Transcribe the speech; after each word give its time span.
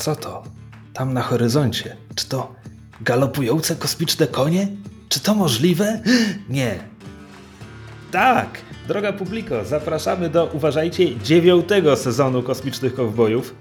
Co 0.00 0.16
to? 0.16 0.42
Tam 0.94 1.14
na 1.14 1.22
horyzoncie. 1.22 1.96
Czy 2.14 2.28
to 2.28 2.54
galopujące 3.00 3.76
kosmiczne 3.76 4.26
konie? 4.26 4.68
Czy 5.08 5.20
to 5.20 5.34
możliwe? 5.34 6.00
Nie. 6.48 6.78
Tak, 8.10 8.48
droga 8.88 9.12
publiko, 9.12 9.64
zapraszamy 9.64 10.28
do, 10.28 10.46
uważajcie, 10.52 11.18
dziewiątego 11.18 11.96
sezonu 11.96 12.42
Kosmicznych 12.42 12.94
Kowbojów. 12.94 13.54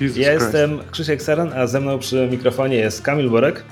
Jesus 0.00 0.16
Ja 0.18 0.28
Christ. 0.28 0.42
jestem 0.44 0.78
Krzysiek 0.90 1.22
Saran, 1.22 1.52
a 1.52 1.66
ze 1.66 1.80
mną 1.80 1.98
przy 1.98 2.28
mikrofonie 2.30 2.76
jest 2.76 3.02
Kamil 3.02 3.30
Borek. 3.30 3.64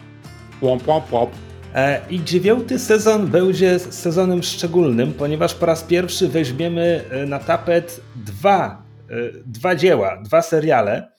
Łop, 0.61 0.89
łop, 0.89 1.13
łop. 1.13 1.31
E, 1.75 2.01
I 2.11 2.25
dziewiąty 2.25 2.79
sezon 2.79 3.27
będzie 3.27 3.79
sezonem 3.79 4.43
szczególnym, 4.43 5.13
ponieważ 5.13 5.55
po 5.55 5.67
raz 5.67 5.83
pierwszy 5.85 6.29
weźmiemy 6.29 7.05
e, 7.11 7.27
na 7.27 7.39
tapet 7.39 8.01
dwa, 8.17 8.83
e, 9.11 9.15
dwa 9.47 9.75
dzieła, 9.77 10.17
dwa 10.23 10.43
seriale. 10.43 11.18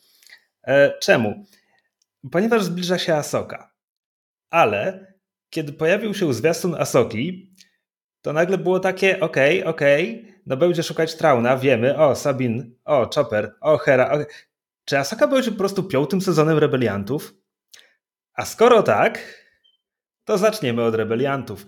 E, 0.69 0.99
Czemu? 0.99 1.45
Ponieważ 2.31 2.63
zbliża 2.63 2.97
się 2.97 3.15
Asoka. 3.15 3.73
Ale 4.49 5.13
kiedy 5.49 5.73
pojawił 5.73 6.13
się 6.13 6.33
zwiastun 6.33 6.75
Asoki, 6.75 7.55
to 8.21 8.33
nagle 8.33 8.57
było 8.57 8.79
takie, 8.79 9.19
okej, 9.19 9.63
okej, 9.63 10.33
no 10.45 10.57
będzie 10.57 10.83
szukać 10.83 11.15
Trauna, 11.15 11.57
wiemy, 11.57 11.97
o 11.97 12.15
Sabin, 12.15 12.75
o 12.85 13.09
Chopper, 13.15 13.55
o 13.61 13.77
Hera. 13.77 14.11
O... 14.11 14.17
Czy 14.85 14.97
Asoka 14.97 15.27
będzie 15.27 15.51
po 15.51 15.57
prostu 15.57 15.83
piątym 15.83 16.21
sezonem 16.21 16.57
Rebeliantów? 16.57 17.33
A 18.33 18.45
skoro 18.45 18.83
tak, 18.83 19.43
to 20.23 20.37
zaczniemy 20.37 20.83
od 20.83 20.95
rebeliantów. 20.95 21.65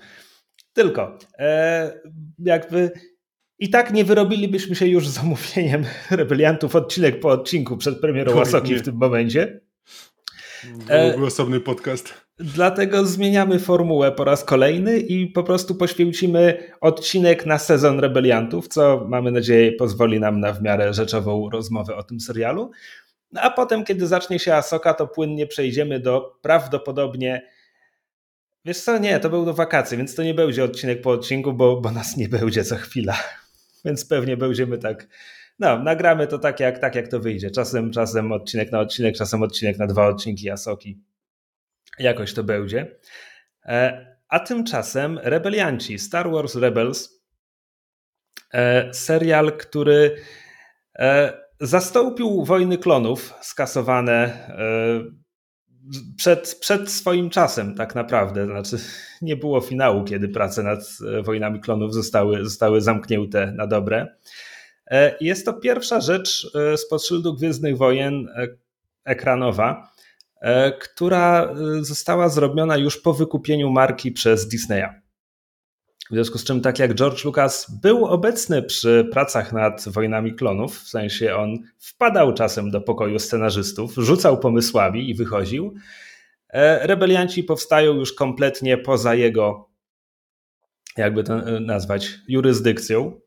Tylko, 0.74 1.18
e, 1.40 2.02
jakby 2.40 2.92
i 3.62 3.70
tak 3.70 3.94
nie 3.94 4.06
wyrobilibyśmy 4.06 4.76
się 4.76 4.88
już 4.88 5.08
z 5.08 5.20
omówieniem 5.20 5.86
rebeliantów 6.12 6.76
odcinek 6.76 7.20
po 7.20 7.30
odcinku 7.30 7.78
przed 7.78 8.00
premierą 8.00 8.42
Asoki 8.42 8.76
w 8.76 8.82
tym 8.82 8.96
momencie. 8.96 9.62
E, 10.88 11.12
Byłby 11.12 11.26
osobny 11.26 11.60
podcast. 11.60 12.14
Dlatego 12.40 13.06
zmieniamy 13.06 13.60
formułę 13.60 14.12
po 14.12 14.24
raz 14.24 14.44
kolejny 14.44 15.00
i 15.00 15.28
po 15.28 15.44
prostu 15.44 15.76
poświęcimy 15.76 16.64
odcinek 16.82 17.46
na 17.46 17.58
sezon 17.58 18.00
rebeliantów, 18.00 18.68
co 18.68 19.06
mamy 19.10 19.32
nadzieję 19.32 19.72
pozwoli 19.72 20.20
nam 20.20 20.40
na 20.40 20.54
w 20.54 20.62
miarę 20.62 20.94
rzeczową 20.94 21.50
rozmowę 21.50 21.96
o 21.96 22.04
tym 22.04 22.20
serialu. 22.20 22.72
No 23.32 23.42
a 23.42 23.50
potem, 23.50 23.84
kiedy 23.84 24.08
zacznie 24.08 24.40
się 24.40 24.54
Asoka, 24.54 24.94
to 24.94 25.08
płynnie 25.08 25.48
przejdziemy 25.48 26.00
do 26.00 26.38
prawdopodobnie 26.42 27.42
Wiesz 28.66 28.80
co, 28.80 28.98
nie, 28.98 29.20
to 29.20 29.30
był 29.30 29.46
do 29.46 29.54
wakacji, 29.54 29.98
więc 29.98 30.16
to 30.16 30.24
nie 30.24 30.34
będzie 30.34 30.64
odcinek 30.64 31.02
po 31.02 31.12
odcinku, 31.12 31.54
bo, 31.54 31.82
bo 31.82 31.92
nas 31.92 32.18
nie 32.18 32.30
będzie 32.30 32.64
co 32.64 32.76
chwila. 32.76 33.16
Więc 33.86 34.06
pewnie 34.06 34.38
będziemy 34.38 34.78
tak. 34.78 35.08
No, 35.60 35.84
nagramy 35.84 36.28
to 36.28 36.40
tak 36.40 36.60
jak, 36.60 36.80
tak, 36.80 36.96
jak 36.96 37.08
to 37.08 37.20
wyjdzie. 37.20 37.52
Czasem, 37.52 37.92
czasem 37.92 38.32
odcinek 38.32 38.72
na 38.72 38.80
odcinek, 38.80 39.16
czasem 39.16 39.44
odcinek 39.44 39.78
na 39.78 39.88
dwa 39.88 40.08
odcinki 40.08 40.50
Asoki. 40.50 41.02
Jakoś 42.00 42.34
to 42.34 42.44
będzie. 42.44 43.00
E, 43.66 44.06
A 44.30 44.40
tymczasem 44.40 45.20
Rebelianci, 45.24 46.00
Star 46.00 46.32
Wars 46.32 46.56
Rebels, 46.56 47.22
e, 48.54 48.94
serial, 48.94 49.58
który 49.58 50.16
e, 50.96 51.34
zastąpił 51.60 52.46
Wojny 52.46 52.78
Klonów 52.78 53.34
skasowane 53.42 54.48
przed, 56.18 56.56
przed 56.56 56.92
swoim 56.92 57.30
czasem 57.30 57.76
tak 57.76 57.96
naprawdę. 57.96 58.46
Znaczy, 58.46 58.78
nie 59.22 59.36
było 59.36 59.62
finału, 59.62 60.04
kiedy 60.04 60.30
prace 60.30 60.64
nad 60.64 60.80
e, 61.20 61.22
Wojnami 61.22 61.60
Klonów 61.60 61.94
zostały, 61.94 62.44
zostały 62.44 62.82
zamknięte 62.82 63.52
na 63.52 63.68
dobre. 63.68 64.16
E, 64.88 65.16
Jest 65.22 65.46
to 65.46 65.54
pierwsza 65.54 66.02
rzecz 66.02 66.52
e, 66.56 66.78
spod 66.78 67.06
szyldu 67.06 67.34
Gwiezdnych 67.34 67.78
Wojen 67.78 68.28
ekranowa, 69.04 69.92
która 70.82 71.54
została 71.82 72.30
zrobiona 72.30 72.78
już 72.78 73.02
po 73.02 73.14
wykupieniu 73.14 73.70
marki 73.70 74.12
przez 74.12 74.48
Disneya. 74.48 75.01
W 76.12 76.14
związku 76.14 76.38
z 76.38 76.44
czym, 76.44 76.62
tak 76.62 76.80
jak 76.80 76.94
George 76.94 77.26
Lucas 77.26 77.72
był 77.82 78.06
obecny 78.06 78.64
przy 78.64 79.10
pracach 79.12 79.54
nad 79.54 79.84
Wojnami 79.88 80.34
Klonów, 80.36 80.80
w 80.80 80.90
sensie 80.90 81.36
on 81.36 81.58
wpadał 81.80 82.34
czasem 82.34 82.72
do 82.72 82.82
pokoju 82.82 83.20
scenarzystów, 83.20 83.94
rzucał 83.98 84.40
pomysłami 84.40 85.10
i 85.10 85.16
wychodził, 85.16 85.74
e, 86.50 86.88
rebelianci 86.88 87.44
powstają 87.44 87.94
już 87.94 88.14
kompletnie 88.14 88.78
poza 88.78 89.16
jego, 89.16 89.70
jakby 90.98 91.24
to 91.24 91.34
e, 91.34 91.60
nazwać, 91.60 92.10
jurysdykcją. 92.28 93.20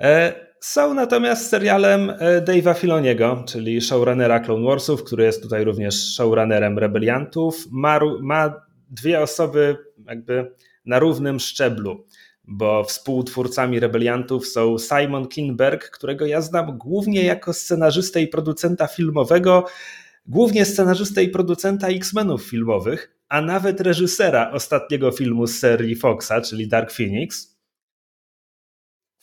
E, 0.00 0.34
Są 0.60 0.94
natomiast 0.94 1.48
serialem 1.48 2.12
Dave'a 2.44 2.74
Filoniego, 2.74 3.44
czyli 3.48 3.80
showrunnera 3.80 4.40
Clone 4.40 4.66
Warsów, 4.66 5.04
który 5.04 5.24
jest 5.24 5.42
tutaj 5.42 5.64
również 5.64 6.14
showrunnerem 6.14 6.78
Rebeliantów. 6.78 7.66
Ma, 7.70 8.00
ma 8.20 8.54
dwie 8.90 9.20
osoby 9.20 9.76
jakby 10.06 10.52
na 10.84 10.98
równym 10.98 11.40
szczeblu, 11.40 12.06
bo 12.44 12.84
współtwórcami 12.84 13.80
Rebeliantów 13.80 14.46
są 14.46 14.76
Simon 14.78 15.28
Kinberg, 15.28 15.90
którego 15.90 16.26
ja 16.26 16.40
znam 16.40 16.78
głównie 16.78 17.24
jako 17.24 17.52
scenarzystę 17.52 18.22
i 18.22 18.28
producenta 18.28 18.86
filmowego, 18.86 19.66
głównie 20.26 20.64
scenarzystę 20.64 21.22
i 21.24 21.28
producenta 21.28 21.88
X-Menów 21.88 22.44
filmowych, 22.44 23.16
a 23.28 23.40
nawet 23.40 23.80
reżysera 23.80 24.50
ostatniego 24.52 25.10
filmu 25.12 25.46
z 25.46 25.58
serii 25.58 25.96
Foxa, 25.96 26.32
czyli 26.48 26.68
Dark 26.68 26.92
Phoenix. 26.92 27.54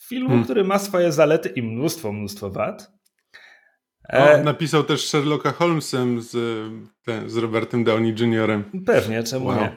Filmu, 0.02 0.28
Hmm. 0.28 0.44
który 0.44 0.64
ma 0.64 0.78
swoje 0.78 1.12
zalety 1.12 1.48
i 1.48 1.62
mnóstwo, 1.62 2.12
mnóstwo 2.12 2.50
wad. 2.50 2.92
O, 4.08 4.12
E, 4.16 4.42
napisał 4.44 4.84
też 4.84 5.08
Sherlocka 5.08 5.52
Holmesem 5.52 6.20
z, 6.22 6.32
ten, 7.04 7.30
z 7.30 7.36
Robertem 7.36 7.84
Downey 7.84 8.14
Jr. 8.18 8.64
Pewnie, 8.86 9.22
czemu 9.22 9.46
Wow. 9.46 9.56
nie. 9.60 9.76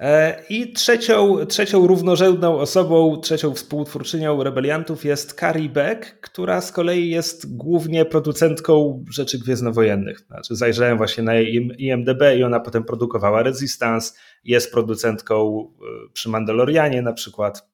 E, 0.00 0.42
I 0.50 0.72
trzecią, 0.72 1.46
trzecią 1.46 1.86
równorzędną 1.86 2.58
osobą, 2.58 3.20
trzecią 3.20 3.54
współtwórczynią 3.54 4.42
rebeliantów 4.42 5.04
jest 5.04 5.40
Carrie 5.40 5.68
Beck, 5.68 6.20
która 6.20 6.60
z 6.60 6.72
kolei 6.72 7.10
jest 7.10 7.56
głównie 7.56 8.04
producentką 8.04 9.04
rzeczy 9.12 9.38
gwiezdnowojennych. 9.38 10.18
Znaczy, 10.20 10.56
zajrzałem 10.56 10.96
właśnie 10.96 11.24
na 11.24 11.40
IMDB 11.78 12.22
i 12.38 12.42
ona 12.42 12.60
potem 12.60 12.84
produkowała 12.84 13.42
Resistance, 13.42 14.12
jest 14.44 14.72
producentką 14.72 15.68
e, 15.80 16.12
przy 16.12 16.28
Mandalorianie 16.28 17.02
na 17.02 17.12
przykład, 17.12 17.68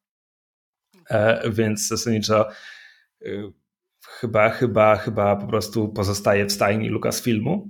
E, 1.11 1.51
więc 1.51 1.89
zasadniczo 1.89 2.49
chyba, 4.09 4.51
chyba, 4.51 4.97
chyba 4.97 5.37
po 5.37 5.47
prostu 5.47 5.89
pozostaje 5.89 6.47
w 6.47 6.53
stajni 6.53 6.89
Lucasfilmu. 6.89 7.69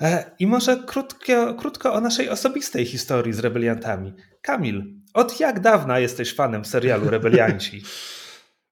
E, 0.00 0.30
I 0.38 0.46
może 0.46 0.76
krótko, 0.86 1.54
krótko 1.54 1.92
o 1.92 2.00
naszej 2.00 2.28
osobistej 2.28 2.86
historii 2.86 3.32
z 3.32 3.38
rebeliantami. 3.38 4.12
Kamil, 4.42 4.84
od 5.14 5.40
jak 5.40 5.60
dawna 5.60 5.98
jesteś 5.98 6.34
fanem 6.34 6.64
serialu 6.64 7.10
Rebelianci? 7.10 7.82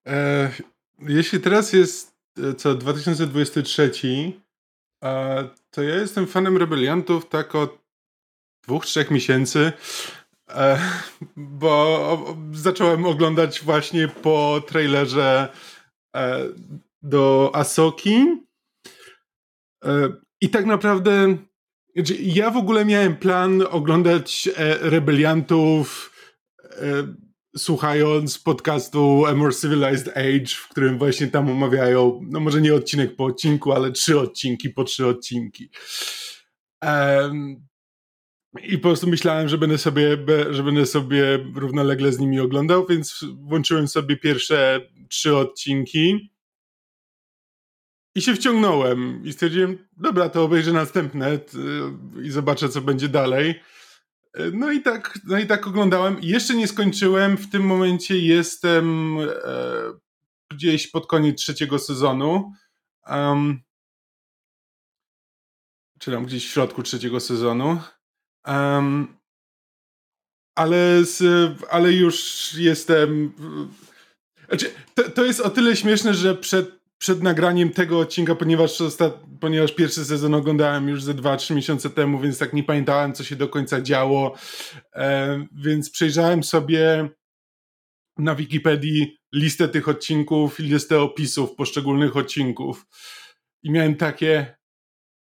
E, 0.06 0.50
jeśli 0.99 1.41
teraz 1.41 1.72
jest 1.72 2.15
e, 2.38 2.55
co 2.55 2.75
2023, 2.75 3.93
e, 5.05 5.49
to 5.71 5.83
ja 5.83 5.94
jestem 5.94 6.27
fanem 6.27 6.56
Rebeliantów 6.56 7.28
tak 7.28 7.54
od 7.54 7.78
dwóch, 8.62 8.87
trzech 8.87 9.10
miesięcy, 9.10 9.72
e, 10.50 10.78
bo 11.37 12.37
zacząłem 12.53 13.06
oglądać 13.06 13.60
właśnie 13.60 14.09
po 14.09 14.62
trailerze 14.66 15.49
do 17.03 17.51
Asoki. 17.54 18.42
I 20.42 20.48
tak 20.48 20.66
naprawdę 20.66 21.36
znaczy, 21.97 22.16
ja 22.21 22.50
w 22.50 22.56
ogóle 22.56 22.84
miałem 22.84 23.16
plan 23.16 23.62
oglądać 23.71 24.48
e, 24.56 24.91
Rebeliantów 24.91 26.12
e, 26.65 27.15
słuchając 27.56 28.39
podcastu 28.39 29.27
A 29.27 29.34
More 29.34 29.54
Civilized 29.54 30.16
Age, 30.16 30.47
w 30.47 30.68
którym 30.68 30.98
właśnie 30.98 31.27
tam 31.27 31.50
omawiają, 31.50 32.21
no 32.22 32.41
może 32.41 32.60
nie 32.60 32.74
odcinek 32.74 33.16
po 33.16 33.24
odcinku, 33.24 33.72
ale 33.72 33.92
trzy 33.92 34.21
odcinki 34.21 34.71
po 34.71 34.84
trzy 34.84 35.06
odcinki. 35.06 35.71
I 38.62 38.78
po 38.78 38.83
prostu 38.83 39.06
myślałem, 39.06 39.48
że 39.48 39.59
będę 39.59 39.78
sobie, 39.78 40.16
że 40.50 40.62
będę 40.62 40.86
sobie 40.86 41.38
równolegle 41.54 42.12
z 42.12 42.18
nimi 42.18 42.41
oglądał, 42.41 42.86
więc 42.86 43.24
włączyłem 43.34 43.88
sobie 43.88 44.16
pierwsze 44.16 44.80
trzy 45.09 45.36
odcinki 45.36 46.32
i 48.14 48.22
się 48.22 48.34
wciągnąłem 48.34 49.24
i 49.24 49.32
stwierdziłem, 49.32 49.88
dobra, 49.97 50.28
to 50.28 50.44
obejrzę 50.44 50.72
następne 50.72 51.38
i 52.22 52.30
zobaczę, 52.30 52.68
co 52.68 52.80
będzie 52.80 53.09
dalej. 53.09 53.60
No 54.53 54.72
i 54.72 54.82
tak, 54.82 55.18
no 55.24 55.38
i 55.38 55.47
tak 55.47 55.66
oglądałem. 55.66 56.16
Jeszcze 56.22 56.54
nie 56.54 56.68
skończyłem. 56.68 57.36
W 57.36 57.50
tym 57.50 57.62
momencie 57.62 58.18
jestem 58.18 59.16
e, 59.20 59.26
gdzieś 60.50 60.86
pod 60.86 61.06
koniec 61.06 61.38
trzeciego 61.38 61.78
sezonu. 61.78 62.53
Um, 63.06 63.62
gdzieś 66.24 66.47
w 66.47 66.50
środku 66.50 66.82
trzeciego 66.82 67.20
sezonu. 67.20 67.80
Um, 68.47 69.18
ale, 70.54 71.04
z, 71.04 71.22
ale 71.70 71.92
już 71.92 72.48
jestem. 72.54 73.32
Znaczy, 74.48 74.74
to, 74.94 75.10
to 75.10 75.24
jest 75.24 75.41
o 75.41 75.50
tyle 75.50 75.76
śmieszne, 75.76 76.14
że 76.14 76.34
przed, 76.34 76.82
przed 77.03 77.22
nagraniem 77.22 77.71
tego 77.71 77.99
odcinka, 77.99 78.34
ponieważ, 78.34 78.83
ponieważ 79.41 79.72
pierwszy 79.72 80.04
sezon 80.04 80.34
oglądałem 80.34 80.89
już 80.89 81.03
ze 81.03 81.15
2-3 81.15 81.54
miesiące 81.54 81.91
temu, 81.91 82.21
więc 82.21 82.39
tak 82.39 82.53
nie 82.53 82.65
pamiętałem, 82.65 83.13
co 83.13 83.25
się 83.25 83.37
do 83.37 83.49
końca 83.49 83.81
działo. 83.81 84.34
E, 84.95 85.47
więc 85.53 85.91
przejrzałem 85.91 86.45
sobie 86.45 87.09
na 88.19 88.34
Wikipedii 88.34 89.19
listę 89.34 89.69
tych 89.69 89.89
odcinków 89.89 90.60
i 90.60 90.63
listę 90.63 91.01
opisów 91.01 91.54
poszczególnych 91.54 92.16
odcinków. 92.16 92.87
I 93.63 93.71
miałem 93.71 93.95
takie, 93.95 94.57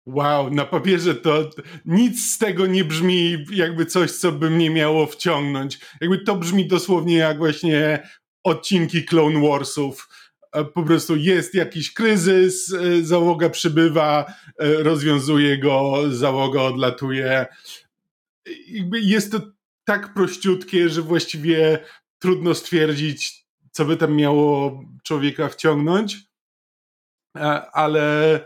wow, 0.05 0.49
na 0.49 0.65
papierze 0.65 1.15
to 1.15 1.49
nic 1.85 2.33
z 2.33 2.37
tego 2.37 2.65
nie 2.65 2.85
brzmi 2.85 3.45
jakby 3.51 3.85
coś, 3.85 4.11
co 4.11 4.31
by 4.31 4.49
mnie 4.49 4.69
miało 4.69 5.07
wciągnąć. 5.07 5.79
Jakby 6.01 6.17
to 6.19 6.35
brzmi 6.35 6.67
dosłownie 6.67 7.17
jak 7.17 7.37
właśnie 7.37 8.07
odcinki 8.43 9.05
Clone 9.05 9.49
Warsów. 9.49 10.07
E, 10.55 10.65
po 10.65 10.83
prostu 10.83 11.15
jest 11.15 11.53
jakiś 11.53 11.93
kryzys, 11.93 12.73
e, 12.73 13.03
załoga 13.03 13.49
przybywa, 13.49 14.33
e, 14.59 14.83
rozwiązuje 14.83 15.57
go, 15.57 16.03
załoga 16.09 16.61
odlatuje. 16.61 17.45
Jest 18.93 19.31
to 19.31 19.39
tak 19.85 20.13
prościutkie, 20.13 20.89
że 20.89 21.01
właściwie 21.01 21.79
trudno 22.19 22.55
stwierdzić, 22.55 23.45
co 23.71 23.85
by 23.85 23.97
tam 23.97 24.15
miało 24.15 24.83
człowieka 25.03 25.49
wciągnąć, 25.49 26.17
ale 27.73 28.39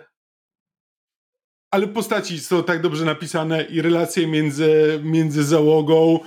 ale 1.71 1.87
postaci 1.87 2.39
są 2.39 2.63
tak 2.63 2.81
dobrze 2.81 3.05
napisane 3.05 3.63
i 3.63 3.81
relacje 3.81 4.27
między, 4.27 4.99
między 5.03 5.43
załogą 5.43 6.19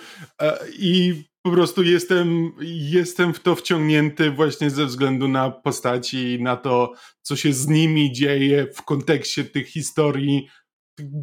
i 0.79 1.25
po 1.43 1.51
prostu 1.51 1.83
jestem, 1.83 2.53
jestem 2.91 3.35
w 3.35 3.41
to 3.41 3.55
wciągnięty 3.55 4.31
właśnie 4.31 4.71
ze 4.71 4.87
względu 4.87 5.29
na 5.29 5.51
postaci 5.51 6.35
i 6.35 6.43
na 6.43 6.57
to, 6.57 6.93
co 7.23 7.37
się 7.37 7.53
z 7.53 7.69
nimi 7.69 8.13
dzieje 8.13 8.67
w 8.75 8.83
kontekście 8.83 9.45
tych 9.45 9.69
historii, 9.69 10.49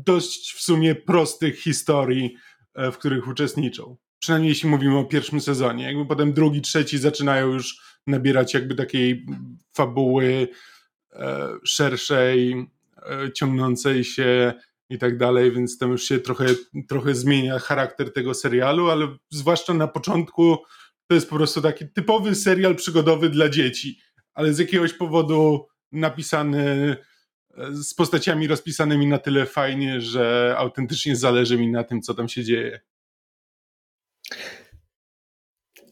dość 0.06 0.54
w 0.54 0.62
sumie 0.62 0.96
prostych 0.96 1.60
historii, 1.60 2.36
e, 2.76 2.92
w 2.92 2.98
których 2.98 3.28
uczestniczą. 3.28 3.98
Przynajmniej 4.20 4.50
jeśli 4.50 4.70
mówimy 4.70 4.98
o 4.98 5.06
pierwszym 5.06 5.42
sezonie. 5.42 5.86
Jakby 5.86 6.06
potem 6.06 6.34
drugi, 6.34 6.62
trzeci 6.62 6.98
zaczynają 6.98 7.48
już 7.48 7.82
nabierać 8.08 8.54
jakby 8.54 8.76
takiej 8.76 9.26
fabuły 9.74 10.48
e, 11.14 11.50
szerszej, 11.64 12.68
e, 12.98 13.32
ciągnącej 13.34 14.04
się 14.04 14.54
i 14.90 14.98
tak 14.98 15.18
dalej, 15.18 15.52
więc 15.52 15.78
tam 15.78 15.92
już 15.92 16.04
się 16.04 16.20
trochę, 16.20 16.46
trochę 16.88 17.16
zmienia 17.16 17.60
charakter 17.60 18.14
tego 18.14 18.34
serialu, 18.34 18.90
ale 18.90 19.18
zwłaszcza 19.30 19.74
na 19.74 19.88
początku 19.88 20.58
to 21.08 21.16
jest 21.16 21.30
po 21.30 21.36
prostu 21.36 21.62
taki 21.62 21.90
typowy 21.90 22.36
serial 22.36 22.76
przygodowy 22.76 23.30
dla 23.30 23.50
dzieci, 23.50 24.00
ale 24.34 24.54
z 24.54 24.60
jakiegoś 24.60 24.94
powodu 24.94 25.68
napisany 25.92 26.96
e, 27.58 27.76
z 27.76 27.94
postaciami 27.94 28.48
rozpisanymi 28.48 29.08
na 29.08 29.18
tyle 29.18 29.46
fajnie, 29.46 30.02
że 30.02 30.56
autentycznie 30.58 31.16
zależy 31.16 31.58
mi 31.58 31.72
na 31.72 31.84
tym, 31.84 32.02
co 32.02 32.14
tam 32.14 32.30
się 32.30 32.44
dzieje. 32.44 32.80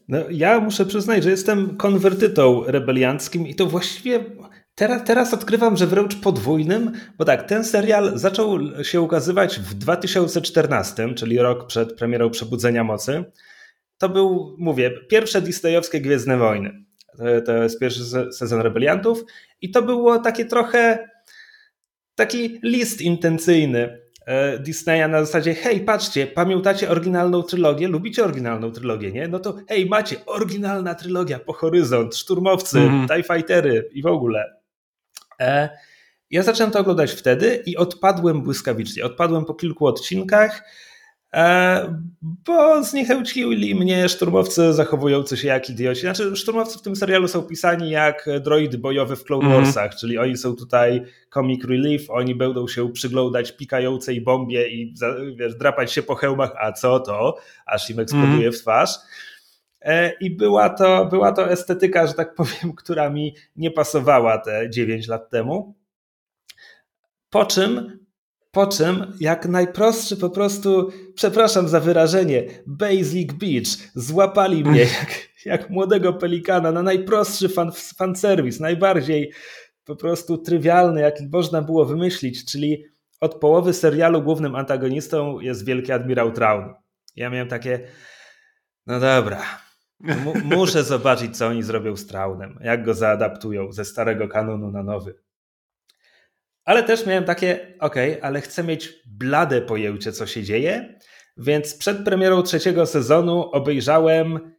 No, 0.08 0.18
ja 0.30 0.60
muszę 0.60 0.86
przyznać, 0.86 1.24
że 1.24 1.30
jestem 1.30 1.76
konwertytą 1.76 2.64
rebelianckim 2.66 3.46
i 3.46 3.54
to 3.54 3.66
właściwie 3.66 4.24
Teraz, 4.78 5.04
teraz 5.04 5.34
odkrywam, 5.34 5.76
że 5.76 5.86
wręcz 5.86 6.16
podwójnym, 6.16 6.92
bo 7.18 7.24
tak, 7.24 7.48
ten 7.48 7.64
serial 7.64 8.18
zaczął 8.18 8.58
się 8.82 9.00
ukazywać 9.00 9.60
w 9.60 9.74
2014, 9.74 11.14
czyli 11.14 11.38
rok 11.38 11.66
przed 11.66 11.92
premierą 11.92 12.30
Przebudzenia 12.30 12.84
Mocy. 12.84 13.24
To 13.98 14.08
był, 14.08 14.56
mówię, 14.58 14.90
pierwsze 15.08 15.42
disneyowskie 15.42 16.00
Gwiezdne 16.00 16.36
Wojny. 16.36 16.84
To 17.46 17.62
jest 17.62 17.80
pierwszy 17.80 18.04
sezon 18.32 18.60
Rebeliantów 18.60 19.24
i 19.60 19.70
to 19.70 19.82
było 19.82 20.18
takie 20.18 20.44
trochę 20.44 21.08
taki 22.14 22.60
list 22.62 23.00
intencyjny 23.00 23.98
e, 24.26 24.58
Disneya 24.58 25.08
na 25.08 25.24
zasadzie 25.24 25.54
hej, 25.54 25.80
patrzcie, 25.80 26.26
pamiętacie 26.26 26.90
oryginalną 26.90 27.42
trylogię? 27.42 27.88
Lubicie 27.88 28.24
oryginalną 28.24 28.72
trylogię, 28.72 29.12
nie? 29.12 29.28
No 29.28 29.38
to 29.38 29.56
hej, 29.68 29.86
macie 29.86 30.16
oryginalna 30.26 30.94
trylogia 30.94 31.38
po 31.38 31.52
horyzont, 31.52 32.16
szturmowcy, 32.16 32.78
mm. 32.78 33.08
TIE 33.08 33.22
Fightery 33.22 33.90
i 33.92 34.02
w 34.02 34.06
ogóle. 34.06 34.57
E, 35.40 35.68
ja 36.30 36.42
zacząłem 36.42 36.72
to 36.72 36.78
oglądać 36.78 37.12
wtedy 37.12 37.62
i 37.66 37.76
odpadłem 37.76 38.42
błyskawicznie. 38.42 39.04
Odpadłem 39.04 39.44
po 39.44 39.54
kilku 39.54 39.86
odcinkach, 39.86 40.62
e, 41.34 42.02
bo 42.22 42.84
zniechęcili 42.84 43.74
mnie 43.74 44.08
szturmowcy 44.08 44.72
zachowujący 44.72 45.36
się 45.36 45.48
jak 45.48 45.70
idioci. 45.70 46.00
Znaczy, 46.00 46.36
szturmowcy 46.36 46.78
w 46.78 46.82
tym 46.82 46.96
serialu 46.96 47.28
są 47.28 47.42
pisani 47.42 47.90
jak 47.90 48.28
droidy 48.40 48.78
bojowe 48.78 49.16
w 49.16 49.24
Clone 49.24 49.46
mm. 49.46 49.62
Warsach, 49.62 49.94
czyli 49.94 50.18
oni 50.18 50.36
są 50.36 50.56
tutaj 50.56 51.02
comic 51.34 51.64
relief, 51.64 52.10
oni 52.10 52.34
będą 52.34 52.68
się 52.68 52.92
przyglądać 52.92 53.56
pikającej 53.56 54.20
bombie 54.20 54.56
i 54.56 54.94
wiesz, 55.36 55.54
drapać 55.54 55.92
się 55.92 56.02
po 56.02 56.14
hełmach, 56.14 56.52
a 56.60 56.72
co 56.72 57.00
to, 57.00 57.36
aż 57.66 57.90
im 57.90 58.00
eksploduje 58.00 58.40
mm. 58.40 58.52
w 58.52 58.60
twarz. 58.60 58.90
E, 59.80 60.12
I 60.20 60.30
była 60.30 60.70
to, 60.70 61.06
była 61.06 61.32
to 61.32 61.50
estetyka, 61.50 62.06
że 62.06 62.14
tak 62.14 62.34
powiem, 62.34 62.72
która 62.82 63.10
mi 63.10 63.34
nie 63.56 63.70
pasowała 63.70 64.38
te 64.38 64.70
9 64.70 65.08
lat 65.08 65.30
temu. 65.30 65.74
Po 67.30 67.46
czym, 67.46 67.98
po 68.50 68.66
czym, 68.66 69.12
jak 69.20 69.46
najprostszy 69.46 70.16
po 70.16 70.30
prostu, 70.30 70.90
przepraszam 71.14 71.68
za 71.68 71.80
wyrażenie, 71.80 72.44
Basic 72.66 73.32
Beach, 73.32 73.92
złapali 73.94 74.64
mnie 74.64 74.80
jak, 74.80 75.28
jak 75.44 75.70
młodego 75.70 76.12
pelikana 76.12 76.72
na 76.72 76.82
najprostszy 76.82 77.48
fan, 77.48 77.72
fanserwis, 77.72 78.60
najbardziej 78.60 79.32
po 79.84 79.96
prostu 79.96 80.38
trywialny, 80.38 81.00
jaki 81.00 81.26
można 81.32 81.62
było 81.62 81.84
wymyślić, 81.84 82.44
czyli 82.44 82.84
od 83.20 83.34
połowy 83.34 83.72
serialu 83.72 84.22
głównym 84.22 84.54
antagonistą 84.54 85.40
jest 85.40 85.64
wielki 85.64 85.92
admirał 85.92 86.32
Traun. 86.32 86.74
Ja 87.16 87.30
miałem 87.30 87.48
takie, 87.48 87.88
no 88.86 89.00
dobra, 89.00 89.42
muszę 90.44 90.84
zobaczyć, 90.84 91.36
co 91.36 91.46
oni 91.46 91.62
zrobią 91.62 91.96
z 91.96 92.06
Traunem, 92.06 92.58
jak 92.62 92.84
go 92.84 92.94
zaadaptują 92.94 93.72
ze 93.72 93.84
starego 93.84 94.28
kanonu 94.28 94.70
na 94.70 94.82
nowy. 94.82 95.14
Ale 96.64 96.82
też 96.82 97.06
miałem 97.06 97.24
takie, 97.24 97.74
ok, 97.80 97.94
ale 98.22 98.40
chcę 98.40 98.64
mieć 98.64 98.92
blade 99.06 99.62
pojęcie, 99.62 100.12
co 100.12 100.26
się 100.26 100.42
dzieje, 100.42 100.98
więc 101.36 101.74
przed 101.74 102.04
premierą 102.04 102.42
trzeciego 102.42 102.86
sezonu 102.86 103.50
obejrzałem 103.50 104.56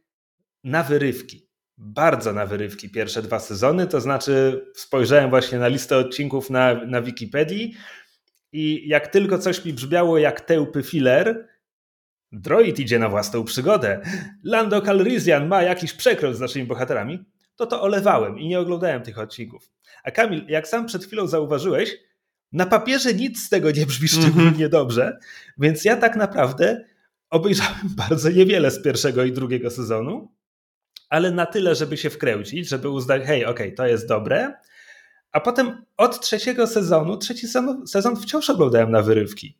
na 0.64 0.82
wyrywki. 0.82 1.50
Bardzo 1.78 2.32
na 2.32 2.46
wyrywki 2.46 2.90
pierwsze 2.90 3.22
dwa 3.22 3.40
sezony, 3.40 3.86
to 3.86 4.00
znaczy 4.00 4.64
spojrzałem 4.74 5.30
właśnie 5.30 5.58
na 5.58 5.68
listę 5.68 5.96
odcinków 5.96 6.50
na, 6.50 6.74
na 6.74 7.02
Wikipedii 7.02 7.74
i 8.52 8.88
jak 8.88 9.08
tylko 9.08 9.38
coś 9.38 9.64
mi 9.64 9.72
brzmiało 9.72 10.18
jak 10.18 10.40
tełpy 10.40 10.82
filler, 10.82 11.48
Droid 12.32 12.78
idzie 12.78 12.98
na 12.98 13.08
własną 13.08 13.44
przygodę. 13.44 14.00
Lando 14.44 14.80
Calrissian 14.80 15.48
ma 15.48 15.62
jakiś 15.62 15.92
przekręt 15.92 16.36
z 16.36 16.40
naszymi 16.40 16.66
bohaterami. 16.66 17.24
To 17.56 17.66
to 17.66 17.82
olewałem 17.82 18.38
i 18.38 18.48
nie 18.48 18.60
oglądałem 18.60 19.02
tych 19.02 19.18
odcinków. 19.18 19.70
A 20.04 20.10
Kamil, 20.10 20.44
jak 20.48 20.68
sam 20.68 20.86
przed 20.86 21.04
chwilą 21.04 21.26
zauważyłeś, 21.26 21.96
na 22.52 22.66
papierze 22.66 23.14
nic 23.14 23.42
z 23.42 23.48
tego 23.48 23.70
nie 23.70 23.86
brzmi 23.86 24.08
mhm. 24.12 24.22
szczególnie 24.22 24.68
dobrze, 24.68 25.18
więc 25.58 25.84
ja 25.84 25.96
tak 25.96 26.16
naprawdę 26.16 26.84
obejrzałem 27.30 27.88
bardzo 28.08 28.30
niewiele 28.30 28.70
z 28.70 28.82
pierwszego 28.82 29.24
i 29.24 29.32
drugiego 29.32 29.70
sezonu, 29.70 30.32
ale 31.08 31.30
na 31.30 31.46
tyle, 31.46 31.74
żeby 31.74 31.96
się 31.96 32.10
wkręcić, 32.10 32.68
żeby 32.68 32.88
uznać, 32.88 33.22
hej, 33.22 33.44
okej, 33.44 33.66
okay, 33.66 33.76
to 33.76 33.86
jest 33.86 34.08
dobre. 34.08 34.54
A 35.32 35.40
potem 35.40 35.84
od 35.96 36.20
trzeciego 36.20 36.66
sezonu, 36.66 37.16
trzeci 37.16 37.48
sezon, 37.48 37.86
sezon 37.86 38.16
wciąż 38.16 38.50
oglądałem 38.50 38.90
na 38.90 39.02
wyrywki. 39.02 39.59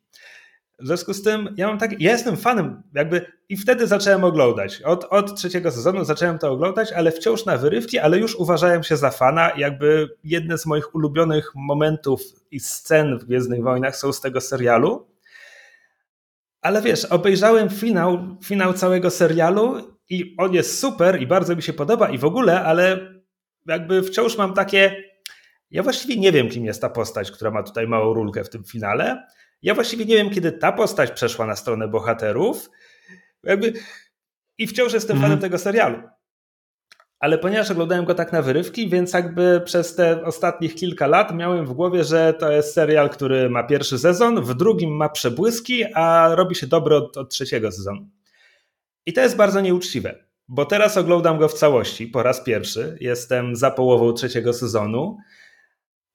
W 0.81 0.87
związku 0.87 1.13
z 1.13 1.23
tym 1.23 1.53
ja 1.57 1.67
mam 1.67 1.77
tak, 1.77 2.01
ja 2.01 2.11
jestem 2.11 2.37
fanem 2.37 2.83
jakby 2.93 3.25
i 3.49 3.57
wtedy 3.57 3.87
zacząłem 3.87 4.23
oglądać. 4.23 4.81
Od, 4.81 5.03
od 5.03 5.37
trzeciego 5.37 5.71
sezonu 5.71 6.05
zacząłem 6.05 6.39
to 6.39 6.51
oglądać, 6.51 6.91
ale 6.91 7.11
wciąż 7.11 7.45
na 7.45 7.57
wyrywki, 7.57 7.99
ale 7.99 8.17
już 8.17 8.35
uważałem 8.35 8.83
się 8.83 8.97
za 8.97 9.11
fana. 9.11 9.51
Jakby 9.57 10.09
jedne 10.23 10.57
z 10.57 10.65
moich 10.65 10.95
ulubionych 10.95 11.51
momentów 11.55 12.21
i 12.51 12.59
scen 12.59 13.19
w 13.19 13.25
Gwiezdnych 13.25 13.63
Wojnach 13.63 13.95
są 13.95 14.13
z 14.13 14.21
tego 14.21 14.41
serialu. 14.41 15.07
Ale 16.61 16.81
wiesz, 16.81 17.05
obejrzałem 17.05 17.69
finał, 17.69 18.37
finał 18.43 18.73
całego 18.73 19.09
serialu 19.09 19.95
i 20.09 20.35
on 20.37 20.53
jest 20.53 20.79
super 20.79 21.21
i 21.21 21.27
bardzo 21.27 21.55
mi 21.55 21.61
się 21.61 21.73
podoba 21.73 22.09
i 22.09 22.17
w 22.17 22.25
ogóle, 22.25 22.63
ale 22.63 22.99
jakby 23.65 24.03
wciąż 24.03 24.37
mam 24.37 24.53
takie. 24.53 25.03
Ja 25.71 25.83
właściwie 25.83 26.17
nie 26.17 26.31
wiem, 26.31 26.49
kim 26.49 26.65
jest 26.65 26.81
ta 26.81 26.89
postać, 26.89 27.31
która 27.31 27.51
ma 27.51 27.63
tutaj 27.63 27.87
małą 27.87 28.13
rulkę 28.13 28.43
w 28.43 28.49
tym 28.49 28.63
finale 28.63 29.23
ja 29.61 29.75
właściwie 29.75 30.05
nie 30.05 30.15
wiem, 30.15 30.29
kiedy 30.29 30.51
ta 30.51 30.71
postać 30.71 31.11
przeszła 31.11 31.45
na 31.45 31.55
stronę 31.55 31.87
bohaterów. 31.87 32.69
Jakby... 33.43 33.73
I 34.57 34.67
wciąż 34.67 34.93
jestem 34.93 35.17
mm. 35.17 35.23
fanem 35.23 35.39
tego 35.39 35.57
serialu. 35.57 35.97
Ale 37.19 37.37
ponieważ 37.37 37.71
oglądałem 37.71 38.05
go 38.05 38.15
tak 38.15 38.33
na 38.33 38.41
wyrywki, 38.41 38.89
więc 38.89 39.13
jakby 39.13 39.61
przez 39.65 39.95
te 39.95 40.23
ostatnich 40.23 40.75
kilka 40.75 41.07
lat 41.07 41.35
miałem 41.35 41.65
w 41.65 41.73
głowie, 41.73 42.03
że 42.03 42.33
to 42.33 42.51
jest 42.51 42.73
serial, 42.73 43.09
który 43.09 43.49
ma 43.49 43.63
pierwszy 43.63 43.99
sezon, 43.99 44.41
w 44.41 44.53
drugim 44.53 44.95
ma 44.95 45.09
przebłyski, 45.09 45.85
a 45.93 46.29
robi 46.35 46.55
się 46.55 46.67
dobry 46.67 46.95
od, 46.95 47.17
od 47.17 47.29
trzeciego 47.29 47.71
sezonu. 47.71 48.09
I 49.05 49.13
to 49.13 49.21
jest 49.21 49.35
bardzo 49.35 49.61
nieuczciwe, 49.61 50.25
bo 50.47 50.65
teraz 50.65 50.97
oglądam 50.97 51.37
go 51.37 51.47
w 51.47 51.53
całości 51.53 52.07
po 52.07 52.23
raz 52.23 52.43
pierwszy. 52.43 52.97
Jestem 52.99 53.55
za 53.55 53.71
połową 53.71 54.13
trzeciego 54.13 54.53
sezonu 54.53 55.17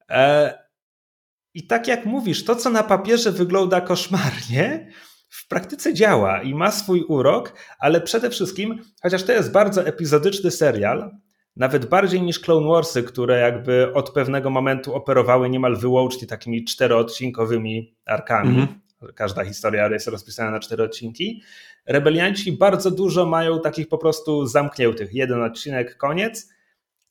E, 0.09 0.53
I 1.57 1.67
tak 1.67 1.87
jak 1.87 2.05
mówisz, 2.05 2.45
to 2.45 2.55
co 2.55 2.69
na 2.69 2.83
papierze 2.83 3.31
wygląda 3.31 3.81
koszmarnie, 3.81 4.91
w 5.29 5.47
praktyce 5.47 5.93
działa 5.93 6.41
i 6.41 6.55
ma 6.55 6.71
swój 6.71 7.01
urok, 7.01 7.53
ale 7.79 8.01
przede 8.01 8.29
wszystkim, 8.29 8.81
chociaż 9.01 9.23
to 9.23 9.31
jest 9.31 9.51
bardzo 9.51 9.85
epizodyczny 9.85 10.51
serial, 10.51 11.11
nawet 11.55 11.85
bardziej 11.85 12.21
niż 12.21 12.39
Clone 12.39 12.67
Warsy, 12.67 13.03
które 13.03 13.39
jakby 13.39 13.93
od 13.93 14.09
pewnego 14.09 14.49
momentu 14.49 14.95
operowały 14.95 15.49
niemal 15.49 15.75
wyłącznie 15.75 16.27
takimi 16.27 16.65
czteroodcinkowymi 16.65 17.95
arkami. 18.05 18.55
Mm 18.55 18.67
-hmm. 18.67 19.13
Każda 19.15 19.43
historia 19.43 19.89
jest 19.89 20.07
rozpisana 20.07 20.51
na 20.51 20.59
cztery 20.59 20.83
odcinki. 20.83 21.41
Rebelianci 21.85 22.51
bardzo 22.51 22.91
dużo 22.91 23.25
mają 23.25 23.61
takich 23.61 23.87
po 23.87 23.97
prostu 23.97 24.45
zamkniętych. 24.45 25.13
Jeden 25.13 25.43
odcinek, 25.43 25.97
koniec. 25.97 26.56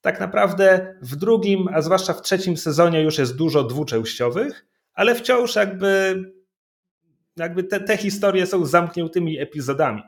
Tak 0.06 0.20
naprawdę 0.20 0.96
w 1.02 1.16
drugim, 1.16 1.68
a 1.72 1.82
zwłaszcza 1.82 2.12
w 2.12 2.22
trzecim 2.22 2.56
sezonie 2.56 3.02
już 3.02 3.18
jest 3.18 3.36
dużo 3.36 3.64
dwuczęściowych, 3.64 4.66
ale 4.94 5.14
wciąż 5.14 5.56
jakby, 5.56 6.24
jakby 7.36 7.64
te, 7.64 7.80
te 7.80 7.96
historie 7.96 8.46
są 8.46 8.66
zamkniętymi 8.66 9.38
epizodami. 9.38 10.02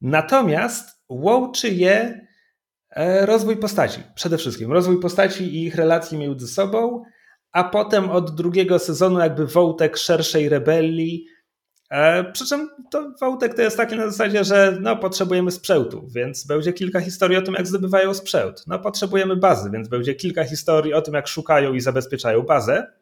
Natomiast 0.00 1.02
łączy 1.08 1.68
je 1.68 2.26
e, 2.90 3.26
rozwój 3.26 3.56
postaci. 3.56 4.00
Przede 4.14 4.38
wszystkim 4.38 4.72
rozwój 4.72 5.00
postaci 5.00 5.44
i 5.44 5.64
ich 5.64 5.74
relacji 5.74 6.18
między 6.18 6.48
sobą, 6.48 7.02
a 7.52 7.64
potem 7.64 8.10
od 8.10 8.34
drugiego 8.34 8.78
sezonu 8.78 9.20
jakby 9.20 9.46
wątek 9.46 9.96
szerszej 9.96 10.48
rebelii, 10.48 11.26
przy 12.32 12.46
czym 12.46 12.70
to 12.90 13.14
wątek 13.20 13.54
to 13.54 13.62
jest 13.62 13.76
taki 13.76 13.96
na 13.96 14.10
zasadzie, 14.10 14.44
że 14.44 14.78
no, 14.80 14.96
potrzebujemy 14.96 15.50
sprzętu, 15.50 16.06
więc 16.08 16.46
będzie 16.46 16.72
kilka 16.72 17.00
historii 17.00 17.36
o 17.36 17.42
tym, 17.42 17.54
jak 17.54 17.66
zdobywają 17.66 18.14
sprzęt. 18.14 18.64
No, 18.66 18.78
potrzebujemy 18.78 19.36
bazy, 19.36 19.70
więc 19.70 19.88
będzie 19.88 20.14
kilka 20.14 20.44
historii 20.44 20.94
o 20.94 21.02
tym, 21.02 21.14
jak 21.14 21.28
szukają 21.28 21.74
i 21.74 21.80
zabezpieczają 21.80 22.42
bazę. 22.42 22.92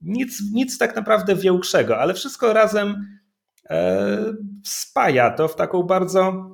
Nic, 0.00 0.42
nic 0.52 0.78
tak 0.78 0.96
naprawdę 0.96 1.36
większego, 1.36 1.98
ale 1.98 2.14
wszystko 2.14 2.52
razem 2.52 3.18
e, 3.70 4.34
spaja 4.64 5.30
to 5.30 5.48
w 5.48 5.56
taką 5.56 5.82
bardzo 5.82 6.52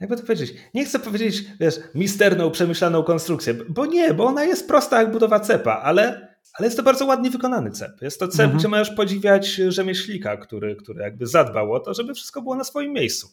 jakby 0.00 0.16
to 0.16 0.22
powiedzieć, 0.22 0.54
nie 0.74 0.84
chcę 0.84 0.98
powiedzieć, 0.98 1.44
wiesz, 1.60 1.74
misterną, 1.94 2.50
przemyślaną 2.50 3.02
konstrukcję, 3.02 3.54
bo 3.68 3.86
nie, 3.86 4.14
bo 4.14 4.24
ona 4.24 4.44
jest 4.44 4.68
prosta 4.68 5.02
jak 5.02 5.12
budowa 5.12 5.40
cepa, 5.40 5.80
ale 5.82 6.23
ale 6.52 6.66
jest 6.66 6.76
to 6.76 6.82
bardzo 6.82 7.06
ładnie 7.06 7.30
wykonany 7.30 7.70
cep. 7.70 8.02
Jest 8.02 8.20
to 8.20 8.28
cep, 8.28 8.40
mhm. 8.40 8.58
gdzie 8.58 8.68
możesz 8.68 8.90
podziwiać 8.90 9.46
rzemieślnika, 9.48 10.36
który, 10.36 10.76
który 10.76 11.02
jakby 11.02 11.26
zadbał 11.26 11.72
o 11.72 11.80
to, 11.80 11.94
żeby 11.94 12.14
wszystko 12.14 12.42
było 12.42 12.56
na 12.56 12.64
swoim 12.64 12.92
miejscu. 12.92 13.28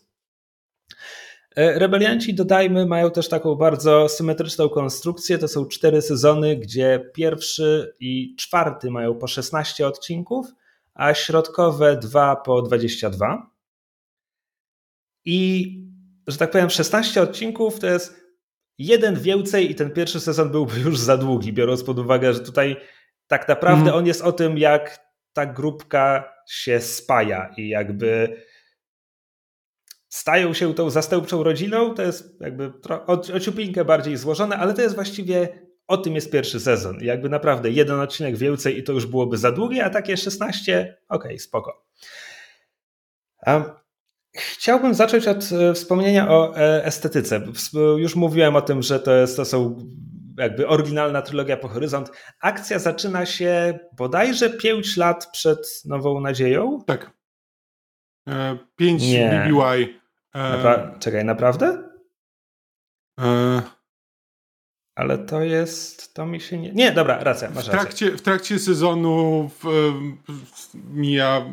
E, 1.56 1.80
rebelianci, 1.80 2.34
dodajmy, 2.34 2.86
mają 2.86 3.12
też 3.12 3.30
taką 3.30 3.56
bardzo 3.56 4.10
symetryczną 4.10 4.70
konstrukcję. 4.70 5.38
To 5.38 5.48
są 5.48 5.66
cztery 5.66 6.02
sezony, 6.02 6.56
gdzie 6.56 7.12
pierwszy 7.14 7.96
i 8.00 8.36
czwarty 8.36 8.92
mają 8.92 9.16
po 9.16 9.28
16 9.28 9.88
odcinków, 9.88 10.48
a 10.94 11.14
środkowe 11.14 11.98
dwa 11.98 12.36
po 12.36 12.62
22. 12.62 13.52
I, 15.26 15.78
że 16.28 16.38
tak 16.38 16.52
powiem, 16.52 16.70
16 16.70 17.22
odcinków 17.22 17.80
to 17.80 17.88
jest 17.88 18.22
jeden 18.78 19.20
więcej 19.20 19.72
i 19.72 19.76
ten 19.76 19.92
pierwszy 19.92 20.20
sezon 20.20 20.52
byłby 20.52 20.80
już 20.80 21.00
za 21.00 21.18
długi, 21.18 21.54
biorąc 21.54 21.84
pod 21.84 22.00
uwagę, 22.00 22.34
że 22.34 22.40
tutaj 22.40 22.76
tak 23.32 23.48
naprawdę 23.48 23.90
mm. 23.90 23.96
on 23.96 24.06
jest 24.06 24.22
o 24.22 24.32
tym, 24.32 24.58
jak 24.58 25.00
ta 25.34 25.46
grupka 25.46 26.34
się 26.48 26.82
spaja 26.82 27.54
i 27.58 27.70
jakby 27.70 28.38
stają 30.10 30.54
się 30.54 30.74
tą 30.74 30.90
zastępczą 30.90 31.44
rodziną. 31.44 31.94
To 31.94 32.02
jest 32.02 32.42
jakby 32.42 32.74
o, 33.08 33.22
o 33.34 33.40
ciupinkę 33.40 33.86
bardziej 33.86 34.18
złożone, 34.18 34.58
ale 34.58 34.74
to 34.74 34.82
jest 34.82 34.96
właściwie 34.96 35.50
o 35.88 35.98
tym 35.98 36.16
jest 36.16 36.32
pierwszy 36.32 36.60
sezon. 36.60 36.98
Jakby 37.02 37.30
naprawdę 37.30 37.70
jeden 37.70 38.00
odcinek 38.00 38.38
więcej 38.38 38.78
i 38.78 38.84
to 38.84 38.94
już 38.94 39.06
byłoby 39.06 39.38
za 39.38 39.52
długie, 39.52 39.86
a 39.86 39.90
takie 39.90 40.18
16, 40.18 40.98
okej, 41.10 41.30
okay, 41.30 41.40
spoko. 41.40 41.86
Chciałbym 44.36 44.94
zacząć 44.94 45.28
od 45.28 45.50
e, 45.52 45.74
wspomnienia 45.74 46.30
o 46.30 46.58
e, 46.58 46.86
estetyce. 46.86 47.42
Już 47.98 48.16
mówiłem 48.16 48.56
o 48.56 48.62
tym, 48.62 48.82
że 48.82 49.00
to, 49.00 49.16
jest, 49.16 49.36
to 49.36 49.46
są 49.46 49.78
jakby 50.38 50.68
oryginalna 50.68 51.22
trylogia 51.22 51.58
po 51.58 51.68
Horyzont. 51.68 52.12
Akcja 52.42 52.80
zaczyna 52.80 53.26
się 53.26 53.80
bodajże 53.98 54.50
5 54.50 54.98
lat 54.98 55.28
przed 55.32 55.82
Nową 55.86 56.22
Nadzieją. 56.22 56.84
Tak. 56.88 57.12
E, 58.28 58.58
5 58.76 59.02
Nie. 59.04 59.50
BBY. 59.50 60.00
E, 60.34 60.52
Napra 60.52 60.96
czekaj, 61.00 61.26
naprawdę? 61.26 61.84
E... 63.20 63.62
Ale 64.96 65.18
to 65.18 65.42
jest, 65.42 66.14
to 66.14 66.26
mi 66.26 66.42
się 66.42 66.58
nie... 66.58 66.72
Nie, 66.72 66.92
dobra, 66.92 67.24
racja, 67.24 67.50
masz 67.50 67.68
w 67.68 67.70
trakcie, 67.70 68.06
rację. 68.06 68.18
W 68.18 68.22
trakcie 68.22 68.60
sezonu 68.60 69.50
w, 69.50 69.64
w, 70.28 70.76
mija... 70.94 71.46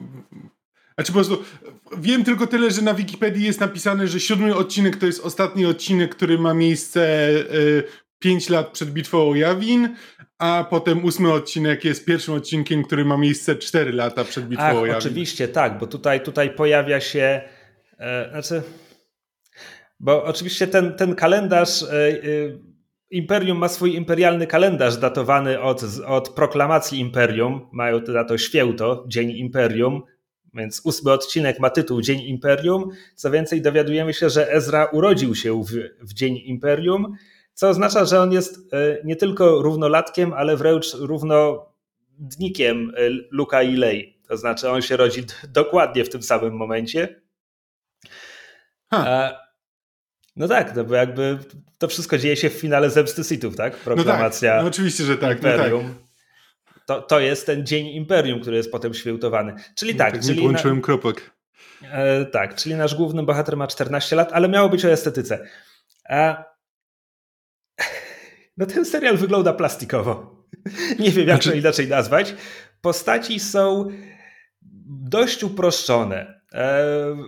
Znaczy 0.94 1.12
po 1.12 1.18
prostu 1.18 1.44
wiem 1.98 2.24
tylko 2.24 2.46
tyle, 2.46 2.70
że 2.70 2.82
na 2.82 2.94
Wikipedii 2.94 3.44
jest 3.44 3.60
napisane, 3.60 4.06
że 4.06 4.20
siódmy 4.20 4.54
odcinek 4.54 4.96
to 4.96 5.06
jest 5.06 5.24
ostatni 5.24 5.66
odcinek, 5.66 6.14
który 6.14 6.38
ma 6.38 6.54
miejsce 6.54 7.00
y, 7.30 7.84
5 8.18 8.50
lat 8.50 8.68
przed 8.68 8.90
bitwą 8.90 9.30
o 9.30 9.34
Jawin, 9.34 9.96
a 10.38 10.66
potem 10.70 11.04
ósmy 11.04 11.32
odcinek 11.32 11.84
jest 11.84 12.04
pierwszym 12.04 12.34
odcinkiem, 12.34 12.84
który 12.84 13.04
ma 13.04 13.16
miejsce 13.16 13.56
4 13.56 13.92
lata 13.92 14.24
przed 14.24 14.48
bitwą 14.48 14.64
Ach, 14.64 14.76
o 14.76 14.86
Jawin. 14.86 14.98
Oczywiście, 14.98 15.48
tak, 15.48 15.78
bo 15.78 15.86
tutaj, 15.86 16.22
tutaj 16.22 16.54
pojawia 16.54 17.00
się, 17.00 17.40
e, 17.98 18.28
znaczy, 18.30 18.62
bo 20.00 20.24
oczywiście 20.24 20.66
ten, 20.66 20.94
ten 20.94 21.14
kalendarz, 21.14 21.82
e, 21.82 22.08
e, 22.08 22.18
Imperium 23.10 23.58
ma 23.58 23.68
swój 23.68 23.94
imperialny 23.94 24.46
kalendarz 24.46 24.96
datowany 24.96 25.60
od, 25.60 25.82
od 26.06 26.28
proklamacji 26.28 27.00
Imperium, 27.00 27.68
mają 27.72 28.00
na 28.00 28.24
to 28.24 28.38
święto, 28.38 29.04
Dzień 29.08 29.30
Imperium, 29.30 30.02
więc 30.54 30.80
ósmy 30.84 31.12
odcinek 31.12 31.60
ma 31.60 31.70
tytuł 31.70 32.02
Dzień 32.02 32.20
Imperium. 32.20 32.90
Co 33.14 33.30
więcej, 33.30 33.62
dowiadujemy 33.62 34.14
się, 34.14 34.30
że 34.30 34.52
Ezra 34.52 34.84
urodził 34.84 35.34
się 35.34 35.62
w, 35.62 35.68
w 36.00 36.14
Dzień 36.14 36.36
Imperium, 36.36 37.14
co 37.58 37.68
oznacza, 37.68 38.04
że 38.04 38.20
on 38.20 38.32
jest 38.32 38.58
e, 38.72 38.98
nie 39.04 39.16
tylko 39.16 39.62
równolatkiem, 39.62 40.32
ale 40.32 40.56
wręcz 40.56 40.94
równodnikiem 40.94 42.92
e, 42.96 43.00
Luka 43.30 43.62
i 43.62 43.76
Lei. 43.76 44.20
To 44.28 44.36
znaczy, 44.36 44.70
on 44.70 44.82
się 44.82 44.96
rodzi 44.96 45.24
dokładnie 45.48 46.04
w 46.04 46.08
tym 46.08 46.22
samym 46.22 46.56
momencie. 46.56 47.22
Ha. 48.90 49.32
No 50.36 50.48
tak, 50.48 50.76
no 50.76 50.84
bo 50.84 50.94
jakby 50.94 51.38
to 51.78 51.88
wszystko 51.88 52.18
dzieje 52.18 52.36
się 52.36 52.50
w 52.50 52.52
finale 52.52 52.90
Zemsty 52.90 53.24
Sithów, 53.24 53.56
tak? 53.56 53.76
Proklamacja. 53.76 54.50
No, 54.50 54.56
tak. 54.56 54.62
no 54.62 54.68
oczywiście, 54.68 55.04
że 55.04 55.18
tak. 55.18 55.36
Imperium. 55.36 55.84
No 55.84 55.88
tak. 55.88 56.84
To, 56.86 57.02
to 57.02 57.20
jest 57.20 57.46
ten 57.46 57.66
dzień 57.66 57.86
Imperium, 57.86 58.40
który 58.40 58.56
jest 58.56 58.72
potem 58.72 58.94
świętowany. 58.94 59.54
Czyli 59.74 59.92
no 59.92 59.98
tak. 59.98 60.12
tak 60.12 60.22
czyli 60.22 60.34
nie 60.34 60.40
połączyłem 60.42 60.76
na... 60.76 60.82
kropek. 60.82 61.30
E, 61.82 62.24
tak, 62.24 62.54
czyli 62.54 62.74
nasz 62.74 62.94
główny 62.94 63.22
bohater 63.22 63.56
ma 63.56 63.66
14 63.66 64.16
lat, 64.16 64.32
ale 64.32 64.48
miało 64.48 64.68
być 64.68 64.84
o 64.84 64.88
estetyce. 64.88 65.48
E, 66.08 66.47
no 68.58 68.66
ten 68.66 68.84
serial 68.84 69.16
wygląda 69.16 69.52
plastikowo. 69.52 70.44
Nie 70.98 71.10
wiem, 71.10 71.28
jak 71.28 71.36
znaczy... 71.36 71.50
to 71.50 71.56
inaczej 71.56 71.88
nazwać. 71.88 72.34
Postaci 72.80 73.40
są 73.40 73.88
dość 75.08 75.44
uproszczone. 75.44 76.40
E, 76.52 76.84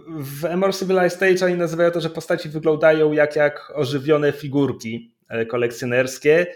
w 0.08 0.44
Emor 0.44 0.74
Civilized 0.74 1.12
Stage 1.12 1.46
oni 1.46 1.54
nazywają 1.54 1.90
to, 1.90 2.00
że 2.00 2.10
postaci 2.10 2.48
wyglądają 2.48 3.12
jak, 3.12 3.36
jak 3.36 3.72
ożywione 3.74 4.32
figurki 4.32 5.14
e, 5.28 5.46
kolekcjonerskie. 5.46 6.46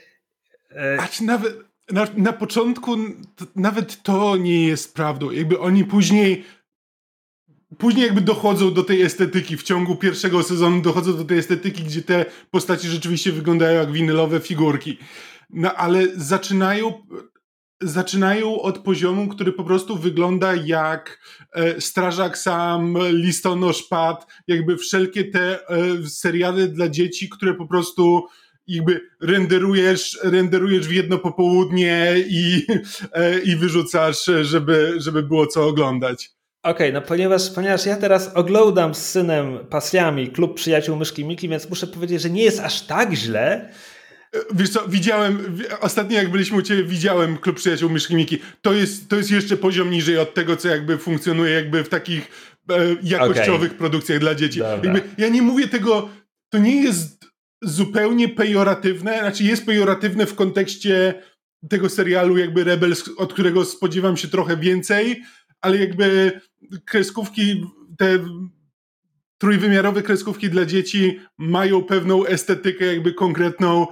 E, 0.70 0.96
A 1.00 1.08
czy 1.08 1.24
nawet 1.24 1.56
na, 1.90 2.06
na 2.16 2.32
początku 2.32 2.96
nawet 3.56 4.02
to 4.02 4.36
nie 4.36 4.66
jest 4.66 4.94
prawdą. 4.94 5.30
Jakby 5.30 5.58
oni 5.58 5.84
później 5.84 6.44
później 7.78 8.04
jakby 8.04 8.20
dochodzą 8.20 8.74
do 8.74 8.82
tej 8.82 9.02
estetyki, 9.02 9.56
w 9.56 9.62
ciągu 9.62 9.96
pierwszego 9.96 10.42
sezonu 10.42 10.82
dochodzą 10.82 11.16
do 11.16 11.24
tej 11.24 11.38
estetyki, 11.38 11.82
gdzie 11.82 12.02
te 12.02 12.24
postaci 12.50 12.88
rzeczywiście 12.88 13.32
wyglądają 13.32 13.80
jak 13.80 13.92
winylowe 13.92 14.40
figurki. 14.40 14.98
No 15.50 15.74
ale 15.74 16.08
zaczynają 16.16 16.92
zaczynają 17.82 18.60
od 18.60 18.78
poziomu, 18.78 19.28
który 19.28 19.52
po 19.52 19.64
prostu 19.64 19.98
wygląda 19.98 20.54
jak 20.54 21.18
e, 21.52 21.80
Strażak 21.80 22.38
Sam, 22.38 22.98
Listonosz 23.10 23.82
Pad, 23.82 24.26
jakby 24.46 24.76
wszelkie 24.76 25.24
te 25.24 25.68
e, 25.68 26.06
seriale 26.06 26.68
dla 26.68 26.88
dzieci, 26.88 27.28
które 27.28 27.54
po 27.54 27.66
prostu 27.66 28.26
jakby 28.66 29.00
renderujesz, 29.20 30.18
renderujesz 30.22 30.88
w 30.88 30.92
jedno 30.92 31.18
popołudnie 31.18 32.14
i, 32.28 32.66
e, 33.12 33.38
i 33.38 33.56
wyrzucasz, 33.56 34.30
żeby, 34.42 34.94
żeby 34.96 35.22
było 35.22 35.46
co 35.46 35.66
oglądać. 35.66 36.33
Okej, 36.64 36.74
okay, 36.74 36.92
no 36.92 37.02
ponieważ, 37.02 37.50
ponieważ 37.50 37.86
ja 37.86 37.96
teraz 37.96 38.30
oglądam 38.34 38.94
z 38.94 38.98
synem 38.98 39.58
pasjami 39.70 40.28
klub 40.28 40.54
przyjaciół 40.54 40.96
Myszki 40.96 41.24
Miki, 41.24 41.48
więc 41.48 41.70
muszę 41.70 41.86
powiedzieć, 41.86 42.22
że 42.22 42.30
nie 42.30 42.42
jest 42.42 42.60
aż 42.60 42.86
tak 42.86 43.12
źle. 43.14 43.72
Wiesz 44.54 44.70
co, 44.70 44.88
widziałem, 44.88 45.58
ostatnio 45.80 46.16
jak 46.16 46.30
byliśmy 46.30 46.58
u 46.58 46.62
Ciebie, 46.62 46.84
widziałem 46.84 47.36
klub 47.36 47.56
przyjaciół 47.56 47.90
Myszki 47.90 48.16
Miki. 48.16 48.38
To 48.62 48.72
jest, 48.72 49.08
to 49.08 49.16
jest 49.16 49.30
jeszcze 49.30 49.56
poziom 49.56 49.90
niżej 49.90 50.18
od 50.18 50.34
tego, 50.34 50.56
co 50.56 50.68
jakby 50.68 50.98
funkcjonuje 50.98 51.54
jakby 51.54 51.84
w 51.84 51.88
takich 51.88 52.30
e, 52.70 52.96
jakościowych 53.02 53.70
okay. 53.70 53.78
produkcjach 53.78 54.18
dla 54.18 54.34
dzieci. 54.34 54.60
Jakby, 54.60 55.02
ja 55.18 55.28
nie 55.28 55.42
mówię 55.42 55.68
tego, 55.68 56.08
to 56.50 56.58
nie 56.58 56.82
jest 56.82 57.24
zupełnie 57.62 58.28
pejoratywne, 58.28 59.18
znaczy 59.18 59.44
jest 59.44 59.66
pejoratywne 59.66 60.26
w 60.26 60.34
kontekście 60.34 61.14
tego 61.70 61.88
serialu 61.88 62.38
jakby 62.38 62.64
Rebels, 62.64 63.10
od 63.16 63.32
którego 63.32 63.64
spodziewam 63.64 64.16
się 64.16 64.28
trochę 64.28 64.56
więcej, 64.56 65.22
ale 65.64 65.76
jakby 65.76 66.40
kreskówki, 66.84 67.64
te 67.98 68.18
trójwymiarowe 69.38 70.02
kreskówki 70.02 70.50
dla 70.50 70.64
dzieci 70.64 71.20
mają 71.38 71.82
pewną 71.82 72.26
estetykę 72.26 72.84
jakby 72.84 73.12
konkretną. 73.12 73.86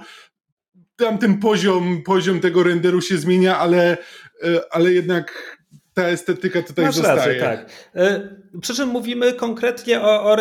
Tam 0.95 1.17
ten 1.17 1.37
poziom, 1.37 2.03
poziom 2.03 2.39
tego 2.39 2.63
renderu 2.63 3.01
się 3.01 3.17
zmienia, 3.17 3.57
ale, 3.57 3.97
e, 4.43 4.61
ale 4.71 4.93
jednak 4.93 5.57
ta 5.93 6.07
estetyka 6.07 6.61
tutaj 6.61 6.85
Masz 6.85 6.95
zostaje. 6.95 7.17
Rację, 7.17 7.39
tak. 7.41 7.69
E, 7.95 8.29
przy 8.61 8.75
czym 8.75 8.89
mówimy 8.89 9.33
konkretnie 9.33 10.01
o, 10.01 10.31
o 10.31 10.37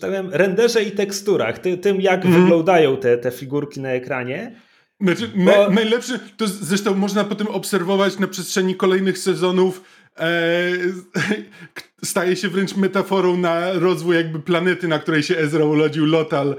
tak 0.00 0.10
powiem, 0.10 0.30
renderze 0.32 0.82
i 0.82 0.90
teksturach, 0.90 1.58
ty, 1.58 1.78
tym 1.78 2.00
jak 2.00 2.24
mm. 2.24 2.40
wyglądają 2.40 2.96
te, 2.96 3.18
te 3.18 3.30
figurki 3.30 3.80
na 3.80 3.88
ekranie. 3.88 4.60
Znaczy, 5.00 5.28
Bo... 5.36 5.70
najlepszy, 5.70 6.18
to 6.36 6.46
zresztą 6.46 6.94
można 6.94 7.24
potem 7.24 7.46
obserwować 7.46 8.18
na 8.18 8.26
przestrzeni 8.26 8.74
kolejnych 8.74 9.18
sezonów, 9.18 9.82
staje 12.04 12.36
się 12.36 12.48
wręcz 12.48 12.76
metaforą 12.76 13.36
na 13.36 13.72
rozwój 13.72 14.16
jakby 14.16 14.40
planety, 14.40 14.88
na 14.88 14.98
której 14.98 15.22
się 15.22 15.38
Ezra 15.38 15.64
urodził, 15.64 16.06
Lotal. 16.06 16.56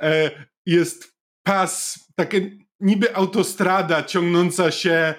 E, 0.00 0.30
jest 0.66 1.14
pas, 1.42 2.06
takie 2.16 2.50
niby 2.80 3.16
autostrada 3.16 4.02
ciągnąca 4.02 4.70
się 4.70 5.14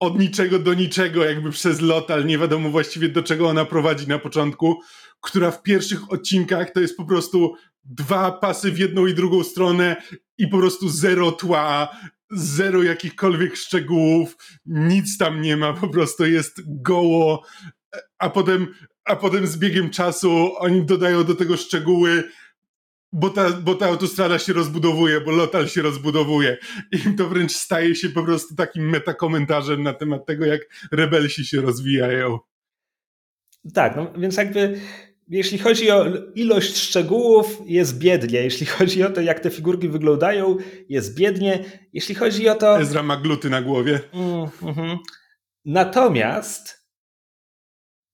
od 0.00 0.18
niczego 0.18 0.58
do 0.58 0.74
niczego, 0.74 1.24
jakby 1.24 1.50
przez 1.50 1.80
Lotal, 1.80 2.26
nie 2.26 2.38
wiadomo 2.38 2.70
właściwie 2.70 3.08
do 3.08 3.22
czego 3.22 3.48
ona 3.48 3.64
prowadzi 3.64 4.08
na 4.08 4.18
początku, 4.18 4.80
która 5.20 5.50
w 5.50 5.62
pierwszych 5.62 6.12
odcinkach 6.12 6.70
to 6.70 6.80
jest 6.80 6.96
po 6.96 7.04
prostu 7.04 7.54
dwa 7.84 8.32
pasy 8.32 8.72
w 8.72 8.78
jedną 8.78 9.06
i 9.06 9.14
drugą 9.14 9.44
stronę 9.44 9.96
i 10.38 10.48
po 10.48 10.58
prostu 10.58 10.88
zero 10.88 11.32
tła, 11.32 11.96
zero 12.30 12.82
jakichkolwiek 12.82 13.56
szczegółów, 13.56 14.36
nic 14.66 15.18
tam 15.18 15.42
nie 15.42 15.56
ma, 15.56 15.72
po 15.72 15.88
prostu 15.88 16.26
jest 16.26 16.62
goło, 16.66 17.42
a 18.18 18.30
potem, 18.30 18.74
a 19.04 19.16
potem 19.16 19.46
z 19.46 19.56
biegiem 19.56 19.90
czasu 19.90 20.52
oni 20.58 20.84
dodają 20.84 21.24
do 21.24 21.34
tego 21.34 21.56
szczegóły, 21.56 22.24
bo 23.12 23.30
ta, 23.30 23.50
bo 23.50 23.74
ta 23.74 23.86
autostrada 23.86 24.38
się 24.38 24.52
rozbudowuje, 24.52 25.20
bo 25.20 25.30
Lotal 25.30 25.68
się 25.68 25.82
rozbudowuje. 25.82 26.58
I 26.92 27.16
to 27.16 27.28
wręcz 27.28 27.52
staje 27.52 27.94
się 27.94 28.08
po 28.08 28.22
prostu 28.22 28.54
takim 28.54 28.90
metakomentarzem 28.90 29.82
na 29.82 29.92
temat 29.92 30.26
tego, 30.26 30.44
jak 30.44 30.60
rebelsi 30.92 31.44
się 31.44 31.60
rozwijają. 31.60 32.38
Tak, 33.74 33.96
no 33.96 34.12
więc 34.18 34.36
jakby 34.36 34.80
jeśli 35.28 35.58
chodzi 35.58 35.90
o 35.90 36.04
ilość 36.34 36.76
szczegółów, 36.76 37.62
jest 37.66 37.98
biednie. 37.98 38.42
Jeśli 38.42 38.66
chodzi 38.66 39.02
o 39.02 39.10
to, 39.10 39.20
jak 39.20 39.40
te 39.40 39.50
figurki 39.50 39.88
wyglądają, 39.88 40.56
jest 40.88 41.18
biednie. 41.18 41.64
Jeśli 41.92 42.14
chodzi 42.14 42.48
o 42.48 42.54
to. 42.54 42.80
Ezra 42.80 43.02
ma 43.02 43.16
gluty 43.16 43.50
na 43.50 43.62
głowie. 43.62 44.00
Mm, 44.12 44.48
mm, 44.62 44.98
Natomiast 45.64 46.84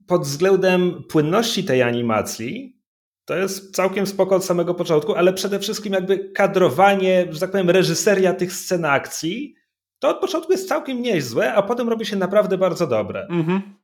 pod 0.07 0.23
względem 0.23 1.03
płynności 1.09 1.65
tej 1.65 1.83
animacji, 1.83 2.81
to 3.25 3.37
jest 3.37 3.75
całkiem 3.75 4.07
spoko 4.07 4.37
od 4.37 4.45
samego 4.45 4.75
początku, 4.75 5.15
ale 5.15 5.33
przede 5.33 5.59
wszystkim 5.59 5.93
jakby 5.93 6.19
kadrowanie, 6.19 7.27
że 7.31 7.41
tak 7.41 7.51
powiem, 7.51 7.71
reżyseria 7.71 8.35
tych 8.35 8.53
scen 8.53 8.85
akcji, 8.85 9.55
to 9.99 10.09
od 10.09 10.21
początku 10.21 10.53
jest 10.53 10.69
całkiem 10.69 11.03
niezłe, 11.03 11.55
a 11.55 11.63
potem 11.63 11.89
robi 11.89 12.07
się 12.07 12.17
naprawdę 12.17 12.59
bardzo 12.59 12.87
dobre. 12.87 13.27
Mhm. 13.31 13.80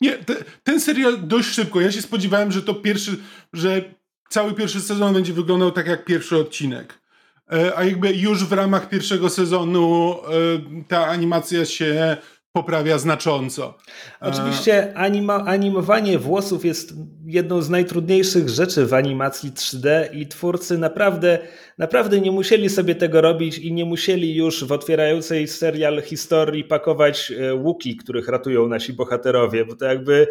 Nie, 0.00 0.12
te, 0.12 0.34
ten 0.62 0.80
serial 0.80 1.18
dość 1.26 1.48
szybko. 1.48 1.80
Ja 1.80 1.92
się 1.92 2.02
spodziewałem, 2.02 2.52
że 2.52 2.62
to 2.62 2.74
pierwszy, 2.74 3.16
że 3.52 3.84
cały 4.28 4.54
pierwszy 4.54 4.80
sezon 4.80 5.14
będzie 5.14 5.32
wyglądał 5.32 5.72
tak 5.72 5.86
jak 5.86 6.04
pierwszy 6.04 6.36
odcinek. 6.36 7.02
E, 7.52 7.76
a 7.76 7.84
jakby 7.84 8.12
już 8.12 8.44
w 8.44 8.52
ramach 8.52 8.88
pierwszego 8.88 9.30
sezonu 9.30 10.14
e, 10.14 10.84
ta 10.88 11.06
animacja 11.06 11.64
się 11.64 12.16
poprawia 12.52 12.98
znacząco. 12.98 13.78
Oczywiście 14.20 14.94
anima, 14.94 15.44
animowanie 15.44 16.18
włosów 16.18 16.64
jest 16.64 16.94
jedną 17.26 17.62
z 17.62 17.70
najtrudniejszych 17.70 18.48
rzeczy 18.48 18.86
w 18.86 18.94
animacji 18.94 19.52
3D 19.52 20.14
i 20.14 20.26
twórcy 20.26 20.78
naprawdę, 20.78 21.38
naprawdę 21.78 22.20
nie 22.20 22.30
musieli 22.30 22.68
sobie 22.68 22.94
tego 22.94 23.20
robić 23.20 23.58
i 23.58 23.72
nie 23.72 23.84
musieli 23.84 24.36
już 24.36 24.64
w 24.64 24.72
otwierającej 24.72 25.48
serial 25.48 26.02
historii 26.02 26.64
pakować 26.64 27.32
e, 27.32 27.54
łuki, 27.54 27.96
których 27.96 28.28
ratują 28.28 28.68
nasi 28.68 28.92
bohaterowie, 28.92 29.64
bo 29.64 29.76
to 29.76 29.84
jakby 29.84 30.26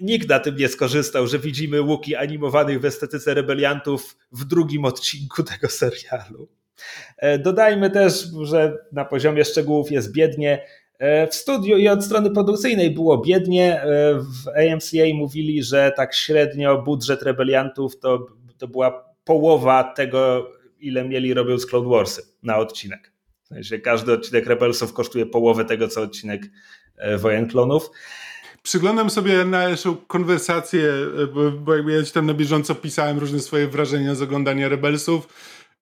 nikt 0.00 0.28
na 0.28 0.38
tym 0.38 0.56
nie 0.56 0.68
skorzystał, 0.68 1.26
że 1.26 1.38
widzimy 1.38 1.82
łuki 1.82 2.16
animowanych 2.16 2.80
w 2.80 2.84
estetyce 2.84 3.34
rebeliantów 3.34 4.16
w 4.32 4.44
drugim 4.44 4.84
odcinku 4.84 5.42
tego 5.42 5.68
serialu. 5.68 6.48
E, 7.18 7.38
dodajmy 7.38 7.90
też, 7.90 8.28
że 8.42 8.78
na 8.92 9.04
poziomie 9.04 9.44
szczegółów 9.44 9.90
jest 9.90 10.12
biednie. 10.12 10.66
E, 10.98 11.26
w 11.26 11.34
studiu 11.34 11.76
i 11.76 11.88
od 11.88 12.04
strony 12.04 12.30
produkcyjnej 12.30 12.90
było 12.90 13.18
biednie. 13.18 13.82
E, 13.82 14.14
w 14.14 14.48
AMCA 14.48 15.14
mówili, 15.14 15.62
że 15.62 15.92
tak 15.96 16.14
średnio 16.14 16.82
budżet 16.82 17.22
rebeliantów 17.22 17.98
to, 17.98 18.26
to 18.58 18.68
była 18.68 19.04
połowa 19.24 19.84
tego, 19.84 20.50
ile 20.80 21.04
mieli 21.04 21.34
robiąc 21.34 21.66
Cloud 21.66 21.86
Warsy 21.88 22.22
na 22.42 22.56
odcinek. 22.58 23.12
W 23.42 23.48
sensie 23.48 23.78
każdy 23.78 24.12
odcinek 24.12 24.46
Rebelsów 24.46 24.92
kosztuje 24.92 25.26
połowę 25.26 25.64
tego, 25.64 25.88
co 25.88 26.02
odcinek 26.02 26.42
e, 26.96 27.18
Wojen 27.18 27.48
Klonów. 27.48 27.90
Przyglądam 28.62 29.10
sobie 29.10 29.44
naszą 29.44 29.96
konwersację, 29.96 30.92
bo, 31.58 31.76
ja 31.76 32.02
ci 32.04 32.12
tam 32.12 32.26
na 32.26 32.34
bieżąco 32.34 32.74
pisałem 32.74 33.18
różne 33.18 33.40
swoje 33.40 33.68
wrażenia 33.68 34.14
z 34.14 34.22
oglądania 34.22 34.68
Rebelsów 34.68 35.28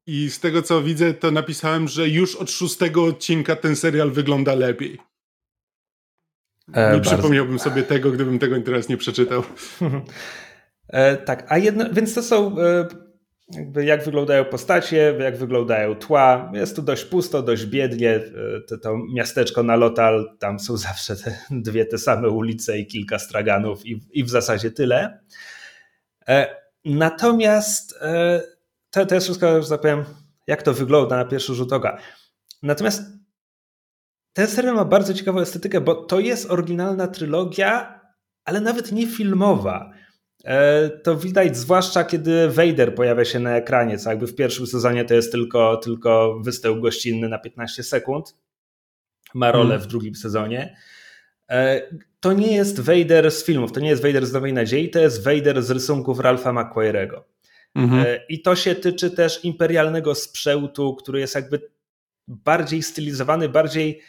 i 0.07 0.31
z 0.31 0.41
tego 0.41 0.63
co 0.63 0.83
widzę, 0.83 1.15
to 1.15 1.31
napisałem, 1.31 1.89
że 1.89 2.09
już 2.09 2.37
od 2.37 2.51
szóstego 2.51 3.05
odcinka 3.05 3.57
ten 3.57 3.77
serial 3.77 4.11
wygląda 4.11 4.55
lepiej. 4.55 4.99
E, 6.73 6.95
nie 6.95 7.01
przypomniałbym 7.01 7.59
sobie 7.59 7.83
tego, 7.83 8.11
gdybym 8.11 8.39
tego 8.39 8.61
teraz 8.61 8.89
nie 8.89 8.97
przeczytał. 8.97 9.43
E, 10.89 11.17
tak, 11.17 11.47
a 11.49 11.59
jedno, 11.59 11.85
więc 11.93 12.15
to 12.15 12.23
są 12.23 12.57
e, 12.59 12.87
jak 13.85 14.05
wyglądają 14.05 14.45
postacie, 14.45 15.17
jak 15.21 15.37
wyglądają 15.37 15.95
tła. 15.95 16.51
Jest 16.55 16.77
tu 16.77 16.83
dość 16.83 17.05
pusto, 17.05 17.43
dość 17.43 17.67
biednie. 17.67 18.11
E, 18.11 18.23
to, 18.69 18.79
to 18.79 18.99
miasteczko 19.15 19.63
na 19.63 19.77
Lotal, 19.77 20.37
tam 20.39 20.61
są 20.61 20.77
zawsze 20.89 21.17
te, 21.17 21.39
dwie 21.51 21.87
te 21.87 21.99
same 21.99 22.29
ulice 22.29 22.79
i 22.79 22.87
kilka 22.87 23.19
straganów 23.19 23.87
i, 23.87 24.01
i 24.13 24.25
w 24.25 24.31
zasadzie 24.31 24.71
tyle. 24.71 25.21
E, 26.29 26.57
natomiast 26.85 27.99
e, 28.01 28.43
to, 28.95 29.07
to 29.07 29.15
jest 29.15 29.27
wszystko, 29.27 29.63
że 29.63 29.69
tak 29.69 29.81
powiem, 29.81 30.05
jak 30.47 30.63
to 30.63 30.73
wygląda 30.73 31.17
na 31.17 31.25
pierwszy 31.25 31.55
rzut 31.55 31.73
oka. 31.73 31.99
Natomiast 32.63 33.03
ten 34.33 34.47
serial 34.47 34.75
ma 34.75 34.85
bardzo 34.85 35.15
ciekawą 35.15 35.41
estetykę, 35.41 35.81
bo 35.81 35.95
to 35.95 36.21
jest 36.21 36.51
oryginalna 36.51 37.09
trylogia, 37.09 38.01
ale 38.45 38.61
nawet 38.61 38.93
nie 38.93 39.07
filmowa. 39.07 39.93
E, 40.45 40.89
to 40.89 41.17
widać 41.17 41.57
zwłaszcza, 41.57 42.05
kiedy 42.05 42.49
Vader 42.49 42.95
pojawia 42.95 43.25
się 43.25 43.41
na 43.41 43.57
ekranie, 43.57 43.99
co 43.99 44.11
jakby 44.11 44.27
w 44.27 44.35
pierwszym 44.35 44.67
sezonie 44.67 45.05
to 45.05 45.15
jest 45.15 45.33
tylko, 45.33 45.77
tylko 45.77 46.41
występ 46.45 46.81
gościnny 46.81 47.29
na 47.29 47.39
15 47.39 47.83
sekund. 47.83 48.37
Ma 49.35 49.53
rolę 49.53 49.69
hmm. 49.69 49.83
w 49.83 49.87
drugim 49.87 50.15
sezonie. 50.15 50.77
E, 51.51 51.83
to 52.21 52.33
nie 52.33 52.57
jest 52.57 52.81
Vader 52.81 53.31
z 53.31 53.45
filmów, 53.45 53.73
to 53.73 53.81
nie 53.81 53.89
jest 53.89 54.03
Vader 54.03 54.27
z 54.27 54.33
Nowej 54.33 54.53
Nadziei, 54.53 54.91
to 54.91 54.99
jest 54.99 55.25
Vader 55.25 55.63
z 55.63 55.71
rysunków 55.71 56.21
Ralpha 56.21 56.53
McQuarriego. 56.53 57.34
Mhm. 57.75 58.07
E, 58.07 58.21
I 58.29 58.43
to 58.43 58.57
się 58.57 58.75
tyczy 58.75 59.11
też 59.11 59.45
imperialnego 59.45 60.15
sprzętu, 60.15 60.95
który 60.95 61.21
jest 61.21 61.35
jakby 61.35 61.71
bardziej 62.29 62.83
stylizowany, 62.83 63.49
bardziej 63.49 64.01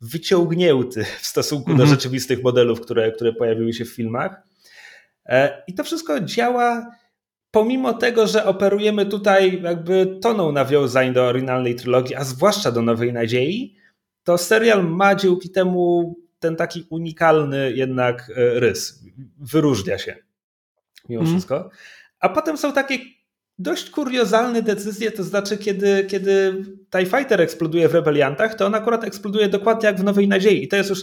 wyciągnięty 0.00 1.04
w 1.20 1.26
stosunku 1.26 1.70
mhm. 1.70 1.78
do 1.78 1.94
rzeczywistych 1.94 2.42
modelów, 2.42 2.80
które, 2.80 3.12
które 3.12 3.32
pojawiły 3.32 3.72
się 3.72 3.84
w 3.84 3.94
filmach. 3.94 4.42
E, 5.26 5.62
I 5.66 5.74
to 5.74 5.84
wszystko 5.84 6.20
działa 6.20 6.86
pomimo 7.50 7.94
tego, 7.94 8.26
że 8.26 8.44
operujemy 8.44 9.06
tutaj 9.06 9.62
jakby 9.62 10.18
toną 10.22 10.52
nawiązań 10.52 11.12
do 11.12 11.24
oryginalnej 11.24 11.74
trylogii, 11.74 12.14
a 12.14 12.24
zwłaszcza 12.24 12.72
do 12.72 12.82
Nowej 12.82 13.12
Nadziei, 13.12 13.76
to 14.24 14.38
serial 14.38 14.84
ma 14.84 15.14
dzięki 15.14 15.50
temu 15.50 16.16
ten 16.38 16.56
taki 16.56 16.86
unikalny 16.90 17.72
jednak 17.72 18.30
e, 18.36 18.60
rys. 18.60 19.04
Wyróżnia 19.38 19.98
się 19.98 20.16
mimo 21.08 21.22
mm. 21.22 21.32
wszystko. 21.32 21.70
A 22.20 22.28
potem 22.28 22.58
są 22.58 22.72
takie 22.72 22.98
dość 23.58 23.90
kuriozalne 23.90 24.62
decyzje, 24.62 25.12
to 25.12 25.24
znaczy 25.24 25.58
kiedy, 25.58 26.06
kiedy 26.10 26.64
TIE 26.90 27.06
Fighter 27.06 27.40
eksploduje 27.40 27.88
w 27.88 27.94
Rebeliantach, 27.94 28.54
to 28.54 28.66
on 28.66 28.74
akurat 28.74 29.04
eksploduje 29.04 29.48
dokładnie 29.48 29.86
jak 29.86 30.00
w 30.00 30.04
Nowej 30.04 30.28
Nadziei. 30.28 30.64
I 30.64 30.68
to 30.68 30.76
jest 30.76 30.90
już 30.90 31.00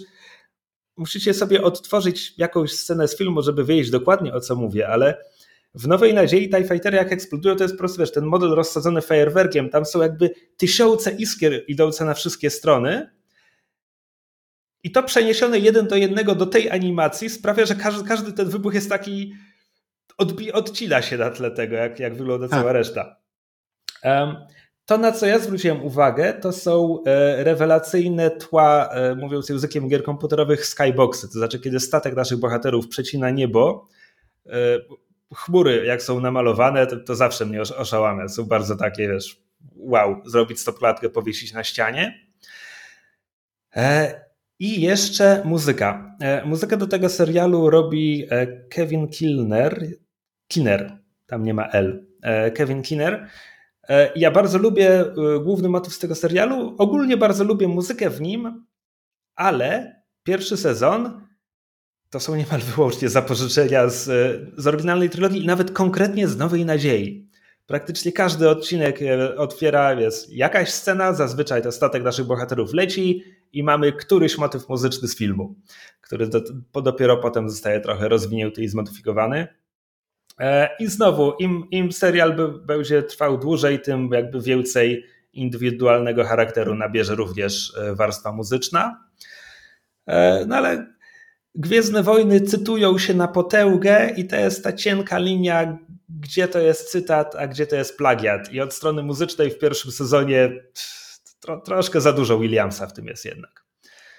musicie 0.97 1.33
sobie 1.33 1.63
odtworzyć 1.63 2.33
jakąś 2.37 2.71
scenę 2.71 3.07
z 3.07 3.17
filmu, 3.17 3.41
żeby 3.41 3.65
wiedzieć 3.65 3.89
dokładnie 3.89 4.33
o 4.33 4.39
co 4.39 4.55
mówię, 4.55 4.87
ale 4.87 5.17
w 5.75 5.87
Nowej 5.87 6.13
Nadziei 6.13 6.49
TIE 6.49 6.63
Fightery 6.63 6.97
jak 6.97 7.11
eksplodują, 7.11 7.55
to 7.55 7.63
jest 7.63 7.73
po 7.73 7.79
prostu, 7.79 7.99
wiesz, 7.99 8.11
ten 8.11 8.25
model 8.25 8.49
rozsadzony 8.49 9.01
fajerwerkiem, 9.01 9.69
tam 9.69 9.85
są 9.85 10.01
jakby 10.01 10.29
tysiące 10.57 11.11
iskier 11.11 11.63
idące 11.67 12.05
na 12.05 12.13
wszystkie 12.13 12.49
strony. 12.49 13.09
I 14.83 14.91
to 14.91 15.03
przeniesione 15.03 15.59
jeden 15.59 15.87
do 15.87 15.95
jednego 15.95 16.35
do 16.35 16.45
tej 16.45 16.69
animacji 16.69 17.29
sprawia, 17.29 17.65
że 17.65 17.75
każdy, 17.75 18.07
każdy 18.07 18.33
ten 18.33 18.49
wybuch 18.49 18.73
jest 18.73 18.89
taki 18.89 19.33
odbi- 20.21 20.51
odcina 20.51 21.01
się 21.01 21.17
na 21.17 21.29
tle 21.29 21.51
tego, 21.51 21.75
jak, 21.75 21.99
jak 21.99 22.15
wygląda 22.15 22.47
cała 22.47 22.63
tak. 22.63 22.73
reszta. 22.73 23.15
To, 24.85 24.97
na 24.97 25.11
co 25.11 25.25
ja 25.25 25.39
zwróciłem 25.39 25.83
uwagę, 25.83 26.33
to 26.33 26.51
są 26.51 27.03
e, 27.05 27.43
rewelacyjne 27.43 28.31
tła, 28.31 28.89
e, 28.91 29.15
mówiąc 29.15 29.49
językiem 29.49 29.87
gier 29.87 30.03
komputerowych, 30.03 30.65
skyboxy. 30.65 31.27
To 31.27 31.33
znaczy, 31.33 31.59
kiedy 31.59 31.79
statek 31.79 32.15
naszych 32.15 32.37
bohaterów 32.37 32.87
przecina 32.87 33.29
niebo, 33.29 33.87
e, 34.45 34.51
chmury, 35.35 35.85
jak 35.85 36.01
są 36.01 36.19
namalowane, 36.19 36.87
to, 36.87 36.99
to 36.99 37.15
zawsze 37.15 37.45
mnie 37.45 37.61
oszałamia. 37.61 38.27
Są 38.27 38.43
bardzo 38.43 38.75
takie, 38.75 39.07
wiesz, 39.07 39.41
wow, 39.75 40.21
zrobić 40.25 40.59
stopklatkę, 40.59 41.09
powiesić 41.09 41.53
na 41.53 41.63
ścianie. 41.63 42.25
I 44.59 44.81
jeszcze 44.81 45.41
muzyka. 45.45 46.17
Muzykę 46.45 46.77
do 46.77 46.87
tego 46.87 47.09
serialu 47.09 47.69
robi 47.69 48.27
Kevin 48.69 49.07
Kilner. 49.07 49.87
Kinner, 50.55 50.99
tam 51.27 51.43
nie 51.43 51.53
ma 51.53 51.67
L. 51.67 52.05
Kevin 52.53 52.81
Kinner 52.81 53.27
E, 53.89 54.11
ja 54.15 54.31
bardzo 54.31 54.57
lubię 54.57 54.99
e, 54.99 55.13
główny 55.43 55.69
motyw 55.69 55.93
z 55.93 55.99
tego 55.99 56.15
serialu. 56.15 56.75
Ogólnie 56.77 57.17
bardzo 57.17 57.43
lubię 57.43 57.67
muzykę 57.67 58.09
w 58.09 58.21
nim, 58.21 58.65
ale 59.35 59.95
pierwszy 60.23 60.57
sezon 60.57 61.21
to 62.09 62.19
są 62.19 62.35
niemal 62.35 62.61
wyłącznie 62.75 63.09
zapożyczenia 63.09 63.89
z, 63.89 64.03
z 64.57 64.67
oryginalnej 64.67 65.09
trylogii 65.09 65.43
i 65.43 65.47
nawet 65.47 65.71
konkretnie 65.71 66.27
z 66.27 66.37
Nowej 66.37 66.65
Nadziei. 66.65 67.29
Praktycznie 67.65 68.11
każdy 68.11 68.49
odcinek 68.49 69.01
e, 69.01 69.37
otwiera, 69.37 69.93
jest 69.93 70.33
jakaś 70.33 70.69
scena, 70.69 71.13
zazwyczaj 71.13 71.61
to 71.61 71.71
statek 71.71 72.03
naszych 72.03 72.25
bohaterów 72.25 72.73
leci 72.73 73.23
i 73.53 73.63
mamy 73.63 73.93
któryś 73.93 74.37
motyw 74.37 74.69
muzyczny 74.69 75.07
z 75.07 75.17
filmu, 75.17 75.55
który 76.01 76.27
do, 76.27 76.41
dopiero 76.81 77.17
potem 77.17 77.49
zostaje 77.49 77.79
trochę 77.79 78.09
rozwinięty 78.09 78.63
i 78.63 78.67
zmodyfikowany. 78.67 79.47
E, 80.39 80.69
I 80.79 80.87
znowu, 80.87 81.33
im, 81.39 81.63
im 81.71 81.91
serial 81.91 82.35
będzie 82.65 83.03
trwał 83.03 83.37
dłużej, 83.37 83.81
tym 83.81 84.09
jakby 84.11 84.41
więcej 84.41 85.05
indywidualnego 85.33 86.23
charakteru 86.23 86.75
nabierze 86.75 87.15
również 87.15 87.73
e, 87.77 87.95
warstwa 87.95 88.31
muzyczna. 88.31 89.05
E, 90.07 90.45
no 90.45 90.55
ale 90.55 90.95
Gwiezdne 91.55 92.03
Wojny 92.03 92.41
cytują 92.41 92.97
się 92.97 93.13
na 93.13 93.27
potęgę 93.27 94.09
i 94.17 94.27
to 94.27 94.35
jest 94.35 94.63
ta 94.63 94.73
cienka 94.73 95.17
linia, 95.17 95.77
gdzie 96.09 96.47
to 96.47 96.59
jest 96.59 96.91
cytat, 96.91 97.35
a 97.35 97.47
gdzie 97.47 97.67
to 97.67 97.75
jest 97.75 97.97
plagiat. 97.97 98.53
I 98.53 98.61
od 98.61 98.73
strony 98.73 99.03
muzycznej 99.03 99.51
w 99.51 99.59
pierwszym 99.59 99.91
sezonie 99.91 100.51
tro, 101.39 101.61
troszkę 101.61 102.01
za 102.01 102.13
dużo 102.13 102.39
Williamsa 102.39 102.87
w 102.87 102.93
tym 102.93 103.07
jest 103.07 103.25
jednak. 103.25 103.65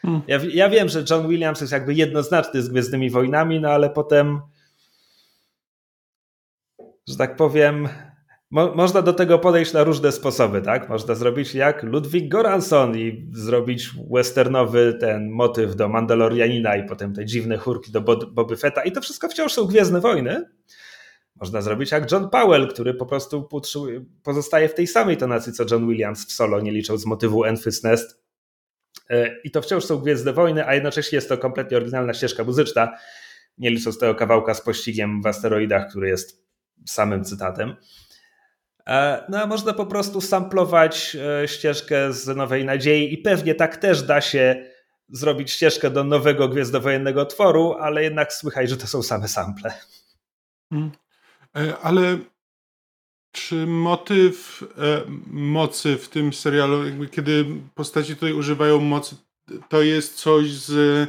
Hmm. 0.02 0.22
Ja, 0.26 0.40
ja 0.52 0.68
wiem, 0.68 0.88
że 0.88 1.04
John 1.10 1.28
Williams 1.28 1.60
jest 1.60 1.72
jakby 1.72 1.94
jednoznaczny 1.94 2.62
z 2.62 2.68
Gwiezdnymi 2.68 3.10
Wojnami, 3.10 3.60
no 3.60 3.68
ale 3.70 3.90
potem 3.90 4.40
że 7.08 7.16
tak 7.16 7.36
powiem, 7.36 7.88
mo 8.50 8.74
można 8.74 9.02
do 9.02 9.12
tego 9.12 9.38
podejść 9.38 9.72
na 9.72 9.84
różne 9.84 10.12
sposoby, 10.12 10.62
tak? 10.62 10.88
Można 10.88 11.14
zrobić 11.14 11.54
jak 11.54 11.82
Ludwig 11.82 12.28
Goranson 12.28 12.98
i 12.98 13.30
zrobić 13.32 13.90
westernowy 14.10 14.96
ten 15.00 15.30
motyw 15.30 15.76
do 15.76 15.88
Mandalorianina 15.88 16.76
i 16.76 16.88
potem 16.88 17.14
te 17.14 17.24
dziwne 17.24 17.56
chórki 17.56 17.92
do 17.92 18.00
Boby 18.32 18.56
Fetta 18.56 18.82
i 18.82 18.92
to 18.92 19.00
wszystko 19.00 19.28
wciąż 19.28 19.52
są 19.52 19.64
Gwiezdne 19.64 20.00
Wojny. 20.00 20.44
Można 21.40 21.62
zrobić 21.62 21.90
jak 21.90 22.12
John 22.12 22.30
Powell, 22.30 22.68
który 22.68 22.94
po 22.94 23.06
prostu 23.06 23.48
pozostaje 24.22 24.68
w 24.68 24.74
tej 24.74 24.86
samej 24.86 25.16
tonacji 25.16 25.52
co 25.52 25.64
John 25.70 25.88
Williams 25.88 26.26
w 26.26 26.32
solo, 26.32 26.60
nie 26.60 26.72
licząc 26.72 27.06
motywu 27.06 27.44
Enfys 27.44 27.82
Nest. 27.82 28.22
E, 29.10 29.40
I 29.44 29.50
to 29.50 29.62
wciąż 29.62 29.84
są 29.84 29.98
Gwiezdne 29.98 30.32
Wojny, 30.32 30.66
a 30.66 30.74
jednocześnie 30.74 31.16
jest 31.16 31.28
to 31.28 31.38
kompletnie 31.38 31.76
oryginalna 31.76 32.14
ścieżka 32.14 32.44
muzyczna, 32.44 32.92
nie 33.58 33.70
licząc 33.70 33.98
tego 33.98 34.14
kawałka 34.14 34.54
z 34.54 34.60
pościgiem 34.60 35.22
w 35.22 35.26
asteroidach, 35.26 35.90
który 35.90 36.08
jest 36.08 36.45
samym 36.86 37.24
cytatem. 37.24 37.76
E, 38.86 39.24
no 39.28 39.42
a 39.42 39.46
można 39.46 39.72
po 39.72 39.86
prostu 39.86 40.20
samplować 40.20 41.16
e, 41.42 41.48
ścieżkę 41.48 42.12
z 42.12 42.36
Nowej 42.36 42.64
Nadziei 42.64 43.14
i 43.14 43.18
pewnie 43.18 43.54
tak 43.54 43.76
też 43.76 44.02
da 44.02 44.20
się 44.20 44.66
zrobić 45.08 45.50
ścieżkę 45.50 45.90
do 45.90 46.04
nowego 46.04 46.48
gwiezdnowojennego 46.48 47.26
tworu, 47.26 47.76
ale 47.80 48.02
jednak 48.02 48.32
słychać, 48.32 48.70
że 48.70 48.76
to 48.76 48.86
są 48.86 49.02
same 49.02 49.28
sample. 49.28 49.72
Hmm. 50.70 50.90
E, 51.56 51.78
ale 51.78 52.18
czy 53.32 53.66
motyw 53.66 54.64
mocy 55.26 55.96
w 55.96 56.08
tym 56.08 56.32
serialu, 56.32 56.84
jakby 56.84 57.08
kiedy 57.08 57.44
postaci 57.74 58.14
tutaj 58.14 58.32
używają 58.32 58.80
mocy, 58.80 59.16
to 59.68 59.82
jest 59.82 60.14
coś 60.14 60.50
z 60.50 61.08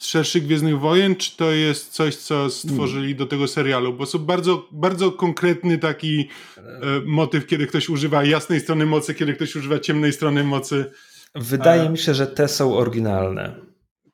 z 0.00 0.06
szerszych 0.06 0.44
Gwiezdnych 0.44 0.78
Wojen, 0.78 1.16
czy 1.16 1.36
to 1.36 1.52
jest 1.52 1.92
coś, 1.92 2.16
co 2.16 2.50
stworzyli 2.50 3.14
do 3.14 3.26
tego 3.26 3.48
serialu? 3.48 3.92
Bo 3.92 4.06
są 4.06 4.18
bardzo, 4.18 4.68
bardzo 4.72 5.12
konkretny 5.12 5.78
taki 5.78 6.28
e, 6.58 6.62
motyw, 7.06 7.46
kiedy 7.46 7.66
ktoś 7.66 7.88
używa 7.88 8.24
jasnej 8.24 8.60
strony 8.60 8.86
mocy, 8.86 9.14
kiedy 9.14 9.34
ktoś 9.34 9.56
używa 9.56 9.78
ciemnej 9.78 10.12
strony 10.12 10.44
mocy. 10.44 10.84
Wydaje 11.34 11.88
mi 11.88 11.98
się, 11.98 12.14
że 12.14 12.26
te 12.26 12.48
są 12.48 12.76
oryginalne. 12.76 13.54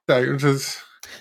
Tak, 0.07 0.40
że... 0.40 0.49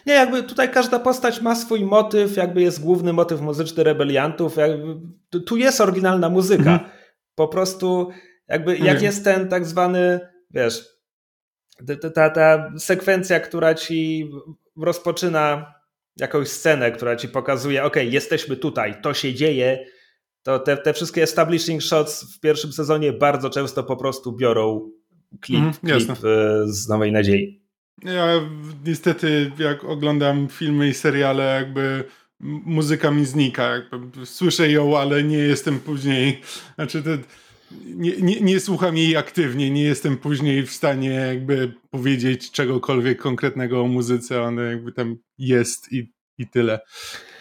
Nie, 0.06 0.13
jakby 0.13 0.43
tutaj 0.43 0.71
każda 0.71 0.99
postać 0.99 1.41
ma 1.41 1.56
swój 1.56 1.86
motyw, 1.86 2.38
jakby 2.38 2.62
jest 2.62 2.82
główny 2.82 3.13
motyw 3.13 3.41
muzyczny 3.41 3.84
rebeliantów. 3.84 4.56
Jakby, 4.56 4.95
tu 5.39 5.58
jest 5.58 5.82
oryginalna 5.82 6.30
muzyka. 6.30 6.71
Mhm. 6.71 6.80
Po 7.36 7.47
prostu 7.47 8.10
jakby 8.47 8.78
jak 8.78 9.01
jest 9.01 9.23
ten 9.23 9.49
tak 9.49 9.65
zwany, 9.65 10.19
wiesz, 10.51 10.94
ta, 12.14 12.30
ta, 12.30 12.72
sekwencja, 12.78 13.40
która 13.40 13.74
ci 13.74 14.30
rozpoczyna 14.78 15.74
jakąś 16.18 16.48
scenę, 16.48 16.92
która 16.92 17.16
ci 17.16 17.28
pokazuje, 17.28 17.84
ok, 17.84 17.96
jesteśmy 17.96 18.56
tutaj, 18.56 19.02
to 19.02 19.14
się 19.14 19.34
dzieje, 19.34 19.86
to 20.44 20.60
te, 20.60 20.78
te 20.78 20.94
wszystkie 20.94 21.24
establishing 21.24 21.84
shots 21.84 22.36
w 22.36 22.40
pierwszym 22.40 22.74
sezonie 22.74 23.14
bardzo 23.14 23.50
często 23.50 23.84
po 23.84 23.98
prostu 23.98 24.32
biorą 24.32 24.92
klip, 25.42 25.60
mm, 25.60 25.74
klip 25.74 26.10
e, 26.12 26.16
z 26.66 26.88
Nowej 26.88 27.12
Nadziei. 27.12 27.62
Ja 28.04 28.28
niestety 28.86 29.52
jak 29.60 29.84
oglądam 29.84 30.48
filmy 30.48 30.88
i 30.88 30.94
seriale 30.94 31.44
jakby 31.44 32.04
muzyka 32.66 33.12
mi 33.12 33.26
znika, 33.26 33.70
jakby 33.70 34.26
słyszę 34.26 34.72
ją, 34.72 34.98
ale 34.98 35.24
nie 35.24 35.38
jestem 35.38 35.80
później, 35.80 36.42
znaczy 36.76 37.04
te, 37.04 37.18
nie, 37.86 38.17
nie, 38.17 38.41
nie, 38.41 38.60
słucham 38.60 38.97
jej 38.97 39.17
aktywnie, 39.17 39.71
nie 39.71 39.84
jestem 39.84 40.17
później 40.17 40.65
w 40.65 40.71
stanie 40.71 41.10
jakby 41.10 41.73
powiedzieć 41.91 42.51
czegokolwiek 42.51 43.21
konkretnego 43.21 43.82
o 43.82 43.88
muzyce, 43.88 44.41
ona 44.41 44.63
jakby 44.63 44.91
tam 44.91 45.17
jest 45.38 45.93
i, 45.93 46.13
i 46.38 46.47
tyle. 46.47 46.80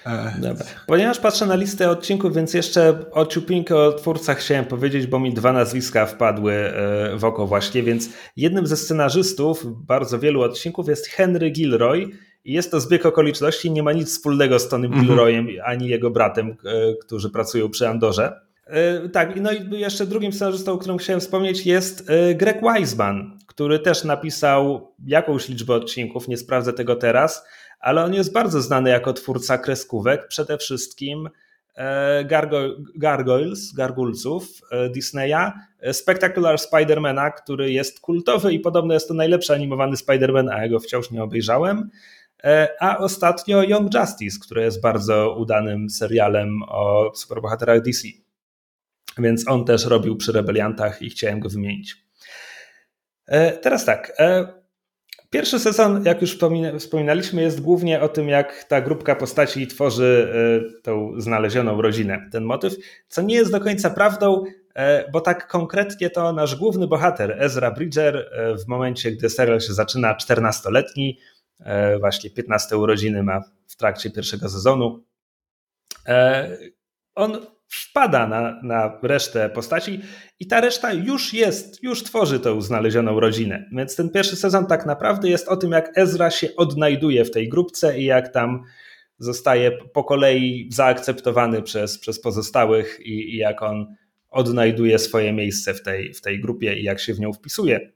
E, 0.07 0.35
Dobra. 0.39 0.65
Ponieważ 0.87 1.19
patrzę 1.19 1.47
na 1.47 1.55
listę 1.55 1.91
odcinków, 1.91 2.35
więc 2.35 2.55
jeszcze 2.55 3.11
o 3.13 3.27
ciupinkę 3.27 3.77
o 3.77 3.93
twórcach 3.93 4.39
chciałem 4.39 4.65
powiedzieć, 4.65 5.07
bo 5.07 5.21
mi 5.21 5.35
dwa 5.35 5.53
nazwiska 5.53 6.07
wpadły 6.07 6.53
e, 6.53 7.17
w 7.17 7.25
oko 7.25 7.47
właśnie, 7.47 7.83
więc 7.83 8.11
jednym 8.37 8.67
ze 8.67 8.77
scenarzystów 8.77 9.65
bardzo 9.87 10.19
wielu 10.19 10.43
odcinków 10.43 10.89
jest 10.89 11.07
Henry 11.07 11.51
Gilroy 11.51 12.11
i 12.45 12.53
jest 12.53 12.71
to 12.71 12.81
zbieg 12.81 13.07
okoliczności, 13.07 13.71
nie 13.71 13.83
ma 13.83 13.93
nic 13.93 14.09
wspólnego 14.09 14.59
z 14.59 14.69
Tonym 14.69 14.93
mm 14.93 15.05
-hmm. 15.05 15.09
Gilroyem 15.09 15.49
ani 15.65 15.89
jego 15.89 16.11
bratem, 16.11 16.51
e, 16.51 16.95
którzy 17.07 17.31
pracują 17.31 17.71
przy 17.71 17.89
Andorze. 17.89 18.41
E, 18.67 19.09
tak, 19.09 19.41
no 19.41 19.53
i 19.53 19.81
jeszcze 19.81 20.07
drugim 20.07 20.33
scenarzystą, 20.33 20.73
o 20.73 20.79
którym 20.79 20.99
chciałem 20.99 21.21
wspomnieć, 21.21 21.67
jest 21.67 22.11
e, 22.11 22.35
Greg 22.35 22.61
Wiseman, 22.63 23.39
który 23.47 23.79
też 23.79 24.05
napisał 24.05 24.93
jakąś 25.07 25.49
liczbę 25.49 25.75
odcinków, 25.75 26.29
nie 26.29 26.37
sprawdzę 26.37 26.73
tego 26.73 26.97
teraz, 26.97 27.47
ale 27.81 28.05
on 28.05 28.15
jest 28.15 28.33
bardzo 28.33 28.61
znany 28.61 28.91
jako 28.91 29.13
twórca 29.13 29.59
kreskówek, 29.59 30.29
przede 30.29 30.59
wszystkim 30.59 31.29
e, 31.77 32.25
Gargoyles, 32.97 33.73
Gargulców 33.73 34.61
Disneya, 34.95 35.53
Spectacular 35.93 36.59
Spidermana, 36.59 37.31
który 37.31 37.73
jest 37.73 38.01
kultowy 38.01 38.53
i 38.53 38.61
podobno 38.61 38.95
jest 38.95 39.09
to 39.09 39.15
najlepszy 39.15 39.55
animowany 39.55 39.97
Spiderman, 39.97 40.49
a 40.49 40.63
ja 40.63 40.69
go 40.69 40.81
wciąż 40.81 41.11
nie 41.11 41.23
obejrzałem. 41.23 41.91
A 42.81 42.99
ostatnio 42.99 43.63
Young 43.63 43.95
Justice, 43.95 44.39
który 44.47 44.63
jest 44.63 44.81
bardzo 44.81 45.37
udanym 45.39 45.91
serialem 45.91 46.63
o 46.69 47.13
superbohaterach 47.15 47.83
DC. 47.83 48.24
Więc 49.19 49.49
on 49.49 49.65
też 49.65 49.87
robił 49.87 50.17
przy 50.17 50.33
rebeliantach 50.33 51.03
i 51.03 51.11
chciałem 51.11 51.41
go 51.41 51.49
wymienić. 51.49 52.05
E, 53.27 53.53
teraz 53.53 53.85
tak. 53.85 54.13
E, 54.19 54.47
pierwszy 55.31 55.59
sezon, 55.59 56.05
jak 56.05 56.21
już 56.21 56.39
wspominaliśmy, 56.79 57.43
jest 57.43 57.61
głównie 57.61 58.01
o 58.01 58.09
tym, 58.09 58.29
jak 58.29 58.65
ta 58.65 58.81
grupka 58.81 59.17
postaci 59.17 59.67
tworzy 59.67 60.33
e, 60.35 60.81
tą 60.83 61.13
znalezioną 61.21 61.83
rodzinę, 61.83 62.29
ten 62.33 62.45
motyw, 62.45 62.75
co 63.09 63.23
nie 63.23 63.35
jest 63.35 63.53
do 63.53 63.61
końca 63.61 63.91
prawdą, 63.91 64.45
bo 65.13 65.21
tak 65.21 65.49
konkretnie 65.49 66.11
to 66.11 66.33
nasz 66.33 66.57
główny 66.57 66.87
bohater, 66.87 67.37
Ezra 67.39 67.71
Bridger, 67.71 68.31
w 68.65 68.69
momencie, 68.69 69.13
gdy 69.13 69.31
serial 69.31 69.61
się 69.61 69.73
zaczyna, 69.73 70.15
14-letni, 70.15 71.19
właśnie 72.01 72.31
15 72.31 72.77
urodziny 72.77 73.23
ma 73.23 73.41
w 73.69 73.77
trakcie 73.77 74.11
pierwszego 74.11 74.49
sezonu. 74.49 75.05
On 77.15 77.47
wpada 77.75 78.27
na, 78.27 78.61
na 78.63 78.99
resztę 79.03 79.51
postaci 79.51 80.01
i 80.41 80.47
ta 80.47 80.61
reszta 80.61 80.93
już 80.93 81.33
jest, 81.33 81.83
już 81.83 82.03
tworzy 82.03 82.41
tą 82.41 82.61
znalezioną 82.61 83.21
rodzinę. 83.21 83.69
Więc 83.73 83.97
ten 83.97 84.11
pierwszy 84.11 84.37
sezon 84.37 84.67
tak 84.67 84.87
naprawdę 84.87 85.29
jest 85.29 85.49
o 85.49 85.57
tym, 85.57 85.73
jak 85.73 85.99
Ezra 85.99 86.31
się 86.31 86.57
odnajduje 86.57 87.25
w 87.25 87.31
tej 87.31 87.49
grupce 87.49 87.99
i 87.99 88.05
jak 88.05 88.33
tam 88.33 88.63
zostaje 89.19 89.73
po 89.93 90.05
kolei 90.05 90.69
zaakceptowany 90.73 91.63
przez, 91.63 91.99
przez 91.99 92.21
pozostałych 92.21 93.01
i, 93.01 93.35
i 93.35 93.37
jak 93.37 93.63
on 93.63 93.87
odnajduje 94.31 94.99
swoje 94.99 95.33
miejsce 95.33 95.75
w 95.75 95.83
tej, 95.83 96.15
w 96.15 96.21
tej 96.21 96.41
grupie 96.41 96.79
i 96.79 96.83
jak 96.83 97.01
się 97.01 97.15
w 97.15 97.21
nią 97.21 97.33
wpisuje. 97.33 97.93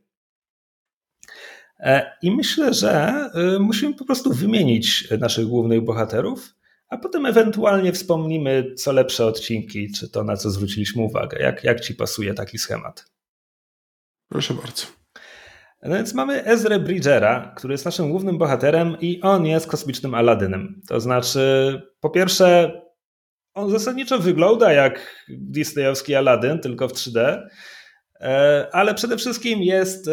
E, 1.80 2.12
I 2.22 2.30
myślę, 2.30 2.74
że 2.74 2.90
e, 3.34 3.58
musimy 3.58 3.94
po 3.94 4.04
prostu 4.04 4.32
wymienić 4.32 5.10
naszych 5.18 5.46
głównych 5.46 5.80
bohaterów, 5.80 6.54
a 6.88 6.96
potem 6.96 7.26
ewentualnie 7.26 7.92
wspomnimy, 7.92 8.74
co 8.74 8.92
lepsze 8.92 9.26
odcinki, 9.26 9.92
czy 9.92 10.10
to 10.10 10.24
na 10.24 10.36
co 10.36 10.50
zwróciliśmy 10.50 11.02
uwagę. 11.02 11.38
Jak, 11.38 11.64
jak 11.64 11.80
ci 11.80 11.94
pasuje 11.94 12.34
taki 12.34 12.58
schemat? 12.58 13.04
Proszę 14.28 14.54
bardzo. 14.54 14.86
No 15.82 15.96
więc 15.96 16.14
mamy 16.14 16.44
Ezra 16.44 16.78
Bridgera, 16.78 17.54
który 17.56 17.74
jest 17.74 17.84
naszym 17.84 18.10
głównym 18.10 18.38
bohaterem 18.38 18.96
i 19.00 19.20
on 19.20 19.46
jest 19.46 19.66
kosmicznym 19.66 20.14
Aladynem. 20.14 20.80
To 20.88 21.00
znaczy, 21.00 21.42
po 22.00 22.10
pierwsze, 22.10 22.80
on 23.54 23.70
zasadniczo 23.70 24.18
wygląda 24.18 24.72
jak 24.72 25.24
disneyowski 25.28 26.14
Aladdin, 26.14 26.58
tylko 26.58 26.88
w 26.88 26.92
3D, 26.92 27.48
e, 28.20 28.68
ale 28.72 28.94
przede 28.94 29.16
wszystkim 29.16 29.62
jest 29.62 30.08
e, 30.08 30.12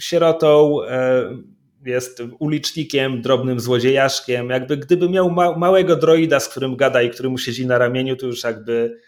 sierotą, 0.00 0.82
e, 0.84 1.30
jest 1.84 2.22
ulicznikiem, 2.38 3.22
drobnym 3.22 3.60
złodziejaszkiem. 3.60 4.50
Jakby 4.50 4.76
gdyby 4.76 5.08
miał 5.08 5.30
małego 5.56 5.96
droida, 5.96 6.40
z 6.40 6.48
którym 6.48 6.76
gada 6.76 7.02
i 7.02 7.10
który 7.10 7.28
mu 7.28 7.38
siedzi 7.38 7.66
na 7.66 7.78
ramieniu, 7.78 8.16
to 8.16 8.26
już 8.26 8.44
jakby 8.44 9.00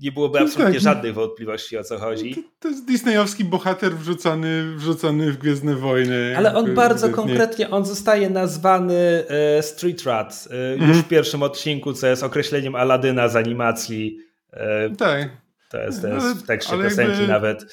nie 0.00 0.12
byłoby 0.12 0.38
no 0.38 0.44
absolutnie 0.44 0.74
tak. 0.74 0.82
żadnych 0.82 1.14
wątpliwości 1.14 1.78
o 1.78 1.84
co 1.84 1.98
chodzi. 1.98 2.34
To, 2.34 2.40
to, 2.60 2.68
jest 2.68 2.86
disneyowski 2.86 3.44
bohater 3.44 3.92
wrzucony, 3.92 4.76
wrzucony 4.76 5.32
w 5.32 5.38
Gwiezdne 5.38 5.74
Wojny. 5.74 6.34
Ale 6.36 6.54
on 6.54 6.74
bardzo 6.74 7.08
konkretnie, 7.08 7.70
on 7.70 7.84
zostaje 7.84 8.30
nazwany 8.30 9.24
e, 9.28 9.62
Street 9.62 10.02
Rat 10.02 10.48
e, 10.50 10.72
już 10.72 10.82
mhm. 10.82 11.02
w 11.02 11.08
pierwszym 11.08 11.42
odcinku, 11.42 11.92
co 11.92 12.06
jest 12.06 12.22
określeniem 12.22 12.74
Aladyna 12.74 13.28
z 13.28 13.36
animacji. 13.36 14.18
E, 14.52 14.90
tak. 14.90 15.28
To 15.70 15.78
jest, 15.78 16.02
to 16.02 16.08
jest 16.08 16.26
w 16.26 16.46
tekście 16.46 16.78
piosenki 16.78 17.28
nawet. 17.28 17.64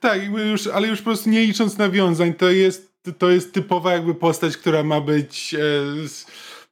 Tak, 0.00 0.20
już, 0.50 0.66
ale 0.66 0.88
już 0.88 0.98
po 0.98 1.04
prostu 1.04 1.30
nie 1.30 1.46
licząc 1.46 1.78
nawiązań, 1.78 2.34
to 2.34 2.50
jest, 2.50 2.93
to 3.12 3.30
jest 3.30 3.52
typowa 3.52 3.92
jakby 3.92 4.14
postać, 4.14 4.56
która 4.56 4.82
ma 4.82 5.00
być, 5.00 5.56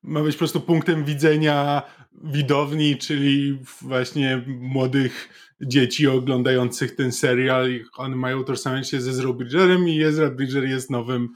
ma 0.02 0.22
być 0.22 0.34
po 0.34 0.38
prostu 0.38 0.60
punktem 0.60 1.04
widzenia 1.04 1.82
widowni, 2.24 2.96
czyli 2.96 3.58
właśnie 3.80 4.42
młodych 4.46 5.28
dzieci 5.60 6.08
oglądających 6.08 6.96
ten 6.96 7.12
serial. 7.12 7.70
One 7.96 8.16
mają 8.16 8.44
tożsamiać 8.44 8.90
się 8.90 9.00
ze 9.00 9.10
Ezra 9.10 9.32
Bridgerem 9.32 9.88
i 9.88 10.02
Ezra 10.02 10.30
Bridger 10.30 10.64
jest 10.64 10.90
nowym 10.90 11.28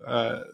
e, 0.00 0.44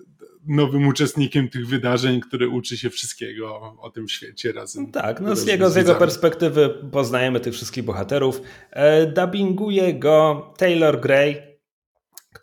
nowym 0.47 0.87
uczestnikiem 0.87 1.49
tych 1.49 1.67
wydarzeń, 1.67 2.21
który 2.21 2.49
uczy 2.49 2.79
się 2.79 2.91
wszystkiego 2.91 3.77
o 3.81 3.91
tym 3.91 4.09
świecie 4.09 4.53
razem. 4.53 4.85
No 4.85 4.93
tak, 4.93 5.21
no 5.21 5.37
z 5.37 5.47
jego, 5.47 5.71
z 5.71 5.77
jego 5.77 5.95
perspektywy 5.95 6.69
poznajemy 6.93 7.41
tych 7.41 7.55
wszystkich 7.55 7.85
bohaterów. 7.85 8.41
E, 8.71 9.07
dubbinguje 9.07 9.95
go 9.95 10.53
Taylor 10.57 11.01
Gray, 11.01 11.37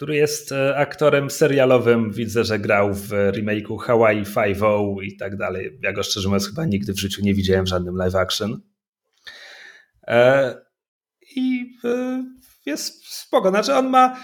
który 0.02 0.16
jest 0.16 0.52
e, 0.52 0.78
aktorem 0.78 1.30
serialowym. 1.30 2.12
Widzę, 2.12 2.44
że 2.44 2.60
grał 2.60 2.94
w 2.94 3.10
remake'u 3.10 3.78
Hawaii 3.78 4.26
Five-O 4.26 5.02
i 5.02 5.18
tak 5.18 5.38
dalej. 5.38 5.80
Ja 5.84 5.94
go 5.94 6.04
szczerze 6.04 6.28
mówiąc 6.28 6.48
chyba 6.48 6.66
nigdy 6.66 6.94
w 6.94 7.00
życiu 7.00 7.22
nie 7.26 7.34
widziałem 7.34 7.66
w 7.66 7.70
żadnym 7.70 7.96
live 7.96 8.16
action. 8.16 8.62
E, 10.08 10.56
I 11.36 11.74
e, 11.84 12.24
jest 12.66 13.06
spoko. 13.08 13.50
Znaczy 13.50 13.74
on 13.74 13.90
ma, 13.90 14.18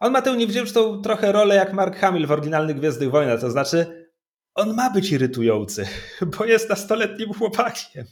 on 0.00 0.12
ma 0.12 0.22
tę 0.22 0.36
niewdzięczną 0.36 1.02
trochę 1.02 1.32
rolę 1.32 1.54
jak 1.54 1.72
Mark 1.72 1.96
Hamill 1.96 2.26
w 2.26 2.32
oryginalnych 2.32 2.76
Gwiezdnych 2.76 3.10
Wojnach. 3.10 3.40
To 3.40 3.50
znaczy 3.50 4.08
on 4.54 4.74
ma 4.74 4.90
być 4.90 5.12
irytujący, 5.12 5.86
bo 6.38 6.44
jest 6.44 6.68
nastoletnim 6.68 7.32
chłopakiem. 7.32 8.06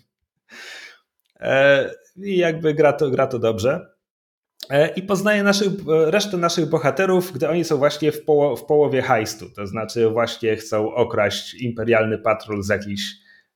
I 2.16 2.37
jakby 2.37 2.74
gra 2.74 2.92
to, 2.92 3.11
gra 3.11 3.27
to 3.27 3.38
dobrze. 3.38 3.93
E, 4.70 4.88
i 4.88 5.03
poznaje 5.03 5.42
naszych, 5.42 5.68
e, 5.68 6.11
resztę 6.11 6.37
naszych 6.37 6.68
bohaterów, 6.68 7.33
gdy 7.33 7.48
oni 7.48 7.64
są 7.64 7.77
właśnie 7.77 8.12
w, 8.12 8.24
poło 8.24 8.57
w 8.57 8.64
połowie 8.66 9.03
hajstu, 9.03 9.50
to 9.50 9.66
znaczy 9.66 10.11
właśnie 10.11 10.57
chcą 10.57 10.94
okraść 10.94 11.55
imperialny 11.55 12.18
patrol 12.18 12.62
z 12.62 12.68
jakichś, 12.68 13.03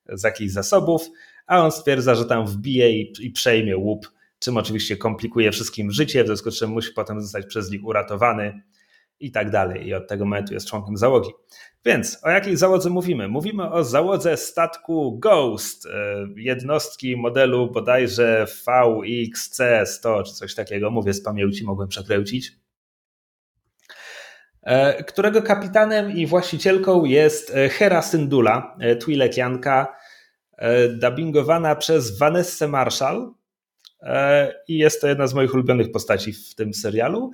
z 0.09 0.23
jakichś 0.23 0.53
zasobów, 0.53 1.09
a 1.47 1.65
on 1.65 1.73
stwierdza, 1.73 2.15
że 2.15 2.25
tam 2.25 2.47
wbije 2.47 2.93
i, 2.93 3.13
i 3.21 3.31
przejmie 3.31 3.77
łup, 3.77 4.13
czym 4.39 4.57
oczywiście 4.57 4.97
komplikuje 4.97 5.53
wszystkim 5.53 5.91
życie, 5.91 6.25
w 6.25 6.27
związku 6.27 6.51
z 6.51 6.59
czym 6.59 6.71
musi 6.71 6.93
potem 6.93 7.21
zostać 7.21 7.47
przez 7.47 7.71
nich 7.71 7.85
uratowany 7.85 8.63
i 9.21 9.31
tak 9.33 9.51
dalej. 9.51 9.87
I 9.87 9.95
od 9.95 10.09
tego 10.09 10.25
momentu 10.25 10.55
jest 10.55 10.69
członkiem 10.69 10.97
załogi. 10.97 11.31
Więc 11.85 12.19
o 12.25 12.31
jakiej 12.31 12.57
załodze 12.57 12.91
mówimy? 12.91 13.29
Mówimy 13.29 13.71
o 13.71 13.85
załodze 13.85 14.37
statku 14.37 15.19
Ghost, 15.19 15.87
e, 15.87 15.91
jednostki 16.37 17.17
modelu 17.17 17.71
bodajże 17.71 18.47
VXC100 18.67 20.25
czy 20.25 20.33
coś 20.33 20.55
takiego. 20.55 20.91
Mówię 20.91 21.15
z 21.15 21.23
pamięci, 21.23 21.65
mogłem 21.65 21.89
przekręcić. 21.89 22.53
E, 24.63 25.05
którego 25.05 25.43
kapitanem 25.43 26.11
i 26.11 26.27
właścicielką 26.27 27.05
jest 27.05 27.57
e, 27.57 27.69
Hera 27.69 28.03
Syndula, 28.03 28.77
Twilekianka, 29.01 29.97
dubbingowana 30.89 31.77
przez 31.77 32.19
Vanessa 32.19 32.69
Marshall. 32.69 33.33
I 34.69 34.79
jest 34.79 35.01
to 35.01 35.09
jedna 35.09 35.27
z 35.27 35.35
moich 35.35 35.55
ulubionych 35.55 35.93
postaci 35.93 36.33
w 36.33 36.55
tym 36.55 36.75
serialu. 36.75 37.31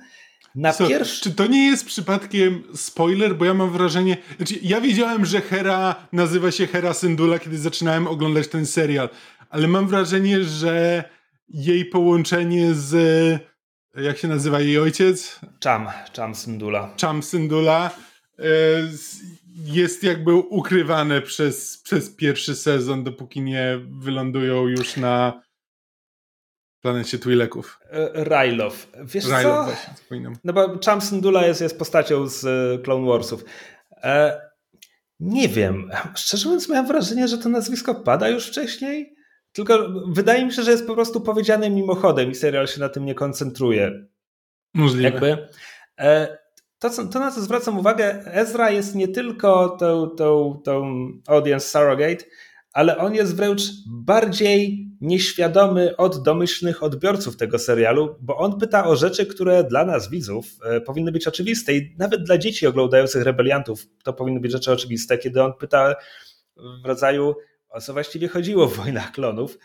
Na 0.55 0.73
so, 0.73 0.87
pierwszy... 0.87 1.21
Czy 1.21 1.31
to 1.31 1.47
nie 1.47 1.65
jest 1.65 1.85
przypadkiem 1.85 2.63
spoiler? 2.75 3.35
Bo 3.35 3.45
ja 3.45 3.53
mam 3.53 3.71
wrażenie. 3.71 4.17
Znaczy, 4.37 4.55
ja 4.61 4.81
wiedziałem, 4.81 5.25
że 5.25 5.41
Hera 5.41 5.95
nazywa 6.11 6.51
się 6.51 6.67
Hera 6.67 6.93
Syndula, 6.93 7.39
kiedy 7.39 7.57
zaczynałem 7.57 8.07
oglądać 8.07 8.47
ten 8.47 8.65
serial, 8.65 9.09
ale 9.49 9.67
mam 9.67 9.87
wrażenie, 9.87 10.43
że 10.43 11.03
jej 11.49 11.85
połączenie 11.85 12.73
z. 12.73 12.95
Jak 13.95 14.17
się 14.17 14.27
nazywa 14.27 14.61
jej 14.61 14.79
ojciec? 14.79 15.39
Cham, 15.63 15.87
Cham 16.15 16.35
Syndula. 16.35 16.93
Cham 17.01 17.23
Syndula 17.23 17.91
e, 18.39 18.43
jest 19.65 20.03
jakby 20.03 20.33
ukrywane 20.33 21.21
przez, 21.21 21.77
przez 21.77 22.09
pierwszy 22.09 22.55
sezon, 22.55 23.03
dopóki 23.03 23.41
nie 23.41 23.79
wylądują 23.99 24.67
już 24.67 24.97
na 24.97 25.44
planecie 26.85 27.17
Twi'leków. 27.17 27.63
E, 27.91 28.23
Rylow. 28.23 28.87
Wiesz 29.03 29.25
Rylow, 29.25 29.43
co? 29.43 29.63
właśnie, 29.63 29.93
wspominam. 29.93 30.35
No 30.43 30.53
bo 30.53 30.79
Cham 30.85 31.01
Syndulla 31.01 31.45
jest, 31.45 31.61
jest 31.61 31.79
postacią 31.79 32.27
z 32.27 32.45
e, 32.45 32.83
Clone 32.83 33.07
Warsów. 33.07 33.45
E, 34.03 34.41
nie 35.19 35.49
wiem. 35.49 35.91
Szczerze 36.15 36.45
mówiąc 36.45 36.69
miałem 36.69 36.87
wrażenie, 36.87 37.27
że 37.27 37.37
to 37.37 37.49
nazwisko 37.49 37.95
pada 37.95 38.29
już 38.29 38.47
wcześniej. 38.47 39.15
Tylko 39.51 39.89
wydaje 40.07 40.45
mi 40.45 40.53
się, 40.53 40.63
że 40.63 40.71
jest 40.71 40.87
po 40.87 40.93
prostu 40.93 41.21
powiedziane 41.21 41.69
mimochodem 41.69 42.31
i 42.31 42.35
serial 42.35 42.67
się 42.67 42.79
na 42.79 42.89
tym 42.89 43.05
nie 43.05 43.15
koncentruje. 43.15 44.05
Możliwe. 44.73 45.09
Jakby. 45.09 45.47
E, 45.99 46.37
to, 46.79 46.89
to, 47.07 47.19
na 47.19 47.31
co 47.31 47.41
zwracam 47.41 47.79
uwagę, 47.79 48.25
Ezra 48.25 48.71
jest 48.71 48.95
nie 48.95 49.07
tylko 49.07 49.69
tą, 49.69 50.09
tą, 50.09 50.61
tą 50.63 51.07
audience 51.27 51.67
surrogate, 51.69 52.25
ale 52.73 52.97
on 52.97 53.15
jest 53.15 53.35
wręcz 53.35 53.61
bardziej 53.87 54.84
nieświadomy 55.01 55.97
od 55.97 56.23
domyślnych 56.23 56.83
odbiorców 56.83 57.37
tego 57.37 57.59
serialu, 57.59 58.15
bo 58.21 58.37
on 58.37 58.59
pyta 58.59 58.87
o 58.87 58.95
rzeczy, 58.95 59.25
które 59.25 59.63
dla 59.63 59.85
nas, 59.85 60.09
widzów, 60.09 60.45
e, 60.63 60.81
powinny 60.81 61.11
być 61.11 61.27
oczywiste 61.27 61.73
i 61.73 61.95
nawet 61.97 62.23
dla 62.23 62.37
dzieci 62.37 62.67
oglądających 62.67 63.23
rebeliantów 63.23 63.87
to 64.03 64.13
powinny 64.13 64.39
być 64.39 64.51
rzeczy 64.51 64.71
oczywiste, 64.71 65.17
kiedy 65.17 65.43
on 65.43 65.53
pyta 65.53 65.95
w 66.83 66.87
rodzaju, 66.87 67.35
o 67.69 67.81
co 67.81 67.93
właściwie 67.93 68.27
chodziło 68.27 68.67
w 68.67 68.75
wojnach 68.75 69.11
klonów, 69.11 69.57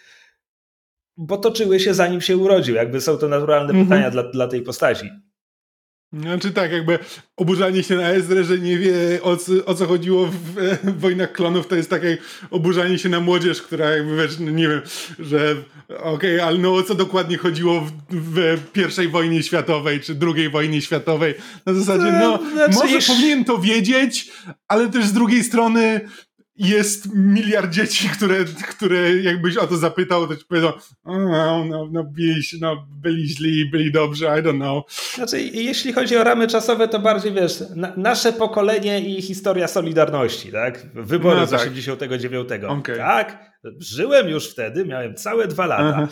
bo 1.16 1.36
toczyły 1.36 1.80
się 1.80 1.94
zanim 1.94 2.20
się 2.20 2.36
urodził. 2.36 2.74
Jakby 2.74 3.00
są 3.00 3.16
to 3.16 3.28
naturalne 3.28 3.70
mm 3.70 3.82
-hmm. 3.82 3.88
pytania 3.88 4.10
dla, 4.10 4.22
dla 4.22 4.48
tej 4.48 4.62
postaci. 4.62 5.10
Znaczy 6.12 6.50
tak, 6.50 6.72
jakby 6.72 6.98
oburzanie 7.36 7.82
się 7.82 7.96
na 7.96 8.08
Ezrę, 8.08 8.44
że 8.44 8.58
nie 8.58 8.78
wie 8.78 8.92
o 9.22 9.36
co, 9.36 9.52
o 9.66 9.74
co 9.74 9.86
chodziło 9.86 10.26
w, 10.26 10.34
w, 10.34 11.00
Wojnach 11.00 11.32
Klonów, 11.32 11.66
to 11.66 11.76
jest 11.76 11.90
takie 11.90 12.18
oburzanie 12.50 12.98
się 12.98 13.08
na 13.08 13.20
młodzież, 13.20 13.62
która 13.62 13.90
jakby 13.90 14.16
wiesz, 14.16 14.38
no 14.38 14.50
nie 14.50 14.68
wiem, 14.68 14.82
że 15.18 15.56
okej, 15.88 16.34
okay, 16.34 16.44
ale 16.44 16.58
no 16.58 16.74
o 16.74 16.82
co 16.82 16.94
dokładnie 16.94 17.38
chodziło 17.38 17.80
w, 17.80 17.92
w, 18.10 18.70
pierwszej 18.72 19.08
wojnie 19.08 19.42
światowej, 19.42 20.00
czy 20.00 20.14
drugiej 20.14 20.50
wojnie 20.50 20.80
światowej. 20.80 21.34
Na 21.66 21.74
zasadzie, 21.74 22.12
no, 22.12 22.38
znaczy, 22.52 22.74
może 22.74 22.94
jeśli... 22.94 23.14
powinien 23.14 23.44
to 23.44 23.58
wiedzieć, 23.58 24.32
ale 24.68 24.88
też 24.88 25.06
z 25.06 25.12
drugiej 25.12 25.44
strony 25.44 26.00
jest 26.60 27.14
miliard 27.14 27.70
dzieci, 27.70 28.08
które, 28.08 28.44
które 28.68 29.16
jakbyś 29.16 29.56
o 29.56 29.66
to 29.66 29.76
zapytał, 29.76 30.28
to 30.28 30.36
ci 30.36 30.44
powiedzą, 30.44 30.72
no, 31.04 31.64
no, 31.64 31.88
no, 31.92 32.04
byli, 32.04 32.42
no, 32.60 32.86
byli 32.90 33.28
źli, 33.28 33.70
byli 33.70 33.92
dobrzy, 33.92 34.24
I 34.24 34.42
don't 34.42 34.56
know. 34.56 34.92
Znaczy, 35.14 35.40
jeśli 35.40 35.92
chodzi 35.92 36.16
o 36.16 36.24
ramy 36.24 36.46
czasowe, 36.46 36.88
to 36.88 36.98
bardziej, 36.98 37.32
wiesz, 37.32 37.62
na, 37.76 37.92
nasze 37.96 38.32
pokolenie 38.32 39.00
i 39.00 39.22
historia 39.22 39.68
Solidarności, 39.68 40.52
tak? 40.52 40.86
Wybory 40.94 41.40
no, 41.40 41.46
z 41.46 41.50
tak. 41.50 41.60
89. 41.60 42.48
Okay. 42.68 42.96
Tak, 42.96 43.38
żyłem 43.78 44.28
już 44.28 44.50
wtedy, 44.50 44.84
miałem 44.84 45.14
całe 45.14 45.46
dwa 45.46 45.66
lata. 45.66 45.92
Aha. 45.96 46.08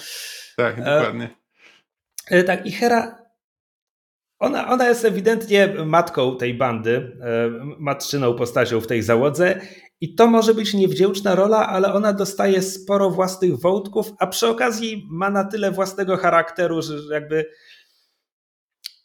Tak, 0.57 0.77
dokładnie. 0.77 1.31
E, 2.31 2.35
e, 2.35 2.45
tak, 2.45 2.67
i 2.67 2.73
Hera 2.73 3.19
ona, 4.39 4.69
ona 4.69 4.89
jest 4.89 5.05
ewidentnie 5.05 5.75
matką 5.87 6.37
tej 6.37 6.55
bandy, 6.55 7.17
e, 7.21 7.51
matczyną 7.79 8.35
postacią 8.35 8.81
w 8.81 8.87
tej 8.87 9.03
załodze 9.03 9.61
I 10.01 10.15
to 10.15 10.27
może 10.27 10.55
być 10.55 10.75
niewdzięczna 10.75 11.35
rola, 11.35 11.69
ale 11.69 11.93
ona 11.93 12.13
dostaje 12.13 12.63
sporo 12.63 13.11
własnych 13.11 13.57
wątków, 13.57 14.13
a 14.19 14.27
przy 14.27 14.47
okazji 14.47 15.07
ma 15.11 15.31
na 15.31 15.45
tyle 15.45 15.71
własnego 15.71 16.17
charakteru, 16.17 16.83
że 16.83 16.95
jakby 17.11 17.51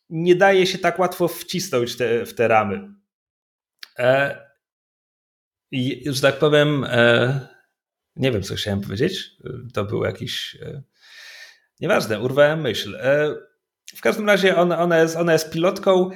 nie 0.10 0.36
daje 0.36 0.68
się 0.68 0.78
tak 0.78 1.00
łatwo 1.00 1.28
wcisnąć 1.28 1.96
te, 1.96 2.26
w 2.26 2.34
te 2.34 2.48
ramy. 2.48 2.94
E, 4.00 4.44
że 6.06 6.22
tak 6.22 6.40
powiem, 6.40 6.86
e, 6.88 7.48
nie 8.16 8.32
wiem, 8.32 8.44
co 8.44 8.56
chciałem 8.56 8.82
powiedzieć. 8.82 9.32
To 9.74 9.86
był 9.86 10.04
jakiś. 10.04 10.58
E, 10.62 10.84
nieważne, 11.80 12.20
urwałem 12.20 12.62
myśl. 12.62 12.96
E, 12.96 13.36
w 13.96 14.02
każdym 14.02 14.28
razie 14.28 14.58
ona, 14.58 14.80
ona, 14.80 15.00
jest, 15.00 15.16
ona 15.16 15.34
jest 15.34 15.52
pilotką, 15.52 16.10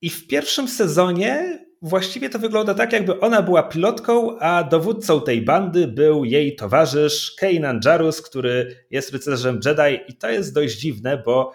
i 0.00 0.10
w 0.10 0.26
pierwszym 0.26 0.68
sezonie 0.68 1.65
właściwie 1.82 2.30
to 2.30 2.38
wygląda 2.38 2.74
tak, 2.74 2.92
jakby 2.92 3.20
ona 3.20 3.42
była 3.42 3.62
pilotką, 3.62 4.38
a 4.38 4.64
dowódcą 4.64 5.20
tej 5.20 5.42
bandy 5.42 5.86
był 5.86 6.24
jej 6.24 6.56
towarzysz 6.56 7.34
Kanan 7.38 7.80
Jarus, 7.84 8.22
który 8.22 8.86
jest 8.90 9.12
rycerzem 9.12 9.60
Jedi. 9.64 10.02
I 10.08 10.16
to 10.16 10.30
jest 10.30 10.54
dość 10.54 10.78
dziwne, 10.78 11.22
bo 11.26 11.52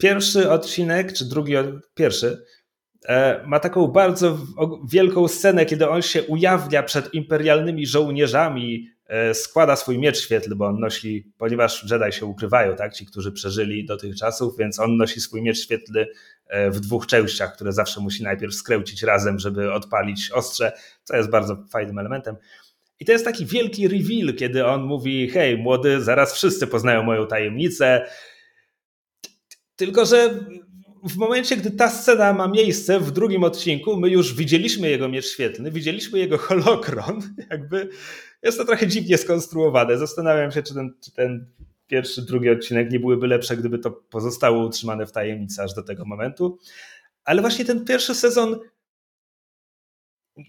pierwszy 0.00 0.50
odcinek, 0.50 1.12
czy 1.12 1.24
drugi, 1.24 1.54
pierwszy, 1.94 2.44
e, 3.08 3.44
ma 3.46 3.60
taką 3.60 3.86
bardzo 3.86 4.38
wielką 4.90 5.28
scenę, 5.28 5.66
kiedy 5.66 5.88
on 5.88 6.02
się 6.02 6.22
ujawnia 6.22 6.82
przed 6.82 7.14
imperialnymi 7.14 7.86
żołnierzami, 7.86 8.88
składa 9.34 9.76
swój 9.76 9.98
miecz 9.98 10.20
świetlny, 10.20 10.56
bo 10.56 10.66
on 10.66 10.80
nosi, 10.80 11.32
ponieważ 11.38 11.84
Jedi 11.90 12.12
się 12.12 12.26
ukrywają, 12.26 12.76
tak, 12.76 12.94
ci, 12.94 13.06
którzy 13.06 13.32
przeżyli 13.32 13.86
do 13.86 13.96
tych 13.96 14.16
czasów, 14.16 14.56
więc 14.58 14.78
on 14.78 14.96
nosi 14.96 15.20
swój 15.20 15.42
miecz 15.42 15.58
świetlny 15.58 16.06
e, 16.46 16.70
w 16.70 16.80
dwóch 16.80 17.06
częściach, 17.06 17.54
które 17.54 17.72
zawsze 17.72 18.00
musi 18.00 18.22
najpierw 18.22 18.54
skręcić 18.54 19.02
razem, 19.02 19.38
żeby 19.38 19.72
odpalić 19.72 20.30
ostrze, 20.30 20.72
co 21.04 21.16
jest 21.16 21.30
bardzo 21.30 21.64
fajnym 21.70 21.98
elementem. 21.98 22.36
I 23.00 23.04
to 23.04 23.12
jest 23.12 23.24
taki 23.24 23.46
wielki 23.46 23.88
reveal, 23.88 24.34
kiedy 24.34 24.66
on 24.66 24.82
mówi: 24.82 25.30
Hej, 25.30 25.58
młody, 25.58 26.00
zaraz 26.02 26.34
wszyscy 26.34 26.66
poznają 26.66 27.02
moją 27.02 27.26
tajemnicę. 27.26 28.06
Tylko, 29.76 30.06
że 30.06 30.44
w 31.04 31.16
momencie, 31.16 31.56
gdy 31.56 31.70
ta 31.70 31.90
scena 31.90 32.32
ma 32.32 32.48
miejsce 32.48 33.00
w 33.00 33.10
drugim 33.10 33.44
odcinku, 33.44 33.96
my 33.96 34.10
już 34.10 34.34
widzieliśmy 34.34 34.90
jego 34.90 35.08
miecz 35.08 35.26
świetlny, 35.26 35.70
widzieliśmy 35.70 36.18
jego 36.18 36.38
holokron. 36.48 37.22
Jakby 37.50 37.88
jest 38.42 38.58
to 38.58 38.64
trochę 38.64 38.86
dziwnie 38.86 39.18
skonstruowane. 39.18 39.98
Zastanawiam 39.98 40.52
się, 40.52 40.62
czy 40.62 40.74
ten, 40.74 40.94
czy 41.04 41.12
ten 41.12 41.46
pierwszy, 41.86 42.22
drugi 42.22 42.50
odcinek 42.50 42.90
nie 42.90 43.00
byłyby 43.00 43.26
lepsze, 43.26 43.56
gdyby 43.56 43.78
to 43.78 43.90
pozostało 43.90 44.66
utrzymane 44.66 45.06
w 45.06 45.12
tajemnicy 45.12 45.62
aż 45.62 45.74
do 45.74 45.82
tego 45.82 46.04
momentu. 46.04 46.58
Ale 47.24 47.40
właśnie 47.40 47.64
ten 47.64 47.84
pierwszy 47.84 48.14
sezon, 48.14 48.58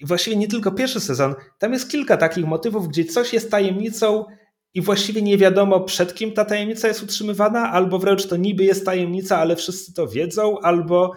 właściwie 0.04 0.36
nie 0.36 0.48
tylko 0.48 0.72
pierwszy 0.72 1.00
sezon, 1.00 1.36
tam 1.60 1.74
jest 1.74 1.92
kilka 1.92 2.18
takich 2.18 2.46
motywów, 2.46 2.88
gdzie 2.88 3.06
coś 3.06 3.34
jest 3.34 3.52
tajemnicą, 3.52 4.26
i 4.74 4.82
właściwie 4.82 5.22
nie 5.22 5.38
wiadomo 5.38 5.80
przed 5.80 6.16
kim 6.16 6.34
ta 6.34 6.46
tajemnica 6.46 6.88
jest 6.88 7.04
utrzymywana, 7.04 7.72
albo 7.72 8.00
wręcz 8.00 8.28
to 8.28 8.38
niby 8.38 8.64
jest 8.64 8.86
tajemnica, 8.86 9.38
ale 9.38 9.56
wszyscy 9.56 9.94
to 9.94 10.08
wiedzą, 10.08 10.60
albo 10.60 11.14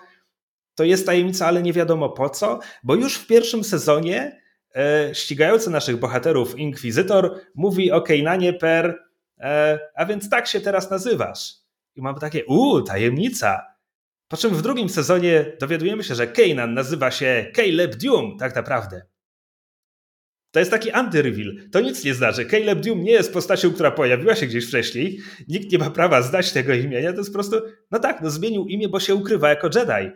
to 0.74 0.84
jest 0.84 1.06
tajemnica, 1.06 1.46
ale 1.46 1.62
nie 1.62 1.72
wiadomo 1.72 2.08
po 2.08 2.30
co, 2.30 2.58
bo 2.84 2.94
już 2.94 3.14
w 3.14 3.26
pierwszym 3.26 3.64
sezonie 3.64 4.41
ścigający 5.12 5.70
naszych 5.70 5.96
bohaterów 5.96 6.58
Inkwizytor 6.58 7.40
mówi 7.54 7.92
o 7.92 8.00
Kejnanie 8.00 8.52
per 8.52 8.98
e, 9.38 9.78
a 9.94 10.06
więc 10.06 10.30
tak 10.30 10.46
się 10.46 10.60
teraz 10.60 10.90
nazywasz. 10.90 11.54
I 11.96 12.02
mamy 12.02 12.20
takie, 12.20 12.44
uuu, 12.44 12.82
tajemnica. 12.82 13.66
Po 14.28 14.36
czym 14.36 14.50
w 14.50 14.62
drugim 14.62 14.88
sezonie 14.88 15.56
dowiadujemy 15.60 16.04
się, 16.04 16.14
że 16.14 16.26
Kejnan 16.26 16.74
nazywa 16.74 17.10
się 17.10 17.52
Caleb 17.56 17.96
Doom 17.96 18.38
tak 18.38 18.54
naprawdę. 18.54 19.02
To 20.50 20.58
jest 20.58 20.70
taki 20.70 20.90
anty-reveal. 20.90 21.70
To 21.72 21.80
nic 21.80 22.04
nie 22.04 22.14
znaczy. 22.14 22.46
Caleb 22.46 22.80
Doom 22.80 23.04
nie 23.04 23.12
jest 23.12 23.32
postacią, 23.32 23.72
która 23.72 23.90
pojawiła 23.90 24.34
się 24.34 24.46
gdzieś 24.46 24.68
wcześniej. 24.68 25.20
Nikt 25.48 25.72
nie 25.72 25.78
ma 25.78 25.90
prawa 25.90 26.22
zdać 26.22 26.52
tego 26.52 26.74
imienia. 26.74 27.12
To 27.12 27.18
jest 27.18 27.30
po 27.30 27.34
prostu, 27.34 27.56
no 27.90 27.98
tak, 27.98 28.22
no 28.22 28.30
zmienił 28.30 28.66
imię, 28.66 28.88
bo 28.88 29.00
się 29.00 29.14
ukrywa 29.14 29.48
jako 29.48 29.66
Jedi. 29.74 30.10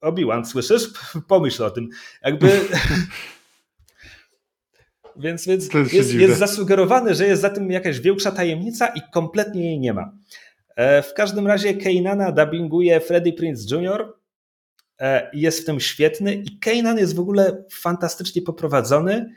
Obi-Wan, 0.00 0.44
słyszysz? 0.44 0.82
Pomyśl 1.28 1.64
o 1.64 1.70
tym. 1.70 1.88
Jakby... 2.22 2.50
więc 5.16 5.46
więc 5.46 5.70
jest, 5.92 6.14
jest 6.14 6.38
zasugerowane, 6.38 7.14
że 7.14 7.26
jest 7.26 7.42
za 7.42 7.50
tym 7.50 7.70
jakaś 7.70 8.00
większa 8.00 8.32
tajemnica 8.32 8.86
i 8.86 9.00
kompletnie 9.12 9.64
jej 9.64 9.80
nie 9.80 9.92
ma. 9.92 10.12
E, 10.76 11.02
w 11.02 11.14
każdym 11.14 11.46
razie 11.46 11.74
Kanana 11.74 12.32
dubbinguje 12.32 13.00
Freddie 13.00 13.32
Prince 13.32 13.70
Jr., 13.70 14.14
E, 15.00 15.30
jest 15.32 15.60
w 15.60 15.64
tym 15.64 15.80
świetny 15.80 16.34
i 16.34 16.58
Kanan 16.58 16.98
jest 16.98 17.16
w 17.16 17.20
ogóle 17.20 17.64
fantastycznie 17.70 18.42
poprowadzony, 18.42 19.34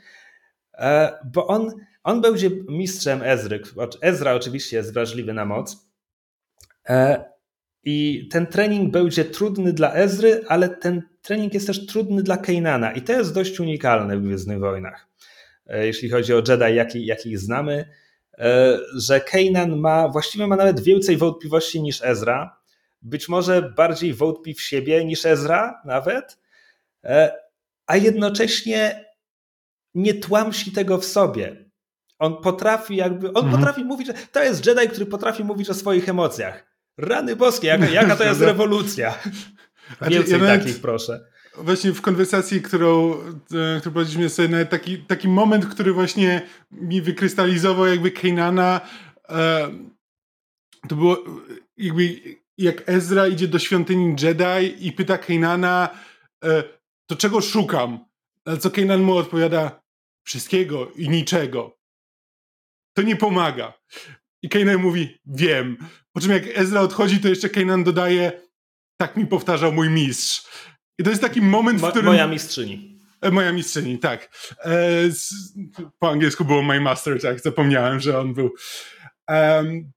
e, 0.73 1.13
bo 1.33 1.47
on, 1.47 1.71
on 2.03 2.21
będzie 2.21 2.49
mistrzem 2.69 3.21
Ezry. 3.23 3.61
Ezra 4.01 4.33
oczywiście 4.33 4.77
jest 4.77 4.93
wrażliwy 4.93 5.33
na 5.33 5.45
moc. 5.45 5.87
I 7.83 8.29
ten 8.31 8.47
trening 8.47 8.91
będzie 8.91 9.25
trudny 9.25 9.73
dla 9.73 9.93
Ezry, 9.93 10.41
ale 10.47 10.69
ten 10.69 11.01
trening 11.21 11.53
jest 11.53 11.67
też 11.67 11.85
trudny 11.85 12.23
dla 12.23 12.37
Kanana. 12.37 12.91
I 12.91 13.01
to 13.01 13.13
jest 13.13 13.33
dość 13.33 13.59
unikalne 13.59 14.17
w 14.17 14.21
Gwiezdnych 14.21 14.59
Wojnach. 14.59 15.07
Jeśli 15.69 16.09
chodzi 16.09 16.33
o 16.33 16.43
Jedi, 16.47 17.05
jakich, 17.05 17.39
znamy, 17.39 17.89
że 18.97 19.21
Kanan 19.21 19.77
ma, 19.77 20.07
właściwie 20.07 20.47
ma 20.47 20.55
nawet 20.55 20.79
więcej 20.79 21.17
wątpliwości 21.17 21.81
niż 21.81 22.01
Ezra 22.01 22.57
być 23.01 23.29
może 23.29 23.61
bardziej 23.61 24.13
wątpi 24.13 24.53
w 24.53 24.61
siebie 24.61 25.05
niż 25.05 25.25
Ezra 25.25 25.81
nawet, 25.85 26.39
e, 27.03 27.31
a 27.85 27.97
jednocześnie 27.97 29.05
nie 29.93 30.13
tłamsi 30.13 30.71
tego 30.71 30.97
w 30.97 31.05
sobie. 31.05 31.65
On 32.19 32.41
potrafi 32.41 32.95
jakby, 32.95 33.33
on 33.33 33.45
mhm. 33.45 33.55
potrafi 33.55 33.85
mówić, 33.85 34.07
że 34.07 34.13
to 34.13 34.43
jest 34.43 34.65
Jedi, 34.65 34.89
który 34.89 35.05
potrafi 35.05 35.43
mówić 35.43 35.69
o 35.69 35.73
swoich 35.73 36.09
emocjach. 36.09 36.65
Rany 36.97 37.35
boskie, 37.35 37.67
jaka, 37.67 37.89
jaka 37.89 38.15
to 38.15 38.23
jest 38.23 38.41
rewolucja. 38.51 39.17
Więcej 40.01 40.41
ja 40.41 40.57
takich 40.57 40.81
proszę. 40.81 41.25
Właśnie 41.57 41.93
w 41.93 42.01
konwersacji, 42.01 42.61
którą, 42.61 43.13
e, 43.13 43.79
którą 43.79 43.81
prowadziliśmy 43.81 44.29
sobie, 44.29 44.47
nawet 44.47 44.69
taki, 44.69 44.97
taki 44.97 45.27
moment, 45.27 45.65
który 45.65 45.93
właśnie 45.93 46.47
mi 46.71 47.01
wykrystalizował 47.01 47.85
jakby 47.85 48.11
Kanana, 48.11 48.81
e, 49.29 49.71
to 50.87 50.95
było 50.95 51.23
jakby 51.77 52.19
jak 52.57 52.89
Ezra 52.89 53.27
idzie 53.27 53.47
do 53.47 53.59
świątyni 53.59 54.15
Jedi 54.21 54.87
i 54.87 54.91
pyta 54.91 55.17
Kanana, 55.17 55.89
e, 56.43 56.63
to 57.09 57.15
czego 57.15 57.41
szukam? 57.41 58.05
Na 58.45 58.57
co 58.57 58.71
Kanan 58.71 59.01
mu 59.01 59.17
odpowiada, 59.17 59.81
wszystkiego 60.23 60.91
i 60.91 61.09
niczego. 61.09 61.77
To 62.93 63.01
nie 63.01 63.15
pomaga. 63.15 63.73
I 64.43 64.49
Kanan 64.49 64.77
mówi, 64.77 65.17
wiem. 65.25 65.77
Po 66.13 66.21
czym 66.21 66.31
jak 66.31 66.43
Ezra 66.47 66.81
odchodzi, 66.81 67.19
to 67.19 67.27
jeszcze 67.27 67.49
Kanan 67.49 67.83
dodaje, 67.83 68.41
tak 69.01 69.17
mi 69.17 69.27
powtarzał 69.27 69.73
mój 69.73 69.89
mistrz. 69.89 70.47
I 70.99 71.03
to 71.03 71.09
jest 71.09 71.21
taki 71.21 71.41
moment, 71.41 71.81
w 71.81 71.89
którym... 71.89 72.05
Moja 72.05 72.27
mistrzyni. 72.27 72.97
E, 73.21 73.31
moja 73.31 73.53
mistrzyni, 73.53 73.99
tak. 73.99 74.29
E, 74.59 75.11
z, 75.11 75.53
po 75.99 76.09
angielsku 76.09 76.45
było 76.45 76.63
my 76.63 76.81
master, 76.81 77.21
tak, 77.21 77.39
zapomniałem, 77.39 77.99
że 77.99 78.19
on 78.19 78.33
był. 78.33 78.53
Um, 79.29 79.91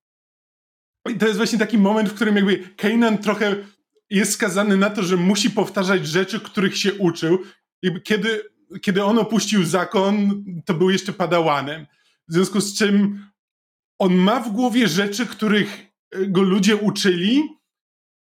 i 1.10 1.14
to 1.14 1.26
jest 1.26 1.36
właśnie 1.36 1.58
taki 1.58 1.78
moment, 1.78 2.08
w 2.08 2.14
którym 2.14 2.36
jakby 2.36 2.58
Kanan 2.76 3.18
trochę 3.18 3.56
jest 4.10 4.32
skazany 4.32 4.76
na 4.76 4.90
to, 4.90 5.02
że 5.02 5.16
musi 5.16 5.50
powtarzać 5.50 6.06
rzeczy, 6.06 6.40
których 6.40 6.78
się 6.78 6.94
uczył. 6.94 7.38
I 7.82 8.02
kiedy, 8.02 8.42
kiedy 8.82 9.04
on 9.04 9.18
opuścił 9.18 9.64
zakon, 9.64 10.44
to 10.64 10.74
był 10.74 10.90
jeszcze 10.90 11.12
padałanem. 11.12 11.86
W 12.28 12.32
związku 12.32 12.60
z 12.60 12.78
czym 12.78 13.26
on 13.98 14.14
ma 14.14 14.40
w 14.40 14.52
głowie 14.52 14.88
rzeczy, 14.88 15.26
których 15.26 15.86
go 16.28 16.42
ludzie 16.42 16.76
uczyli, 16.76 17.42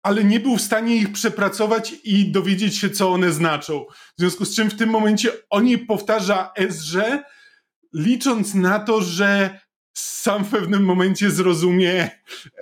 ale 0.03 0.23
nie 0.23 0.39
był 0.39 0.57
w 0.57 0.61
stanie 0.61 0.95
ich 0.95 1.11
przepracować 1.11 1.93
i 2.03 2.31
dowiedzieć 2.31 2.77
się, 2.77 2.89
co 2.89 3.11
one 3.11 3.31
znaczą. 3.31 3.85
W 4.17 4.19
związku 4.19 4.45
z 4.45 4.55
czym 4.55 4.69
w 4.69 4.77
tym 4.77 4.89
momencie 4.89 5.31
on 5.49 5.67
je 5.67 5.77
powtarza 5.77 6.51
Ezrze, 6.55 7.23
licząc 7.93 8.53
na 8.53 8.79
to, 8.79 9.01
że 9.01 9.59
sam 9.93 10.45
w 10.45 10.49
pewnym 10.49 10.83
momencie 10.83 11.31
zrozumie, 11.31 12.09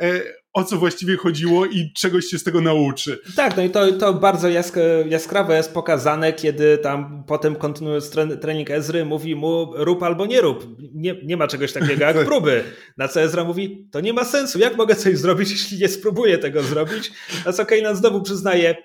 e, 0.01 0.21
o 0.53 0.63
co 0.63 0.77
właściwie 0.77 1.17
chodziło 1.17 1.65
i 1.65 1.93
czegoś 1.93 2.25
się 2.25 2.39
z 2.39 2.43
tego 2.43 2.61
nauczy. 2.61 3.19
Tak, 3.35 3.57
no 3.57 3.63
i 3.63 3.69
to, 3.69 3.91
to 3.91 4.13
bardzo 4.13 4.49
jask 4.49 4.75
jaskrawo 5.09 5.53
jest 5.53 5.73
pokazane, 5.73 6.33
kiedy 6.33 6.77
tam 6.77 7.23
potem 7.27 7.55
kontynuując 7.55 8.11
trening 8.41 8.71
Ezry 8.71 9.05
mówi 9.05 9.35
mu 9.35 9.73
rób 9.75 10.03
albo 10.03 10.25
nie 10.25 10.41
rób. 10.41 10.77
Nie, 10.93 11.15
nie 11.23 11.37
ma 11.37 11.47
czegoś 11.47 11.73
takiego 11.73 12.03
jak 12.05 12.25
próby. 12.25 12.63
Na 12.97 13.07
co 13.07 13.21
Ezra 13.21 13.43
mówi, 13.43 13.89
to 13.91 14.01
nie 14.01 14.13
ma 14.13 14.25
sensu, 14.25 14.59
jak 14.59 14.77
mogę 14.77 14.95
coś 14.95 15.17
zrobić, 15.17 15.51
jeśli 15.51 15.79
nie 15.79 15.87
spróbuję 15.89 16.37
tego 16.37 16.63
zrobić? 16.63 17.11
Na 17.45 17.53
co 17.53 17.65
Kanan 17.65 17.95
znowu 17.95 18.21
przyznaje, 18.21 18.75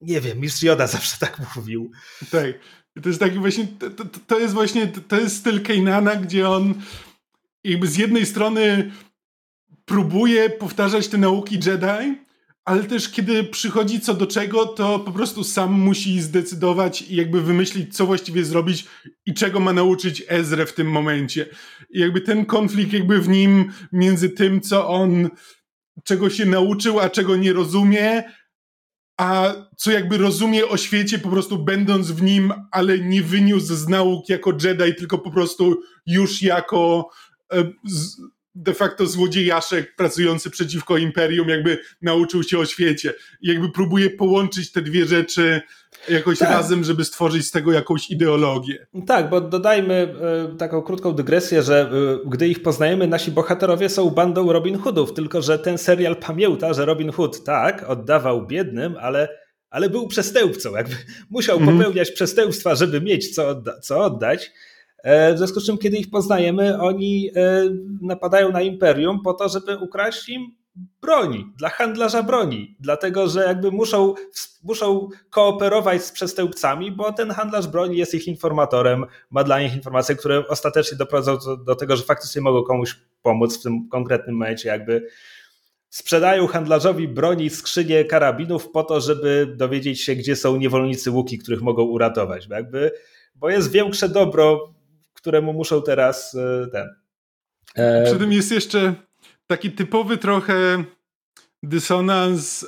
nie 0.00 0.20
wiem, 0.20 0.40
mistrz 0.40 0.62
Joda 0.62 0.86
zawsze 0.86 1.16
tak 1.20 1.40
mówił. 1.56 1.90
Tak. 2.30 2.46
To 3.02 3.08
jest 3.08 3.20
taki 3.20 3.38
właśnie, 3.38 3.66
to, 3.96 4.04
to 4.26 4.38
jest 4.38 4.54
właśnie, 4.54 4.86
to 5.08 5.20
jest 5.20 5.36
styl 5.36 5.62
Kanana, 5.62 6.16
gdzie 6.16 6.48
on 6.48 6.74
jakby 7.64 7.86
z 7.86 7.96
jednej 7.96 8.26
strony 8.26 8.90
próbuje 9.84 10.50
powtarzać 10.50 11.08
te 11.08 11.18
nauki 11.18 11.54
Jedi, 11.54 12.24
ale 12.64 12.84
też 12.84 13.08
kiedy 13.08 13.44
przychodzi 13.44 14.00
co 14.00 14.14
do 14.14 14.26
czego, 14.26 14.66
to 14.66 14.98
po 14.98 15.12
prostu 15.12 15.44
sam 15.44 15.72
musi 15.72 16.20
zdecydować 16.20 17.02
i 17.02 17.16
jakby 17.16 17.40
wymyślić, 17.40 17.96
co 17.96 18.06
właściwie 18.06 18.44
zrobić 18.44 18.86
i 19.26 19.34
czego 19.34 19.60
ma 19.60 19.72
nauczyć 19.72 20.22
Ezrę 20.28 20.66
w 20.66 20.72
tym 20.72 20.90
momencie. 20.90 21.46
I 21.90 22.00
jakby 22.00 22.20
ten 22.20 22.46
konflikt 22.46 22.92
jakby 22.92 23.20
w 23.20 23.28
nim 23.28 23.72
między 23.92 24.30
tym, 24.30 24.60
co 24.60 24.88
on, 24.88 25.28
czego 26.04 26.30
się 26.30 26.44
nauczył, 26.44 27.00
a 27.00 27.10
czego 27.10 27.36
nie 27.36 27.52
rozumie, 27.52 28.22
a 29.20 29.54
co 29.76 29.90
jakby 29.90 30.18
rozumie 30.18 30.68
o 30.68 30.76
świecie 30.76 31.18
po 31.18 31.28
prostu 31.28 31.64
będąc 31.64 32.10
w 32.10 32.22
nim, 32.22 32.52
ale 32.70 32.98
nie 32.98 33.22
wyniósł 33.22 33.74
z 33.74 33.88
nauk 33.88 34.28
jako 34.28 34.52
Jedi, 34.62 34.94
tylko 34.94 35.18
po 35.18 35.30
prostu 35.30 35.80
już 36.06 36.42
jako 36.42 37.08
e, 37.52 37.72
z, 37.84 38.16
de 38.54 38.74
facto 38.74 39.06
złodziejaszek 39.06 39.96
pracujący 39.96 40.50
przeciwko 40.50 40.96
imperium, 40.96 41.48
jakby 41.48 41.78
nauczył 42.02 42.42
się 42.42 42.58
o 42.58 42.66
świecie. 42.66 43.14
Jakby 43.42 43.70
próbuje 43.70 44.10
połączyć 44.10 44.72
te 44.72 44.82
dwie 44.82 45.06
rzeczy 45.06 45.62
jakoś 46.08 46.38
tak. 46.38 46.50
razem, 46.50 46.84
żeby 46.84 47.04
stworzyć 47.04 47.46
z 47.46 47.50
tego 47.50 47.72
jakąś 47.72 48.10
ideologię. 48.10 48.86
Tak, 49.06 49.30
bo 49.30 49.40
dodajmy 49.40 50.14
y, 50.54 50.56
taką 50.56 50.82
krótką 50.82 51.12
dygresję, 51.12 51.62
że 51.62 51.90
y, 52.24 52.28
gdy 52.28 52.48
ich 52.48 52.62
poznajemy, 52.62 53.06
nasi 53.06 53.30
bohaterowie 53.30 53.88
są 53.88 54.10
bandą 54.10 54.52
Robin 54.52 54.78
Hoodów, 54.78 55.14
tylko 55.14 55.42
że 55.42 55.58
ten 55.58 55.78
serial 55.78 56.16
pamięta, 56.16 56.72
że 56.72 56.84
Robin 56.84 57.12
Hood 57.12 57.44
tak, 57.44 57.90
oddawał 57.90 58.46
biednym, 58.46 58.96
ale, 59.00 59.28
ale 59.70 59.90
był 59.90 60.08
przestępcą, 60.08 60.76
jakby 60.76 60.94
musiał 61.30 61.56
mm. 61.56 61.78
popełniać 61.78 62.10
przestępstwa, 62.10 62.74
żeby 62.74 63.00
mieć 63.00 63.34
co, 63.34 63.48
odda 63.48 63.80
co 63.80 64.04
oddać. 64.04 64.52
E, 65.04 65.34
w 65.34 65.38
związku 65.38 65.60
z 65.60 65.66
czym, 65.66 65.78
kiedy 65.78 65.96
ich 65.96 66.10
poznajemy, 66.10 66.80
oni 66.80 67.30
e, 67.36 67.64
napadają 68.02 68.52
na 68.52 68.62
imperium 68.62 69.20
po 69.24 69.34
to, 69.34 69.48
żeby 69.48 69.78
ukraść 69.78 70.28
im 70.28 70.56
broni, 71.02 71.46
dla 71.58 71.68
handlarza 71.68 72.22
broni, 72.22 72.76
dlatego 72.80 73.28
że 73.28 73.44
jakby 73.44 73.70
muszą, 73.70 74.14
muszą 74.62 75.08
kooperować 75.30 76.04
z 76.04 76.12
przestępcami, 76.12 76.92
bo 76.92 77.12
ten 77.12 77.30
handlarz 77.30 77.66
broni 77.66 77.96
jest 77.96 78.14
ich 78.14 78.26
informatorem, 78.28 79.04
ma 79.30 79.44
dla 79.44 79.60
nich 79.60 79.74
informacje, 79.74 80.16
które 80.16 80.48
ostatecznie 80.48 80.98
doprowadzą 80.98 81.38
do, 81.64 81.74
tego, 81.74 81.96
że 81.96 82.02
faktycznie 82.02 82.42
mogą 82.42 82.62
komuś 82.62 83.00
pomóc 83.22 83.58
w 83.58 83.62
tym 83.62 83.88
konkretnym 83.88 84.36
momencie, 84.36 84.68
jakby 84.68 85.08
sprzedają 85.88 86.46
handlarzowi 86.46 87.08
broni 87.08 87.50
skrzynie 87.50 88.04
karabinów 88.04 88.70
po 88.70 88.82
to, 88.84 89.00
żeby 89.00 89.54
dowiedzieć 89.56 90.00
się, 90.00 90.14
gdzie 90.14 90.36
są 90.36 90.56
niewolnicy 90.56 91.10
łuki, 91.10 91.38
których 91.38 91.62
mogą 91.62 91.82
uratować, 91.82 92.46
jakby 92.50 92.90
bo 93.34 93.50
jest 93.50 93.70
większe 93.70 94.08
dobro 94.08 94.73
któremu 95.24 95.52
muszą 95.52 95.82
teraz 95.82 96.34
e, 96.34 96.66
ten. 96.72 96.88
E... 97.76 98.04
Przy 98.04 98.18
tym 98.18 98.32
jest 98.32 98.52
jeszcze 98.52 98.94
taki 99.46 99.70
typowy 99.70 100.18
trochę 100.18 100.84
dysonans, 101.62 102.66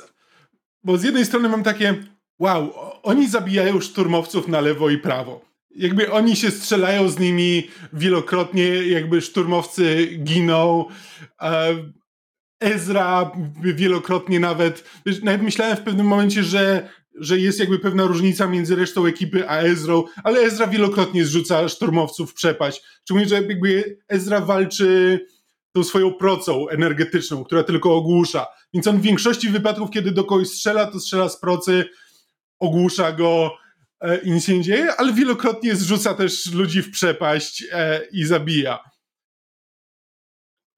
bo 0.83 0.97
z 0.97 1.03
jednej 1.03 1.25
strony 1.25 1.49
mam 1.49 1.63
takie, 1.63 1.95
wow, 2.39 2.73
oni 3.03 3.29
zabijają 3.29 3.81
szturmowców 3.81 4.47
na 4.47 4.61
lewo 4.61 4.89
i 4.89 4.97
prawo. 4.97 5.45
Jakby 5.75 6.11
oni 6.11 6.35
się 6.35 6.51
strzelają 6.51 7.09
z 7.09 7.19
nimi 7.19 7.67
wielokrotnie, 7.93 8.65
jakby 8.87 9.21
szturmowcy 9.21 10.07
giną. 10.23 10.85
Ezra 12.59 13.31
wielokrotnie 13.61 14.39
nawet. 14.39 14.83
Nawet 15.23 15.41
myślałem 15.41 15.77
w 15.77 15.81
pewnym 15.81 16.07
momencie, 16.07 16.43
że 16.43 16.89
że 17.19 17.39
jest 17.39 17.59
jakby 17.59 17.79
pewna 17.79 18.05
różnica 18.05 18.47
między 18.47 18.75
resztą 18.75 19.05
ekipy 19.05 19.49
a 19.49 19.57
Ezrą, 19.57 20.03
ale 20.23 20.39
Ezra 20.39 20.67
wielokrotnie 20.67 21.25
zrzuca 21.25 21.69
szturmowców 21.69 22.31
w 22.31 22.33
przepaść. 22.33 22.83
Szczególnie, 23.03 23.29
że 23.29 23.35
jakby 23.35 23.97
Ezra 24.07 24.41
walczy 24.41 25.19
tą 25.71 25.83
swoją 25.83 26.13
procą 26.13 26.67
energetyczną, 26.69 27.43
która 27.43 27.63
tylko 27.63 27.95
ogłusza. 27.95 28.45
Więc 28.73 28.87
on 28.87 28.97
w 28.97 29.01
większości 29.01 29.49
wypadków, 29.49 29.89
kiedy 29.89 30.11
do 30.11 30.23
kogoś 30.23 30.47
strzela, 30.47 30.91
to 30.91 30.99
strzela 30.99 31.29
z 31.29 31.39
procy, 31.39 31.85
ogłusza 32.59 33.11
go 33.11 33.51
e, 34.01 34.17
i 34.17 34.31
nic 34.31 34.45
się 34.45 34.57
nie 34.57 34.63
dzieje, 34.63 34.95
ale 34.95 35.13
wielokrotnie 35.13 35.75
zrzuca 35.75 36.13
też 36.13 36.51
ludzi 36.53 36.81
w 36.81 36.91
przepaść 36.91 37.63
e, 37.71 38.01
i 38.11 38.25
zabija. 38.25 38.79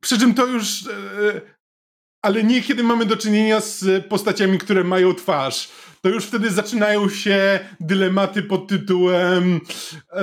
Przy 0.01 0.19
czym 0.19 0.33
to 0.33 0.45
już 0.45 0.87
e, 0.87 1.41
ale 2.21 2.43
nie 2.43 2.61
kiedy 2.61 2.83
mamy 2.83 3.05
do 3.05 3.17
czynienia 3.17 3.59
z 3.59 4.05
postaciami, 4.05 4.57
które 4.57 4.83
mają 4.83 5.15
twarz. 5.15 5.69
To 6.01 6.09
już 6.09 6.25
wtedy 6.25 6.49
zaczynają 6.49 7.09
się 7.09 7.59
dylematy 7.79 8.43
pod 8.43 8.67
tytułem 8.67 9.59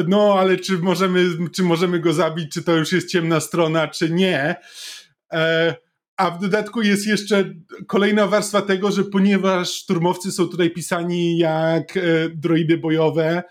no 0.07 0.35
ale 0.39 0.57
czy 0.57 0.79
możemy, 0.79 1.24
czy 1.53 1.62
możemy 1.62 2.01
go 2.01 2.12
zabić, 2.12 2.53
czy 2.53 2.62
to 2.62 2.77
już 2.77 2.93
jest 2.93 3.09
ciemna 3.09 3.41
strona, 3.41 3.89
czy 3.89 4.11
nie. 4.11 4.57
E, 5.33 5.74
a 6.16 6.31
w 6.31 6.41
dodatku 6.41 6.83
jest 6.83 7.07
jeszcze 7.07 7.55
kolejna 7.87 8.27
warstwa 8.27 8.62
tego, 8.62 8.91
że 8.93 9.05
ponieważ 9.05 9.74
szturmowcy 9.74 10.33
są 10.33 10.49
tutaj 10.49 10.70
pisani 10.70 11.39
jak 11.39 11.97
e, 11.97 12.01
droidy 12.35 12.79
bojowe, 12.79 13.43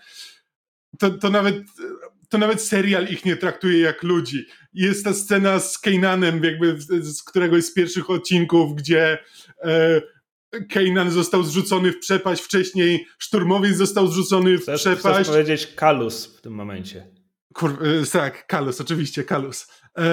to, 0.98 1.10
to 1.10 1.30
nawet 1.30 1.56
to 2.28 2.38
nawet 2.38 2.62
serial 2.62 3.06
ich 3.08 3.24
nie 3.24 3.36
traktuje 3.36 3.80
jak 3.80 4.02
ludzi. 4.02 4.46
Jest 4.72 5.04
ta 5.04 5.12
scena 5.12 5.60
z 5.60 5.78
Kainanem, 5.78 6.44
jakby 6.44 6.76
z 7.00 7.22
któregoś 7.22 7.64
z 7.64 7.74
pierwszych 7.74 8.10
odcinków, 8.10 8.74
gdzie 8.74 9.18
e, 9.62 10.00
Kanan 10.70 11.10
został 11.10 11.42
zrzucony 11.42 11.92
w 11.92 11.98
przepaść 11.98 12.42
wcześniej, 12.42 13.06
szturmowiec 13.18 13.76
został 13.76 14.06
zrzucony 14.06 14.58
w 14.58 14.62
chcesz, 14.62 14.80
przepaść. 14.80 15.14
Chcesz 15.14 15.28
powiedzieć 15.28 15.66
Kalus 15.66 16.36
w 16.36 16.40
tym 16.40 16.52
momencie. 16.52 17.06
Kur, 17.54 17.78
e, 18.02 18.06
tak, 18.06 18.46
Kalus, 18.46 18.80
oczywiście, 18.80 19.24
Kalus. 19.24 19.68
E, 19.98 20.04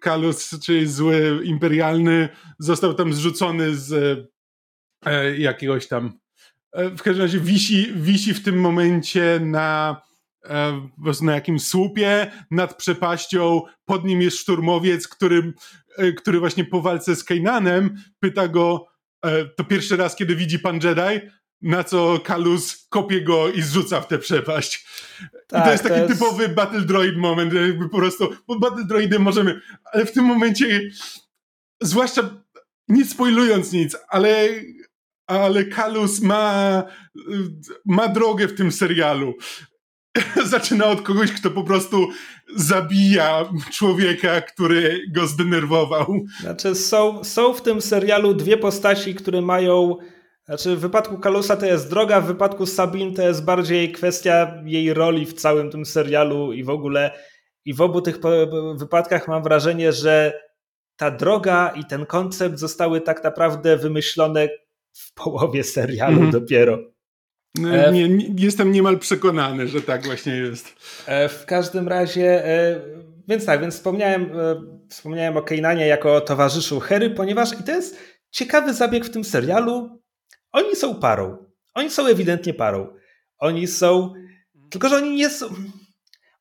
Kalus, 0.00 0.60
czyli 0.64 0.86
zły 0.86 1.40
imperialny, 1.44 2.28
został 2.58 2.94
tam 2.94 3.14
zrzucony 3.14 3.76
z 3.76 3.92
e, 5.06 5.38
jakiegoś 5.38 5.88
tam. 5.88 6.12
E, 6.72 6.90
w 6.90 7.02
każdym 7.02 7.22
razie 7.22 7.40
wisi, 7.40 7.92
wisi 7.94 8.34
w 8.34 8.42
tym 8.42 8.60
momencie 8.60 9.40
na 9.42 10.00
E, 10.44 10.88
po 10.96 11.02
prostu 11.02 11.24
na 11.24 11.34
jakimś 11.34 11.66
słupie 11.66 12.32
nad 12.50 12.76
przepaścią, 12.76 13.62
pod 13.84 14.04
nim 14.04 14.22
jest 14.22 14.36
szturmowiec, 14.36 15.08
który, 15.08 15.52
który 16.16 16.40
właśnie 16.40 16.64
po 16.64 16.82
walce 16.82 17.16
z 17.16 17.24
Kainanem 17.24 17.96
pyta 18.20 18.48
go, 18.48 18.86
to 19.56 19.64
pierwszy 19.64 19.96
raz, 19.96 20.16
kiedy 20.16 20.36
widzi 20.36 20.58
pan 20.58 20.80
Jedi, 20.84 21.30
na 21.62 21.84
co 21.84 22.20
Kalus 22.24 22.86
kopie 22.88 23.20
go 23.20 23.48
i 23.48 23.62
zrzuca 23.62 24.00
w 24.00 24.08
tę 24.08 24.18
przepaść. 24.18 24.86
Tak, 25.48 25.60
I 25.60 25.64
to 25.64 25.72
jest 25.72 25.82
taki 25.82 25.94
to 25.94 26.00
jest... 26.00 26.12
typowy 26.12 26.48
Battle 26.48 26.80
Droid 26.80 27.16
moment, 27.16 27.52
jakby 27.52 27.88
po 27.88 27.98
prostu, 27.98 28.28
bo 28.46 28.58
Battle 28.58 28.84
Droidy 28.84 29.18
możemy, 29.18 29.60
ale 29.92 30.06
w 30.06 30.12
tym 30.12 30.24
momencie, 30.24 30.90
zwłaszcza 31.80 32.42
nie 32.88 33.04
spoilując 33.04 33.72
nic, 33.72 33.96
ale 34.08 34.48
ale 35.30 35.64
Kalus 35.64 36.20
ma, 36.20 36.82
ma 37.86 38.08
drogę 38.08 38.48
w 38.48 38.54
tym 38.54 38.72
serialu. 38.72 39.34
zaczyna 40.44 40.86
od 40.86 41.02
kogoś, 41.02 41.32
kto 41.32 41.50
po 41.50 41.64
prostu 41.64 42.08
zabija 42.56 43.48
człowieka, 43.72 44.40
który 44.40 45.00
go 45.14 45.26
zdenerwował. 45.26 46.20
Znaczy, 46.40 46.74
są, 46.74 47.24
są 47.24 47.52
w 47.52 47.62
tym 47.62 47.80
serialu 47.80 48.34
dwie 48.34 48.56
postaci, 48.56 49.14
które 49.14 49.40
mają. 49.40 49.96
Znaczy, 50.44 50.76
w 50.76 50.80
wypadku 50.80 51.18
Kalusa 51.18 51.56
to 51.56 51.66
jest 51.66 51.90
droga, 51.90 52.20
w 52.20 52.26
wypadku 52.26 52.66
Sabin 52.66 53.14
to 53.14 53.22
jest 53.22 53.44
bardziej 53.44 53.92
kwestia 53.92 54.62
jej 54.64 54.94
roli 54.94 55.26
w 55.26 55.32
całym 55.32 55.70
tym 55.70 55.86
serialu 55.86 56.52
i 56.52 56.64
w 56.64 56.70
ogóle. 56.70 57.10
I 57.64 57.74
w 57.74 57.80
obu 57.80 58.02
tych 58.02 58.18
wypadkach 58.76 59.28
mam 59.28 59.42
wrażenie, 59.42 59.92
że 59.92 60.40
ta 60.96 61.10
droga 61.10 61.72
i 61.76 61.84
ten 61.84 62.06
koncept 62.06 62.58
zostały 62.58 63.00
tak 63.00 63.24
naprawdę 63.24 63.76
wymyślone 63.76 64.48
w 64.92 65.14
połowie 65.14 65.64
serialu 65.64 66.16
mm 66.16 66.28
-hmm. 66.28 66.32
dopiero. 66.32 66.78
E, 67.58 67.92
nie, 67.92 68.08
nie, 68.08 68.26
jestem 68.36 68.72
niemal 68.72 68.98
przekonany, 68.98 69.68
że 69.68 69.82
tak 69.82 70.04
właśnie 70.06 70.36
jest. 70.36 70.74
E, 71.06 71.28
w 71.28 71.46
każdym 71.46 71.88
razie, 71.88 72.46
e, 72.46 72.80
więc 73.28 73.46
tak, 73.46 73.60
więc 73.60 73.74
wspomniałem, 73.74 74.30
wspomniałem 74.88 75.36
o 75.36 75.42
Kejnanie 75.42 75.86
jako 75.86 76.20
towarzyszu 76.20 76.80
Hery, 76.80 77.10
ponieważ 77.10 77.60
i 77.60 77.62
to 77.62 77.72
jest 77.72 77.98
ciekawy 78.30 78.74
zabieg 78.74 79.04
w 79.04 79.10
tym 79.10 79.24
serialu. 79.24 80.00
Oni 80.52 80.76
są 80.76 80.94
parą. 80.94 81.36
Oni 81.74 81.90
są 81.90 82.06
ewidentnie 82.06 82.54
parą. 82.54 82.86
Oni 83.38 83.66
są. 83.66 84.12
Tylko, 84.70 84.88
że 84.88 84.96
oni 84.96 85.16
nie 85.16 85.30
są. 85.30 85.46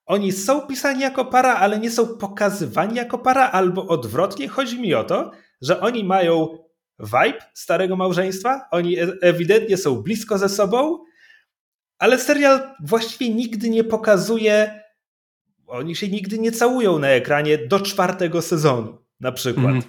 Oni 0.05 0.32
są 0.32 0.62
pisani 0.62 1.01
jako 1.01 1.26
para, 1.26 1.55
ale 1.55 1.80
nie 1.80 1.91
są 1.91 2.07
pokazywani 2.18 2.95
jako 2.95 3.18
para, 3.18 3.51
albo 3.51 3.88
odwrotnie. 3.88 4.47
Chodzi 4.47 4.82
mi 4.82 4.93
o 4.93 5.03
to, 5.03 5.32
że 5.62 5.80
oni 5.80 6.03
mają 6.03 6.57
vibe 7.00 7.39
starego 7.54 7.95
małżeństwa. 7.95 8.68
Oni 8.72 9.00
e, 9.00 9.08
ewidentnie 9.22 9.78
są 9.78 9.95
blisko 9.95 10.38
ze 10.38 10.50
sobą, 10.50 11.04
ale 11.97 12.18
serial 12.18 12.76
właściwie 12.84 13.34
nigdy 13.34 13.70
nie 13.70 13.84
pokazuje, 13.84 14.84
oni 15.68 15.95
się 15.95 16.08
nigdy 16.08 16.39
nie 16.39 16.52
całują 16.52 17.00
na 17.00 17.08
ekranie 17.08 17.58
do 17.58 17.80
czwartego 17.80 18.41
sezonu, 18.41 19.06
na 19.20 19.32
przykład. 19.32 19.66
Mm. 19.66 19.84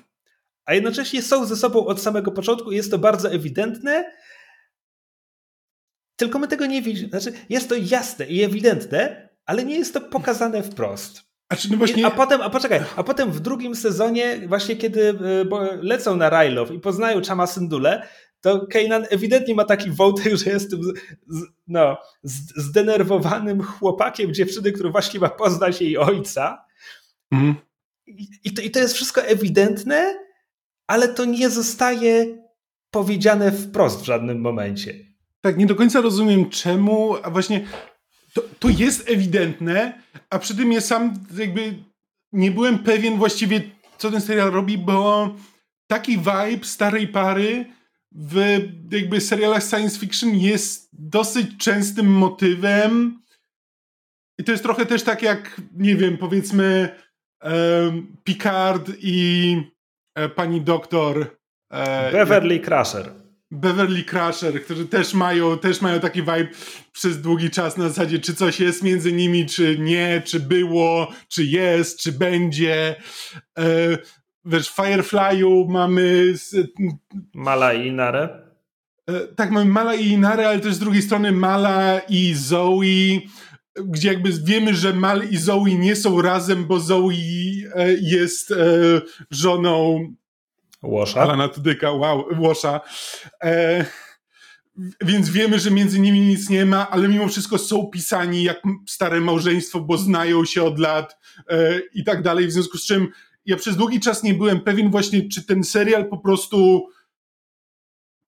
A 0.64 0.74
jednocześnie 0.74 1.22
są 1.22 1.46
ze 1.46 1.56
sobą 1.56 1.86
od 1.86 2.00
samego 2.00 2.30
początku 2.30 2.72
i 2.72 2.76
jest 2.76 2.90
to 2.90 2.98
bardzo 2.98 3.32
ewidentne. 3.32 4.12
Tylko 6.16 6.38
my 6.38 6.48
tego 6.48 6.66
nie 6.66 6.82
widzimy. 6.82 7.08
Znaczy, 7.08 7.32
jest 7.48 7.68
to 7.68 7.74
jasne 7.74 8.26
i 8.26 8.42
ewidentne, 8.42 9.28
ale 9.46 9.64
nie 9.64 9.78
jest 9.78 9.94
to 9.94 10.00
pokazane 10.00 10.62
wprost. 10.62 11.29
A, 11.50 11.56
czy 11.56 11.70
no 11.70 11.76
właśnie... 11.76 12.06
a 12.06 12.10
potem, 12.10 12.42
a 12.42 12.50
poczekaj, 12.50 12.80
a 12.96 13.02
potem 13.02 13.32
w 13.32 13.40
drugim 13.40 13.74
sezonie, 13.74 14.40
właśnie 14.48 14.76
kiedy 14.76 15.00
y, 15.00 15.16
lecą 15.82 16.16
na 16.16 16.30
Rajlow 16.30 16.70
i 16.70 16.78
poznają 16.78 17.22
Chama 17.22 17.46
Syndule, 17.46 18.08
to 18.40 18.66
Kanan 18.66 19.06
ewidentnie 19.10 19.54
ma 19.54 19.64
taki 19.64 19.90
wątek, 19.90 20.36
że 20.44 20.50
jest 20.50 20.70
tym 20.70 20.80
no, 21.68 21.98
zdenerwowanym 22.56 23.62
chłopakiem 23.62 24.34
dziewczyny, 24.34 24.72
który 24.72 24.90
właśnie 24.90 25.20
ma 25.20 25.28
poznać 25.28 25.80
jej 25.80 25.96
ojca. 25.96 26.64
Mhm. 27.30 27.54
I, 28.44 28.54
to, 28.54 28.62
I 28.62 28.70
to 28.70 28.78
jest 28.78 28.94
wszystko 28.94 29.22
ewidentne, 29.22 30.18
ale 30.86 31.08
to 31.08 31.24
nie 31.24 31.50
zostaje 31.50 32.38
powiedziane 32.90 33.52
wprost 33.52 34.00
w 34.00 34.04
żadnym 34.04 34.40
momencie. 34.40 34.94
Tak, 35.40 35.58
nie 35.58 35.66
do 35.66 35.74
końca 35.74 36.00
rozumiem 36.00 36.50
czemu, 36.50 37.16
a 37.22 37.30
właśnie 37.30 37.66
to, 38.32 38.42
to 38.58 38.68
jest 38.68 39.10
ewidentne, 39.10 40.02
a 40.30 40.38
przy 40.38 40.56
tym 40.56 40.72
ja 40.72 40.80
sam 40.80 41.14
jakby 41.36 41.74
nie 42.32 42.50
byłem 42.50 42.78
pewien 42.78 43.18
właściwie, 43.18 43.60
co 43.98 44.10
ten 44.10 44.20
serial 44.20 44.50
robi, 44.50 44.78
bo 44.78 45.30
taki 45.86 46.18
vibe 46.18 46.64
starej 46.64 47.08
pary 47.08 47.64
w 48.12 48.60
jakby 48.90 49.20
serialach 49.20 49.62
science 49.62 49.98
fiction 49.98 50.34
jest 50.34 50.88
dosyć 50.92 51.56
częstym 51.58 52.06
motywem. 52.06 53.20
I 54.38 54.44
to 54.44 54.52
jest 54.52 54.64
trochę 54.64 54.86
też 54.86 55.02
tak 55.02 55.22
jak, 55.22 55.60
nie 55.76 55.96
wiem, 55.96 56.18
powiedzmy 56.18 56.96
Picard 58.24 58.90
i 58.98 59.56
e, 60.14 60.28
pani 60.28 60.60
doktor. 60.60 61.36
E, 61.72 62.12
Beverly 62.12 62.60
Crusher. 62.60 63.19
Beverly 63.50 64.04
Crusher, 64.04 64.64
którzy 64.64 64.86
też 64.86 65.14
mają, 65.14 65.58
też 65.58 65.80
mają 65.80 66.00
taki 66.00 66.20
vibe 66.20 66.48
przez 66.92 67.20
długi 67.20 67.50
czas 67.50 67.76
na 67.76 67.88
zasadzie, 67.88 68.18
czy 68.18 68.34
coś 68.34 68.60
jest 68.60 68.82
między 68.82 69.12
nimi, 69.12 69.46
czy 69.46 69.78
nie, 69.78 70.22
czy 70.24 70.40
było, 70.40 71.12
czy 71.28 71.44
jest, 71.44 72.00
czy 72.00 72.12
będzie. 72.12 72.96
E, 73.58 73.64
wiesz, 74.44 74.68
w 74.68 74.76
Firefly'u 74.76 75.68
mamy... 75.68 76.34
Mala 77.34 77.72
i 77.74 77.86
Inarę. 77.86 78.50
E, 79.06 79.26
tak, 79.36 79.50
mamy 79.50 79.70
Mala 79.70 79.94
i 79.94 80.06
Inarę, 80.06 80.48
ale 80.48 80.60
też 80.60 80.74
z 80.74 80.78
drugiej 80.78 81.02
strony 81.02 81.32
Mala 81.32 82.00
i 82.08 82.34
Zoe, 82.34 83.20
gdzie 83.84 84.08
jakby 84.08 84.30
wiemy, 84.44 84.74
że 84.74 84.92
Mal 84.92 85.22
i 85.30 85.36
Zoe 85.36 85.74
nie 85.78 85.96
są 85.96 86.22
razem, 86.22 86.64
bo 86.64 86.80
Zoe 86.80 87.12
e, 87.74 87.92
jest 88.00 88.50
e, 88.50 88.56
żoną 89.30 90.08
Łosza. 90.82 91.20
Alana 91.20 91.48
Tudyka, 91.48 91.92
wow, 91.92 92.24
Łosza. 92.38 92.80
E, 93.44 93.84
więc 95.00 95.30
wiemy, 95.30 95.58
że 95.58 95.70
między 95.70 96.00
nimi 96.00 96.20
nic 96.20 96.48
nie 96.48 96.66
ma, 96.66 96.90
ale 96.90 97.08
mimo 97.08 97.28
wszystko 97.28 97.58
są 97.58 97.86
pisani 97.86 98.42
jak 98.42 98.62
stare 98.88 99.20
małżeństwo, 99.20 99.80
bo 99.80 99.98
znają 99.98 100.44
się 100.44 100.62
od 100.62 100.78
lat 100.78 101.16
e, 101.48 101.78
i 101.94 102.04
tak 102.04 102.22
dalej, 102.22 102.46
w 102.46 102.52
związku 102.52 102.78
z 102.78 102.86
czym 102.86 103.08
ja 103.46 103.56
przez 103.56 103.76
długi 103.76 104.00
czas 104.00 104.22
nie 104.22 104.34
byłem 104.34 104.60
pewien 104.60 104.90
właśnie, 104.90 105.28
czy 105.28 105.46
ten 105.46 105.64
serial 105.64 106.08
po 106.08 106.18
prostu 106.18 106.88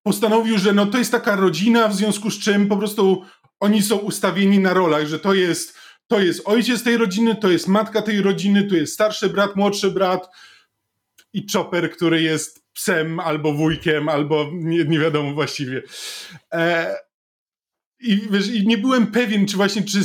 postanowił, 0.02 0.58
że 0.58 0.72
no 0.72 0.86
to 0.86 0.98
jest 0.98 1.12
taka 1.12 1.36
rodzina, 1.36 1.88
w 1.88 1.94
związku 1.94 2.30
z 2.30 2.38
czym 2.38 2.68
po 2.68 2.76
prostu 2.76 3.22
oni 3.60 3.82
są 3.82 3.96
ustawieni 3.96 4.58
na 4.58 4.74
rolach, 4.74 5.06
że 5.06 5.18
to 5.18 5.34
jest, 5.34 5.78
to 6.06 6.20
jest 6.20 6.42
ojciec 6.44 6.82
tej 6.82 6.96
rodziny, 6.96 7.36
to 7.36 7.50
jest 7.50 7.68
matka 7.68 8.02
tej 8.02 8.22
rodziny, 8.22 8.64
tu 8.64 8.76
jest 8.76 8.94
starszy 8.94 9.28
brat, 9.28 9.56
młodszy 9.56 9.90
brat 9.90 10.28
i 11.32 11.46
Chopper, 11.52 11.90
który 11.90 12.22
jest 12.22 12.62
psem 12.72 13.20
albo 13.20 13.52
wujkiem, 13.52 14.08
albo 14.08 14.50
nie, 14.52 14.84
nie 14.84 14.98
wiadomo 14.98 15.34
właściwie. 15.34 15.82
E, 16.52 16.96
i, 18.00 18.20
wiesz, 18.30 18.48
I 18.48 18.66
nie 18.66 18.78
byłem 18.78 19.06
pewien, 19.06 19.46
czy 19.46 19.56
właśnie, 19.56 19.82
czy 19.82 20.04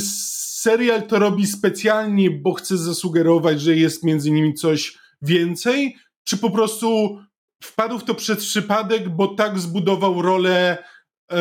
serial 0.60 1.06
to 1.06 1.18
robi 1.18 1.46
specjalnie, 1.46 2.30
bo 2.30 2.54
chce 2.54 2.78
zasugerować, 2.78 3.60
że 3.60 3.76
jest 3.76 4.04
między 4.04 4.30
nimi 4.30 4.54
coś 4.54 4.98
więcej, 5.22 5.96
czy 6.24 6.38
po 6.38 6.50
prostu 6.50 7.18
wpadł 7.62 7.98
w 7.98 8.04
to 8.04 8.14
przez 8.14 8.38
przypadek, 8.46 9.08
bo 9.08 9.28
tak 9.28 9.58
zbudował 9.58 10.22
rolę 10.22 10.84
e, 11.32 11.38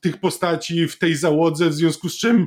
tych 0.00 0.20
postaci 0.20 0.88
w 0.88 0.98
tej 0.98 1.14
załodze, 1.14 1.68
w 1.68 1.74
związku 1.74 2.08
z 2.08 2.18
czym 2.18 2.46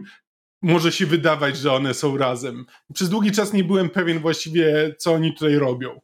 może 0.62 0.92
się 0.92 1.06
wydawać, 1.06 1.58
że 1.58 1.74
one 1.74 1.94
są 1.94 2.18
razem. 2.18 2.66
Przez 2.94 3.10
długi 3.10 3.32
czas 3.32 3.54
nie 3.54 3.64
byłem 3.64 3.90
pewien 3.90 4.20
właściwie, 4.20 4.96
co 5.00 5.14
oni 5.14 5.34
tutaj 5.34 5.56
robią. 5.56 6.00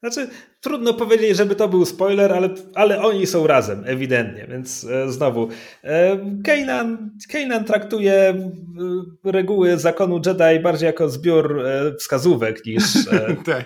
Znaczy, 0.00 0.28
trudno 0.60 0.94
powiedzieć, 0.94 1.36
żeby 1.36 1.56
to 1.56 1.68
był 1.68 1.84
spoiler, 1.84 2.32
ale, 2.32 2.48
ale 2.74 3.02
oni 3.02 3.26
są 3.26 3.46
razem, 3.46 3.82
ewidentnie, 3.86 4.46
więc 4.50 4.84
e, 4.84 5.12
znowu. 5.12 5.48
E, 5.84 6.18
Kanan, 6.44 7.10
Kanan 7.32 7.64
traktuje 7.64 8.12
e, 8.14 9.32
reguły 9.32 9.78
zakonu 9.78 10.20
Jedi 10.26 10.62
bardziej 10.62 10.86
jako 10.86 11.08
zbiór 11.08 11.66
e, 11.66 11.94
wskazówek 11.94 12.66
niż. 12.66 12.96
E, 13.12 13.36
tak. 13.54 13.64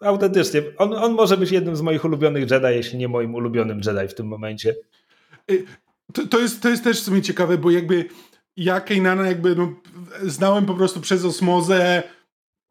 Autentycznie. 0.00 0.62
On, 0.76 0.92
on 0.92 1.12
może 1.12 1.36
być 1.36 1.50
jednym 1.50 1.76
z 1.76 1.80
moich 1.80 2.04
ulubionych 2.04 2.50
Jedi, 2.50 2.66
jeśli 2.66 2.98
nie 2.98 3.08
moim 3.08 3.34
ulubionym 3.34 3.80
Jedi 3.86 4.08
w 4.08 4.14
tym 4.14 4.26
momencie. 4.26 4.74
To, 6.12 6.26
to, 6.26 6.40
jest, 6.40 6.62
to 6.62 6.68
jest 6.68 6.84
też 6.84 7.00
w 7.00 7.04
sumie 7.04 7.22
ciekawe, 7.22 7.58
bo 7.58 7.70
jakby 7.70 8.04
ja 8.56 8.80
Kanana 8.80 9.26
jakby 9.26 9.56
no, 9.56 9.74
znałem 10.22 10.66
po 10.66 10.74
prostu 10.74 11.00
przez 11.00 11.24
osmozę 11.24 12.02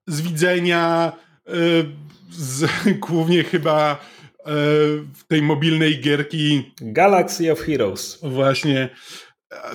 z 0.07 0.21
widzenia 0.21 1.13
z, 2.37 2.69
głównie 3.07 3.43
chyba 3.43 3.99
w 5.15 5.23
tej 5.27 5.41
mobilnej 5.41 6.01
gierki 6.01 6.73
Galaxy 6.81 7.51
of 7.51 7.59
Heroes. 7.59 8.19
Właśnie. 8.21 8.89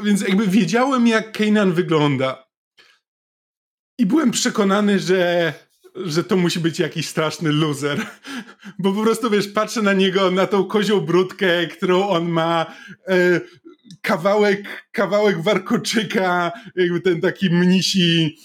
Więc 0.05 0.21
jakby 0.21 0.47
wiedziałem, 0.47 1.07
jak 1.07 1.33
Kanan 1.33 1.73
wygląda. 1.73 2.49
I 3.99 4.07
byłem 4.07 4.31
przekonany, 4.31 4.99
że, 4.99 5.53
że 5.95 6.25
to 6.25 6.37
musi 6.37 6.61
być 6.61 6.79
jakiś 6.79 7.09
straszny 7.09 7.53
loser. 7.53 8.07
Bo 8.79 8.93
po 8.93 9.03
prostu, 9.03 9.31
wiesz, 9.31 9.49
patrzę 9.49 9.83
na 9.83 9.93
niego, 9.93 10.31
na 10.31 10.47
tą 10.47 10.65
kozią 10.65 11.01
brudkę, 11.01 11.67
którą 11.67 12.09
on 12.09 12.29
ma, 12.29 12.75
e, 13.09 13.41
kawałek, 14.03 14.89
kawałek 14.93 15.43
warkoczyka, 15.43 16.53
jakby 16.77 17.01
ten 17.01 17.21
taki 17.21 17.51
mnisi, 17.51 18.39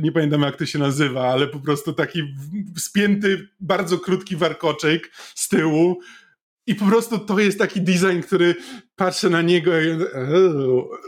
nie 0.00 0.12
pamiętam 0.12 0.42
jak 0.42 0.56
to 0.56 0.66
się 0.66 0.78
nazywa, 0.78 1.28
ale 1.28 1.46
po 1.46 1.60
prostu 1.60 1.92
taki 1.92 2.22
spięty, 2.78 3.48
bardzo 3.60 3.98
krótki 3.98 4.36
warkoczek 4.36 5.10
z 5.34 5.48
tyłu. 5.48 6.00
I 6.66 6.74
po 6.74 6.86
prostu 6.86 7.18
to 7.18 7.38
jest 7.38 7.58
taki 7.58 7.80
design, 7.80 8.20
który 8.22 8.54
patrzę 8.96 9.30
na 9.30 9.42
niego 9.42 9.80
i... 9.80 9.86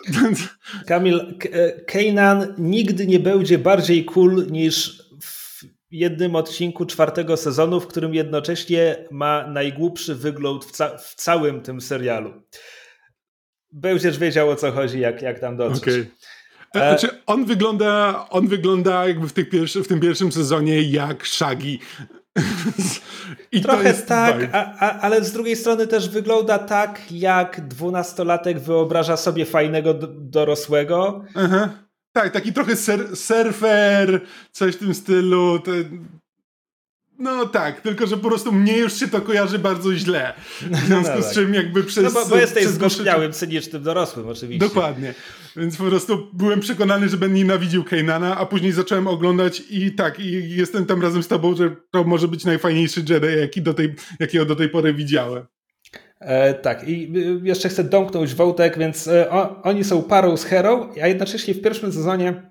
Kamil, 0.86 1.38
e, 1.52 1.80
Kanan 1.80 2.54
nigdy 2.58 3.06
nie 3.06 3.20
będzie 3.20 3.58
bardziej 3.58 4.04
cool 4.04 4.46
niż 4.50 5.02
w 5.22 5.62
jednym 5.90 6.36
odcinku 6.36 6.86
czwartego 6.86 7.36
sezonu, 7.36 7.80
w 7.80 7.86
którym 7.86 8.14
jednocześnie 8.14 9.08
ma 9.10 9.46
najgłupszy 9.46 10.14
wygląd 10.14 10.64
w, 10.64 10.70
ca 10.70 10.98
w 10.98 11.14
całym 11.14 11.60
tym 11.60 11.80
serialu. 11.80 12.42
Będziesz 13.72 14.18
wiedział 14.18 14.50
o 14.50 14.56
co 14.56 14.72
chodzi, 14.72 15.00
jak, 15.00 15.22
jak 15.22 15.40
tam 15.40 15.56
dotrzeć. 15.56 15.82
Okay. 15.82 16.06
E, 16.74 16.78
znaczy, 16.78 17.22
on 17.26 17.44
wygląda, 17.44 18.26
on 18.30 18.48
wygląda 18.48 19.08
jakby 19.08 19.28
w, 19.28 19.32
tych 19.32 19.48
pierwszy, 19.48 19.82
w 19.82 19.88
tym 19.88 20.00
pierwszym 20.00 20.32
sezonie 20.32 20.82
jak 20.82 21.26
Shaggy. 21.26 21.78
I 23.52 23.60
Trochę 23.60 23.94
tak, 23.94 24.36
a, 24.52 24.74
a, 24.78 25.00
ale 25.00 25.24
z 25.24 25.32
drugiej 25.32 25.56
strony 25.56 25.86
też 25.86 26.08
wygląda 26.08 26.58
tak, 26.58 27.12
jak 27.12 27.68
dwunastolatek 27.68 28.58
wyobraża 28.58 29.16
sobie 29.16 29.44
fajnego 29.44 29.94
dorosłego. 30.08 31.24
Aha. 31.34 31.70
Tak, 32.12 32.32
taki 32.32 32.52
trochę 32.52 32.76
ser 32.76 33.16
surfer, 33.16 34.20
coś 34.52 34.74
w 34.74 34.78
tym 34.78 34.94
stylu. 34.94 35.58
No 37.18 37.46
tak, 37.46 37.80
tylko 37.80 38.06
że 38.06 38.16
po 38.16 38.28
prostu 38.28 38.52
mnie 38.52 38.78
już 38.78 38.94
się 38.94 39.08
to 39.08 39.20
kojarzy 39.20 39.58
bardzo 39.58 39.94
źle. 39.94 40.34
W 40.60 40.76
związku 40.76 41.14
no, 41.16 41.22
tak. 41.22 41.24
z 41.24 41.34
czym 41.34 41.54
jakby 41.54 41.84
przez... 41.84 42.04
No 42.04 42.10
bo, 42.10 42.28
bo 42.28 42.36
jesteś 42.36 42.66
zgorzkniałym, 42.66 43.32
cynicznym 43.32 43.82
dorosłym 43.82 44.28
oczywiście. 44.28 44.68
Dokładnie. 44.68 45.14
Więc 45.56 45.76
po 45.76 45.84
prostu 45.84 46.30
byłem 46.32 46.60
przekonany, 46.60 47.08
że 47.08 47.16
będę 47.16 47.36
nienawidził 47.36 47.84
Kanana, 47.84 48.36
a 48.36 48.46
później 48.46 48.72
zacząłem 48.72 49.06
oglądać 49.06 49.62
i 49.70 49.92
tak, 49.92 50.20
i 50.20 50.56
jestem 50.56 50.86
tam 50.86 51.02
razem 51.02 51.22
z 51.22 51.28
tobą, 51.28 51.56
że 51.56 51.76
to 51.90 52.04
może 52.04 52.28
być 52.28 52.44
najfajniejszy 52.44 53.04
Jedi, 53.08 53.40
jaki 53.40 53.62
do 53.62 53.74
tej, 53.74 53.94
jakiego 54.20 54.44
do 54.44 54.56
tej 54.56 54.68
pory 54.68 54.94
widziałem. 54.94 55.46
E, 56.20 56.54
tak, 56.54 56.88
i 56.88 57.12
y, 57.16 57.40
jeszcze 57.42 57.68
chcę 57.68 57.84
domknąć 57.84 58.34
wątek, 58.34 58.78
więc 58.78 59.08
e, 59.08 59.30
o, 59.30 59.62
oni 59.62 59.84
są 59.84 60.02
parą 60.02 60.36
z 60.36 60.44
Hero, 60.44 60.90
a 61.02 61.06
jednocześnie 61.06 61.54
w 61.54 61.62
pierwszym 61.62 61.92
sezonie 61.92 62.42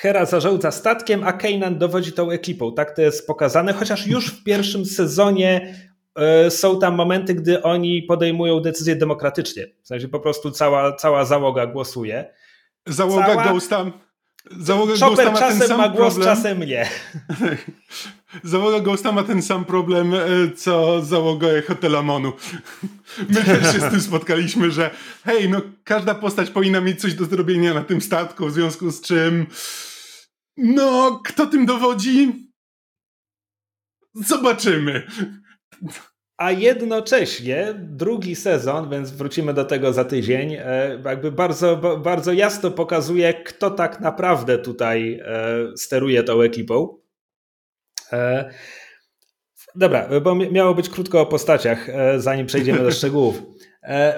Hera 0.00 0.24
zarządza 0.24 0.70
statkiem, 0.70 1.24
a 1.24 1.32
Kanan 1.32 1.78
dowodzi 1.78 2.12
tą 2.12 2.30
ekipą. 2.30 2.74
Tak 2.74 2.96
to 2.96 3.02
jest 3.02 3.26
pokazane, 3.26 3.72
chociaż 3.72 4.06
już 4.06 4.26
w 4.26 4.44
pierwszym 4.44 4.86
sezonie 4.86 5.74
e, 6.16 6.50
są 6.50 6.78
tam 6.78 6.94
momenty, 6.94 7.34
gdy 7.34 7.62
oni 7.62 8.02
podejmują 8.02 8.60
decyzje 8.60 8.96
demokratycznie. 8.96 9.66
W 9.82 9.88
sensie 9.88 10.08
po 10.08 10.20
prostu 10.20 10.50
cała, 10.50 10.92
cała 10.92 11.24
załoga 11.24 11.66
głosuje. 11.66 12.34
Załoga 12.86 13.26
cała... 13.26 13.44
Ghosta. 13.44 13.84
Załoga 14.60 14.94
Chopper 15.00 15.30
Ghosta 15.30 15.30
ma 15.32 15.38
czasem 15.38 15.76
ma 15.76 15.88
głos, 15.88 16.14
problem. 16.14 16.36
czasem 16.36 16.64
nie. 16.64 16.88
Załoga 18.44 18.80
Ghosta 18.80 19.12
ma 19.12 19.22
ten 19.22 19.42
sam 19.42 19.64
problem, 19.64 20.14
e, 20.14 20.18
co 20.56 21.02
załoga 21.02 21.48
Hotela 21.68 22.02
Monu. 22.02 22.32
My 23.34 23.44
też 23.44 23.72
się 23.72 23.80
z 23.80 23.90
tym 23.90 24.00
spotkaliśmy, 24.00 24.70
że 24.70 24.90
hej, 25.24 25.48
no 25.48 25.60
każda 25.84 26.14
postać 26.14 26.50
powinna 26.50 26.80
mieć 26.80 27.00
coś 27.00 27.14
do 27.14 27.24
zrobienia 27.24 27.74
na 27.74 27.82
tym 27.82 28.00
statku, 28.00 28.46
w 28.46 28.52
związku 28.52 28.90
z 28.90 29.00
czym 29.00 29.46
no, 30.60 31.20
kto 31.24 31.46
tym 31.46 31.66
dowodzi? 31.66 32.50
Zobaczymy. 34.14 35.06
A 36.36 36.50
jednocześnie 36.50 37.74
drugi 37.78 38.36
sezon, 38.36 38.90
więc 38.90 39.10
wrócimy 39.10 39.54
do 39.54 39.64
tego 39.64 39.92
za 39.92 40.04
tydzień, 40.04 40.54
e, 40.54 41.02
jakby 41.04 41.32
bardzo, 41.32 41.76
bardzo 42.02 42.32
jasno 42.32 42.70
pokazuje, 42.70 43.34
kto 43.34 43.70
tak 43.70 44.00
naprawdę 44.00 44.58
tutaj 44.58 45.20
e, 45.24 45.56
steruje 45.76 46.22
tą 46.22 46.40
ekipą. 46.42 46.98
E, 48.12 48.50
dobra, 49.74 50.20
bo 50.20 50.34
miało 50.34 50.74
być 50.74 50.88
krótko 50.88 51.20
o 51.20 51.26
postaciach, 51.26 51.86
zanim 52.16 52.46
przejdziemy 52.46 52.78
do 52.78 52.90
szczegółów. 52.90 53.42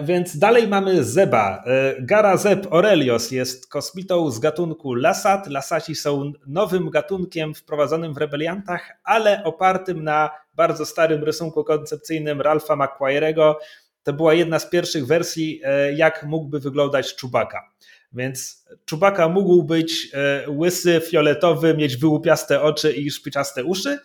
Więc 0.02 0.38
dalej 0.38 0.68
mamy 0.68 1.04
Zeba. 1.04 1.64
Gara 2.00 2.36
Zeb 2.36 2.72
Aurelios 2.72 3.30
jest 3.30 3.68
kosmitą 3.68 4.30
z 4.30 4.38
gatunku 4.38 4.94
Lasat. 4.94 5.46
Lasaci 5.46 5.94
są 5.94 6.32
nowym 6.46 6.90
gatunkiem 6.90 7.54
wprowadzonym 7.54 8.14
w 8.14 8.16
rebeliantach, 8.16 8.90
ale 9.04 9.44
opartym 9.44 10.04
na 10.04 10.30
bardzo 10.54 10.86
starym 10.86 11.24
rysunku 11.24 11.64
koncepcyjnym 11.64 12.40
Ralpha 12.40 12.74
McQuire'ego. 12.76 13.54
To 14.02 14.12
była 14.12 14.34
jedna 14.34 14.58
z 14.58 14.70
pierwszych 14.70 15.06
wersji, 15.06 15.60
e, 15.64 15.92
jak 15.92 16.24
mógłby 16.24 16.60
wyglądać 16.60 17.16
Czubaka. 17.16 17.70
Więc 18.12 18.66
Czubaka 18.84 19.28
mógł 19.28 19.62
być 19.62 20.08
e, 20.14 20.50
łysy, 20.50 21.00
fioletowy, 21.10 21.74
mieć 21.74 21.96
wyłupiaste 21.96 22.62
oczy 22.62 22.92
i 22.92 23.10
szpiczaste 23.10 23.64
uszy, 23.64 23.98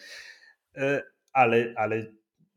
e, 0.76 1.04
ale, 1.34 1.74
ale 1.76 2.06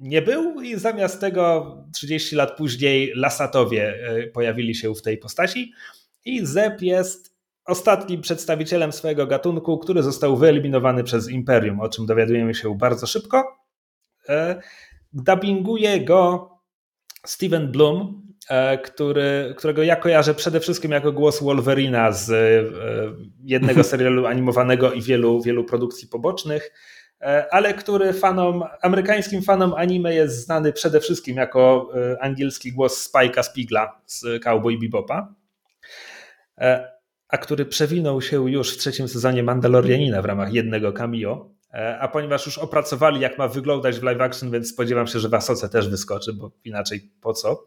nie 0.01 0.23
był 0.23 0.61
i 0.61 0.77
zamiast 0.77 1.21
tego 1.21 1.77
30 1.95 2.37
lat 2.37 2.57
później 2.57 3.13
Lasatowie 3.15 3.99
pojawili 4.33 4.75
się 4.75 4.95
w 4.95 5.03
tej 5.03 5.19
postaci 5.19 5.73
i 6.25 6.47
Zeb 6.47 6.83
jest 6.83 7.31
ostatnim 7.65 8.21
przedstawicielem 8.21 8.93
swojego 8.93 9.27
gatunku, 9.27 9.79
który 9.79 10.03
został 10.03 10.37
wyeliminowany 10.37 11.05
przez 11.05 11.31
Imperium, 11.31 11.81
o 11.81 11.89
czym 11.89 12.07
dowiadujemy 12.07 12.55
się 12.55 12.79
bardzo 12.79 13.07
szybko. 13.07 13.57
E, 14.29 14.61
dubbinguje 15.13 16.01
go 16.05 16.51
Steven 17.27 17.73
Bloom, 17.73 18.23
e, 18.49 18.79
który, 18.79 19.55
którego 19.59 19.83
ja 19.83 19.97
kojarzę 19.97 20.35
przede 20.35 20.61
wszystkim 20.61 20.91
jako 20.91 21.13
głos 21.13 21.43
Wolverina 21.43 22.13
z 22.13 22.31
e, 22.31 22.37
jednego 23.45 23.85
serialu 23.93 24.27
animowanego 24.27 24.93
i 24.93 25.03
wielu, 25.03 25.43
wielu 25.43 25.65
produkcji 25.65 26.09
pobocznych, 26.09 26.73
ale 27.51 27.75
który 27.75 28.13
fanom, 28.13 28.65
amerykańskim 28.83 29.43
fanom 29.43 29.75
anime 29.75 30.15
jest 30.15 30.45
znany 30.45 30.73
przede 30.73 31.01
wszystkim 31.01 31.37
jako 31.37 31.93
angielski 32.21 32.73
głos 32.73 33.13
Spike'a 33.13 33.43
Spigla 33.43 34.01
z 34.07 34.25
Cowboy 34.43 34.79
Bebopa, 34.79 35.35
a 37.29 37.39
który 37.39 37.65
przewinął 37.65 38.23
się 38.23 38.51
już 38.51 38.75
w 38.75 38.79
trzecim 38.79 39.09
sezonie 39.09 39.43
Mandalorianina 39.43 40.23
w 40.23 40.25
ramach 40.25 40.53
jednego 40.53 40.93
cameo. 40.93 41.51
E, 41.75 41.99
a 41.99 42.09
ponieważ 42.09 42.47
już 42.47 42.59
opracowali, 42.59 43.21
jak 43.21 43.39
ma 43.39 43.49
wyglądać 43.49 43.99
w 43.99 44.03
live 44.03 44.21
action, 44.21 44.51
więc 44.51 44.69
spodziewam 44.69 45.07
się, 45.07 45.19
że 45.19 45.29
w 45.29 45.35
Asoce 45.35 45.69
też 45.69 45.89
wyskoczy, 45.89 46.33
bo 46.33 46.51
inaczej 46.65 47.11
po 47.21 47.33
co. 47.33 47.67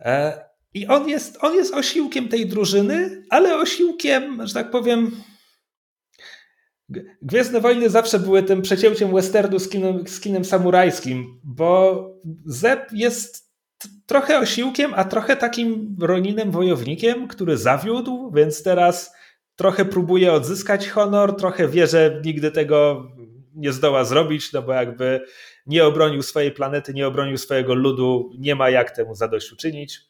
E, 0.00 0.44
I 0.74 0.86
on 0.86 1.08
jest, 1.08 1.38
on 1.40 1.54
jest 1.54 1.74
osiłkiem 1.74 2.28
tej 2.28 2.46
drużyny, 2.46 3.24
ale 3.30 3.56
osiłkiem, 3.56 4.46
że 4.46 4.54
tak 4.54 4.70
powiem. 4.70 5.10
Gwiezdne 7.22 7.60
Wojny 7.60 7.90
zawsze 7.90 8.18
były 8.18 8.42
tym 8.42 8.62
przecięciem 8.62 9.14
westernu 9.14 9.58
z 9.58 9.68
kinem, 9.68 10.06
z 10.06 10.20
kinem 10.20 10.44
samurajskim, 10.44 11.40
bo 11.44 12.10
Zeb 12.46 12.92
jest 12.92 13.50
trochę 14.06 14.38
osiłkiem, 14.38 14.92
a 14.94 15.04
trochę 15.04 15.36
takim 15.36 15.96
Roninem 16.00 16.50
wojownikiem, 16.50 17.28
który 17.28 17.56
zawiódł, 17.56 18.32
więc 18.34 18.62
teraz 18.62 19.14
trochę 19.56 19.84
próbuje 19.84 20.32
odzyskać 20.32 20.88
honor, 20.88 21.36
trochę 21.36 21.68
wie, 21.68 21.86
że 21.86 22.20
nigdy 22.24 22.50
tego 22.50 23.06
nie 23.54 23.72
zdoła 23.72 24.04
zrobić, 24.04 24.52
no 24.52 24.62
bo 24.62 24.72
jakby 24.72 25.20
nie 25.66 25.84
obronił 25.84 26.22
swojej 26.22 26.52
planety, 26.52 26.94
nie 26.94 27.06
obronił 27.06 27.38
swojego 27.38 27.74
ludu, 27.74 28.30
nie 28.38 28.54
ma 28.54 28.70
jak 28.70 28.90
temu 28.90 29.14
zadośćuczynić. 29.14 30.00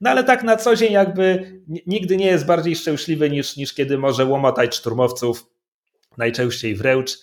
No 0.00 0.10
ale 0.10 0.24
tak 0.24 0.42
na 0.42 0.56
co 0.56 0.76
dzień 0.76 0.92
jakby 0.92 1.52
nigdy 1.86 2.16
nie 2.16 2.26
jest 2.26 2.46
bardziej 2.46 2.76
szczęśliwy 2.76 3.30
niż, 3.30 3.56
niż 3.56 3.74
kiedy 3.74 3.98
może 3.98 4.24
łomotać 4.24 4.76
szturmowców, 4.76 5.46
najczęściej 6.18 6.74
wręcz. 6.74 7.18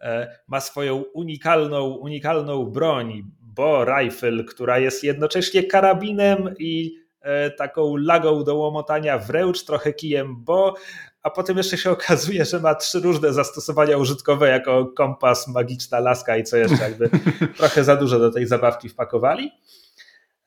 E, 0.00 0.38
ma 0.48 0.60
swoją 0.60 0.96
unikalną, 0.96 1.84
unikalną 1.84 2.64
broń, 2.64 3.22
bo 3.40 3.84
rifle, 3.84 4.44
która 4.44 4.78
jest 4.78 5.04
jednocześnie 5.04 5.62
karabinem 5.64 6.54
i 6.58 6.98
e, 7.20 7.50
taką 7.50 7.96
lagą 7.96 8.44
do 8.44 8.54
łomotania 8.54 9.18
wręcz, 9.18 9.64
trochę 9.64 9.92
kijem, 9.92 10.44
bo 10.44 10.74
a 11.22 11.30
potem 11.30 11.56
jeszcze 11.56 11.78
się 11.78 11.90
okazuje, 12.00 12.44
że 12.44 12.60
ma 12.60 12.74
trzy 12.74 13.00
różne 13.00 13.32
zastosowania 13.32 13.96
użytkowe 13.96 14.48
jako 14.48 14.86
kompas, 14.86 15.48
magiczna 15.48 16.00
laska 16.00 16.36
i 16.36 16.44
co 16.44 16.56
jeszcze, 16.56 16.82
jakby 16.82 17.10
trochę 17.58 17.84
za 17.84 17.96
dużo 17.96 18.18
do 18.18 18.30
tej 18.30 18.46
zabawki 18.46 18.88
wpakowali. 18.88 19.50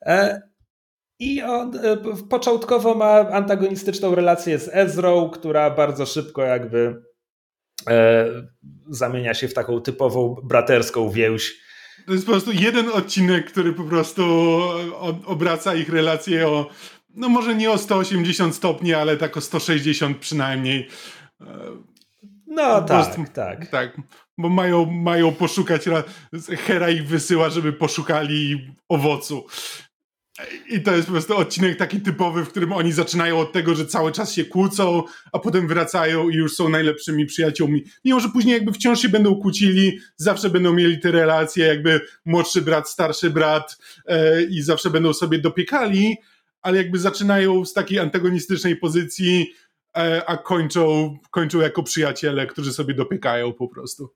E, 0.02 0.42
I 1.18 1.42
on 1.42 1.72
początkowo 2.30 2.94
ma 2.94 3.12
antagonistyczną 3.30 4.14
relację 4.14 4.58
z 4.58 4.68
Ezrą, 4.72 5.30
która 5.30 5.70
bardzo 5.70 6.06
szybko 6.06 6.42
jakby 6.42 7.02
zamienia 8.88 9.34
się 9.34 9.48
w 9.48 9.54
taką 9.54 9.80
typową 9.80 10.36
braterską 10.44 11.10
więź. 11.10 11.54
To 12.06 12.12
jest 12.12 12.26
po 12.26 12.32
prostu 12.32 12.52
jeden 12.52 12.88
odcinek, 12.88 13.46
który 13.46 13.72
po 13.72 13.84
prostu 13.84 14.22
obraca 15.26 15.74
ich 15.74 15.88
relacje 15.88 16.48
o 16.48 16.66
no 17.14 17.28
może 17.28 17.54
nie 17.54 17.70
o 17.70 17.78
180 17.78 18.54
stopni, 18.54 18.94
ale 18.94 19.16
tak 19.16 19.36
o 19.36 19.40
160 19.40 20.18
przynajmniej. 20.18 20.88
No 22.46 22.82
tak, 22.82 23.30
tak. 23.34 23.66
Tak, 23.66 24.00
bo 24.38 24.48
mają, 24.48 24.84
mają 24.84 25.32
poszukać, 25.32 25.84
Hera 26.66 26.90
ich 26.90 27.06
wysyła, 27.06 27.50
żeby 27.50 27.72
poszukali 27.72 28.70
owocu. 28.88 29.46
I 30.68 30.80
to 30.80 30.96
jest 30.96 31.06
po 31.06 31.12
prostu 31.12 31.36
odcinek 31.36 31.78
taki 31.78 32.00
typowy, 32.00 32.44
w 32.44 32.48
którym 32.48 32.72
oni 32.72 32.92
zaczynają 32.92 33.38
od 33.38 33.52
tego, 33.52 33.74
że 33.74 33.86
cały 33.86 34.12
czas 34.12 34.32
się 34.32 34.44
kłócą, 34.44 35.02
a 35.32 35.38
potem 35.38 35.68
wracają 35.68 36.28
i 36.28 36.34
już 36.34 36.54
są 36.54 36.68
najlepszymi 36.68 37.26
przyjaciółmi. 37.26 37.84
Mimo, 38.04 38.20
że 38.20 38.28
później 38.28 38.54
jakby 38.54 38.72
wciąż 38.72 39.00
się 39.02 39.08
będą 39.08 39.34
kłócili, 39.34 39.98
zawsze 40.16 40.50
będą 40.50 40.72
mieli 40.72 41.00
te 41.00 41.10
relacje, 41.10 41.66
jakby 41.66 42.00
młodszy 42.24 42.62
brat, 42.62 42.90
starszy 42.90 43.30
brat 43.30 43.78
e, 44.06 44.42
i 44.42 44.62
zawsze 44.62 44.90
będą 44.90 45.12
sobie 45.12 45.38
dopiekali, 45.38 46.16
ale 46.62 46.76
jakby 46.76 46.98
zaczynają 46.98 47.64
z 47.64 47.72
takiej 47.72 47.98
antagonistycznej 47.98 48.76
pozycji, 48.76 49.52
a 50.26 50.36
kończą, 50.36 51.16
kończą 51.30 51.60
jako 51.60 51.82
przyjaciele, 51.82 52.46
którzy 52.46 52.72
sobie 52.72 52.94
dopiekają 52.94 53.52
po 53.52 53.68
prostu. 53.68 54.08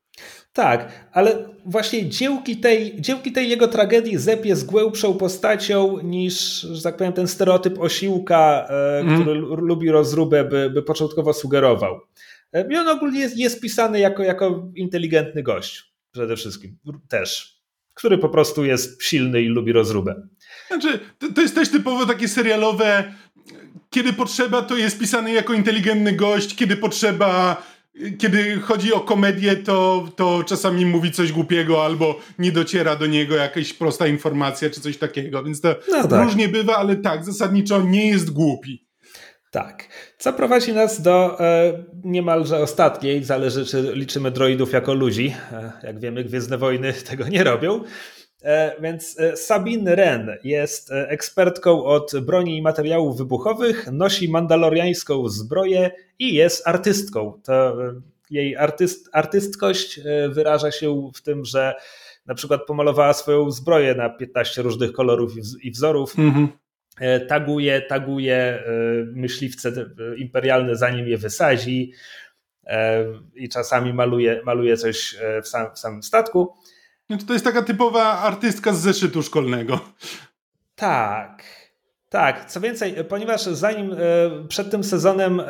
Tak, 0.53 1.09
ale 1.13 1.49
właśnie 1.67 2.09
dziełki 2.09 2.57
tej, 2.57 3.01
dziełki 3.01 3.33
tej 3.33 3.49
jego 3.49 3.69
tragedii 3.69 4.19
Zep 4.19 4.47
jest 4.47 4.67
głębszą 4.67 5.15
postacią 5.15 6.01
niż, 6.01 6.61
że 6.61 6.83
tak 6.83 6.97
powiem, 6.97 7.13
ten 7.13 7.29
stereotyp 7.29 7.81
osiłka, 7.81 8.67
mm. 9.01 9.21
który 9.21 9.41
lubi 9.41 9.91
rozróbę, 9.91 10.45
by, 10.45 10.71
by 10.71 10.83
początkowo 10.83 11.33
sugerował. 11.33 12.01
E, 12.53 12.69
I 12.73 12.77
on 12.77 12.89
ogólnie 12.89 13.21
jest, 13.21 13.39
jest 13.39 13.61
pisany 13.61 14.01
jako, 14.01 14.23
jako 14.23 14.69
inteligentny 14.75 15.43
gość 15.43 15.93
przede 16.13 16.37
wszystkim 16.37 16.79
też, 17.09 17.61
który 17.95 18.19
po 18.19 18.29
prostu 18.29 18.65
jest 18.65 19.03
silny 19.03 19.43
i 19.43 19.49
lubi 19.49 19.73
rozróbę. 19.73 20.29
Znaczy, 20.69 21.01
to, 21.19 21.33
to 21.33 21.41
jest 21.41 21.55
też 21.55 21.71
typowo 21.71 22.07
takie 22.07 22.29
serialowe, 22.29 23.15
kiedy 23.97 24.13
potrzeba, 24.13 24.63
to 24.63 24.77
jest 24.77 24.99
pisany 24.99 25.33
jako 25.33 25.53
inteligentny 25.53 26.13
gość, 26.13 26.57
kiedy 26.57 26.77
potrzeba 26.77 27.63
kiedy 28.19 28.61
chodzi 28.61 28.93
o 28.93 29.01
komedię, 29.01 29.57
to, 29.57 30.09
to 30.17 30.45
czasami 30.47 30.87
mówi 30.87 31.13
coś 31.13 31.33
głupiego 31.33 31.85
albo 31.85 32.19
nie 32.39 32.53
dociera 32.53 32.97
do 32.97 33.07
niego 33.07 33.37
jakaś 33.37 33.73
prosta 33.73 34.07
informacja 34.07 34.71
czy 34.71 34.81
coś 34.81 34.99
takiego, 34.99 35.45
więc 35.45 35.61
to 35.61 35.75
no 35.91 36.09
tak. 36.09 36.25
różnie 36.25 36.49
bywa, 36.49 36.77
ale 36.77 36.97
tak, 36.97 37.25
zasadniczo 37.25 37.83
nie 37.83 38.09
jest 38.09 38.31
głupi. 38.31 38.87
Tak. 39.51 39.89
Co 40.19 40.33
prowadzi 40.33 40.73
nas 40.73 41.03
do 41.03 41.41
e, 41.41 41.73
niemalże 42.05 42.59
ostatniej, 42.59 43.25
zależy 43.25 43.67
czy 43.67 43.91
liczymy 43.95 44.31
droidów 44.31 44.73
jako 44.73 44.95
ludzi. 44.95 45.35
E, 45.53 45.73
jak 45.83 46.01
wiemy, 46.01 46.25
Gwiezdne 46.25 46.59
Wojny 46.59 46.93
tego 46.93 47.29
nie 47.29 47.45
robią. 47.45 47.85
E, 48.43 48.81
więc 48.81 49.21
e, 49.21 49.37
Sabine 49.37 49.95
Ren 49.95 50.37
jest 50.45 50.93
e, 50.93 51.09
ekspertką 51.09 51.85
od 51.85 52.13
broni 52.21 52.57
i 52.57 52.63
materiałów 52.63 53.19
wybuchowych, 53.19 53.93
nosi 53.93 54.29
mandaloriańską 54.29 55.29
zbroję 55.29 55.91
i 56.19 56.35
jest 56.35 56.69
artystką. 56.69 57.41
To 57.45 57.77
jej 58.31 58.57
artyst, 58.57 59.09
artystkość 59.13 60.01
wyraża 60.29 60.71
się 60.71 61.11
w 61.15 61.23
tym, 61.23 61.45
że 61.45 61.75
na 62.27 62.35
przykład 62.35 62.67
pomalowała 62.67 63.13
swoją 63.13 63.51
zbroję 63.51 63.95
na 63.95 64.11
15 64.11 64.63
różnych 64.63 64.93
kolorów 64.93 65.33
i 65.63 65.71
wzorów. 65.71 66.19
Mhm. 66.19 66.49
Taguje, 67.29 67.81
taguje 67.81 68.63
myśliwce 69.13 69.73
imperialne, 70.17 70.77
zanim 70.77 71.09
je 71.09 71.19
wysadzi. 71.19 71.93
i 73.35 73.49
czasami 73.49 73.93
maluje, 73.93 74.41
maluje 74.45 74.77
coś 74.77 75.17
w, 75.43 75.49
sam, 75.49 75.75
w 75.75 75.79
samym 75.79 76.03
statku. 76.03 76.55
No 77.11 77.17
to 77.27 77.33
jest 77.33 77.45
taka 77.45 77.63
typowa 77.63 78.19
artystka 78.19 78.73
z 78.73 78.81
zeszytu 78.81 79.23
szkolnego. 79.23 79.81
Tak. 80.75 81.43
Tak, 82.09 82.51
co 82.51 82.61
więcej, 82.61 82.95
ponieważ 83.09 83.43
zanim 83.43 83.97
przed 84.49 84.71
tym 84.71 84.85
sezonem, 84.85 85.43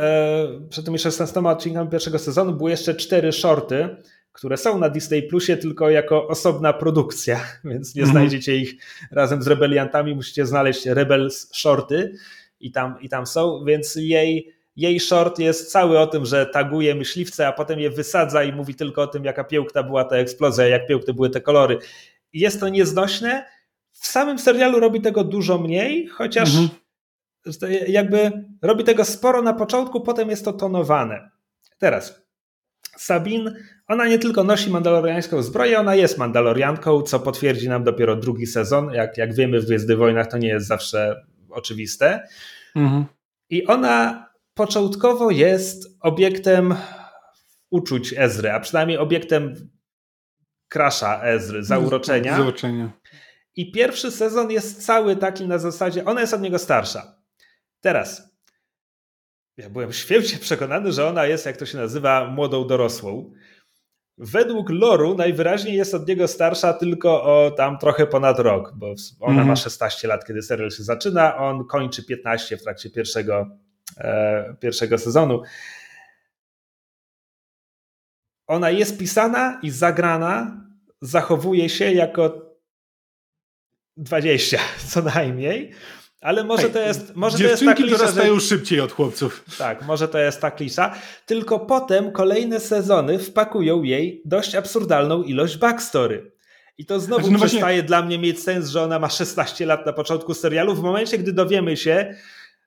przed 0.70 0.84
tymi 0.84 0.98
16 0.98 1.40
odcinkami 1.40 1.90
pierwszego 1.90 2.18
sezonu 2.18 2.52
były 2.52 2.70
jeszcze 2.70 2.94
cztery 2.94 3.32
shorty, 3.32 3.96
które 4.32 4.56
są 4.56 4.78
na 4.78 4.88
Disney 4.88 5.22
Plusie 5.22 5.56
tylko 5.56 5.90
jako 5.90 6.28
osobna 6.28 6.72
produkcja, 6.72 7.40
więc 7.64 7.94
nie 7.94 8.02
mhm. 8.02 8.18
znajdziecie 8.18 8.56
ich 8.56 8.74
razem 9.10 9.42
z 9.42 9.46
Rebeliantami, 9.46 10.14
musicie 10.14 10.46
znaleźć 10.46 10.86
Rebels 10.86 11.48
Shorty 11.54 12.12
i 12.60 12.72
tam, 12.72 13.00
i 13.00 13.08
tam 13.08 13.26
są, 13.26 13.64
więc 13.64 13.94
jej, 13.96 14.52
jej 14.76 15.00
short 15.00 15.38
jest 15.38 15.72
cały 15.72 15.98
o 15.98 16.06
tym, 16.06 16.26
że 16.26 16.46
taguje 16.46 16.94
myśliwce, 16.94 17.48
a 17.48 17.52
potem 17.52 17.80
je 17.80 17.90
wysadza 17.90 18.44
i 18.44 18.52
mówi 18.52 18.74
tylko 18.74 19.02
o 19.02 19.06
tym, 19.06 19.24
jaka 19.24 19.44
piękna 19.44 19.82
była 19.82 20.04
ta 20.04 20.16
eksplozja, 20.16 20.66
jak 20.66 20.86
piękne 20.86 21.14
były 21.14 21.30
te 21.30 21.40
kolory. 21.40 21.78
Jest 22.32 22.60
to 22.60 22.68
nieznośne. 22.68 23.46
W 23.92 24.06
samym 24.06 24.38
serialu 24.38 24.80
robi 24.80 25.00
tego 25.00 25.24
dużo 25.24 25.58
mniej, 25.58 26.06
chociaż 26.06 26.48
mhm. 26.54 26.68
jakby 27.88 28.44
robi 28.62 28.84
tego 28.84 29.04
sporo 29.04 29.42
na 29.42 29.52
początku, 29.52 30.00
potem 30.00 30.30
jest 30.30 30.44
to 30.44 30.52
tonowane. 30.52 31.30
Teraz, 31.78 32.26
Sabine 32.96 33.52
ona 33.88 34.08
nie 34.08 34.18
tylko 34.18 34.44
nosi 34.44 34.70
mandaloriańską 34.70 35.42
zbroję, 35.42 35.78
ona 35.78 35.94
jest 35.94 36.18
mandalorianką, 36.18 37.02
co 37.02 37.20
potwierdzi 37.20 37.68
nam 37.68 37.84
dopiero 37.84 38.16
drugi 38.16 38.46
sezon. 38.46 38.92
Jak, 38.92 39.18
jak 39.18 39.34
wiemy 39.34 39.60
w 39.60 39.66
Gwiezdnych 39.66 39.98
Wojnach 39.98 40.26
to 40.26 40.38
nie 40.38 40.48
jest 40.48 40.66
zawsze 40.66 41.26
oczywiste. 41.50 42.28
Mhm. 42.76 43.04
I 43.50 43.66
ona 43.66 44.25
początkowo 44.56 45.30
jest 45.30 45.98
obiektem 46.00 46.74
uczuć 47.70 48.14
Ezry, 48.16 48.50
a 48.50 48.60
przynajmniej 48.60 48.98
obiektem 48.98 49.70
krasza 50.68 51.22
Ezry, 51.22 51.64
zauroczenia. 51.64 52.36
Zauroczenia. 52.36 52.92
I 53.56 53.72
pierwszy 53.72 54.10
sezon 54.10 54.50
jest 54.50 54.86
cały 54.86 55.16
taki 55.16 55.48
na 55.48 55.58
zasadzie, 55.58 56.04
ona 56.04 56.20
jest 56.20 56.34
od 56.34 56.40
niego 56.40 56.58
starsza. 56.58 57.16
Teraz, 57.80 58.36
ja 59.56 59.70
byłem 59.70 59.92
święcie 59.92 60.38
przekonany, 60.38 60.92
że 60.92 61.08
ona 61.08 61.26
jest, 61.26 61.46
jak 61.46 61.56
to 61.56 61.66
się 61.66 61.78
nazywa, 61.78 62.30
młodą 62.30 62.66
dorosłą. 62.66 63.32
Według 64.18 64.70
loru 64.70 65.14
najwyraźniej 65.14 65.76
jest 65.76 65.94
od 65.94 66.08
niego 66.08 66.28
starsza 66.28 66.72
tylko 66.72 67.22
o 67.22 67.50
tam 67.50 67.78
trochę 67.78 68.06
ponad 68.06 68.38
rok, 68.38 68.72
bo 68.76 68.94
ona 69.20 69.34
mm. 69.34 69.46
ma 69.46 69.56
16 69.56 70.08
lat, 70.08 70.26
kiedy 70.26 70.42
serial 70.42 70.70
się 70.70 70.82
zaczyna, 70.82 71.36
on 71.36 71.66
kończy 71.66 72.04
15 72.04 72.56
w 72.56 72.62
trakcie 72.62 72.90
pierwszego, 72.90 73.46
pierwszego 74.60 74.98
sezonu. 74.98 75.42
Ona 78.46 78.70
jest 78.70 78.98
pisana 78.98 79.60
i 79.62 79.70
zagrana, 79.70 80.60
zachowuje 81.00 81.68
się 81.68 81.92
jako 81.92 82.54
20 83.96 84.58
co 84.90 85.02
najmniej. 85.02 85.72
Ale 86.20 86.44
może 86.44 86.62
Hej, 86.62 86.72
to 86.72 86.78
jest. 86.78 87.16
Może 87.16 87.38
to 87.38 87.44
jest 87.44 87.64
ta 87.64 87.74
klisza, 87.74 87.98
dorastają 87.98 88.34
że... 88.34 88.40
szybciej 88.40 88.80
od 88.80 88.92
chłopców. 88.92 89.44
Tak, 89.58 89.82
może 89.82 90.08
to 90.08 90.18
jest 90.18 90.40
ta 90.40 90.50
klisza. 90.50 90.94
Tylko 91.26 91.60
potem 91.60 92.12
kolejne 92.12 92.60
sezony 92.60 93.18
wpakują 93.18 93.82
jej 93.82 94.22
dość 94.24 94.54
absurdalną 94.54 95.22
ilość 95.22 95.56
backstory. 95.56 96.32
I 96.78 96.86
to 96.86 97.00
znowu 97.00 97.26
znaczy, 97.26 97.32
no 97.32 97.38
przestaje 97.38 97.62
właśnie... 97.62 97.82
dla 97.82 98.02
mnie 98.02 98.18
mieć 98.18 98.42
sens, 98.42 98.68
że 98.68 98.82
ona 98.82 98.98
ma 98.98 99.08
16 99.08 99.66
lat 99.66 99.86
na 99.86 99.92
początku 99.92 100.34
serialu, 100.34 100.74
w 100.74 100.82
momencie, 100.82 101.18
gdy 101.18 101.32
dowiemy 101.32 101.76
się, 101.76 102.14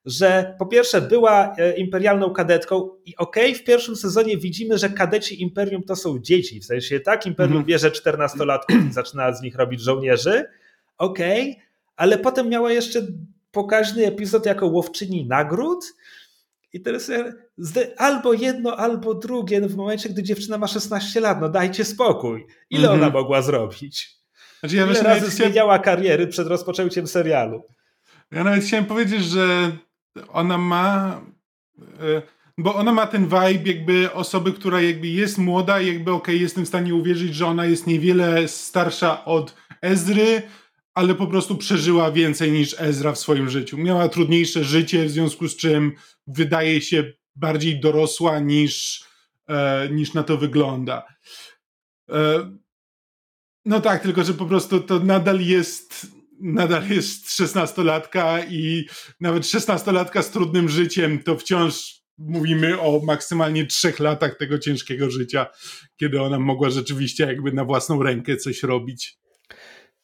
że 0.05 0.55
po 0.59 0.65
pierwsze 0.65 1.01
była 1.01 1.55
e, 1.57 1.77
imperialną 1.77 2.33
kadetką 2.33 2.89
i 3.05 3.15
okej, 3.17 3.51
okay, 3.51 3.55
w 3.55 3.63
pierwszym 3.63 3.95
sezonie 3.95 4.37
widzimy, 4.37 4.77
że 4.77 4.89
kadeci 4.89 5.41
imperium 5.41 5.83
to 5.83 5.95
są 5.95 6.19
dzieci. 6.19 6.59
W 6.59 6.65
sensie 6.65 6.99
tak, 6.99 7.25
imperium 7.25 7.57
mhm. 7.57 7.65
bierze 7.65 7.91
14-latków 7.91 8.89
i 8.89 8.93
zaczyna 8.93 9.33
z 9.33 9.41
nich 9.41 9.55
robić 9.55 9.81
żołnierzy. 9.81 10.45
Okej, 10.97 11.51
okay, 11.51 11.63
ale 11.95 12.17
potem 12.17 12.49
miała 12.49 12.71
jeszcze 12.71 13.07
pokaźny 13.51 14.05
epizod 14.05 14.45
jako 14.45 14.67
łowczyni 14.67 15.27
nagród. 15.27 15.85
I 16.73 16.81
teraz 16.81 17.11
albo 17.97 18.33
jedno, 18.33 18.77
albo 18.77 19.13
drugie, 19.13 19.59
no 19.59 19.69
w 19.69 19.75
momencie, 19.75 20.09
gdy 20.09 20.23
dziewczyna 20.23 20.57
ma 20.57 20.67
16 20.67 21.19
lat, 21.19 21.41
no 21.41 21.49
dajcie 21.49 21.85
spokój. 21.85 22.45
Ile 22.69 22.87
mm 22.87 22.99
-hmm. 22.99 23.03
ona 23.03 23.13
mogła 23.13 23.41
zrobić? 23.41 24.19
Znaczy 24.59 24.75
ja 24.75 24.85
Ile 24.85 25.03
razy 25.03 25.29
zmieniała 25.29 25.79
kariery 25.79 26.27
przed 26.27 26.47
rozpoczęciem 26.47 27.07
serialu? 27.07 27.63
Ja 28.31 28.43
nawet 28.43 28.63
chciałem 28.63 28.85
powiedzieć, 28.85 29.23
że 29.23 29.71
ona 30.27 30.57
ma... 30.57 31.21
E, 31.99 32.21
bo 32.57 32.75
ona 32.75 32.91
ma 32.91 33.07
ten 33.07 33.23
vibe 33.23 33.71
jakby 33.71 34.13
osoby, 34.13 34.53
która 34.53 34.81
jakby 34.81 35.07
jest 35.07 35.37
młoda 35.37 35.81
jakby 35.81 36.11
okej, 36.11 36.35
okay, 36.35 36.43
jestem 36.43 36.65
w 36.65 36.67
stanie 36.67 36.95
uwierzyć, 36.95 37.35
że 37.35 37.47
ona 37.47 37.65
jest 37.65 37.87
niewiele 37.87 38.47
starsza 38.47 39.25
od 39.25 39.55
Ezry, 39.81 40.41
ale 40.93 41.15
po 41.15 41.27
prostu 41.27 41.57
przeżyła 41.57 42.11
więcej 42.11 42.51
niż 42.51 42.75
Ezra 42.79 43.11
w 43.11 43.19
swoim 43.19 43.49
życiu. 43.49 43.77
Miała 43.77 44.09
trudniejsze 44.09 44.63
życie, 44.63 45.05
w 45.05 45.11
związku 45.11 45.47
z 45.47 45.55
czym 45.55 45.91
wydaje 46.27 46.81
się 46.81 47.13
bardziej 47.35 47.79
dorosła 47.79 48.39
niż, 48.39 49.03
e, 49.47 49.89
niż 49.91 50.13
na 50.13 50.23
to 50.23 50.37
wygląda. 50.37 51.07
E, 52.09 52.51
no 53.65 53.81
tak, 53.81 54.03
tylko 54.03 54.23
że 54.23 54.33
po 54.33 54.45
prostu 54.45 54.79
to 54.79 54.99
nadal 54.99 55.41
jest 55.41 56.18
nadal 56.41 56.89
jest 56.89 57.31
szesnastolatka 57.31 58.43
i 58.49 58.85
nawet 59.19 59.47
szesnastolatka 59.47 60.21
z 60.21 60.31
trudnym 60.31 60.69
życiem 60.69 61.23
to 61.23 61.37
wciąż 61.37 61.99
mówimy 62.17 62.81
o 62.81 63.01
maksymalnie 63.03 63.65
trzech 63.65 63.99
latach 63.99 64.37
tego 64.37 64.59
ciężkiego 64.59 65.09
życia, 65.09 65.45
kiedy 65.97 66.21
ona 66.21 66.39
mogła 66.39 66.69
rzeczywiście 66.69 67.25
jakby 67.25 67.51
na 67.51 67.65
własną 67.65 68.03
rękę 68.03 68.37
coś 68.37 68.63
robić. 68.63 69.19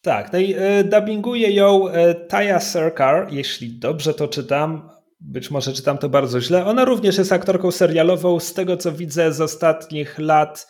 Tak, 0.02 0.34
no 0.34 0.40
i 0.40 0.54
e, 0.54 0.84
dubbinguje 0.84 1.52
ją 1.52 1.90
e, 1.90 2.16
Taya 2.16 2.60
Serkar, 2.60 3.34
jeśli 3.34 3.80
dobrze 3.80 4.14
to 4.14 4.28
czytam, 4.28 4.90
być 5.20 5.52
może 5.52 5.74
czytam 5.74 5.98
to 5.98 6.10
bardzo 6.10 6.42
źle. 6.42 6.66
Ona 6.66 6.86
również 6.86 7.18
jest 7.18 7.32
aktorką 7.32 7.72
serialową. 7.72 8.40
Z 8.40 8.54
tego 8.54 8.78
co 8.78 8.92
widzę 8.92 9.34
z 9.34 9.42
ostatnich 9.42 10.20
lat, 10.20 10.68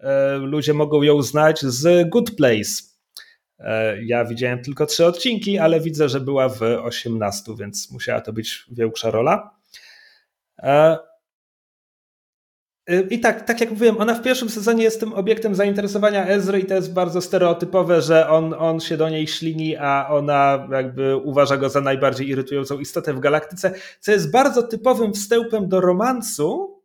e, 0.00 0.36
ludzie 0.36 0.74
mogą 0.74 1.02
ją 1.02 1.22
znać 1.22 1.60
z 1.60 2.08
Good 2.08 2.36
Place. 2.36 2.91
Ja 4.02 4.24
widziałem 4.24 4.62
tylko 4.62 4.86
trzy 4.86 5.06
odcinki, 5.06 5.58
ale 5.58 5.80
widzę, 5.80 6.08
że 6.08 6.20
była 6.20 6.48
w 6.48 6.62
18, 6.62 7.52
więc 7.58 7.90
musiała 7.90 8.20
to 8.20 8.32
być 8.32 8.64
większa 8.70 9.10
rola. 9.10 9.50
I 13.10 13.20
tak, 13.20 13.46
tak 13.46 13.60
jak 13.60 13.70
mówiłem, 13.70 14.00
ona 14.00 14.14
w 14.14 14.22
pierwszym 14.22 14.48
sezonie 14.48 14.84
jest 14.84 15.00
tym 15.00 15.12
obiektem 15.12 15.54
zainteresowania 15.54 16.26
Ezry 16.26 16.60
i 16.60 16.66
to 16.66 16.74
jest 16.74 16.92
bardzo 16.92 17.20
stereotypowe, 17.20 18.02
że 18.02 18.28
on, 18.28 18.54
on 18.58 18.80
się 18.80 18.96
do 18.96 19.08
niej 19.08 19.26
ślini, 19.26 19.76
a 19.76 20.08
ona 20.10 20.68
jakby 20.72 21.16
uważa 21.16 21.56
go 21.56 21.68
za 21.68 21.80
najbardziej 21.80 22.28
irytującą 22.28 22.80
istotę 22.80 23.14
w 23.14 23.20
galaktyce, 23.20 23.74
co 24.00 24.12
jest 24.12 24.30
bardzo 24.30 24.62
typowym 24.62 25.12
wstępem 25.12 25.68
do 25.68 25.80
romansu 25.80 26.80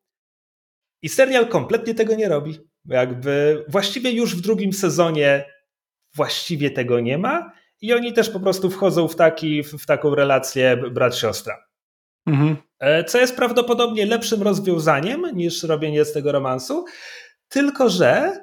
i 1.02 1.10
serial 1.10 1.48
kompletnie 1.48 1.96
tego 1.96 2.16
nie 2.16 2.30
robi. 2.30 2.60
Jakby 2.86 3.66
właściwie 3.68 4.12
już 4.12 4.36
w 4.36 4.42
drugim 4.42 4.74
sezonie 4.74 5.46
właściwie 6.18 6.72
tego 6.72 7.00
nie 7.00 7.18
ma 7.18 7.52
i 7.82 7.94
oni 7.94 8.14
też 8.14 8.30
po 8.30 8.40
prostu 8.40 8.70
wchodzą 8.70 9.08
w, 9.08 9.16
taki, 9.16 9.64
w 9.64 9.86
taką 9.86 10.16
relację 10.16 10.78
brat-siostra. 10.78 11.56
Mhm. 12.26 12.56
E, 12.80 13.04
co 13.04 13.18
jest 13.18 13.36
prawdopodobnie 13.36 14.06
lepszym 14.06 14.44
rozwiązaniem 14.44 15.22
niż 15.34 15.64
robienie 15.64 16.06
z 16.06 16.14
tego 16.14 16.32
romansu, 16.32 16.86
tylko 17.50 17.90
że 17.90 18.40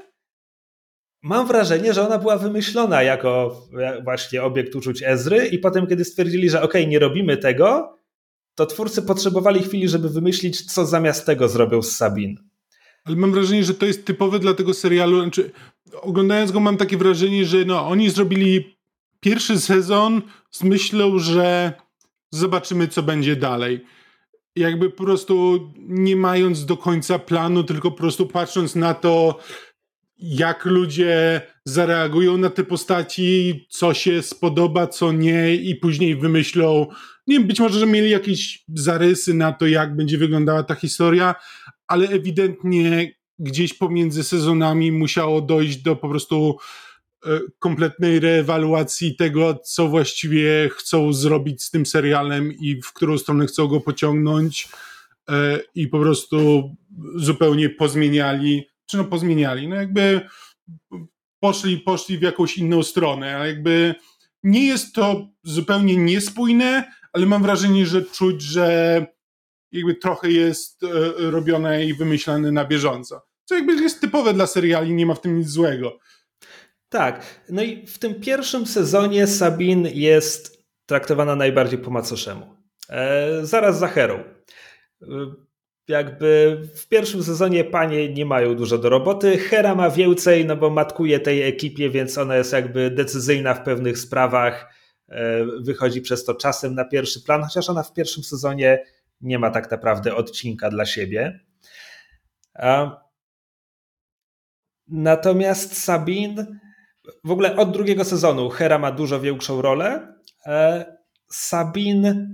mam 1.22 1.46
wrażenie, 1.46 1.94
że 1.94 2.06
ona 2.06 2.18
była 2.18 2.36
wymyślona 2.36 3.02
jako 3.02 3.60
właśnie 4.04 4.42
obiekt 4.42 4.74
uczuć 4.74 5.02
Ezry 5.02 5.46
i 5.46 5.58
potem, 5.58 5.86
kiedy 5.86 6.04
stwierdzili, 6.04 6.50
że 6.50 6.62
okej, 6.62 6.82
okay, 6.82 6.90
nie 6.90 6.98
robimy 6.98 7.36
tego, 7.36 7.98
to 8.54 8.66
twórcy 8.66 9.02
potrzebowali 9.02 9.62
chwili, 9.62 9.88
żeby 9.88 10.08
wymyślić, 10.08 10.72
co 10.72 10.86
zamiast 10.86 11.26
tego 11.26 11.48
zrobią 11.48 11.82
z 11.82 11.96
Sabin. 11.96 12.36
Ale 13.04 13.16
mam 13.16 13.32
wrażenie, 13.32 13.64
że 13.64 13.74
to 13.74 13.86
jest 13.86 14.06
typowe 14.06 14.38
dla 14.38 14.54
tego 14.54 14.74
serialu. 14.74 15.22
Znaczy, 15.22 15.50
oglądając 16.02 16.52
go 16.52 16.60
mam 16.60 16.76
takie 16.76 16.96
wrażenie, 16.96 17.44
że 17.44 17.64
no, 17.64 17.88
oni 17.88 18.10
zrobili 18.10 18.78
pierwszy 19.20 19.60
sezon 19.60 20.22
z 20.50 20.62
myślą, 20.62 21.18
że 21.18 21.72
zobaczymy, 22.30 22.88
co 22.88 23.02
będzie 23.02 23.36
dalej. 23.36 23.80
Jakby 24.56 24.90
po 24.90 25.04
prostu 25.04 25.60
nie 25.78 26.16
mając 26.16 26.66
do 26.66 26.76
końca 26.76 27.18
planu, 27.18 27.64
tylko 27.64 27.90
po 27.90 27.96
prostu 27.96 28.26
patrząc 28.26 28.74
na 28.74 28.94
to, 28.94 29.38
jak 30.18 30.64
ludzie 30.64 31.40
zareagują 31.64 32.36
na 32.36 32.50
te 32.50 32.64
postaci, 32.64 33.66
co 33.70 33.94
się 33.94 34.22
spodoba, 34.22 34.86
co 34.86 35.12
nie, 35.12 35.54
i 35.54 35.74
później 35.74 36.16
wymyślą. 36.16 36.86
Nie 37.26 37.38
wiem, 37.38 37.48
być 37.48 37.60
może, 37.60 37.78
że 37.78 37.86
mieli 37.86 38.10
jakieś 38.10 38.64
zarysy 38.74 39.34
na 39.34 39.52
to, 39.52 39.66
jak 39.66 39.96
będzie 39.96 40.18
wyglądała 40.18 40.62
ta 40.62 40.74
historia, 40.74 41.34
ale 41.86 42.08
ewidentnie 42.08 43.12
gdzieś 43.38 43.74
pomiędzy 43.74 44.24
sezonami 44.24 44.92
musiało 44.92 45.40
dojść 45.40 45.76
do 45.76 45.96
po 45.96 46.08
prostu 46.08 46.58
E, 47.26 47.40
kompletnej 47.58 48.20
reewaluacji 48.20 49.16
tego, 49.16 49.54
co 49.64 49.88
właściwie 49.88 50.68
chcą 50.72 51.12
zrobić 51.12 51.62
z 51.62 51.70
tym 51.70 51.86
serialem 51.86 52.52
i 52.52 52.82
w 52.82 52.92
którą 52.92 53.18
stronę 53.18 53.46
chcą 53.46 53.66
go 53.66 53.80
pociągnąć. 53.80 54.68
i 55.74 55.88
po 55.88 56.00
prostu 56.00 56.70
zupełnie 57.16 57.70
pozmieniali, 57.70 58.68
czy 58.86 58.96
no 58.96 59.04
pozmieniali, 59.04 59.68
no 59.68 59.76
jakby 59.76 60.20
poszli, 61.40 61.78
poszli 61.78 62.18
w 62.18 62.22
jakąś 62.22 62.58
inną 62.58 62.82
stronę, 62.82 63.36
a 63.36 63.46
jakby 63.46 63.94
nie 64.42 64.66
jest 64.66 64.94
to 64.94 65.28
zupełnie 65.42 65.96
niespójne, 65.96 66.92
ale 67.12 67.26
mam 67.26 67.42
wrażenie, 67.42 67.86
że 67.86 68.02
czuć, 68.02 68.42
że 68.42 69.06
jakby 69.74 69.94
trochę 69.94 70.30
jest 70.30 70.80
robione 71.16 71.84
i 71.84 71.94
wymyślane 71.94 72.52
na 72.52 72.64
bieżąco. 72.64 73.22
Co 73.44 73.54
jakby 73.54 73.74
jest 73.74 74.00
typowe 74.00 74.34
dla 74.34 74.46
seriali, 74.46 74.94
nie 74.94 75.06
ma 75.06 75.14
w 75.14 75.20
tym 75.20 75.38
nic 75.38 75.48
złego. 75.48 75.98
Tak. 76.88 77.42
No 77.50 77.62
i 77.62 77.86
w 77.86 77.98
tym 77.98 78.20
pierwszym 78.20 78.66
sezonie 78.66 79.26
Sabin 79.26 79.88
jest 79.92 80.64
traktowana 80.86 81.36
najbardziej 81.36 81.78
po 81.78 81.90
macoszemu. 81.90 82.56
E, 82.90 83.28
zaraz 83.42 83.78
za 83.78 83.88
Herą. 83.88 84.14
E, 84.14 85.06
jakby 85.88 86.60
w 86.76 86.88
pierwszym 86.88 87.22
sezonie 87.22 87.64
panie 87.64 88.08
nie 88.08 88.26
mają 88.26 88.56
dużo 88.56 88.78
do 88.78 88.88
roboty. 88.88 89.38
Hera 89.38 89.74
ma 89.74 89.90
więcej, 89.90 90.44
no 90.44 90.56
bo 90.56 90.70
matkuje 90.70 91.20
tej 91.20 91.42
ekipie, 91.42 91.90
więc 91.90 92.18
ona 92.18 92.36
jest 92.36 92.52
jakby 92.52 92.90
decyzyjna 92.90 93.54
w 93.54 93.64
pewnych 93.64 93.98
sprawach. 93.98 94.74
E, 95.08 95.44
wychodzi 95.60 96.00
przez 96.00 96.24
to 96.24 96.34
czasem 96.34 96.74
na 96.74 96.84
pierwszy 96.84 97.22
plan, 97.22 97.42
chociaż 97.42 97.70
ona 97.70 97.82
w 97.82 97.92
pierwszym 97.92 98.24
sezonie 98.24 98.84
nie 99.20 99.38
ma 99.38 99.50
tak 99.50 99.70
naprawdę 99.70 100.16
odcinka 100.16 100.70
dla 100.70 100.86
siebie. 100.86 101.40
Natomiast 104.88 105.82
Sabin 105.84 106.60
w 107.24 107.30
ogóle 107.30 107.56
od 107.56 107.72
drugiego 107.72 108.04
sezonu 108.04 108.50
Hera 108.50 108.78
ma 108.78 108.92
dużo 108.92 109.20
większą 109.20 109.62
rolę. 109.62 110.14
E, 110.46 110.84
Sabin 111.30 112.28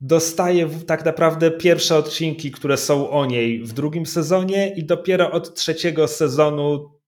dostaje 0.00 0.68
tak 0.86 1.04
naprawdę 1.04 1.50
pierwsze 1.50 1.96
odcinki, 1.96 2.50
które 2.50 2.76
są 2.76 3.10
o 3.10 3.26
niej 3.26 3.64
w 3.64 3.72
drugim 3.72 4.06
sezonie 4.06 4.74
i 4.74 4.84
dopiero 4.86 5.30
od 5.30 5.54
trzeciego 5.54 6.08
sezonu, 6.08 7.00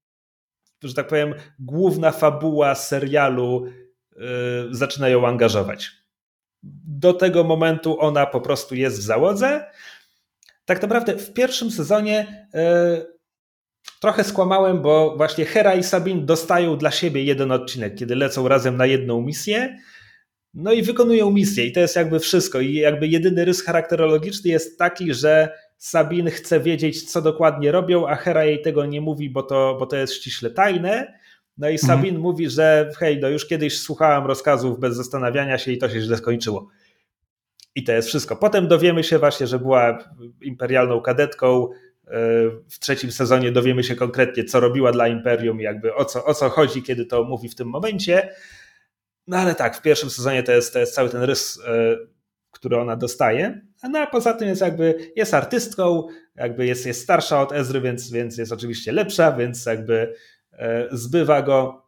że 0.82 0.94
tak 0.94 1.08
powiem, 1.08 1.34
główna 1.58 2.12
fabuła 2.12 2.74
serialu 2.74 3.66
yy, 4.16 4.24
zaczyna 4.70 5.08
ją 5.08 5.26
angażować. 5.26 5.90
Do 6.88 7.12
tego 7.12 7.44
momentu 7.44 8.00
ona 8.00 8.26
po 8.26 8.40
prostu 8.40 8.74
jest 8.74 8.98
w 8.98 9.02
załodze. 9.02 9.70
Tak 10.64 10.82
naprawdę 10.82 11.16
w 11.16 11.32
pierwszym 11.32 11.70
sezonie 11.70 12.48
yy, 12.54 12.60
trochę 14.00 14.24
skłamałem, 14.24 14.82
bo 14.82 15.16
właśnie 15.16 15.44
Hera 15.44 15.74
i 15.74 15.82
Sabin 15.82 16.26
dostają 16.26 16.76
dla 16.76 16.90
siebie 16.90 17.24
jeden 17.24 17.52
odcinek, 17.52 17.94
kiedy 17.94 18.16
lecą 18.16 18.48
razem 18.48 18.76
na 18.76 18.86
jedną 18.86 19.20
misję. 19.20 19.78
No 20.54 20.72
i 20.72 20.82
wykonują 20.82 21.30
misję, 21.30 21.66
i 21.66 21.72
to 21.72 21.80
jest 21.80 21.96
jakby 21.96 22.20
wszystko. 22.20 22.60
I 22.60 22.74
jakby 22.74 23.08
jedyny 23.08 23.44
rys 23.44 23.62
charakterologiczny 23.62 24.50
jest 24.50 24.78
taki, 24.78 25.14
że 25.14 25.48
Sabin 25.78 26.30
chce 26.30 26.60
wiedzieć, 26.60 27.10
co 27.10 27.22
dokładnie 27.22 27.72
robią, 27.72 28.08
a 28.08 28.14
Hera 28.14 28.44
jej 28.44 28.62
tego 28.62 28.86
nie 28.86 29.00
mówi, 29.00 29.30
bo 29.30 29.42
to, 29.42 29.76
bo 29.78 29.86
to 29.86 29.96
jest 29.96 30.14
ściśle 30.14 30.50
tajne. 30.50 31.18
No 31.58 31.68
i 31.68 31.72
mhm. 31.72 31.88
Sabin 31.88 32.14
mhm. 32.14 32.22
mówi, 32.22 32.50
że 32.50 32.90
hej, 32.98 33.20
no 33.20 33.28
już 33.28 33.46
kiedyś 33.46 33.80
słuchałam 33.80 34.26
rozkazów 34.26 34.80
bez 34.80 34.96
zastanawiania 34.96 35.58
się 35.58 35.72
i 35.72 35.78
to 35.78 35.88
się 35.88 36.00
źle 36.00 36.16
skończyło. 36.16 36.68
I 37.74 37.84
to 37.84 37.92
jest 37.92 38.08
wszystko. 38.08 38.36
Potem 38.36 38.68
dowiemy 38.68 39.04
się 39.04 39.18
właśnie, 39.18 39.46
że 39.46 39.58
była 39.58 39.98
imperialną 40.40 41.00
kadetką, 41.00 41.68
w 42.70 42.78
trzecim 42.80 43.12
sezonie 43.12 43.52
dowiemy 43.52 43.84
się 43.84 43.94
konkretnie, 43.94 44.44
co 44.44 44.60
robiła 44.60 44.92
dla 44.92 45.08
Imperium 45.08 45.60
i 45.60 45.64
jakby 45.64 45.94
o 45.94 46.04
co, 46.04 46.24
o 46.24 46.34
co 46.34 46.48
chodzi, 46.48 46.82
kiedy 46.82 47.06
to 47.06 47.24
mówi 47.24 47.48
w 47.48 47.54
tym 47.54 47.68
momencie. 47.68 48.28
No 49.26 49.36
ale 49.36 49.54
tak, 49.54 49.76
w 49.76 49.82
pierwszym 49.82 50.10
sezonie 50.10 50.42
to 50.42 50.52
jest, 50.52 50.72
to 50.72 50.78
jest 50.78 50.94
cały 50.94 51.08
ten 51.08 51.22
rys, 51.22 51.60
e, 51.66 51.96
który 52.50 52.76
ona 52.76 52.96
dostaje. 52.96 53.60
No 53.90 53.98
a 53.98 54.06
poza 54.06 54.34
tym 54.34 54.48
jest 54.48 54.60
jakby, 54.60 55.12
jest 55.16 55.34
artystką, 55.34 56.08
jakby 56.36 56.66
jest, 56.66 56.86
jest 56.86 57.02
starsza 57.02 57.42
od 57.42 57.52
Ezry, 57.52 57.80
więc, 57.80 58.10
więc 58.10 58.38
jest 58.38 58.52
oczywiście 58.52 58.92
lepsza, 58.92 59.32
więc 59.32 59.66
jakby 59.66 59.94
e, 59.94 60.12
zbywa 60.92 61.42
go 61.42 61.86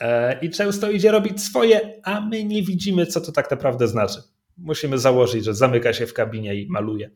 e, 0.00 0.38
i 0.40 0.50
często 0.50 0.90
idzie 0.90 1.10
robić 1.10 1.42
swoje, 1.42 2.00
a 2.04 2.20
my 2.20 2.44
nie 2.44 2.62
widzimy, 2.62 3.06
co 3.06 3.20
to 3.20 3.32
tak 3.32 3.50
naprawdę 3.50 3.88
znaczy. 3.88 4.22
Musimy 4.58 4.98
założyć, 4.98 5.44
że 5.44 5.54
zamyka 5.54 5.92
się 5.92 6.06
w 6.06 6.14
kabinie 6.14 6.54
i 6.54 6.68
maluje. 6.68 7.10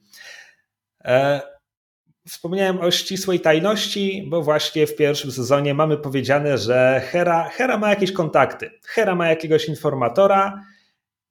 Wspomniałem 2.28 2.80
o 2.80 2.90
ścisłej 2.90 3.40
tajności, 3.40 4.26
bo 4.28 4.42
właśnie 4.42 4.86
w 4.86 4.96
pierwszym 4.96 5.32
sezonie 5.32 5.74
mamy 5.74 5.96
powiedziane, 5.96 6.58
że 6.58 7.02
Hera, 7.04 7.48
Hera 7.48 7.78
ma 7.78 7.90
jakieś 7.90 8.12
kontakty. 8.12 8.70
Hera 8.84 9.14
ma 9.14 9.28
jakiegoś 9.28 9.68
informatora 9.68 10.64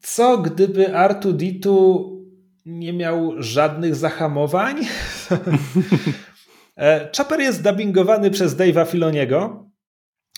co 0.00 0.38
gdyby 0.38 0.84
R2D2 0.84 1.98
nie 2.66 2.92
miał 2.92 3.42
żadnych 3.42 3.94
zahamowań? 3.94 4.76
E, 6.76 7.10
Chopper 7.16 7.40
jest 7.40 7.62
dubbingowany 7.62 8.30
przez 8.30 8.56
Dave'a 8.56 8.86
Filoniego, 8.86 9.70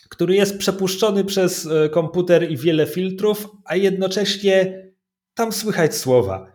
który 0.09 0.35
jest 0.35 0.59
przepuszczony 0.59 1.25
przez 1.25 1.67
e, 1.67 1.89
komputer 1.89 2.51
i 2.51 2.57
wiele 2.57 2.87
filtrów, 2.87 3.49
a 3.65 3.77
jednocześnie 3.77 4.87
tam 5.35 5.53
słychać 5.53 5.97
słowa. 5.97 6.53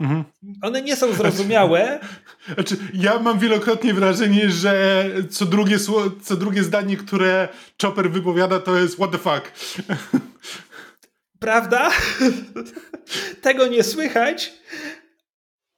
Mhm. 0.00 0.24
One 0.62 0.82
nie 0.82 0.96
są 0.96 1.12
zrozumiałe. 1.12 2.00
Znaczy, 2.54 2.76
ja 2.94 3.18
mam 3.18 3.38
wielokrotnie 3.38 3.94
wrażenie, 3.94 4.50
że 4.50 5.04
co 5.30 5.46
drugie, 5.46 5.78
co 6.22 6.36
drugie 6.36 6.64
zdanie, 6.64 6.96
które 6.96 7.48
Chopper 7.82 8.10
wypowiada, 8.10 8.60
to 8.60 8.76
jest 8.76 8.94
what 8.94 9.10
the 9.10 9.18
fuck. 9.18 9.52
Prawda? 11.38 11.90
Tego 13.42 13.66
nie 13.66 13.82
słychać, 13.82 14.52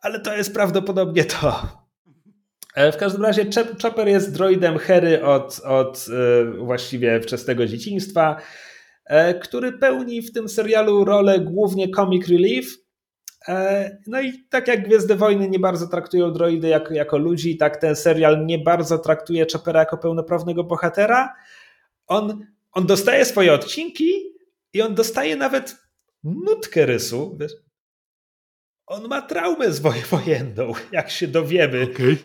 ale 0.01 0.20
to 0.20 0.36
jest 0.36 0.55
prawdopodobnie 0.55 1.24
to. 1.24 1.78
E, 2.79 2.93
w 2.93 2.97
każdym 2.97 3.22
razie 3.22 3.47
Chopper 3.83 4.09
jest 4.09 4.35
droidem 4.35 4.79
Hery 4.79 5.24
od, 5.24 5.61
od 5.64 6.07
e, 6.09 6.45
właściwie 6.45 7.20
wczesnego 7.20 7.66
dzieciństwa. 7.66 8.37
E, 9.05 9.35
który 9.35 9.72
pełni 9.72 10.22
w 10.22 10.33
tym 10.33 10.49
serialu 10.49 11.05
rolę 11.05 11.41
głównie 11.41 11.89
comic 11.89 12.29
relief. 12.29 12.66
No 14.07 14.20
i 14.20 14.33
tak 14.51 14.68
jak 14.68 14.85
Gwiezdne 14.85 15.16
Wojny 15.16 15.49
nie 15.49 15.59
bardzo 15.59 15.89
traktują 15.89 16.33
droidy 16.33 16.68
jako, 16.68 16.95
jako 16.95 17.18
ludzi, 17.18 17.57
tak 17.57 17.76
ten 17.76 17.97
serial 17.97 18.47
nie 18.47 18.59
bardzo 18.59 18.99
traktuje 18.99 19.47
Chopera 19.53 19.81
jako 19.81 19.99
pełnoprawnego 19.99 20.64
bohatera. 20.64 21.35
On, 22.07 22.45
on 22.72 22.87
dostaje 22.87 23.24
swoje 23.24 23.53
odcinki 23.53 24.12
i 24.72 24.83
on 24.83 24.95
dostaje 24.95 25.37
nawet 25.37 25.76
nutkę 26.24 26.87
rysu. 26.87 27.37
Wiesz? 27.41 27.53
On 28.89 29.09
ma 29.09 29.22
traumę 29.22 29.66
wojenną, 30.11 30.72
jak 30.93 31.11
się 31.11 31.28
dowiemy. 31.28 31.89
Okay. 31.95 32.16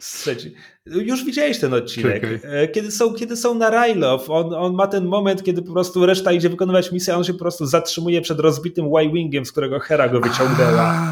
Już 0.85 1.25
widziałeś 1.25 1.59
ten 1.59 1.73
odcinek. 1.73 2.23
Okay. 2.23 2.67
Kiedy, 2.67 2.91
są, 2.91 3.13
kiedy 3.13 3.37
są 3.37 3.55
na 3.55 3.69
Rylow, 3.69 4.29
on, 4.29 4.53
on 4.53 4.73
ma 4.73 4.87
ten 4.87 5.05
moment, 5.05 5.43
kiedy 5.43 5.61
po 5.61 5.73
prostu 5.73 6.05
reszta 6.05 6.31
idzie 6.31 6.49
wykonywać 6.49 6.91
misję, 6.91 7.13
a 7.13 7.17
on 7.17 7.23
się 7.23 7.33
po 7.33 7.39
prostu 7.39 7.65
zatrzymuje 7.65 8.21
przed 8.21 8.39
rozbitym 8.39 8.85
Y-Wingiem, 8.85 9.45
z 9.45 9.51
którego 9.51 9.79
Hera 9.79 10.09
go 10.09 10.21
wyciągnęła. 10.21 11.07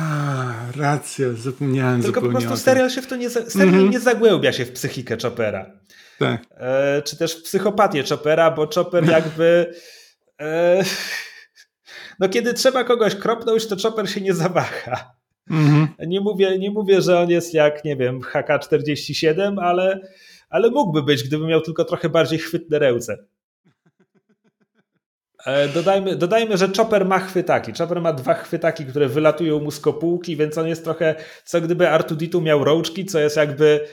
Racja, 0.78 1.34
zapomniałem 1.34 2.04
Tylko 2.04 2.22
po 2.22 2.30
prostu 2.30 2.58
serial 2.58 2.90
się 2.90 3.02
w 3.02 3.08
to 3.08 3.16
nie, 3.16 3.30
serial 3.30 3.70
mm 3.70 3.88
-hmm. 3.88 3.92
nie 3.92 4.00
zagłębia 4.00 4.52
się 4.52 4.66
w 4.66 4.72
psychikę 4.72 5.18
Chopera. 5.22 5.72
Tak. 6.20 6.46
E, 6.58 7.02
czy 7.02 7.18
też 7.18 7.36
w 7.36 7.44
psychopatię 7.44 8.04
Chopera, 8.10 8.52
bo 8.52 8.68
Chopper 8.76 9.10
jakby... 9.18 9.74
E, 10.42 10.84
no 12.20 12.30
kiedy 12.30 12.54
trzeba 12.54 12.84
kogoś 12.84 13.16
kropnąć, 13.16 13.68
to 13.68 13.76
Chopper 13.84 14.10
się 14.10 14.22
nie 14.22 14.34
zawaha. 14.34 15.21
Mhm. 15.50 15.88
Nie, 16.08 16.22
mówię, 16.22 16.60
nie 16.60 16.72
mówię, 16.72 17.02
że 17.02 17.20
on 17.20 17.30
jest 17.30 17.54
jak, 17.54 17.86
nie 17.86 17.96
wiem, 17.96 18.22
HK-47, 18.22 19.56
ale, 19.62 20.02
ale 20.50 20.70
mógłby 20.70 21.04
być, 21.04 21.24
gdyby 21.24 21.48
miał 21.48 21.62
tylko 21.62 21.86
trochę 21.86 22.10
bardziej 22.10 22.40
chwytne 22.40 22.80
ręce. 22.80 23.18
E, 25.46 25.68
dodajmy, 25.68 26.16
dodajmy, 26.16 26.58
że 26.58 26.70
Chopper 26.78 27.06
ma 27.06 27.20
chwytaki. 27.20 27.72
Chopper 27.78 28.02
ma 28.02 28.14
dwa 28.14 28.34
chwytaki, 28.34 28.86
które 28.86 29.08
wylatują 29.08 29.60
mu 29.60 29.72
z 29.72 29.80
kopułki, 29.80 30.36
więc 30.36 30.58
on 30.58 30.68
jest 30.68 30.84
trochę, 30.84 31.16
co 31.46 31.62
gdyby 31.62 31.90
Artuditu 31.90 32.42
miał 32.42 32.64
rączki, 32.64 33.06
co 33.06 33.20
jest 33.20 33.38
jakby... 33.38 33.88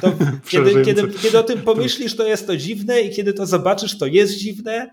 To, 0.00 0.12
kiedy, 0.50 0.84
kiedy, 0.84 1.08
kiedy 1.22 1.38
o 1.38 1.42
tym 1.42 1.62
pomyślisz, 1.62 2.16
to 2.16 2.26
jest 2.26 2.46
to 2.46 2.56
dziwne 2.56 3.00
i 3.00 3.10
kiedy 3.10 3.32
to 3.32 3.46
zobaczysz, 3.46 3.98
to 3.98 4.06
jest 4.06 4.38
dziwne, 4.38 4.90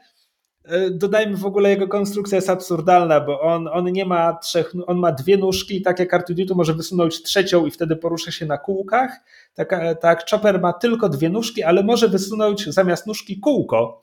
Dodajmy 0.91 1.37
w 1.37 1.45
ogóle 1.45 1.69
jego 1.69 1.87
konstrukcja 1.87 2.35
jest 2.35 2.49
absurdalna, 2.49 3.19
bo 3.19 3.41
on, 3.41 3.67
on 3.67 3.91
nie 3.91 4.05
ma 4.05 4.33
trzech, 4.33 4.73
on 4.87 4.97
ma 4.97 5.11
dwie 5.11 5.37
nóżki, 5.37 5.81
tak 5.81 5.99
jak 5.99 6.13
Artuditu 6.13 6.55
może 6.55 6.73
wysunąć 6.73 7.23
trzecią 7.23 7.65
i 7.65 7.71
wtedy 7.71 7.95
porusza 7.95 8.31
się 8.31 8.45
na 8.45 8.57
kółkach. 8.57 9.11
Tak, 9.53 9.75
tak 10.01 10.29
Chopper 10.29 10.61
ma 10.61 10.73
tylko 10.73 11.09
dwie 11.09 11.29
nóżki, 11.29 11.63
ale 11.63 11.83
może 11.83 12.07
wysunąć 12.07 12.65
zamiast 12.65 13.07
nóżki 13.07 13.39
kółko 13.39 14.01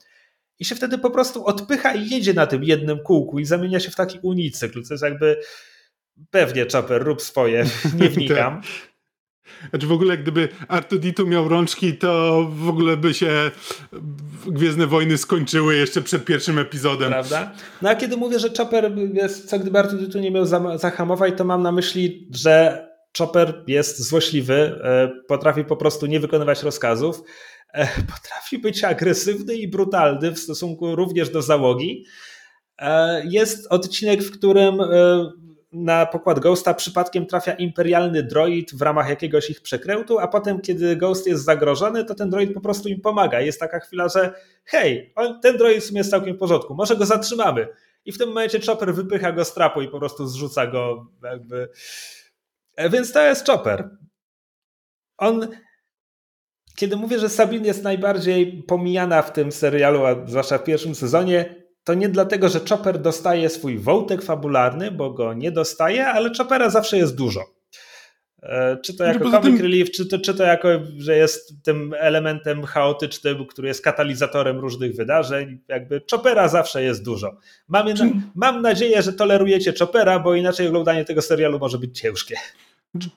i 0.59 0.65
się 0.65 0.75
wtedy 0.75 0.99
po 0.99 1.11
prostu 1.11 1.47
odpycha 1.47 1.95
i 1.95 2.09
jedzie 2.09 2.35
na 2.35 2.47
tym 2.47 2.65
jednym 2.65 2.99
kółku 2.99 3.39
i 3.39 3.45
zamienia 3.45 3.81
się 3.81 3.91
w 3.91 3.97
taki 3.97 4.19
unicykl. 4.23 4.83
To 4.83 4.95
jest 4.95 5.05
jakby 5.05 5.41
pewnie 6.31 6.67
Chopper, 6.73 7.03
rób 7.03 7.23
swoje, 7.23 7.65
nie 8.01 8.09
wnikam. 8.09 8.61
Znaczy 9.71 9.87
w 9.87 9.93
ogóle 9.93 10.19
gdyby 10.19 10.49
Artuditu 10.69 11.27
miał 11.27 11.49
rączki, 11.49 11.97
to 11.97 12.47
w 12.53 12.69
ogóle 12.69 12.97
by 12.97 13.15
się 13.15 13.51
Gwiezdne 14.47 14.87
Wojny 14.87 15.19
skończyły 15.19 15.77
jeszcze 15.77 16.03
przed 16.03 16.25
pierwszym 16.25 16.59
epizodem. 16.59 17.11
Prawda? 17.11 17.53
No 17.83 17.91
a 17.91 17.95
kiedy 17.95 18.17
mówię, 18.17 18.39
że 18.39 18.49
Chopper 18.59 18.93
jest, 19.13 19.49
co 19.49 19.59
gdyby 19.59 19.79
Artuditu 19.79 20.19
nie 20.19 20.31
miał 20.31 20.47
zahamować, 20.79 21.35
to 21.37 21.45
mam 21.45 21.63
na 21.63 21.73
myśli, 21.73 22.29
że 22.35 22.89
Chopper 23.19 23.65
jest 23.67 24.09
złośliwy, 24.09 24.81
e, 24.85 25.11
potrafi 25.29 25.65
po 25.65 25.77
prostu 25.77 26.07
nie 26.07 26.21
wykonywać 26.21 26.63
rozkazów, 26.63 27.23
e, 27.75 27.89
potrafi 28.13 28.59
być 28.59 28.85
agresywny 28.85 29.55
i 29.55 29.69
brutalny 29.69 30.33
w 30.33 30.39
stosunku 30.39 30.97
również 30.97 31.31
do 31.31 31.43
załogi. 31.43 32.05
E, 32.79 33.23
jest 33.27 33.67
odcinek, 33.71 34.23
w 34.23 34.31
którym 34.31 34.81
na 35.73 36.07
pokład 36.07 36.39
Ghosta 36.39 36.75
przypadkiem 36.75 37.27
trafia 37.27 37.53
imperialny 37.53 38.23
droid 38.23 38.75
w 38.75 38.83
ramach 38.83 39.09
jakiegoś 39.09 39.51
ich 39.51 39.61
przekrętu, 39.61 40.19
a 40.19 40.29
potem, 40.29 40.61
kiedy 40.61 40.97
Ghost 40.97 41.27
jest 41.27 41.45
zagrożony, 41.45 42.05
to 42.05 42.15
ten 42.15 42.31
droid 42.31 42.55
po 42.55 42.61
prostu 42.61 42.89
im 42.89 43.01
pomaga. 43.01 43.41
Jest 43.41 43.61
taka 43.61 43.81
chwila, 43.81 44.09
że 44.09 44.33
hej, 44.65 45.15
ten 45.43 45.57
droid 45.57 45.83
w 45.83 45.87
sumie 45.87 45.99
jest 45.99 46.11
całkiem 46.11 46.37
w 46.37 46.39
porządku, 46.39 46.75
może 46.75 46.97
go 46.97 47.07
zatrzymamy. 47.07 47.69
I 48.05 48.13
w 48.13 48.19
tym 48.19 48.29
momencie 48.29 48.61
Chopper 48.67 48.95
wypycha 48.95 49.33
go 49.33 49.45
z 49.45 49.55
trapu 49.55 49.83
i 49.83 49.89
po 49.89 49.99
prostu 49.99 50.27
zrzuca 50.27 50.67
go 50.67 51.07
jakby. 51.23 51.69
E, 52.77 52.91
więc 52.91 53.13
to 53.13 53.23
jest 53.23 53.47
Chopper. 53.47 53.91
On 55.19 55.49
kiedy 56.79 56.97
mówię, 56.97 57.19
że 57.19 57.29
Sabine 57.29 57.67
jest 57.67 57.83
najbardziej 57.83 58.63
pomijana 58.63 59.23
w 59.23 59.33
tym 59.33 59.53
serialu, 59.53 60.07
a 60.07 60.27
zwłaszcza 60.27 60.59
w 60.59 60.65
pierwszym 60.65 60.95
sezonie, 60.95 61.55
to 61.89 61.95
nie 61.95 62.09
dlatego, 62.09 62.49
że 62.49 62.61
Chopper 62.69 62.99
dostaje 62.99 63.49
swój 63.49 63.79
wołtek 63.79 64.23
fabularny, 64.23 64.91
bo 64.91 65.11
go 65.11 65.35
nie 65.35 65.53
dostaje, 65.53 66.07
ale 66.07 66.31
Choppera 66.39 66.71
zawsze 66.71 66.99
jest 66.99 67.17
dużo. 67.17 67.41
E, 68.43 68.77
czy 68.85 68.97
to 68.97 69.05
jako 69.05 69.31
comic 69.31 69.43
tym... 69.43 69.61
relief, 69.61 69.91
czy 69.91 70.07
to, 70.07 70.19
czy 70.19 70.35
to 70.35 70.43
jako, 70.43 70.69
że 70.99 71.17
jest 71.17 71.63
tym 71.63 71.95
elementem 71.99 72.65
chaotycznym, 72.65 73.47
który 73.47 73.69
jest 73.69 73.85
katalizatorem 73.85 74.59
różnych 74.59 74.97
wydarzeń. 74.97 75.59
Jakby 75.69 76.03
Chopera 76.11 76.49
zawsze 76.49 76.83
jest 76.83 77.05
dużo. 77.05 77.37
Mam, 77.69 77.95
czy... 77.95 78.13
mam 78.35 78.63
nadzieję, 78.63 79.03
że 79.03 79.13
tolerujecie 79.13 79.73
Chopera, 79.79 80.19
bo 80.19 80.35
inaczej 80.35 80.69
oglądanie 80.69 81.05
tego 81.05 81.23
serialu 81.23 81.59
może 81.59 81.79
być 81.79 82.01
ciężkie. 82.01 82.37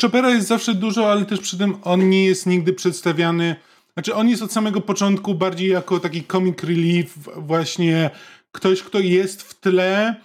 Chopera 0.01 0.29
jest 0.29 0.47
zawsze 0.47 0.73
dużo, 0.73 1.11
ale 1.11 1.25
też 1.25 1.39
przy 1.39 1.57
tym 1.57 1.75
on 1.83 2.09
nie 2.09 2.25
jest 2.25 2.45
nigdy 2.45 2.73
przedstawiany. 2.73 3.55
Znaczy, 3.93 4.13
on 4.13 4.29
jest 4.29 4.41
od 4.41 4.51
samego 4.51 4.81
początku 4.81 5.35
bardziej 5.35 5.69
jako 5.69 5.99
taki 5.99 6.23
comic 6.23 6.63
relief, 6.63 7.17
właśnie 7.35 8.09
ktoś, 8.51 8.83
kto 8.83 8.99
jest 8.99 9.41
w 9.41 9.59
tle, 9.59 10.15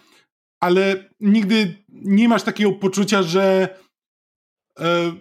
ale 0.60 1.10
nigdy 1.20 1.84
nie 1.88 2.28
masz 2.28 2.42
takiego 2.42 2.72
poczucia, 2.72 3.22
że 3.22 3.68
e, 4.78 5.12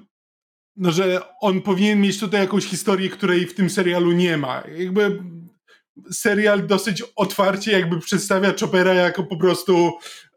no, 0.75 0.91
że 0.91 1.21
on 1.41 1.61
powinien 1.61 2.01
mieć 2.01 2.19
tutaj 2.19 2.41
jakąś 2.41 2.65
historię, 2.65 3.09
której 3.09 3.47
w 3.47 3.55
tym 3.55 3.69
serialu 3.69 4.11
nie 4.11 4.37
ma. 4.37 4.63
Jakby 4.77 5.23
serial 6.11 6.67
dosyć 6.67 7.03
otwarcie 7.15 7.71
jakby 7.71 7.99
przedstawia 7.99 8.53
Chopera 8.59 8.93
jako 8.93 9.23
po 9.23 9.37
prostu 9.37 9.91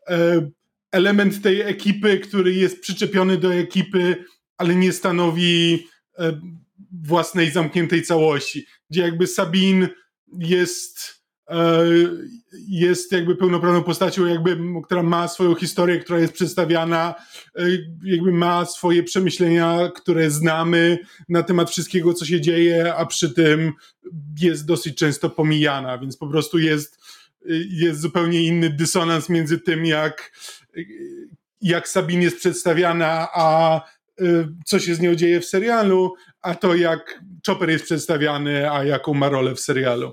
e, 0.08 0.50
element 0.92 1.42
tej 1.42 1.60
ekipy, 1.60 2.18
który 2.18 2.54
jest 2.54 2.80
przyczepiony 2.80 3.36
do 3.36 3.54
ekipy, 3.54 4.24
ale 4.56 4.74
nie 4.74 4.92
stanowi 4.92 5.86
e, 6.18 6.40
własnej 6.92 7.50
zamkniętej 7.50 8.02
całości. 8.02 8.66
Gdzie 8.90 9.00
jakby 9.02 9.26
Sabine 9.26 9.88
jest 10.38 11.17
jest 12.68 13.12
jakby 13.12 13.36
pełnoprawną 13.36 13.82
postacią, 13.82 14.26
jakby, 14.26 14.58
która 14.84 15.02
ma 15.02 15.28
swoją 15.28 15.54
historię, 15.54 15.98
która 15.98 16.18
jest 16.18 16.32
przedstawiana, 16.32 17.14
e, 17.58 17.62
jakby 18.04 18.32
ma 18.32 18.66
swoje 18.66 19.02
przemyślenia, 19.02 19.90
które 19.94 20.30
znamy 20.30 20.98
na 21.28 21.42
temat 21.42 21.70
wszystkiego, 21.70 22.14
co 22.14 22.24
się 22.24 22.40
dzieje, 22.40 22.94
a 22.94 23.06
przy 23.06 23.30
tym 23.34 23.72
jest 24.40 24.66
dosyć 24.66 24.98
często 24.98 25.30
pomijana, 25.30 25.98
więc 25.98 26.16
po 26.16 26.26
prostu 26.26 26.58
jest, 26.58 26.98
jest 27.70 28.00
zupełnie 28.00 28.42
inny 28.42 28.70
dysonans 28.70 29.28
między 29.28 29.58
tym, 29.58 29.86
jak, 29.86 30.32
jak 31.60 31.88
Sabine 31.88 32.22
jest 32.22 32.36
przedstawiana, 32.36 33.28
a 33.34 33.76
e, 33.76 33.82
co 34.66 34.78
się 34.78 34.94
z 34.94 35.00
nią 35.00 35.14
dzieje 35.14 35.40
w 35.40 35.44
serialu, 35.44 36.14
a 36.42 36.54
to 36.54 36.74
jak 36.74 37.20
Chopper 37.46 37.70
jest 37.70 37.84
przedstawiany, 37.84 38.70
a 38.70 38.84
jaką 38.84 39.14
ma 39.14 39.28
rolę 39.28 39.54
w 39.54 39.60
serialu. 39.60 40.12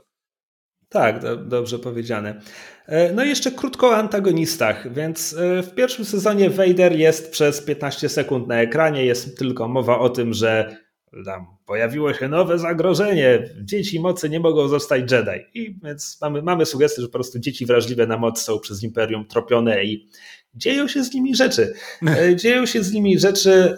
Tak, 0.95 1.21
do, 1.21 1.37
dobrze 1.37 1.79
powiedziane. 1.79 2.41
E, 2.85 3.13
no 3.13 3.25
i 3.25 3.29
jeszcze 3.29 3.51
krótko 3.51 3.87
o 3.87 3.95
antagonistach, 3.95 4.93
więc 4.93 5.33
e, 5.33 5.63
w 5.63 5.75
pierwszym 5.75 6.05
sezonie 6.05 6.49
Vader 6.49 6.95
jest 6.95 7.31
przez 7.31 7.61
15 7.61 8.09
sekund 8.09 8.47
na 8.47 8.61
ekranie, 8.61 9.05
jest 9.05 9.37
tylko 9.37 9.67
mowa 9.67 9.99
o 9.99 10.09
tym, 10.09 10.33
że 10.33 10.77
tam 11.25 11.45
pojawiło 11.65 12.13
się 12.13 12.27
nowe 12.27 12.59
zagrożenie, 12.59 13.49
dzieci 13.63 13.99
mocy 13.99 14.29
nie 14.29 14.39
mogą 14.39 14.67
zostać 14.67 15.11
Jedi. 15.11 15.45
I 15.53 15.79
więc 15.83 16.17
mamy, 16.21 16.41
mamy 16.41 16.65
sugestię, 16.65 17.01
że 17.01 17.07
po 17.07 17.13
prostu 17.13 17.39
dzieci 17.39 17.65
wrażliwe 17.65 18.07
na 18.07 18.17
moc 18.17 18.41
są 18.41 18.59
przez 18.59 18.83
Imperium 18.83 19.25
tropione 19.27 19.83
i 19.83 20.09
dzieją 20.53 20.87
się 20.87 21.03
z 21.03 21.13
nimi 21.13 21.35
rzeczy. 21.35 21.73
E, 22.07 22.35
dzieją 22.35 22.65
się 22.65 22.83
z 22.83 22.93
nimi 22.93 23.19
rzeczy, 23.19 23.77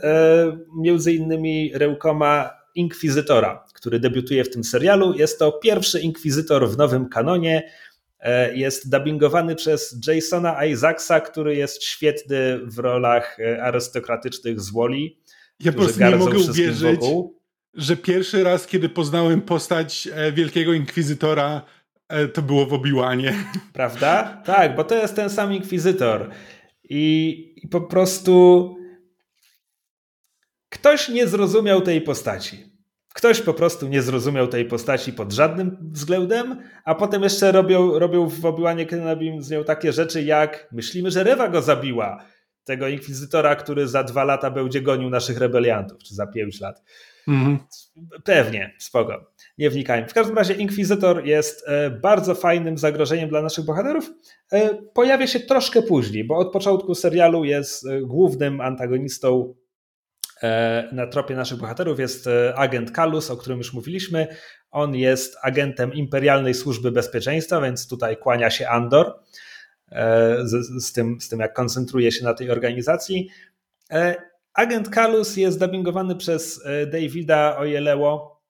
między 0.77 1.13
innymi 1.13 1.71
Reukoma 1.73 2.49
Inkwizytora, 2.75 3.63
który 3.87 3.99
debiutuje 3.99 4.43
w 4.43 4.49
tym 4.49 4.63
serialu. 4.63 5.13
Jest 5.13 5.39
to 5.39 5.51
pierwszy 5.51 5.99
inkwizytor 5.99 6.69
w 6.69 6.77
nowym 6.77 7.09
kanonie. 7.09 7.71
E, 8.19 8.57
jest 8.57 8.89
dubbingowany 8.89 9.55
przez 9.55 9.99
Jasona 10.07 10.65
Isaacsa, 10.65 11.19
który 11.19 11.55
jest 11.55 11.83
świetny 11.83 12.59
w 12.63 12.79
rolach 12.79 13.39
e, 13.39 13.63
arystokratycznych 13.63 14.59
z 14.59 14.71
Woli. 14.71 15.19
Ja 15.59 15.71
po 15.71 15.77
prostu 15.77 15.99
nie 15.99 16.15
mogę 16.15 16.37
uwierzyć, 16.37 16.99
wokół. 16.99 17.39
że 17.73 17.97
pierwszy 17.97 18.43
raz, 18.43 18.67
kiedy 18.67 18.89
poznałem 18.89 19.41
postać 19.41 20.09
e, 20.13 20.31
Wielkiego 20.31 20.73
Inkwizytora, 20.73 21.61
to 22.33 22.41
było 22.41 22.65
w 22.65 22.73
Obiłanie. 22.73 23.33
Prawda? 23.73 24.41
Tak, 24.45 24.75
bo 24.75 24.83
to 24.83 24.95
jest 24.95 25.15
ten 25.15 25.29
sam 25.29 25.53
Inkwizytor. 25.53 26.29
I, 26.89 27.53
I 27.63 27.67
po 27.67 27.81
prostu 27.81 28.75
ktoś 30.69 31.09
nie 31.09 31.27
zrozumiał 31.27 31.81
tej 31.81 32.01
postaci. 32.01 32.66
Ktoś 33.17 33.41
po 33.41 33.53
prostu 33.53 33.87
nie 33.87 34.01
zrozumiał 34.01 34.47
tej 34.47 34.65
postaci 34.65 35.13
pod 35.13 35.33
żadnym 35.33 35.77
względem, 35.81 36.61
a 36.85 36.95
potem 36.95 37.23
jeszcze 37.23 37.51
robią, 37.51 37.99
robią 37.99 38.29
w 38.29 38.45
Obi-Wanie 38.45 38.85
Kenobi 38.85 39.33
z 39.39 39.49
nią 39.49 39.63
takie 39.63 39.93
rzeczy 39.93 40.23
jak 40.23 40.67
myślimy, 40.71 41.11
że 41.11 41.23
Rewa 41.23 41.47
go 41.47 41.61
zabiła, 41.61 42.23
tego 42.63 42.87
inkwizytora, 42.87 43.55
który 43.55 43.87
za 43.87 44.03
dwa 44.03 44.23
lata 44.23 44.51
będzie 44.51 44.81
gonił 44.81 45.09
naszych 45.09 45.37
rebeliantów, 45.37 46.03
czy 46.03 46.15
za 46.15 46.27
pięć 46.27 46.61
lat. 46.61 46.83
Mhm. 47.27 47.59
Pewnie, 48.23 48.75
spoko. 48.79 49.31
Nie 49.57 49.69
wnikajmy. 49.69 50.07
W 50.07 50.13
każdym 50.13 50.37
razie 50.37 50.53
Inkwizytor 50.53 51.25
jest 51.25 51.67
e, 51.67 51.89
bardzo 51.89 52.35
fajnym 52.35 52.77
zagrożeniem 52.77 53.29
dla 53.29 53.41
naszych 53.41 53.65
bohaterów. 53.65 54.11
E, 54.51 54.75
pojawia 54.93 55.27
się 55.27 55.39
troszkę 55.39 55.81
później, 55.81 56.23
bo 56.23 56.37
od 56.37 56.53
początku 56.53 56.95
serialu 56.95 57.43
jest 57.43 57.87
e, 57.87 58.01
głównym 58.01 58.61
antagonistą 58.61 59.53
na 60.91 61.07
tropie 61.07 61.35
naszych 61.35 61.57
bohaterów 61.57 61.99
jest 61.99 62.27
e, 62.27 62.55
agent 62.55 62.91
Kalus, 62.91 63.31
o 63.31 63.37
którym 63.37 63.57
już 63.57 63.73
mówiliśmy. 63.73 64.27
On 64.71 64.95
jest 64.95 65.37
agentem 65.43 65.93
Imperialnej 65.93 66.53
Służby 66.53 66.91
Bezpieczeństwa, 66.91 67.61
więc 67.61 67.87
tutaj 67.87 68.17
kłania 68.17 68.49
się 68.49 68.67
Andor 68.67 69.13
e, 69.91 70.37
z, 70.43 70.83
z, 70.85 70.93
tym, 70.93 71.21
z 71.21 71.29
tym, 71.29 71.39
jak 71.39 71.53
koncentruje 71.53 72.11
się 72.11 72.23
na 72.23 72.33
tej 72.33 72.51
organizacji. 72.51 73.29
Agent 74.53 74.89
Kalus 74.89 75.37
jest 75.37 75.59
dubbingowany 75.59 76.15
przez 76.15 76.63
Davida 76.91 77.57
Ojeleło, 77.57 78.41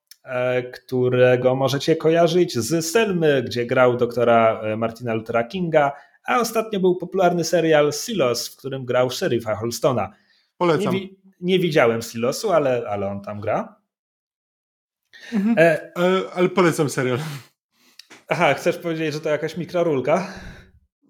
którego 0.72 1.56
możecie 1.56 1.96
kojarzyć 1.96 2.58
z 2.58 2.86
Selmy, 2.86 3.42
gdzie 3.42 3.66
grał 3.66 3.96
doktora 3.96 4.62
Martina 4.76 5.14
Luthera 5.14 5.44
Kinga, 5.44 5.92
a 6.24 6.40
ostatnio 6.40 6.80
był 6.80 6.96
popularny 6.96 7.44
serial 7.44 7.92
Silos, 7.92 8.48
w 8.48 8.56
którym 8.56 8.84
grał 8.84 9.10
szeryfa 9.10 9.54
Holstona. 9.54 10.12
Polecam. 10.58 10.94
Nie, 10.94 11.00
nie 11.40 11.58
widziałem 11.58 12.02
Silosu, 12.02 12.52
ale, 12.52 12.82
ale 12.88 13.06
on 13.06 13.22
tam 13.22 13.40
gra. 13.40 13.76
Mhm. 15.32 15.58
E, 15.58 15.92
ale, 15.94 16.20
ale 16.34 16.48
polecam 16.48 16.90
serial. 16.90 17.18
Aha, 18.28 18.54
chcesz 18.54 18.76
powiedzieć, 18.76 19.14
że 19.14 19.20
to 19.20 19.28
jakaś 19.28 19.56
mikrorulka? 19.56 20.32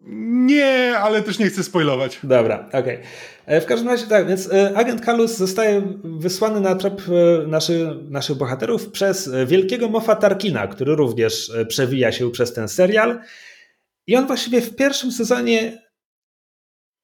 Nie, 0.01 0.99
ale 0.99 1.23
też 1.23 1.39
nie 1.39 1.47
chcę 1.47 1.65
spoilować. 1.65 2.19
Dobra, 2.23 2.67
okej. 2.69 2.81
Okay. 2.81 3.03
E, 3.47 3.61
w 3.61 3.67
każdym 3.67 3.89
razie 3.89 4.07
tak, 4.07 4.29
więc 4.29 4.53
e, 4.53 4.77
agent 4.77 5.01
Kalus 5.01 5.37
zostaje 5.37 5.83
wysłany 6.05 6.61
na 6.61 6.75
trop 6.75 7.01
e, 7.01 7.47
naszy, 7.47 7.99
naszych 8.11 8.37
bohaterów 8.37 8.91
przez 8.91 9.31
wielkiego 9.47 9.89
Mofa 9.89 10.17
Tarkina, 10.17 10.67
który 10.67 10.95
również 10.95 11.53
przewija 11.69 12.13
się 12.13 12.31
przez 12.31 12.53
ten 12.53 12.69
serial. 12.69 13.21
I 14.07 14.17
on 14.17 14.27
właściwie 14.27 14.61
w 14.61 14.77
pierwszym 14.77 15.13
sezonie, 15.13 15.88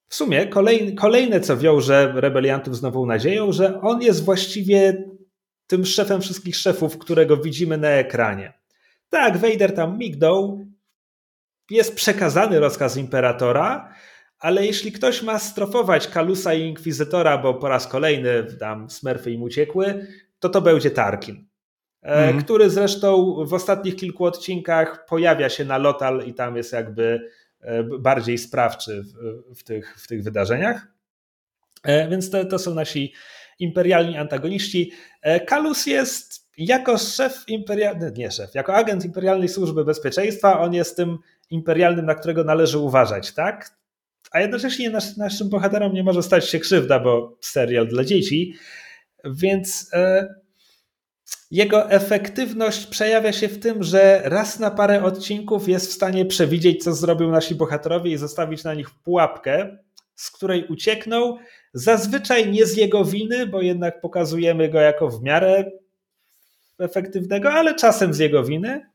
w 0.08 0.14
sumie 0.14 0.46
kolejne, 0.46 0.92
kolejne 0.92 1.40
co 1.40 1.56
wiąże 1.56 2.12
rebeliantów 2.16 2.76
z 2.76 2.82
nową 2.82 3.06
nadzieją, 3.06 3.52
że 3.52 3.80
on 3.80 4.02
jest 4.02 4.24
właściwie 4.24 5.04
tym 5.66 5.84
szefem 5.84 6.20
wszystkich 6.20 6.56
szefów, 6.56 6.98
którego 6.98 7.36
widzimy 7.36 7.78
na 7.78 7.88
ekranie. 7.88 8.52
Tak, 9.08 9.36
Vader 9.36 9.74
tam 9.74 9.98
mignął, 9.98 10.66
jest 11.70 11.94
przekazany 11.94 12.60
rozkaz 12.60 12.96
imperatora, 12.96 13.94
ale 14.38 14.66
jeśli 14.66 14.92
ktoś 14.92 15.22
ma 15.22 15.38
strofować 15.38 16.08
Kalusa 16.08 16.54
i 16.54 16.62
Inkwizytora, 16.62 17.38
bo 17.38 17.54
po 17.54 17.68
raz 17.68 17.86
kolejny 17.86 18.44
tam 18.60 18.90
smerfy 18.90 19.30
im 19.30 19.42
uciekły, 19.42 20.06
to 20.38 20.48
to 20.48 20.60
będzie 20.60 20.90
Tarkin. 20.90 21.46
Mm. 22.02 22.42
Który 22.42 22.70
zresztą 22.70 23.36
w 23.46 23.54
ostatnich 23.54 23.96
kilku 23.96 24.24
odcinkach 24.24 25.06
pojawia 25.06 25.48
się 25.48 25.64
na 25.64 25.78
Lotal 25.78 26.24
i 26.26 26.34
tam 26.34 26.56
jest 26.56 26.72
jakby 26.72 27.30
bardziej 27.98 28.38
sprawczy 28.38 29.02
w, 29.02 29.14
w 29.58 29.64
tych, 29.64 29.96
w 30.00 30.06
tych 30.06 30.22
wydarzeniach. 30.22 30.86
E, 31.82 32.08
więc 32.08 32.30
to, 32.30 32.44
to 32.44 32.58
są 32.58 32.74
nasi 32.74 33.12
imperialni 33.58 34.16
antagoniści. 34.16 34.92
Kalus 35.46 35.86
jest 35.86 36.44
jako 36.58 36.98
szef 36.98 37.44
imperialny, 37.48 38.12
nie 38.16 38.30
szef, 38.30 38.54
jako 38.54 38.74
agent 38.74 39.04
Imperialnej 39.04 39.48
Służby 39.48 39.84
Bezpieczeństwa, 39.84 40.60
on 40.60 40.74
jest 40.74 40.96
tym 40.96 41.18
imperialnym, 41.50 42.06
na 42.06 42.14
którego 42.14 42.44
należy 42.44 42.78
uważać, 42.78 43.34
tak? 43.34 43.70
A 44.30 44.40
jednocześnie 44.40 44.90
nasz, 44.90 45.16
naszym 45.16 45.48
bohaterom 45.48 45.94
nie 45.94 46.02
może 46.02 46.22
stać 46.22 46.48
się 46.48 46.58
krzywda, 46.58 47.00
bo 47.00 47.38
serial 47.40 47.88
dla 47.88 48.04
dzieci, 48.04 48.54
więc 49.24 49.90
e, 49.92 50.34
jego 51.50 51.90
efektywność 51.90 52.86
przejawia 52.86 53.32
się 53.32 53.48
w 53.48 53.58
tym, 53.58 53.82
że 53.82 54.22
raz 54.24 54.58
na 54.58 54.70
parę 54.70 55.04
odcinków 55.04 55.68
jest 55.68 55.90
w 55.90 55.92
stanie 55.92 56.24
przewidzieć, 56.24 56.84
co 56.84 56.94
zrobią 56.94 57.30
nasi 57.30 57.54
bohaterowie 57.54 58.10
i 58.10 58.16
zostawić 58.16 58.64
na 58.64 58.74
nich 58.74 58.90
pułapkę, 58.90 59.78
z 60.14 60.30
której 60.30 60.66
uciekną. 60.66 61.36
Zazwyczaj 61.74 62.50
nie 62.50 62.66
z 62.66 62.76
jego 62.76 63.04
winy, 63.04 63.46
bo 63.46 63.62
jednak 63.62 64.00
pokazujemy 64.00 64.68
go 64.68 64.80
jako 64.80 65.08
w 65.08 65.22
miarę 65.22 65.70
efektywnego, 66.78 67.52
ale 67.52 67.74
czasem 67.74 68.14
z 68.14 68.18
jego 68.18 68.44
winy. 68.44 68.86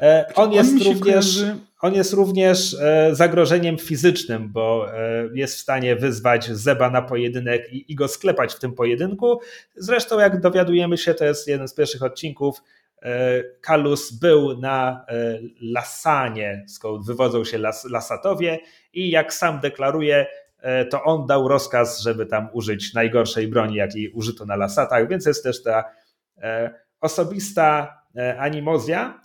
E, 0.00 0.24
on 0.34 0.52
jest, 0.52 0.82
również, 0.84 1.44
on 1.80 1.94
jest 1.94 2.12
również 2.12 2.76
e, 2.80 3.14
zagrożeniem 3.14 3.78
fizycznym, 3.78 4.52
bo 4.52 4.86
e, 4.94 5.28
jest 5.34 5.56
w 5.56 5.60
stanie 5.60 5.96
wyzwać 5.96 6.50
Zeba 6.50 6.90
na 6.90 7.02
pojedynek 7.02 7.72
i, 7.72 7.92
i 7.92 7.94
go 7.94 8.08
sklepać 8.08 8.54
w 8.54 8.58
tym 8.58 8.72
pojedynku. 8.72 9.40
Zresztą, 9.76 10.18
jak 10.18 10.40
dowiadujemy 10.40 10.98
się, 10.98 11.14
to 11.14 11.24
jest 11.24 11.48
jeden 11.48 11.68
z 11.68 11.74
pierwszych 11.74 12.02
odcinków. 12.02 12.62
Kalus 13.60 14.12
był 14.12 14.60
na 14.60 15.06
Lasanie, 15.60 16.64
skąd 16.68 17.06
wywodzą 17.06 17.44
się 17.44 17.58
las, 17.58 17.84
Lasatowie, 17.84 18.58
i 18.92 19.10
jak 19.10 19.34
sam 19.34 19.60
deklaruje, 19.60 20.26
to 20.90 21.02
on 21.02 21.26
dał 21.26 21.48
rozkaz, 21.48 22.00
żeby 22.00 22.26
tam 22.26 22.48
użyć 22.52 22.94
najgorszej 22.94 23.48
broni, 23.48 23.74
jakiej 23.74 24.10
użyto 24.10 24.46
na 24.46 24.56
Lasatach, 24.56 25.08
więc 25.08 25.26
jest 25.26 25.44
też 25.44 25.62
ta 25.62 25.84
osobista 27.00 27.98
animozja. 28.38 29.20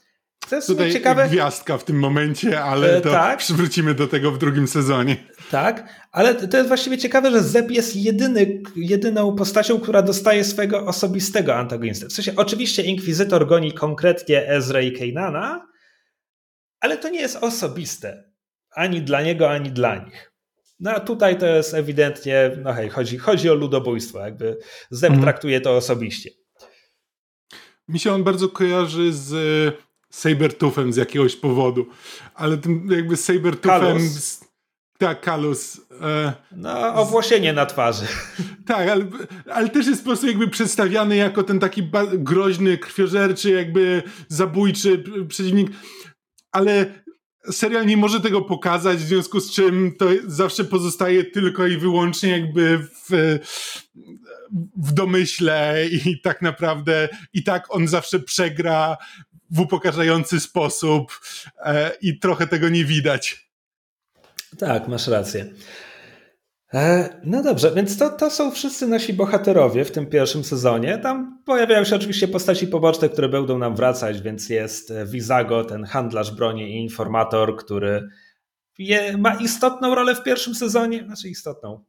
To 0.49 0.55
jest 0.55 0.67
Tutaj 0.67 0.93
ciekawe. 0.93 1.27
gwiazdka 1.27 1.77
w 1.77 1.83
tym 1.83 1.99
momencie, 1.99 2.61
ale 2.61 2.97
e, 2.97 3.01
to 3.01 3.11
tak. 3.11 3.39
przywrócimy 3.39 3.93
do 3.93 4.07
tego 4.07 4.31
w 4.31 4.37
drugim 4.37 4.67
sezonie. 4.67 5.17
Tak, 5.51 5.93
ale 6.11 6.35
to 6.35 6.57
jest 6.57 6.67
właściwie 6.67 6.97
ciekawe, 6.97 7.31
że 7.31 7.43
Zeb 7.43 7.71
jest 7.71 7.95
jedyny, 7.95 8.61
jedyną 8.75 9.35
postacią, 9.35 9.79
która 9.79 10.01
dostaje 10.01 10.43
swojego 10.43 10.85
osobistego 10.85 11.55
antagonistę. 11.55 12.07
W 12.07 12.13
sensie, 12.13 12.33
oczywiście 12.35 12.83
Inkwizytor 12.83 13.47
goni 13.47 13.73
konkretnie 13.73 14.49
Ezra 14.49 14.81
i 14.81 14.91
Kanana, 14.91 15.67
ale 16.79 16.97
to 16.97 17.09
nie 17.09 17.21
jest 17.21 17.35
osobiste. 17.35 18.29
Ani 18.75 19.01
dla 19.01 19.21
niego, 19.21 19.49
ani 19.49 19.71
dla 19.71 19.95
nich. 19.95 20.31
No 20.79 20.91
a 20.91 20.99
tutaj 20.99 21.37
to 21.37 21.45
jest 21.45 21.73
ewidentnie, 21.73 22.51
no 22.63 22.73
hej, 22.73 22.89
chodzi, 22.89 23.17
chodzi 23.17 23.49
o 23.49 23.53
ludobójstwo. 23.53 24.19
Jakby 24.19 24.57
Zeb 24.89 25.09
mhm. 25.09 25.23
traktuje 25.23 25.61
to 25.61 25.75
osobiście. 25.75 26.29
Mi 27.87 27.99
się 27.99 28.13
on 28.13 28.23
bardzo 28.23 28.49
kojarzy 28.49 29.13
z 29.13 29.33
Sabertoothem 30.09 30.93
z 30.93 30.97
jakiegoś 30.97 31.35
powodu. 31.35 31.85
Ale 32.35 32.57
tym 32.57 32.87
jakby 32.91 33.17
Sabertoothem... 33.17 33.97
Tak, 34.99 35.21
kalus. 35.21 35.81
E, 36.01 36.33
no, 36.51 36.93
owłosienie 36.93 37.53
na 37.53 37.65
twarzy. 37.65 38.05
Tak, 38.65 38.89
ale, 38.89 39.05
ale 39.51 39.69
też 39.69 39.87
jest 39.87 40.01
po 40.01 40.09
prostu 40.09 40.27
jakby 40.27 40.47
przedstawiany 40.47 41.15
jako 41.15 41.43
ten 41.43 41.59
taki 41.59 41.89
groźny, 42.13 42.77
krwiożerczy, 42.77 43.51
jakby 43.51 44.03
zabójczy 44.27 45.03
przeciwnik. 45.27 45.71
Ale 46.51 46.85
serial 47.51 47.85
nie 47.85 47.97
może 47.97 48.21
tego 48.21 48.41
pokazać, 48.41 48.97
w 48.97 49.07
związku 49.07 49.39
z 49.39 49.51
czym 49.51 49.95
to 49.97 50.05
zawsze 50.27 50.63
pozostaje 50.65 51.23
tylko 51.23 51.67
i 51.67 51.77
wyłącznie 51.77 52.29
jakby 52.29 52.77
w, 53.09 53.39
w 54.77 54.91
domyśle 54.91 55.85
i 56.05 56.21
tak 56.21 56.41
naprawdę 56.41 57.09
i 57.33 57.43
tak 57.43 57.75
on 57.75 57.87
zawsze 57.87 58.19
przegra 58.19 58.97
w 59.51 59.59
upokarzający 59.59 60.39
sposób 60.39 61.19
e, 61.65 61.91
i 62.01 62.19
trochę 62.19 62.47
tego 62.47 62.69
nie 62.69 62.85
widać. 62.85 63.49
Tak, 64.57 64.87
masz 64.87 65.07
rację. 65.07 65.45
E, 66.73 67.09
no 67.23 67.43
dobrze, 67.43 67.71
więc 67.75 67.97
to, 67.97 68.09
to 68.09 68.29
są 68.29 68.51
wszyscy 68.51 68.87
nasi 68.87 69.13
bohaterowie 69.13 69.85
w 69.85 69.91
tym 69.91 70.07
pierwszym 70.07 70.43
sezonie. 70.43 70.97
Tam 70.97 71.41
pojawiają 71.45 71.83
się 71.83 71.95
oczywiście 71.95 72.27
postaci 72.27 72.67
poboczne, 72.67 73.09
które 73.09 73.29
będą 73.29 73.57
nam 73.57 73.75
wracać, 73.75 74.21
więc 74.21 74.49
jest 74.49 74.93
Vizago, 75.05 75.65
ten 75.65 75.83
handlarz 75.83 76.31
broni 76.31 76.71
i 76.71 76.81
informator, 76.81 77.57
który 77.57 78.09
je, 78.77 79.17
ma 79.17 79.33
istotną 79.35 79.95
rolę 79.95 80.15
w 80.15 80.23
pierwszym 80.23 80.55
sezonie, 80.55 81.03
znaczy 81.05 81.29
istotną, 81.29 81.83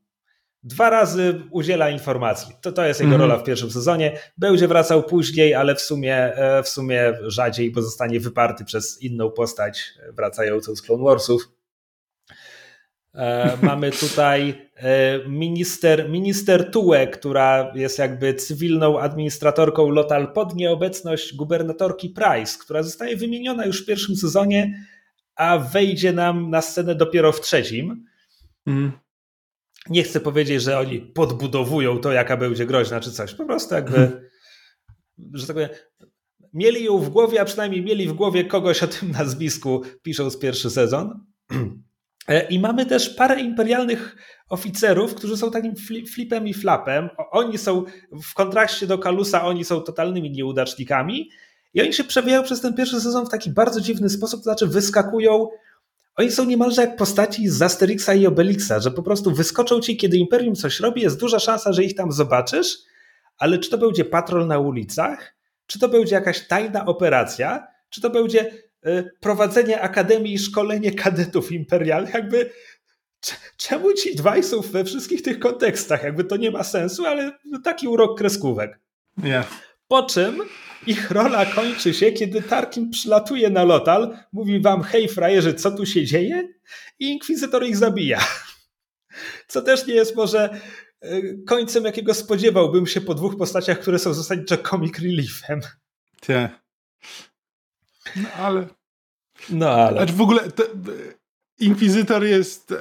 dwa 0.63 0.91
razy 0.91 1.43
udziela 1.51 1.91
informacji. 1.91 2.55
To, 2.61 2.73
to 2.73 2.85
jest 2.85 3.01
jego 3.01 3.15
mm. 3.15 3.21
rola 3.21 3.39
w 3.39 3.45
pierwszym 3.45 3.71
sezonie. 3.71 4.19
Będzie 4.39 4.69
wracał 4.69 5.03
później, 5.03 5.55
ale 5.55 5.75
w 5.75 5.81
sumie, 5.81 6.17
e, 6.17 6.63
w 6.63 6.69
sumie 6.69 7.13
rzadziej, 7.27 7.71
bo 7.71 7.83
zostanie 7.83 8.21
wyparty 8.21 8.65
przez 8.65 9.03
inną 9.03 9.31
postać 9.31 9.95
wracającą 10.13 10.77
z 10.77 10.83
Clone 10.83 11.05
Warsów. 11.05 11.53
E, 13.15 13.57
mamy 13.63 13.91
tutaj 13.91 14.69
e, 14.77 15.29
minister, 15.29 16.09
minister 16.11 16.71
Tue, 16.71 17.07
która 17.07 17.73
jest 17.75 17.99
jakby 17.99 18.35
cywilną 18.35 19.01
administratorką 19.01 19.91
Lotal 19.91 20.33
pod 20.33 20.55
nieobecność 20.55 21.37
gubernatorki 21.37 22.09
Price, 22.09 22.59
która 22.61 22.83
zostaje 22.83 23.17
wymieniona 23.17 23.67
już 23.67 23.83
w 23.83 23.87
pierwszym 23.87 24.17
sezonie, 24.17 24.87
a 25.37 25.59
wejdzie 25.59 26.13
nam 26.13 26.51
na 26.51 26.63
scenę 26.63 26.95
dopiero 26.95 27.33
w 27.33 27.41
trzecim. 27.41 28.07
Mm 28.67 28.93
nie 29.89 30.03
chcę 30.03 30.21
powiedzieć, 30.21 30.63
że 30.63 30.79
oni 30.79 31.01
podbudowują 31.01 31.99
to, 31.99 32.13
jaka 32.13 32.37
będzie 32.37 32.67
groźna 32.67 33.01
czy 33.01 33.13
coś. 33.13 33.35
Po 33.35 33.45
prostu 33.45 33.75
jakby, 33.75 33.97
hmm. 33.97 34.21
że 35.35 35.47
tak 35.47 35.57
powiem, 35.57 35.71
mieli 36.55 36.85
ją 36.85 36.99
w 36.99 37.09
głowie, 37.09 37.41
a 37.41 37.45
przynajmniej 37.45 37.83
mieli 37.83 38.09
w 38.09 38.13
głowie 38.13 38.45
kogoś 38.45 38.83
o 38.83 38.87
tym 38.87 39.11
nazwisku, 39.11 39.83
pisząc 40.03 40.39
pierwszy 40.39 40.71
sezon. 40.71 41.27
E, 42.29 42.49
I 42.49 42.59
mamy 42.59 42.87
też 42.87 43.11
parę 43.11 43.41
imperialnych 43.41 44.17
oficerów, 44.49 45.15
którzy 45.15 45.37
są 45.37 45.51
takim 45.51 45.75
flipem 46.15 46.49
i 46.49 46.55
flapem. 46.55 47.09
Oni 47.31 47.59
są 47.59 47.85
w 48.25 48.35
kontraście 48.35 48.87
do 48.87 48.99
Kalusa, 48.99 49.45
oni 49.45 49.65
są 49.65 49.81
totalnymi 49.81 50.31
nieudacznikami. 50.31 51.31
I 51.75 51.83
oni 51.83 51.93
się 51.93 52.05
przewijają 52.05 52.43
przez 52.43 52.61
ten 52.61 52.75
pierwszy 52.75 53.01
sezon 53.01 53.27
w 53.27 53.31
taki 53.31 53.51
bardzo 53.51 53.81
dziwny 53.81 54.11
sposób, 54.11 54.41
to 54.41 54.45
znaczy 54.45 54.67
wyskakują 54.67 55.49
oni 56.21 56.31
są 56.31 56.45
niemalże 56.45 56.83
jak 56.83 56.97
postaci 56.97 57.49
z 57.49 57.63
Asterixa 57.63 58.15
i 58.15 58.27
Obelixa, 58.27 58.81
że 58.81 58.91
po 58.91 59.03
prostu 59.03 59.31
wyskoczą 59.31 59.81
ci, 59.81 59.97
kiedy 59.97 60.17
Imperium 60.17 60.55
coś 60.55 60.81
robi, 60.81 61.03
jest 61.03 61.21
duża 61.21 61.39
szansa, 61.39 61.73
że 61.73 61.85
ich 61.85 61.95
tam 61.95 62.13
zobaczysz, 62.13 62.79
ale 63.39 63.59
czy 63.59 63.71
to 63.71 63.79
będzie 63.79 64.05
patrol 64.05 64.47
na 64.47 64.59
ulicach, 64.59 65.37
czy 65.67 65.79
to 65.79 65.89
będzie 65.89 66.15
jakaś 66.15 66.47
tajna 66.47 66.87
operacja, 66.87 67.67
czy 67.91 68.01
to 68.01 68.11
będzie 68.11 68.53
y, 68.87 69.11
prowadzenie 69.21 69.81
akademii 69.81 70.35
i 70.35 70.39
szkolenie 70.39 70.93
kadetów 70.95 71.53
imperialnych, 71.53 72.15
jakby 72.15 72.51
czemu 73.57 73.93
ci 73.93 74.15
dwaj 74.15 74.43
są 74.43 74.61
we 74.61 74.85
wszystkich 74.85 75.23
tych 75.23 75.39
kontekstach? 75.39 76.03
Jakby 76.03 76.25
to 76.25 76.37
nie 76.37 76.51
ma 76.51 76.65
sensu, 76.65 77.07
ale 77.07 77.33
taki 77.65 77.89
urok 77.89 78.19
kreskówek. 78.19 78.81
Yeah. 79.25 79.47
Po 79.89 80.03
czym 80.03 80.43
ich 80.87 81.11
rola 81.11 81.47
kończy 81.47 81.95
się, 81.95 82.13
kiedy 82.13 82.43
Tarkin 82.43 82.91
przylatuje 82.91 83.51
na 83.51 83.65
Lotal, 83.65 84.19
mówi 84.33 84.61
wam, 84.61 84.83
hej 84.83 85.09
frajerzy, 85.09 85.55
co 85.55 85.71
tu 85.71 85.87
się 85.87 86.05
dzieje? 86.05 86.49
I 86.99 87.07
Inkwizytor 87.13 87.67
ich 87.67 87.77
zabija. 87.77 88.21
Co 89.49 89.63
też 89.63 89.87
nie 89.87 89.95
jest 89.95 90.17
może 90.17 90.61
e, 91.01 91.21
końcem, 91.47 91.85
jakiego 91.85 92.15
spodziewałbym 92.15 92.87
się 92.87 93.01
po 93.01 93.15
dwóch 93.15 93.37
postaciach, 93.37 93.81
które 93.81 93.99
są 93.99 94.15
zasadniczo 94.15 94.57
comic 94.57 94.99
reliefem. 94.99 95.61
Te. 96.21 96.51
No 98.17 98.29
ale... 98.39 98.67
No 99.51 99.71
ale... 99.71 99.97
Znaczy 99.97 100.13
w 100.13 100.21
ogóle... 100.21 100.43
Inkwizytor 101.61 102.25
jest, 102.25 102.73
e, 102.73 102.77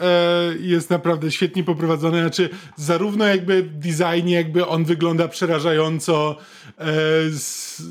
jest 0.60 0.90
naprawdę 0.90 1.32
świetnie 1.32 1.64
poprowadzony, 1.64 2.20
znaczy 2.20 2.50
zarówno 2.76 3.26
jakby 3.26 3.64
w 3.64 3.78
designie 3.78 4.36
jakby 4.36 4.68
on 4.68 4.86
wygląda 4.86 5.28
przerażająco, 5.28 6.38
e, 6.78 6.86
z, 7.30 7.82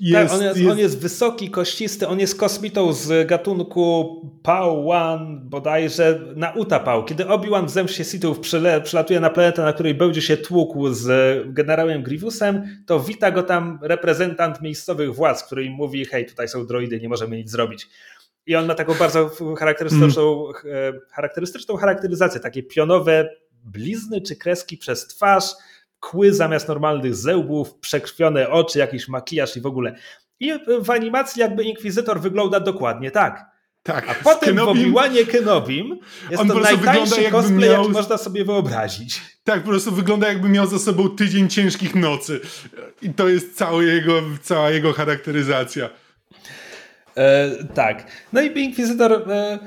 Jest, 0.00 0.32
tak, 0.32 0.40
on, 0.40 0.44
jest, 0.44 0.58
jest... 0.58 0.70
on 0.70 0.78
jest 0.78 0.98
wysoki, 0.98 1.50
kościsty, 1.50 2.08
on 2.08 2.20
jest 2.20 2.38
kosmitą 2.38 2.92
z 2.92 3.28
gatunku 3.28 4.20
Pał-Wan 4.42 5.48
bodajże 5.48 6.20
na 6.36 6.50
Utapał. 6.50 7.04
Kiedy 7.04 7.24
Obi-Wan 7.24 7.66
w 7.66 7.70
Zemście 7.70 8.04
Sithów 8.04 8.40
przylatuje 8.84 9.20
na 9.20 9.30
planetę, 9.30 9.62
na 9.62 9.72
której 9.72 9.94
będzie 9.94 10.22
się 10.22 10.36
tłukł 10.36 10.88
z 10.88 11.06
generałem 11.54 12.02
Grievousem, 12.02 12.82
to 12.86 13.00
wita 13.00 13.30
go 13.30 13.42
tam 13.42 13.78
reprezentant 13.82 14.62
miejscowych 14.62 15.14
władz, 15.14 15.44
który 15.44 15.64
im 15.64 15.72
mówi, 15.72 16.04
hej, 16.04 16.26
tutaj 16.26 16.48
są 16.48 16.66
droidy, 16.66 17.00
nie 17.00 17.08
możemy 17.08 17.36
nic 17.36 17.50
zrobić. 17.50 17.88
I 18.46 18.56
on 18.56 18.66
ma 18.66 18.74
taką 18.74 18.94
bardzo 18.94 19.30
charakterystyczną, 19.58 20.48
mm. 20.64 21.00
charakterystyczną 21.10 21.76
charakteryzację, 21.76 22.40
takie 22.40 22.62
pionowe 22.62 23.28
blizny 23.64 24.20
czy 24.20 24.36
kreski 24.36 24.76
przez 24.76 25.06
twarz, 25.06 25.44
kły 26.00 26.32
zamiast 26.34 26.68
normalnych 26.68 27.14
zełbów, 27.14 27.74
przekrwione 27.74 28.50
oczy, 28.50 28.78
jakiś 28.78 29.08
makijaż 29.08 29.56
i 29.56 29.60
w 29.60 29.66
ogóle. 29.66 29.94
I 30.40 30.52
w 30.80 30.90
animacji 30.90 31.40
jakby 31.40 31.64
Inkwizytor 31.64 32.20
wygląda 32.20 32.60
dokładnie 32.60 33.10
tak. 33.10 33.52
Tak, 33.82 34.08
A 34.08 34.14
potem 34.14 34.56
Kenobim, 34.56 34.82
w 34.82 34.86
Obi-Wanie 34.86 35.26
Kenobim 35.26 35.98
jest 36.30 36.42
on 36.42 36.48
to 36.48 36.54
najtańszy 36.54 37.30
cosplay, 37.30 37.58
miał... 37.58 37.82
jaki 37.82 37.92
można 37.92 38.18
sobie 38.18 38.44
wyobrazić. 38.44 39.20
Tak, 39.44 39.62
po 39.62 39.68
prostu 39.68 39.92
wygląda 39.92 40.28
jakby 40.28 40.48
miał 40.48 40.66
za 40.66 40.78
sobą 40.78 41.08
tydzień 41.08 41.48
ciężkich 41.48 41.94
nocy. 41.94 42.40
I 43.02 43.14
to 43.14 43.28
jest 43.28 43.64
jego, 43.80 44.22
cała 44.42 44.70
jego 44.70 44.92
charakteryzacja. 44.92 45.90
E, 47.16 47.50
tak. 47.74 48.06
No 48.32 48.42
i 48.42 48.58
Inkwizytor 48.60 49.32
e, 49.32 49.58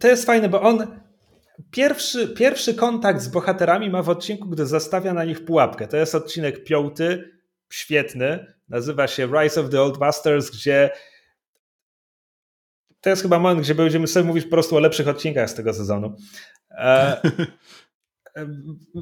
to 0.00 0.08
jest 0.08 0.26
fajne, 0.26 0.48
bo 0.48 0.62
on 0.62 0.86
Pierwszy, 1.70 2.28
pierwszy 2.28 2.74
kontakt 2.74 3.22
z 3.22 3.28
bohaterami 3.28 3.90
ma 3.90 4.02
w 4.02 4.08
odcinku, 4.08 4.48
gdy 4.48 4.66
zastawia 4.66 5.14
na 5.14 5.24
nich 5.24 5.44
pułapkę. 5.44 5.88
To 5.88 5.96
jest 5.96 6.14
odcinek 6.14 6.64
piąty, 6.64 7.30
świetny. 7.70 8.54
Nazywa 8.68 9.06
się 9.06 9.26
Rise 9.26 9.60
of 9.60 9.70
the 9.70 9.82
Old 9.82 10.00
Masters, 10.00 10.50
gdzie 10.50 10.90
to 13.00 13.10
jest 13.10 13.22
chyba 13.22 13.38
moment, 13.38 13.60
gdzie 13.60 13.74
będziemy 13.74 14.06
sobie 14.06 14.26
mówić 14.26 14.44
po 14.44 14.50
prostu 14.50 14.76
o 14.76 14.80
lepszych 14.80 15.08
odcinkach 15.08 15.50
z 15.50 15.54
tego 15.54 15.74
sezonu. 15.74 16.16
E, 16.70 17.20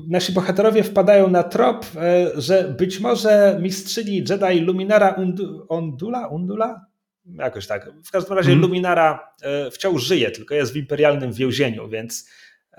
nasi 0.09 0.33
bohaterowie 0.33 0.83
wpadają 0.83 1.31
na 1.31 1.43
trop, 1.43 1.87
e, 1.97 2.31
że 2.35 2.65
być 2.65 3.01
może 3.01 3.59
mistrzyni 3.63 4.17
Jedi 4.17 4.61
Luminara 4.61 5.17
Undula, 5.69 6.29
Undula? 6.29 6.90
Jakoś 7.27 7.67
tak. 7.67 7.91
W 8.05 8.11
każdym 8.11 8.37
razie 8.37 8.49
hmm. 8.49 8.63
Luminara 8.63 9.35
e, 9.43 9.71
wciąż 9.71 10.03
żyje, 10.03 10.31
tylko 10.31 10.55
jest 10.55 10.73
w 10.73 10.77
imperialnym 10.77 11.33
więzieniu, 11.33 11.89
więc 11.89 12.31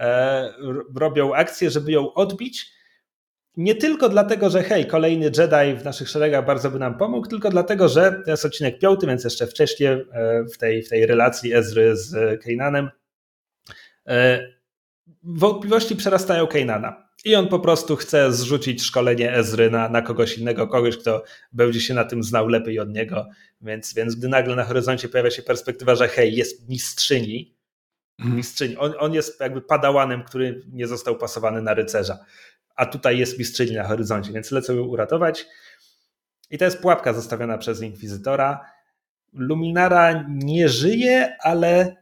E, 0.01 0.53
robią 0.95 1.33
akcję, 1.33 1.69
żeby 1.69 1.91
ją 1.91 2.13
odbić. 2.13 2.71
Nie 3.57 3.75
tylko 3.75 4.09
dlatego, 4.09 4.49
że 4.49 4.63
hej, 4.63 4.85
kolejny 4.87 5.25
Jedi 5.25 5.79
w 5.79 5.83
naszych 5.83 6.09
szeregach 6.09 6.45
bardzo 6.45 6.71
by 6.71 6.79
nam 6.79 6.97
pomógł, 6.97 7.27
tylko 7.27 7.49
dlatego, 7.49 7.89
że 7.89 8.21
to 8.25 8.31
jest 8.31 8.45
odcinek 8.45 8.79
piąty, 8.79 9.07
więc 9.07 9.23
jeszcze 9.23 9.47
wcześniej 9.47 9.89
e, 9.89 10.05
w 10.53 10.57
tej, 10.57 10.83
w 10.83 10.89
tej 10.89 11.05
relacji 11.05 11.53
Ezry 11.53 11.95
z 11.95 12.41
Keinanem 12.43 12.89
e, 14.07 14.47
wątpliwości 15.23 15.95
przerastają 15.95 16.47
Keinana. 16.47 17.09
I 17.25 17.35
on 17.35 17.47
po 17.47 17.59
prostu 17.59 17.95
chce 17.95 18.33
zrzucić 18.33 18.83
szkolenie 18.83 19.33
Ezry 19.33 19.71
na, 19.71 19.89
na 19.89 20.01
kogoś 20.01 20.37
innego, 20.37 20.67
kogoś, 20.67 20.97
kto 20.97 21.23
będzie 21.51 21.81
się 21.81 21.93
na 21.93 22.03
tym 22.03 22.23
znał 22.23 22.47
lepiej 22.47 22.79
od 22.79 22.89
niego. 22.89 23.29
Więc, 23.61 23.93
więc 23.93 24.15
gdy 24.15 24.27
nagle 24.27 24.55
na 24.55 24.63
horyzoncie 24.63 25.09
pojawia 25.09 25.31
się 25.31 25.41
perspektywa, 25.41 25.95
że 25.95 26.07
hej, 26.07 26.35
jest 26.35 26.69
mistrzyni, 26.69 27.55
Mhm. 28.19 28.37
mistrzyni. 28.37 28.77
On, 28.77 28.93
on 28.99 29.13
jest 29.13 29.39
jakby 29.39 29.61
padałanem, 29.61 30.23
który 30.23 30.63
nie 30.71 30.87
został 30.87 31.17
pasowany 31.17 31.61
na 31.61 31.73
rycerza. 31.73 32.19
A 32.75 32.85
tutaj 32.85 33.17
jest 33.17 33.39
mistrzyni 33.39 33.75
na 33.75 33.83
horyzoncie, 33.83 34.33
więc 34.33 34.51
lecę 34.51 34.75
ją 34.75 34.83
uratować. 34.83 35.47
I 36.49 36.57
to 36.57 36.65
jest 36.65 36.79
pułapka 36.81 37.13
zostawiona 37.13 37.57
przez 37.57 37.81
Inkwizytora. 37.81 38.65
Luminara 39.33 40.25
nie 40.29 40.69
żyje, 40.69 41.37
ale 41.39 41.95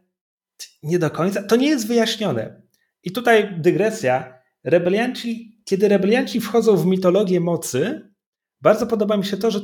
nie 0.83 0.99
do 0.99 1.09
końca. 1.09 1.43
To 1.43 1.55
nie 1.55 1.67
jest 1.67 1.87
wyjaśnione. 1.87 2.61
I 3.03 3.11
tutaj 3.11 3.55
dygresja. 3.57 4.38
Rebelianci, 4.63 5.61
kiedy 5.65 5.87
rebelianci 5.87 6.41
wchodzą 6.41 6.77
w 6.77 6.85
mitologię 6.85 7.39
mocy, 7.39 8.09
bardzo 8.61 8.87
podoba 8.87 9.17
mi 9.17 9.25
się 9.25 9.37
to, 9.37 9.51
że 9.51 9.59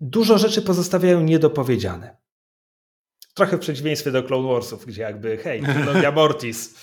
dużo 0.00 0.38
rzeczy 0.38 0.62
pozostawiają 0.62 1.20
niedopowiedziane. 1.20 2.16
Trochę 3.34 3.56
w 3.56 3.60
przeciwieństwie 3.60 4.10
do 4.10 4.22
Clone 4.22 4.48
Warsów, 4.48 4.86
gdzie 4.86 5.02
jakby 5.02 5.36
hej, 5.36 5.62
trylogia 5.62 6.12
Mortis. 6.20 6.74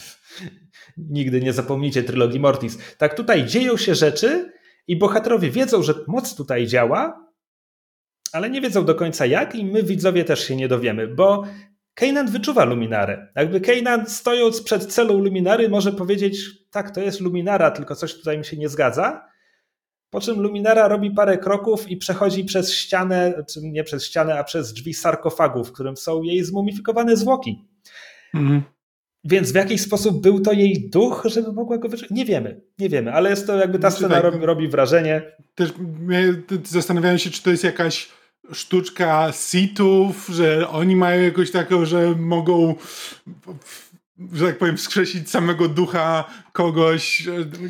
Nigdy 0.98 1.42
nie 1.42 1.54
zapomnijcie 1.54 2.04
trylogii 2.04 2.40
Mortis. 2.40 2.78
Tak 2.98 3.16
tutaj 3.16 3.46
dzieją 3.46 3.78
się 3.78 3.96
rzeczy 3.96 4.52
i 4.88 4.98
bohaterowie 4.98 5.52
wiedzą, 5.52 5.84
że 5.84 5.94
moc 6.08 6.36
tutaj 6.36 6.68
działa, 6.68 7.32
ale 8.32 8.50
nie 8.50 8.62
wiedzą 8.62 8.86
do 8.86 8.96
końca 8.96 9.26
jak 9.26 9.56
i 9.56 9.66
my 9.66 9.84
widzowie 9.84 10.24
też 10.24 10.48
się 10.48 10.56
nie 10.56 10.68
dowiemy, 10.68 11.08
bo 11.08 11.46
Kanan 11.94 12.32
wyczuwa 12.32 12.66
luminarę. 12.66 13.28
Jakby 13.36 13.62
Kanan 13.62 14.06
stojąc 14.10 14.62
przed 14.62 14.86
celą 14.86 15.18
luminary 15.18 15.70
może 15.70 15.92
powiedzieć, 15.92 16.38
tak, 16.76 16.92
to 16.92 17.02
jest 17.02 17.22
luminara, 17.22 17.72
tylko 17.72 17.96
coś 17.96 18.14
tutaj 18.14 18.38
mi 18.38 18.46
się 18.46 18.58
nie 18.58 18.70
zgadza, 18.70 19.28
po 20.10 20.22
czym 20.22 20.42
Luminara 20.42 20.88
robi 20.88 21.12
parę 21.12 21.38
kroków 21.38 21.90
i 21.90 21.98
przechodzi 21.98 22.44
przez 22.44 22.74
ścianę, 22.74 23.44
czy 23.50 23.62
nie 23.62 23.84
przez 23.84 24.06
ścianę, 24.06 24.40
a 24.40 24.44
przez 24.44 24.74
drzwi 24.74 24.94
sarkofagu, 24.94 25.64
w 25.64 25.72
którym 25.72 25.98
są 25.98 26.24
jej 26.24 26.44
zmumifikowane 26.44 27.18
zwłoki. 27.18 27.66
Mhm. 28.34 28.62
Więc 29.24 29.52
w 29.52 29.56
jakiś 29.56 29.82
sposób 29.82 30.22
był 30.22 30.40
to 30.40 30.54
jej 30.54 30.90
duch, 30.90 31.24
żeby 31.26 31.54
mogła 31.54 31.78
go 31.78 31.90
wyczuć? 31.90 32.10
Nie 32.10 32.26
wiemy, 32.26 32.62
nie 32.80 32.90
wiemy, 32.90 33.14
ale 33.14 33.30
jest 33.30 33.48
to 33.48 33.58
jakby 33.58 33.80
ta 33.80 33.90
znaczy, 33.90 33.96
scena 33.96 34.16
tak, 34.16 34.24
robi, 34.24 34.46
robi, 34.46 34.68
wrażenie. 34.68 35.22
Też 35.56 35.74
zastanawiałem 36.64 37.18
się, 37.18 37.30
czy 37.30 37.44
to 37.44 37.52
jest 37.52 37.64
jakaś 37.64 38.10
sztuczka 38.52 39.32
sitów, 39.32 40.30
że 40.34 40.70
oni 40.70 40.96
mają 40.96 41.24
jakoś 41.24 41.52
taką, 41.52 41.86
że 41.86 42.16
mogą 42.16 42.76
że 44.34 44.48
tak 44.48 44.58
powiem, 44.58 44.78
wskrzesić 44.78 45.30
samego 45.30 45.68
ducha 45.68 46.30
kogoś, 46.54 47.28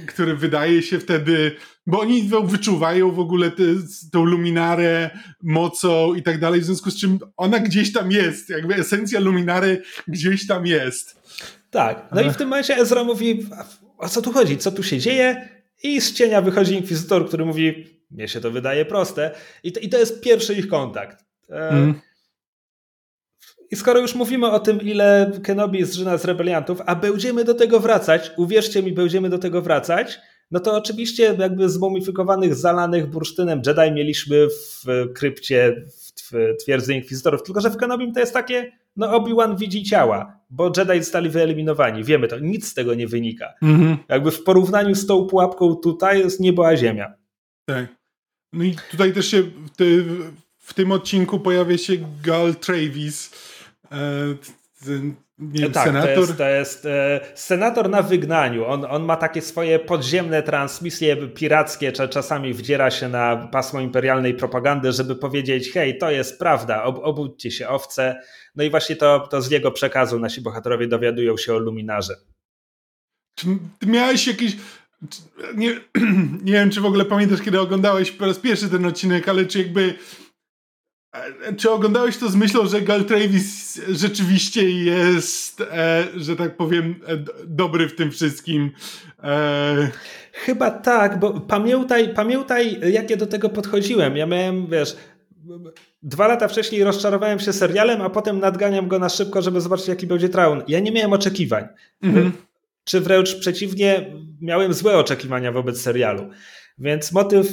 który 0.08 0.36
wydaje 0.36 0.82
się 0.82 1.00
wtedy, 1.00 1.56
bo 1.88 2.00
oni 2.00 2.30
wyczuwają 2.44 3.12
w 3.12 3.20
ogóle 3.20 3.52
te, 3.52 3.64
tą 4.12 4.26
luminarę 4.26 5.10
mocą 5.44 6.14
i 6.14 6.24
tak 6.24 6.40
dalej, 6.40 6.62
w 6.62 6.66
związku 6.66 6.92
z 6.92 7.00
czym 7.00 7.20
ona 7.38 7.60
gdzieś 7.60 7.94
tam 7.94 8.12
jest, 8.12 8.50
jakby 8.50 8.76
esencja 8.76 9.20
luminary 9.20 9.82
gdzieś 10.08 10.48
tam 10.48 10.66
jest. 10.66 11.22
Tak, 11.70 12.08
no 12.12 12.22
i 12.22 12.30
w 12.30 12.36
tym 12.36 12.50
momencie 12.50 12.78
Ezra 12.78 13.04
mówi, 13.04 13.50
o 13.98 14.10
co 14.10 14.22
tu 14.22 14.32
chodzi, 14.32 14.58
co 14.58 14.72
tu 14.72 14.84
się 14.84 15.00
dzieje 15.00 15.50
i 15.84 16.02
z 16.02 16.14
cienia 16.14 16.42
wychodzi 16.42 16.74
inkwizytor, 16.74 17.28
który 17.28 17.46
mówi, 17.46 17.86
mnie 18.12 18.28
się 18.28 18.42
to 18.42 18.52
wydaje 18.52 18.86
proste 18.86 19.32
i 19.64 19.72
to, 19.72 19.80
i 19.80 19.90
to 19.90 19.98
jest 19.98 20.22
pierwszy 20.22 20.54
ich 20.54 20.68
kontakt. 20.68 21.26
Mm. 21.50 21.94
I 23.72 23.76
skoro 23.76 24.00
już 24.00 24.16
mówimy 24.16 24.52
o 24.52 24.60
tym, 24.60 24.82
ile 24.82 25.32
Kenobi 25.44 25.86
zżyna 25.86 26.18
z 26.18 26.26
rebeliantów, 26.26 26.82
a 26.86 26.96
będziemy 26.96 27.44
do 27.44 27.54
tego 27.54 27.80
wracać, 27.80 28.32
uwierzcie 28.38 28.84
mi, 28.84 28.94
będziemy 28.94 29.30
do 29.30 29.38
tego 29.38 29.62
wracać, 29.62 30.20
no 30.52 30.60
to 30.60 30.76
oczywiście 30.78 31.36
jakby 31.40 31.70
zmumifikowanych, 31.70 32.56
zalanych 32.56 33.10
bursztynem 33.10 33.62
Jedi 33.66 33.92
mieliśmy 33.92 34.48
w 34.50 34.86
krypcie 35.14 35.84
w 36.16 36.56
twierdzy 36.64 36.94
Inkwizytorów, 36.94 37.44
tylko 37.44 37.62
że 37.62 37.70
w 37.70 37.78
Kenobim 37.78 38.14
to 38.14 38.20
jest 38.20 38.34
takie, 38.34 38.72
no 38.96 39.08
Obi-Wan 39.08 39.58
widzi 39.58 39.84
ciała, 39.84 40.40
bo 40.50 40.72
Jedi 40.78 41.04
zostali 41.04 41.30
wyeliminowani, 41.30 42.04
wiemy 42.04 42.28
to, 42.28 42.40
nic 42.40 42.68
z 42.68 42.74
tego 42.74 42.94
nie 42.94 43.08
wynika. 43.08 43.54
Mhm. 43.62 43.98
Jakby 44.10 44.32
w 44.32 44.44
porównaniu 44.44 44.96
z 44.96 45.08
tą 45.08 45.26
pułapką 45.26 45.76
tutaj 45.76 46.20
jest 46.20 46.40
niebo 46.40 46.68
a 46.68 46.78
ziemia. 46.78 47.14
Tak. 47.66 47.86
No 48.54 48.64
i 48.64 48.76
tutaj 48.92 49.14
też 49.14 49.32
się 49.32 49.44
w, 49.44 49.50
w 50.58 50.74
tym 50.74 50.92
odcinku 50.92 51.40
pojawia 51.40 51.78
się 51.78 51.94
Gal 52.24 52.56
Travis, 52.56 53.32
E, 53.92 54.36
nie, 55.40 55.70
tak, 55.70 55.88
senator? 55.88 56.16
to 56.16 56.20
jest, 56.20 56.38
to 56.38 56.50
jest 56.50 56.86
e, 56.86 57.22
senator 57.36 57.90
na 57.90 58.02
wygnaniu. 58.02 58.66
On, 58.66 58.86
on 58.86 59.04
ma 59.04 59.16
takie 59.16 59.42
swoje 59.42 59.80
podziemne 59.80 60.44
transmisje 60.44 61.28
pirackie, 61.28 61.92
czasami 61.92 62.54
wdziera 62.54 62.92
się 62.92 63.10
na 63.10 63.48
pasmo 63.52 63.82
imperialnej 63.82 64.34
propagandy, 64.34 64.92
żeby 64.92 65.16
powiedzieć, 65.16 65.72
hej, 65.72 65.98
to 65.98 66.12
jest 66.12 66.40
prawda, 66.40 66.84
ob, 66.84 67.00
obudźcie 67.04 67.52
się 67.52 67.68
owce. 67.68 68.22
No 68.56 68.64
i 68.64 68.70
właśnie 68.70 68.96
to, 68.96 69.28
to 69.28 69.42
z 69.42 69.52
jego 69.52 69.72
przekazu 69.72 70.20
nasi 70.20 70.42
bohaterowie 70.42 70.88
dowiadują 70.88 71.38
się 71.38 71.54
o 71.54 71.60
luminarze. 71.60 72.16
Czy 73.36 73.48
miałeś 73.86 74.28
jakieś... 74.28 74.58
Nie, 75.56 75.80
nie 76.44 76.54
wiem, 76.54 76.70
czy 76.70 76.82
w 76.82 76.86
ogóle 76.86 77.06
pamiętasz, 77.06 77.42
kiedy 77.42 77.60
oglądałeś 77.60 78.12
po 78.12 78.26
raz 78.26 78.40
pierwszy 78.40 78.70
ten 78.70 78.86
odcinek, 78.86 79.30
ale 79.30 79.46
czy 79.46 79.60
jakby 79.60 79.96
czy 81.58 81.72
oglądałeś 81.72 82.18
to 82.18 82.30
z 82.30 82.36
myślą, 82.36 82.68
że 82.68 82.82
Gal 82.82 83.06
Travis 83.06 83.82
rzeczywiście 83.90 84.70
jest, 84.70 85.62
e, 85.62 86.04
że 86.16 86.36
tak 86.36 86.58
powiem, 86.58 86.96
e, 87.08 87.18
dobry 87.48 87.90
w 87.90 87.96
tym 87.96 88.12
wszystkim? 88.12 88.72
E... 89.24 89.90
Chyba 90.34 90.72
tak, 90.72 91.20
bo 91.20 91.40
pamiętaj, 91.40 92.14
pamiętaj, 92.14 92.80
jak 92.92 93.10
ja 93.10 93.18
do 93.18 93.28
tego 93.28 93.50
podchodziłem. 93.50 94.18
Ja 94.18 94.26
miałem, 94.26 94.68
wiesz, 94.68 94.96
dwa 96.04 96.28
lata 96.28 96.48
wcześniej 96.48 96.84
rozczarowałem 96.84 97.40
się 97.40 97.54
serialem, 97.54 98.02
a 98.02 98.10
potem 98.10 98.40
nadganiam 98.40 98.88
go 98.88 99.00
na 99.00 99.10
szybko, 99.10 99.42
żeby 99.42 99.62
zobaczyć, 99.62 99.88
jaki 99.88 100.08
będzie 100.08 100.30
traun. 100.30 100.64
Ja 100.68 100.80
nie 100.80 100.92
miałem 100.92 101.14
oczekiwań. 101.14 101.68
Mhm. 102.04 102.32
czy 102.84 103.02
wręcz 103.02 103.36
przeciwnie, 103.36 104.14
miałem 104.42 104.74
złe 104.74 104.98
oczekiwania 104.98 105.52
wobec 105.52 105.82
serialu. 105.82 106.30
Więc 106.78 107.12
motyw, 107.12 107.48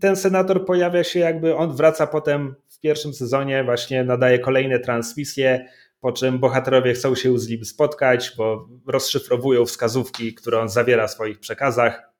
ten 0.00 0.16
senator 0.16 0.66
pojawia 0.66 1.04
się 1.04 1.20
jakby, 1.20 1.56
on 1.56 1.76
wraca 1.76 2.06
potem 2.06 2.54
pierwszym 2.82 3.14
sezonie, 3.14 3.64
właśnie 3.64 4.04
nadaje 4.04 4.38
kolejne 4.38 4.78
transmisje, 4.78 5.68
po 6.00 6.12
czym 6.12 6.38
bohaterowie 6.38 6.94
chcą 6.94 7.14
się 7.14 7.38
z 7.38 7.48
nim 7.48 7.64
spotkać, 7.64 8.32
bo 8.36 8.68
rozszyfrowują 8.86 9.66
wskazówki, 9.66 10.34
które 10.34 10.60
on 10.60 10.68
zawiera 10.68 11.06
w 11.06 11.10
swoich 11.10 11.38
przekazach. 11.38 12.12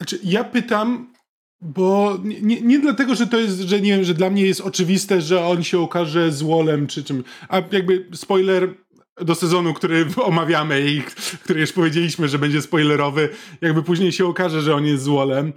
Znaczy, 0.00 0.18
ja 0.24 0.44
pytam, 0.44 1.12
bo 1.60 2.18
nie, 2.24 2.60
nie 2.60 2.78
dlatego, 2.78 3.14
że 3.14 3.26
to 3.26 3.38
jest, 3.38 3.60
że 3.60 3.80
nie 3.80 3.90
wiem, 3.90 4.04
że 4.04 4.14
dla 4.14 4.30
mnie 4.30 4.46
jest 4.46 4.60
oczywiste, 4.60 5.20
że 5.20 5.44
on 5.46 5.62
się 5.62 5.78
okaże 5.78 6.32
złolem 6.32 6.86
czy 6.86 7.04
czym. 7.04 7.24
A 7.48 7.62
jakby 7.72 8.06
spoiler 8.14 8.74
do 9.20 9.34
sezonu, 9.34 9.74
który 9.74 10.06
omawiamy 10.22 10.80
i 10.90 11.02
który 11.44 11.60
już 11.60 11.72
powiedzieliśmy, 11.72 12.28
że 12.28 12.38
będzie 12.38 12.62
spoilerowy, 12.62 13.28
jakby 13.60 13.82
później 13.82 14.12
się 14.12 14.26
okaże, 14.26 14.62
że 14.62 14.74
on 14.74 14.86
jest 14.86 15.04
złolem 15.04 15.52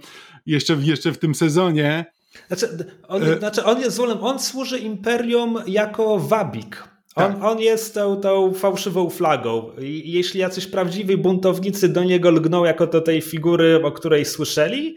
jeszcze, 0.46 0.76
jeszcze 0.80 1.12
w 1.12 1.18
tym 1.18 1.34
sezonie. 1.34 2.15
Znaczy 2.48 2.68
on, 3.08 3.22
e... 3.22 3.38
znaczy, 3.38 3.64
on 3.64 3.80
jest 3.80 3.96
złolem, 3.96 4.18
on 4.24 4.38
służy 4.38 4.78
imperium 4.78 5.58
jako 5.66 6.18
wabik. 6.18 6.88
On, 7.14 7.32
tak. 7.32 7.44
on 7.44 7.60
jest 7.60 7.94
tą, 7.94 8.20
tą 8.20 8.54
fałszywą 8.54 9.10
flagą. 9.10 9.70
I 9.80 10.12
jeśli 10.12 10.40
jacyś 10.40 10.66
prawdziwi 10.66 11.16
buntownicy 11.16 11.88
do 11.88 12.04
niego 12.04 12.30
lgną 12.30 12.64
jako 12.64 12.86
do 12.86 13.00
tej 13.00 13.22
figury, 13.22 13.84
o 13.84 13.92
której 13.92 14.24
słyszeli, 14.24 14.96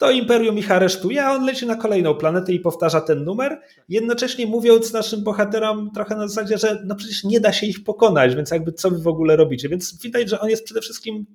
to 0.00 0.10
Imperium 0.10 0.58
ich 0.58 0.70
aresztuje, 0.70 1.24
a 1.24 1.32
on 1.32 1.46
leci 1.46 1.66
na 1.66 1.76
kolejną 1.76 2.14
planetę 2.14 2.52
i 2.52 2.60
powtarza 2.60 3.00
ten 3.00 3.24
numer, 3.24 3.60
jednocześnie 3.88 4.46
mówiąc 4.46 4.92
naszym 4.92 5.24
bohaterom 5.24 5.90
trochę 5.94 6.16
na 6.16 6.28
zasadzie, 6.28 6.58
że 6.58 6.82
no 6.84 6.94
przecież 6.94 7.24
nie 7.24 7.40
da 7.40 7.52
się 7.52 7.66
ich 7.66 7.84
pokonać, 7.84 8.34
więc 8.34 8.50
jakby 8.50 8.72
co 8.72 8.90
wy 8.90 8.98
w 8.98 9.06
ogóle 9.06 9.36
robicie. 9.36 9.68
Więc 9.68 10.02
widać, 10.02 10.28
że 10.28 10.40
on 10.40 10.50
jest 10.50 10.64
przede 10.64 10.80
wszystkim, 10.80 11.26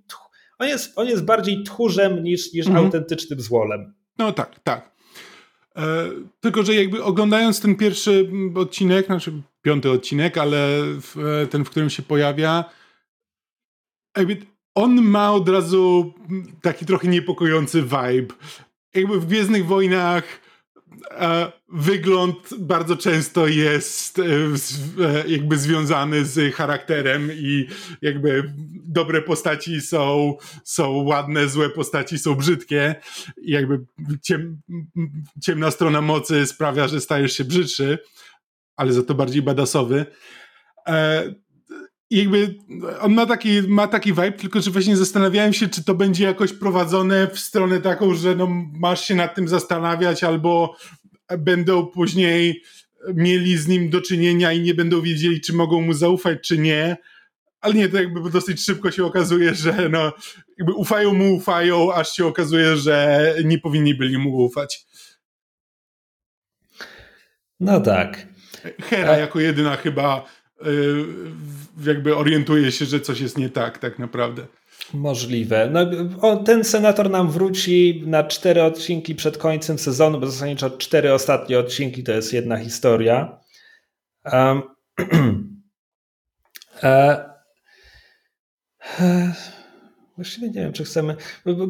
on 0.59 0.67
jest, 0.67 0.93
on 0.95 1.07
jest 1.07 1.23
bardziej 1.23 1.63
tchórzem 1.63 2.23
niż, 2.23 2.53
niż 2.53 2.67
mhm. 2.67 2.85
autentycznym 2.85 3.41
złolem. 3.41 3.93
No 4.17 4.31
tak, 4.31 4.59
tak. 4.63 4.94
E, 5.77 6.09
tylko, 6.39 6.63
że 6.63 6.75
jakby 6.75 7.03
oglądając 7.03 7.61
ten 7.61 7.75
pierwszy 7.75 8.31
odcinek, 8.55 9.05
znaczy 9.05 9.41
piąty 9.61 9.91
odcinek, 9.91 10.37
ale 10.37 10.57
w, 11.01 11.17
e, 11.43 11.47
ten, 11.47 11.65
w 11.65 11.69
którym 11.69 11.89
się 11.89 12.03
pojawia, 12.03 12.65
jakby 14.17 14.37
on 14.75 15.01
ma 15.01 15.31
od 15.31 15.49
razu 15.49 16.13
taki 16.61 16.85
trochę 16.85 17.07
niepokojący 17.07 17.81
vibe. 17.81 18.33
Jakby 18.93 19.19
w 19.19 19.25
Gwiezdnych 19.25 19.65
Wojnach 19.65 20.44
wygląd 21.69 22.49
bardzo 22.59 22.97
często 22.97 23.47
jest 23.47 24.19
e, 24.19 24.23
e, 24.23 25.27
jakby 25.27 25.57
związany 25.57 26.25
z 26.25 26.55
charakterem 26.55 27.29
i 27.31 27.67
jakby 28.01 28.53
dobre 28.73 29.21
postaci 29.21 29.81
są, 29.81 30.37
są 30.63 30.91
ładne, 30.91 31.49
złe 31.49 31.69
postaci 31.69 32.19
są 32.19 32.35
brzydkie 32.35 32.95
i 33.41 33.51
jakby 33.51 33.85
ciem, 34.21 34.61
ciemna 35.41 35.71
strona 35.71 36.01
mocy 36.01 36.45
sprawia, 36.45 36.87
że 36.87 37.01
stajesz 37.01 37.33
się 37.33 37.43
brzydszy, 37.43 37.99
ale 38.75 38.93
za 38.93 39.03
to 39.03 39.15
bardziej 39.15 39.41
badasowy. 39.41 40.05
I 42.09 42.17
jakby 42.17 42.55
on 42.99 43.13
ma 43.13 43.25
taki, 43.25 43.61
ma 43.61 43.87
taki 43.87 44.09
vibe, 44.09 44.31
tylko 44.31 44.61
że 44.61 44.71
właśnie 44.71 44.97
zastanawiałem 44.97 45.53
się, 45.53 45.67
czy 45.67 45.83
to 45.83 45.95
będzie 45.95 46.23
jakoś 46.23 46.53
prowadzone 46.53 47.27
w 47.27 47.39
stronę 47.39 47.81
taką, 47.81 48.13
że 48.13 48.35
no 48.35 48.47
masz 48.73 49.05
się 49.05 49.15
nad 49.15 49.35
tym 49.35 49.47
zastanawiać, 49.47 50.23
albo 50.23 50.75
będą 51.37 51.85
później 51.85 52.63
mieli 53.13 53.57
z 53.57 53.67
nim 53.67 53.89
do 53.89 54.01
czynienia 54.01 54.53
i 54.53 54.61
nie 54.61 54.73
będą 54.73 55.01
wiedzieli, 55.01 55.41
czy 55.41 55.53
mogą 55.53 55.81
mu 55.81 55.93
zaufać, 55.93 56.39
czy 56.47 56.57
nie. 56.57 56.97
Ale 57.61 57.73
nie, 57.73 57.89
to 57.89 57.97
jakby 57.97 58.29
dosyć 58.29 58.65
szybko 58.65 58.91
się 58.91 59.05
okazuje, 59.05 59.55
że 59.55 59.89
no, 59.89 60.13
jakby 60.57 60.73
ufają 60.73 61.13
mu, 61.13 61.35
ufają, 61.35 61.93
aż 61.93 62.11
się 62.11 62.25
okazuje, 62.25 62.77
że 62.77 63.33
nie 63.43 63.59
powinni 63.59 63.95
byli 63.95 64.17
mu 64.17 64.37
ufać. 64.37 64.85
No 67.59 67.81
tak. 67.81 68.27
Hera 68.81 69.11
A... 69.11 69.17
jako 69.17 69.39
jedyna 69.39 69.75
chyba 69.75 70.25
jakby 71.85 72.15
orientuje 72.15 72.71
się, 72.71 72.85
że 72.85 72.99
coś 72.99 73.19
jest 73.19 73.37
nie 73.37 73.49
tak, 73.49 73.77
tak 73.77 73.99
naprawdę. 73.99 74.45
Możliwe. 74.93 75.69
No, 75.71 76.37
ten 76.43 76.63
senator 76.63 77.09
nam 77.09 77.31
wróci 77.31 78.03
na 78.05 78.23
cztery 78.23 78.63
odcinki 78.63 79.15
przed 79.15 79.37
końcem 79.37 79.79
sezonu, 79.79 80.19
bo 80.19 80.27
zasadniczo 80.27 80.69
cztery 80.69 81.13
ostatnie 81.13 81.59
odcinki 81.59 82.03
to 82.03 82.11
jest 82.11 82.33
jedna 82.33 82.57
historia. 82.57 83.39
Um, 84.33 84.61
e, 86.83 87.25
e, 88.99 89.33
właściwie 90.15 90.47
nie 90.47 90.53
wiem, 90.53 90.73
czy 90.73 90.83
chcemy. 90.83 91.15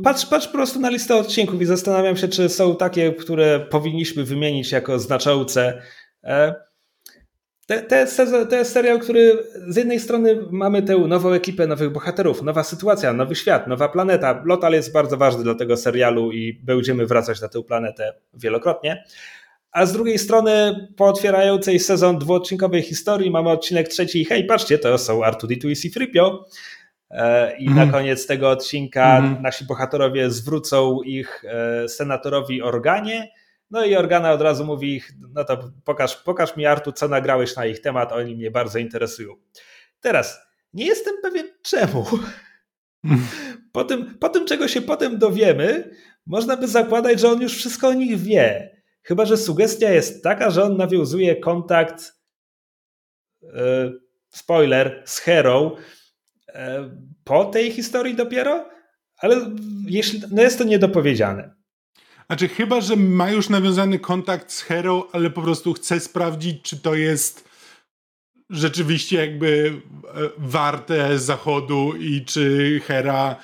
Patrz, 0.03 0.25
patrz 0.25 0.47
po 0.47 0.53
prostu 0.53 0.79
na 0.79 0.89
listę 0.89 1.15
odcinków 1.15 1.61
i 1.61 1.65
zastanawiam 1.65 2.17
się, 2.17 2.27
czy 2.27 2.49
są 2.49 2.75
takie, 2.75 3.13
które 3.13 3.59
powinniśmy 3.59 4.23
wymienić 4.23 4.71
jako 4.71 4.99
znaczące. 4.99 5.81
E, 6.23 6.55
to, 7.65 7.95
jest, 7.95 8.21
to 8.49 8.55
jest 8.55 8.73
serial, 8.73 8.99
który 8.99 9.43
z 9.67 9.75
jednej 9.75 9.99
strony 9.99 10.37
mamy 10.51 10.81
tę 10.81 10.97
nową 10.97 11.31
ekipę 11.31 11.67
nowych 11.67 11.91
bohaterów, 11.91 12.41
nowa 12.41 12.63
sytuacja, 12.63 13.13
nowy 13.13 13.35
świat, 13.35 13.67
nowa 13.67 13.89
planeta. 13.89 14.41
Lotal 14.45 14.73
jest 14.73 14.91
bardzo 14.91 15.17
ważny 15.17 15.43
dla 15.43 15.55
tego 15.55 15.77
serialu 15.77 16.31
i 16.31 16.53
będziemy 16.63 17.05
wracać 17.05 17.41
na 17.41 17.47
tę 17.47 17.63
planetę 17.63 18.13
wielokrotnie. 18.33 19.03
A 19.71 19.85
z 19.85 19.93
drugiej 19.93 20.19
strony 20.19 20.75
po 20.97 21.05
otwierającej 21.05 21.79
sezon 21.79 22.19
dwuodcinkowej 22.19 22.81
historii 22.81 23.31
mamy 23.31 23.49
odcinek 23.49 23.87
trzeci 23.87 24.25
hej, 24.25 24.45
patrzcie, 24.45 24.77
to 24.77 24.97
są 24.97 25.21
R2-D2 25.21 25.69
i 25.69 25.75
C-3PO. 25.75 26.37
E, 27.11 27.57
I 27.57 27.63
mm. 27.63 27.75
na 27.75 27.83
mhm. 27.83 27.91
koniec 27.91 28.27
tego 28.27 28.49
odcinka 28.49 29.17
mm. 29.17 29.41
nasi 29.41 29.65
bohaterowie 29.65 30.29
zwrócą 30.29 31.01
ich 31.01 31.43
e, 31.45 31.89
senatorowi 31.89 32.61
Organie, 32.61 33.27
no 33.71 33.85
i 33.85 33.95
Organa 33.95 34.31
od 34.31 34.41
razu 34.41 34.65
mówi, 34.65 35.01
no 35.33 35.43
to 35.43 35.71
pokaż, 35.83 36.15
pokaż 36.15 36.57
mi 36.57 36.65
Artu, 36.65 36.91
co 36.91 37.07
nagrałeś 37.07 37.55
na 37.55 37.65
ich 37.65 37.81
temat, 37.81 38.11
oni 38.11 38.35
mnie 38.35 38.51
bardzo 38.51 38.79
interesują. 38.79 39.33
Teraz, 39.99 40.39
nie 40.73 40.85
jestem 40.85 41.15
pewien 41.21 41.47
czemu. 41.61 42.05
Po 43.71 43.83
tym, 43.83 44.17
po 44.19 44.29
tym, 44.29 44.45
czego 44.45 44.67
się 44.67 44.81
potem 44.81 45.17
dowiemy, 45.17 45.95
można 46.25 46.57
by 46.57 46.67
zakładać, 46.67 47.19
że 47.19 47.29
on 47.29 47.41
już 47.41 47.57
wszystko 47.57 47.87
o 47.87 47.93
nich 47.93 48.17
wie. 48.17 48.75
Chyba, 49.01 49.25
że 49.25 49.37
sugestia 49.37 49.89
jest 49.89 50.23
taka, 50.23 50.49
że 50.49 50.63
on 50.63 50.77
nawiązuje 50.77 51.35
kontakt, 51.35 52.13
yy, 53.41 53.49
spoiler, 54.29 55.03
z 55.05 55.19
Hero 55.19 55.75
yy, 56.47 56.55
po 57.23 57.45
tej 57.45 57.71
historii 57.71 58.15
dopiero, 58.15 58.69
ale 59.17 59.55
jeśli, 59.87 60.21
no 60.31 60.41
jest 60.41 60.57
to 60.57 60.63
niedopowiedziane. 60.63 61.55
Znaczy, 62.27 62.47
chyba, 62.47 62.81
że 62.81 62.95
ma 62.95 63.31
już 63.31 63.49
nawiązany 63.49 63.99
kontakt 63.99 64.51
z 64.51 64.61
Hero, 64.61 65.07
ale 65.11 65.29
po 65.29 65.41
prostu 65.41 65.73
chce 65.73 65.99
sprawdzić, 65.99 66.61
czy 66.61 66.77
to 66.77 66.95
jest 66.95 67.49
rzeczywiście 68.49 69.17
jakby 69.17 69.73
e, 70.07 70.29
warte 70.37 71.19
zachodu 71.19 71.93
i 71.99 72.25
czy 72.25 72.81
Hera. 72.85 73.35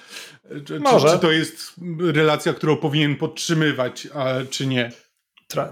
Czy, 0.65 0.79
Może. 0.79 1.09
czy 1.09 1.19
to 1.19 1.31
jest 1.31 1.73
relacja, 1.99 2.53
którą 2.53 2.77
powinien 2.77 3.15
podtrzymywać, 3.15 4.07
a 4.13 4.33
czy 4.49 4.67
nie. 4.67 4.91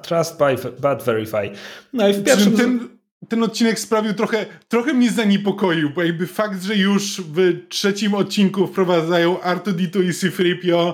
Trust 0.01 0.37
by, 0.37 0.55
but 0.71 1.03
verify. 1.05 1.51
No 1.93 2.07
i 2.07 2.13
w 2.13 2.23
pierwszym. 2.23 2.57
Ten, 2.57 2.89
ten 3.29 3.43
odcinek 3.43 3.79
sprawił 3.79 4.13
trochę, 4.13 4.45
trochę 4.67 4.93
mnie 4.93 5.11
zaniepokoił, 5.11 5.89
bo 5.89 6.03
jakby 6.03 6.27
fakt, 6.27 6.63
że 6.63 6.75
już 6.75 7.21
w 7.21 7.67
trzecim 7.69 8.13
odcinku 8.13 8.67
wprowadzają 8.67 9.35
R2D2 9.35 10.09
i 10.09 10.13
C-3PO 10.13 10.93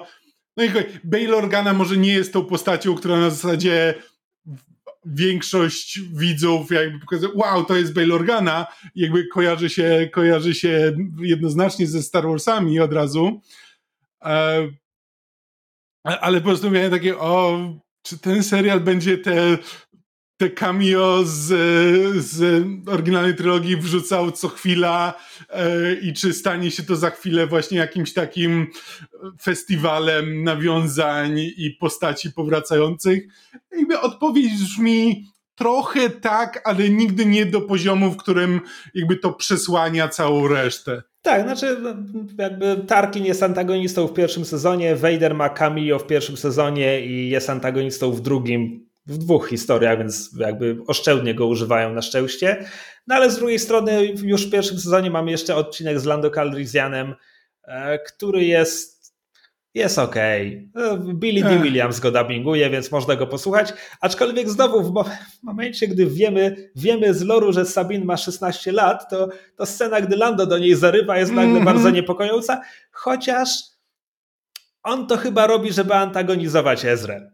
no 0.58 0.64
i 0.64 0.70
Bail 1.04 1.34
Organa 1.34 1.74
może 1.74 1.98
nie 1.98 2.14
jest 2.14 2.34
tą 2.34 2.46
postacią, 2.46 2.96
która 2.96 3.20
na 3.20 3.30
zasadzie 3.30 3.94
większość 5.06 6.00
widzów 6.00 6.72
jakby 6.72 7.00
pokazuje, 7.00 7.34
wow, 7.36 7.66
to 7.66 7.76
jest 7.76 7.94
Bail 7.94 8.12
Organa, 8.12 8.68
jakby 8.96 9.28
kojarzy 9.28 9.70
się, 9.70 10.10
kojarzy 10.14 10.56
się 10.56 10.98
jednoznacznie 11.22 11.88
ze 11.88 12.04
Star 12.04 12.28
Warsami 12.28 12.80
od 12.80 12.94
razu. 12.94 13.42
E, 14.24 14.68
ale 16.04 16.42
po 16.42 16.48
prostu 16.48 16.72
miałem 16.72 16.92
takie, 16.92 17.18
o, 17.18 17.60
czy 18.02 18.18
ten 18.18 18.44
serial 18.44 18.80
będzie 18.80 19.18
te 19.18 19.58
te 20.38 20.50
cameo 20.50 21.24
z, 21.24 21.48
z 22.26 22.64
oryginalnej 22.90 23.36
trylogii 23.36 23.78
wrzucał 23.78 24.32
co 24.32 24.48
chwila 24.48 25.14
e, 25.50 25.94
i 25.94 26.14
czy 26.14 26.34
stanie 26.34 26.72
się 26.72 26.84
to 26.84 26.96
za 26.96 27.10
chwilę 27.10 27.48
właśnie 27.48 27.78
jakimś 27.78 28.14
takim 28.14 28.68
festiwalem 29.42 30.44
nawiązań 30.44 31.40
i 31.40 31.78
postaci 31.80 32.32
powracających. 32.32 33.24
Jakby 33.72 34.00
odpowiedź 34.00 34.54
brzmi 34.54 35.26
trochę 35.56 36.10
tak, 36.10 36.62
ale 36.66 36.90
nigdy 36.90 37.26
nie 37.26 37.46
do 37.46 37.62
poziomu, 37.62 38.12
w 38.12 38.18
którym 38.18 38.62
jakby 38.94 39.18
to 39.18 39.34
przesłania 39.34 40.08
całą 40.08 40.48
resztę. 40.48 41.02
Tak, 41.22 41.44
znaczy 41.44 41.78
no, 41.82 41.90
jakby 42.38 42.86
Tarkin 42.88 43.26
jest 43.26 43.44
antagonistą 43.44 44.08
w 44.08 44.14
pierwszym 44.14 44.46
sezonie, 44.46 44.96
Vader 44.96 45.36
ma 45.36 45.50
cameo 45.50 46.00
w 46.00 46.08
pierwszym 46.08 46.38
sezonie 46.38 47.06
i 47.06 47.30
jest 47.30 47.50
antagonistą 47.50 48.12
w 48.12 48.22
drugim 48.22 48.85
w 49.06 49.18
dwóch 49.18 49.50
historiach, 49.50 49.98
więc 49.98 50.32
jakby 50.38 50.78
oszczędnie 50.88 51.36
go 51.36 51.48
używają 51.48 51.94
na 51.94 52.02
szczęście. 52.02 52.66
No 53.08 53.16
ale 53.16 53.32
z 53.32 53.38
drugiej 53.38 53.60
strony 53.60 54.14
już 54.24 54.48
w 54.48 54.52
pierwszym 54.52 54.80
sezonie 54.80 55.12
mamy 55.12 55.32
jeszcze 55.32 55.56
odcinek 55.56 56.00
z 56.00 56.06
Lando 56.06 56.30
Calrissianem, 56.30 57.16
e, 57.64 58.00
który 58.00 58.46
jest 58.46 58.96
jest. 59.76 60.00
Okay. 60.00 60.70
Billy 61.14 61.44
D. 61.44 61.60
Williams 61.60 62.00
go 62.00 62.12
dubbinguje, 62.12 62.70
więc 62.70 62.92
można 62.92 63.16
go 63.16 63.28
posłuchać. 63.28 63.74
Aczkolwiek 64.02 64.50
znowu 64.50 64.84
w, 64.84 64.94
w, 65.40 65.44
momencie, 65.44 65.88
gdy 65.88 66.06
wiemy, 66.06 66.72
wiemy 66.76 67.14
z 67.14 67.22
loru, 67.22 67.54
że 67.54 67.66
Sabin 67.66 68.06
ma 68.06 68.18
16 68.18 68.72
lat, 68.72 69.10
to, 69.10 69.30
to 69.56 69.66
scena, 69.66 70.02
gdy 70.02 70.16
Lando 70.16 70.46
do 70.46 70.58
niej 70.58 70.76
zarywa, 70.76 71.18
jest 71.18 71.32
nagle 71.32 71.52
mm 71.52 71.62
-hmm. 71.62 71.66
bardzo 71.66 71.90
niepokojąca, 71.90 72.62
chociaż 72.92 73.50
on 74.84 75.08
to 75.08 75.18
chyba 75.18 75.48
robi, 75.48 75.74
żeby 75.74 75.94
antagonizować 75.94 76.86
Ezrę. 76.86 77.32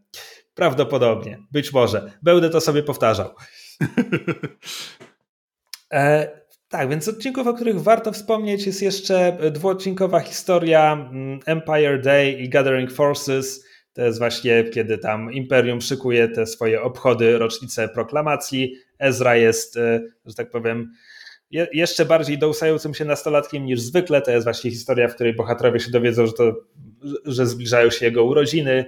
Prawdopodobnie. 0.54 1.38
Być 1.52 1.72
może. 1.72 2.12
Będę 2.22 2.50
to 2.50 2.60
sobie 2.60 2.82
powtarzał. 2.82 3.34
e, 5.92 6.30
tak, 6.68 6.88
więc 6.88 7.08
odcinków, 7.08 7.46
o 7.46 7.54
których 7.54 7.82
warto 7.82 8.12
wspomnieć, 8.12 8.66
jest 8.66 8.82
jeszcze 8.82 9.38
dwuodcinkowa 9.50 10.20
historia 10.20 10.92
mm, 10.92 11.40
Empire 11.46 12.00
Day 12.00 12.32
i 12.32 12.48
Gathering 12.48 12.92
Forces. 12.92 13.64
To 13.92 14.02
jest 14.02 14.18
właśnie, 14.18 14.64
kiedy 14.64 14.98
tam 14.98 15.32
Imperium 15.32 15.80
szykuje 15.80 16.28
te 16.28 16.46
swoje 16.46 16.82
obchody, 16.82 17.38
rocznice 17.38 17.88
proklamacji. 17.88 18.74
Ezra 18.98 19.36
jest, 19.36 19.76
e, 19.76 20.00
że 20.24 20.34
tak 20.34 20.50
powiem, 20.50 20.92
jeszcze 21.72 22.04
bardziej 22.04 22.38
dołsającym 22.38 22.94
się 22.94 23.04
nastolatkiem 23.04 23.64
niż 23.64 23.80
zwykle. 23.80 24.22
To 24.22 24.30
jest 24.30 24.44
właśnie 24.44 24.70
historia, 24.70 25.08
w 25.08 25.14
której 25.14 25.34
bohaterowie 25.34 25.80
się 25.80 25.90
dowiedzą, 25.90 26.26
że, 26.26 26.32
to, 26.32 26.54
że 27.24 27.46
zbliżają 27.46 27.90
się 27.90 28.06
jego 28.06 28.24
urodziny, 28.24 28.84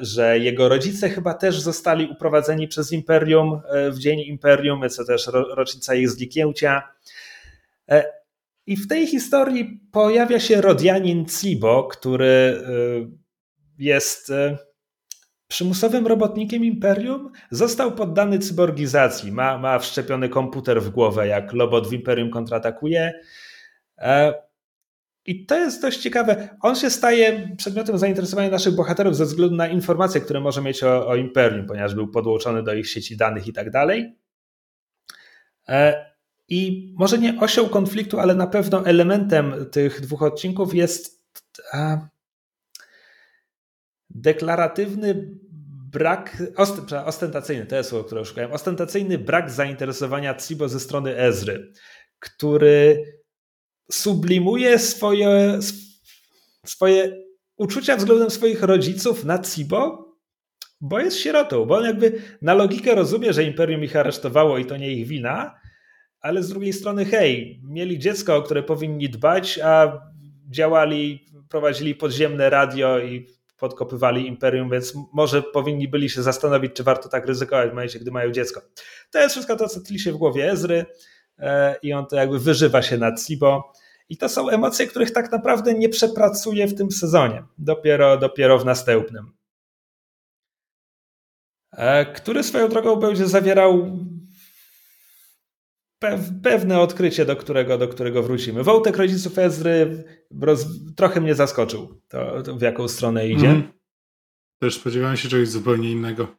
że 0.00 0.38
jego 0.38 0.68
rodzice 0.68 1.08
chyba 1.08 1.34
też 1.34 1.60
zostali 1.60 2.06
uprowadzeni 2.06 2.68
przez 2.68 2.92
Imperium 2.92 3.60
e, 3.68 3.90
w 3.90 3.98
dzień 3.98 4.20
Imperium, 4.20 4.88
co 4.88 5.04
też 5.04 5.26
rocznica 5.32 5.94
ich 5.94 6.10
zniknięcia. 6.10 6.82
E, 7.88 8.04
I 8.66 8.76
w 8.76 8.88
tej 8.88 9.06
historii 9.06 9.80
pojawia 9.92 10.40
się 10.40 10.60
Rodianin 10.60 11.26
Cibo, 11.26 11.84
który 11.84 12.62
jest 13.78 14.32
przymusowym 15.48 16.06
robotnikiem 16.06 16.64
Imperium, 16.64 17.32
został 17.50 17.92
poddany 17.92 18.38
cyborgizacji. 18.38 19.32
Ma, 19.32 19.58
ma 19.58 19.78
wszczepiony 19.78 20.28
komputer 20.28 20.82
w 20.82 20.90
głowę, 20.90 21.26
jak 21.26 21.52
Lobot 21.52 21.88
w 21.88 21.92
Imperium 21.92 22.30
kontratakuje. 22.30 23.20
I 25.28 25.46
to 25.46 25.58
jest 25.58 25.82
dość 25.82 25.98
ciekawe. 25.98 26.48
On 26.60 26.76
się 26.76 26.90
staje 26.90 27.56
przedmiotem 27.56 27.98
zainteresowania 27.98 28.50
naszych 28.50 28.74
bohaterów 28.74 29.16
ze 29.16 29.24
względu 29.24 29.56
na 29.56 29.68
informacje, 29.68 30.20
które 30.20 30.40
może 30.40 30.62
mieć 30.62 30.84
o, 30.84 31.08
o 31.08 31.16
Imperium, 31.16 31.66
ponieważ 31.66 31.94
był 31.94 32.08
podłączony 32.08 32.62
do 32.62 32.74
ich 32.74 32.90
sieci 32.90 33.16
danych 33.16 33.46
i 33.46 33.52
tak 33.52 33.70
dalej. 33.70 34.16
E, 35.68 36.06
I 36.48 36.92
może 36.98 37.18
nie 37.18 37.40
osią 37.40 37.68
konfliktu, 37.68 38.20
ale 38.20 38.34
na 38.34 38.46
pewno 38.46 38.86
elementem 38.86 39.66
tych 39.70 40.00
dwóch 40.00 40.22
odcinków 40.22 40.74
jest 40.74 41.22
deklaratywny 44.10 45.28
brak, 45.92 46.42
ostentacyjny, 47.04 47.66
to 47.66 47.76
jest 47.76 47.90
słowo, 47.90 48.04
które 48.04 48.24
szukałem, 48.24 48.52
ostentacyjny 48.52 49.18
brak 49.18 49.50
zainteresowania 49.50 50.34
Cibo 50.34 50.68
ze 50.68 50.80
strony 50.80 51.16
Ezry, 51.16 51.72
który 52.18 53.04
sublimuje 53.92 54.78
swoje, 54.78 55.58
swoje 56.66 57.24
uczucia 57.56 57.96
względem 57.96 58.30
swoich 58.30 58.62
rodziców 58.62 59.24
na 59.24 59.38
Cibo, 59.38 60.08
bo 60.80 60.98
jest 60.98 61.16
sierotą, 61.16 61.64
bo 61.64 61.76
on 61.76 61.84
jakby 61.84 62.22
na 62.42 62.54
logikę 62.54 62.94
rozumie, 62.94 63.32
że 63.32 63.44
Imperium 63.44 63.84
ich 63.84 63.96
aresztowało 63.96 64.58
i 64.58 64.64
to 64.64 64.76
nie 64.76 64.92
ich 64.92 65.06
wina, 65.06 65.54
ale 66.20 66.42
z 66.42 66.48
drugiej 66.48 66.72
strony 66.72 67.04
hej, 67.04 67.60
mieli 67.64 67.98
dziecko, 67.98 68.36
o 68.36 68.42
które 68.42 68.62
powinni 68.62 69.08
dbać, 69.08 69.58
a 69.58 70.00
działali, 70.50 71.26
prowadzili 71.48 71.94
podziemne 71.94 72.50
radio 72.50 72.98
i 72.98 73.26
podkopywali 73.58 74.26
imperium, 74.26 74.70
więc 74.70 74.94
może 75.12 75.42
powinni 75.42 75.88
byli 75.88 76.10
się 76.10 76.22
zastanowić, 76.22 76.72
czy 76.72 76.82
warto 76.82 77.08
tak 77.08 77.26
ryzykować 77.26 77.66
w 77.66 77.72
momencie, 77.72 77.98
gdy 77.98 78.10
mają 78.10 78.30
dziecko. 78.30 78.60
To 79.10 79.18
jest 79.18 79.32
wszystko 79.34 79.56
to, 79.56 79.68
co 79.68 79.80
tli 79.80 79.98
się 79.98 80.12
w 80.12 80.16
głowie 80.16 80.50
Ezry 80.50 80.86
i 81.82 81.92
on 81.92 82.06
to 82.06 82.16
jakby 82.16 82.38
wyżywa 82.38 82.82
się 82.82 82.98
nad 82.98 83.22
Sibo. 83.22 83.72
I 84.08 84.16
to 84.16 84.28
są 84.28 84.48
emocje, 84.48 84.86
których 84.86 85.10
tak 85.10 85.32
naprawdę 85.32 85.74
nie 85.74 85.88
przepracuje 85.88 86.66
w 86.66 86.74
tym 86.74 86.90
sezonie, 86.90 87.44
dopiero, 87.58 88.16
dopiero 88.16 88.58
w 88.58 88.64
następnym. 88.64 89.32
E, 91.72 92.06
który 92.12 92.42
swoją 92.42 92.68
drogą 92.68 92.96
będzie 92.96 93.26
zawierał 93.26 93.98
pewne 96.42 96.80
odkrycie, 96.80 97.24
do 97.24 97.36
którego, 97.36 97.78
do 97.78 97.88
którego 97.88 98.22
wrócimy. 98.22 98.62
Wątek 98.62 98.96
rodziców 98.96 99.38
Ezry 99.38 100.04
roz, 100.40 100.66
trochę 100.96 101.20
mnie 101.20 101.34
zaskoczył, 101.34 102.00
to, 102.08 102.42
to 102.42 102.56
w 102.56 102.62
jaką 102.62 102.88
stronę 102.88 103.28
idzie. 103.28 103.50
Mm. 103.50 103.72
Też 104.60 104.74
spodziewałem 104.74 105.16
się 105.16 105.28
czegoś 105.28 105.48
zupełnie 105.48 105.90
innego. 105.90 106.36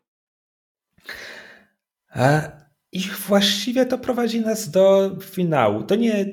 I 2.91 3.01
właściwie 3.27 3.85
to 3.85 3.97
prowadzi 3.97 4.41
nas 4.41 4.71
do 4.71 5.11
finału. 5.23 5.83
To 5.83 5.95
nie, 5.95 6.25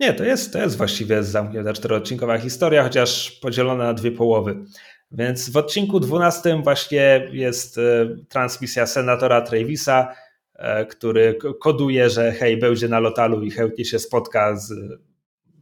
nie 0.00 0.14
to, 0.14 0.24
jest, 0.24 0.52
to 0.52 0.58
jest 0.58 0.76
właściwie 0.76 1.22
zamknięta 1.22 1.72
czteroodcinkowa 1.72 2.38
historia, 2.38 2.82
chociaż 2.82 3.30
podzielona 3.30 3.84
na 3.84 3.94
dwie 3.94 4.12
połowy. 4.12 4.64
Więc 5.10 5.50
w 5.50 5.56
odcinku 5.56 6.00
12 6.00 6.60
właśnie 6.62 7.28
jest 7.32 7.78
e, 7.78 8.16
transmisja 8.28 8.86
senatora 8.86 9.40
Travisa, 9.40 10.14
E, 10.54 10.86
który 10.86 11.38
koduje, 11.60 12.10
że 12.10 12.32
hej, 12.32 12.56
będzie 12.56 12.88
na 12.88 13.00
lotalu 13.00 13.42
i 13.42 13.50
chętnie 13.50 13.84
się 13.84 13.98
spotka 13.98 14.56
z 14.56 14.72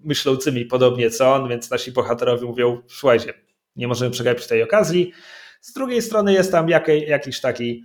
myślącymi 0.05 0.65
podobnie 0.65 1.11
co 1.11 1.35
on, 1.35 1.49
więc 1.49 1.71
nasi 1.71 1.93
bohaterowie 1.93 2.47
mówią, 2.47 2.83
słuchajcie, 2.89 3.35
nie 3.77 3.89
możemy 3.89 4.11
przegapić 4.11 4.47
tej 4.47 4.63
okazji. 4.63 5.13
Z 5.61 5.73
drugiej 5.73 6.03
strony 6.03 6.33
jest 6.33 6.53
tam 6.53 6.69
jakiś 7.07 7.41
taki, 7.41 7.85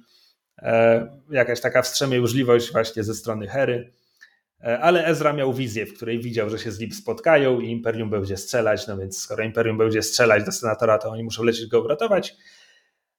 jakaś 1.30 1.62
taka 1.62 1.82
wstrzemięźliwość 1.82 2.72
właśnie 2.72 3.04
ze 3.04 3.14
strony 3.14 3.48
Hery, 3.48 3.94
e, 4.64 4.80
ale 4.80 5.06
Ezra 5.06 5.34
miał 5.34 5.54
wizję, 5.54 5.86
w 5.86 5.94
której 5.94 6.20
widział, 6.20 6.50
że 6.50 6.60
się 6.60 6.72
z 6.72 6.80
nim 6.80 6.92
spotkają 6.92 7.60
i 7.60 7.72
Imperium 7.72 8.10
będzie 8.10 8.38
strzelać, 8.38 8.88
no 8.88 8.98
więc 8.98 9.22
skoro 9.22 9.44
Imperium 9.44 9.78
będzie 9.78 10.02
strzelać 10.02 10.44
do 10.44 10.52
senatora, 10.52 10.98
to 10.98 11.10
oni 11.10 11.24
muszą 11.24 11.44
lecieć 11.44 11.68
go 11.68 11.82
uratować. 11.82 12.36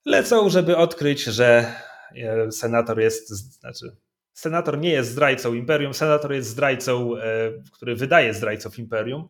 Lecą, 0.05 0.51
żeby 0.51 0.77
odkryć, 0.77 1.25
że 1.25 1.75
E, 2.17 2.53
senator 2.53 3.01
jest, 3.01 3.29
znaczy 3.29 3.97
senator 4.33 4.79
nie 4.79 4.91
jest 4.91 5.11
zdrajcą 5.11 5.55
imperium, 5.55 5.95
senator 5.95 6.33
jest 6.33 6.49
zdrajcą, 6.49 7.17
e, 7.17 7.53
który 7.73 7.97
wydaje 7.97 8.35
zdrajców 8.35 8.79
imperium. 8.79 9.29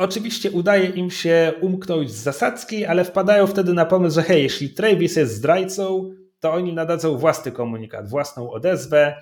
E, 0.00 0.04
oczywiście 0.04 0.50
udaje 0.50 0.86
im 0.86 1.10
się 1.10 1.52
umknąć 1.60 2.10
z 2.10 2.22
zasadzki, 2.22 2.84
ale 2.84 3.04
wpadają 3.04 3.46
wtedy 3.46 3.72
na 3.72 3.86
pomysł, 3.86 4.14
że 4.14 4.22
hej, 4.22 4.42
jeśli 4.42 4.70
Travis 4.70 5.16
jest 5.16 5.34
zdrajcą, 5.34 6.10
to 6.40 6.52
oni 6.52 6.72
nadadzą 6.72 7.18
własny 7.18 7.52
komunikat, 7.52 8.08
własną 8.08 8.50
odezwę. 8.50 9.16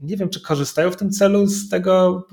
Nie 0.00 0.16
wiem, 0.16 0.28
czy 0.28 0.40
korzystają 0.40 0.90
w 0.90 0.96
tym 0.96 1.10
celu 1.10 1.46
z 1.46 1.68
tego 1.68 2.26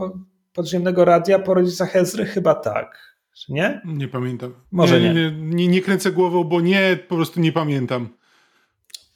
podziemnego 0.54 1.06
radia 1.06 1.40
po 1.40 1.54
rodzicach 1.54 1.96
Ezry? 1.96 2.26
Chyba 2.26 2.56
tak 2.56 3.10
nie? 3.50 3.82
Nie 3.86 4.08
pamiętam. 4.08 4.54
Może 4.72 5.02
nie. 5.02 5.14
Nie, 5.14 5.32
nie, 5.32 5.68
nie 5.68 5.82
kręcę 5.82 6.12
głową, 6.12 6.44
bo 6.44 6.62
nie, 6.62 6.98
po 7.08 7.16
prostu 7.16 7.40
nie 7.40 7.52
pamiętam. 7.52 8.10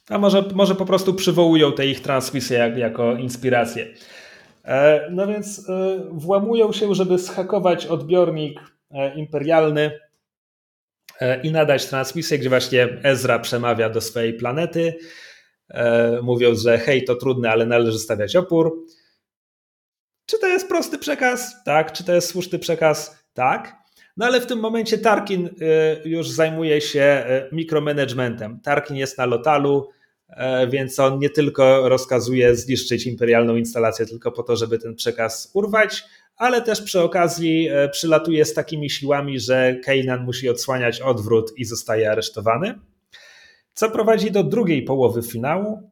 A 0.08 0.18
może, 0.18 0.44
może 0.54 0.74
po 0.74 0.86
prostu 0.86 1.14
przywołują 1.14 1.72
te 1.72 1.86
ich 1.86 2.00
transmisje 2.00 2.58
jak, 2.58 2.76
jako 2.76 3.16
inspirację. 3.16 3.86
E, 4.64 5.08
no 5.10 5.26
więc 5.26 5.68
e, 5.68 5.98
włamują 6.10 6.72
się, 6.72 6.94
żeby 6.94 7.18
schakować 7.18 7.86
odbiornik 7.86 8.60
e, 8.90 9.14
imperialny 9.14 10.00
i 11.42 11.52
nadać 11.52 11.86
transmisję, 11.86 12.38
gdzie 12.38 12.48
właśnie 12.48 12.88
Ezra 13.02 13.38
przemawia 13.38 13.90
do 13.90 14.00
swojej 14.00 14.34
planety, 14.34 14.98
mówiąc, 16.22 16.60
że 16.60 16.78
hej, 16.78 17.04
to 17.04 17.14
trudne, 17.14 17.50
ale 17.50 17.66
należy 17.66 17.98
stawiać 17.98 18.36
opór. 18.36 18.86
Czy 20.26 20.38
to 20.38 20.46
jest 20.46 20.68
prosty 20.68 20.98
przekaz? 20.98 21.64
Tak. 21.64 21.92
Czy 21.92 22.04
to 22.04 22.14
jest 22.14 22.28
słuszny 22.28 22.58
przekaz? 22.58 23.24
Tak. 23.34 23.76
No 24.16 24.26
ale 24.26 24.40
w 24.40 24.46
tym 24.46 24.58
momencie 24.60 24.98
Tarkin 24.98 25.50
już 26.04 26.30
zajmuje 26.30 26.80
się 26.80 27.24
mikromanagementem. 27.52 28.60
Tarkin 28.60 28.96
jest 28.96 29.18
na 29.18 29.26
lotalu, 29.26 29.88
więc 30.68 30.98
on 30.98 31.18
nie 31.18 31.30
tylko 31.30 31.88
rozkazuje 31.88 32.56
zniszczyć 32.56 33.06
imperialną 33.06 33.56
instalację 33.56 34.06
tylko 34.06 34.32
po 34.32 34.42
to, 34.42 34.56
żeby 34.56 34.78
ten 34.78 34.94
przekaz 34.94 35.50
urwać, 35.54 36.04
ale 36.36 36.62
też 36.62 36.82
przy 36.82 37.00
okazji 37.00 37.68
przylatuje 37.92 38.44
z 38.44 38.54
takimi 38.54 38.90
siłami, 38.90 39.40
że 39.40 39.76
Kanan 39.84 40.24
musi 40.24 40.48
odsłaniać 40.48 41.00
odwrót 41.00 41.52
i 41.56 41.64
zostaje 41.64 42.10
aresztowany. 42.10 42.78
Co 43.74 43.90
prowadzi 43.90 44.30
do 44.30 44.44
drugiej 44.44 44.82
połowy 44.82 45.22
finału. 45.22 45.90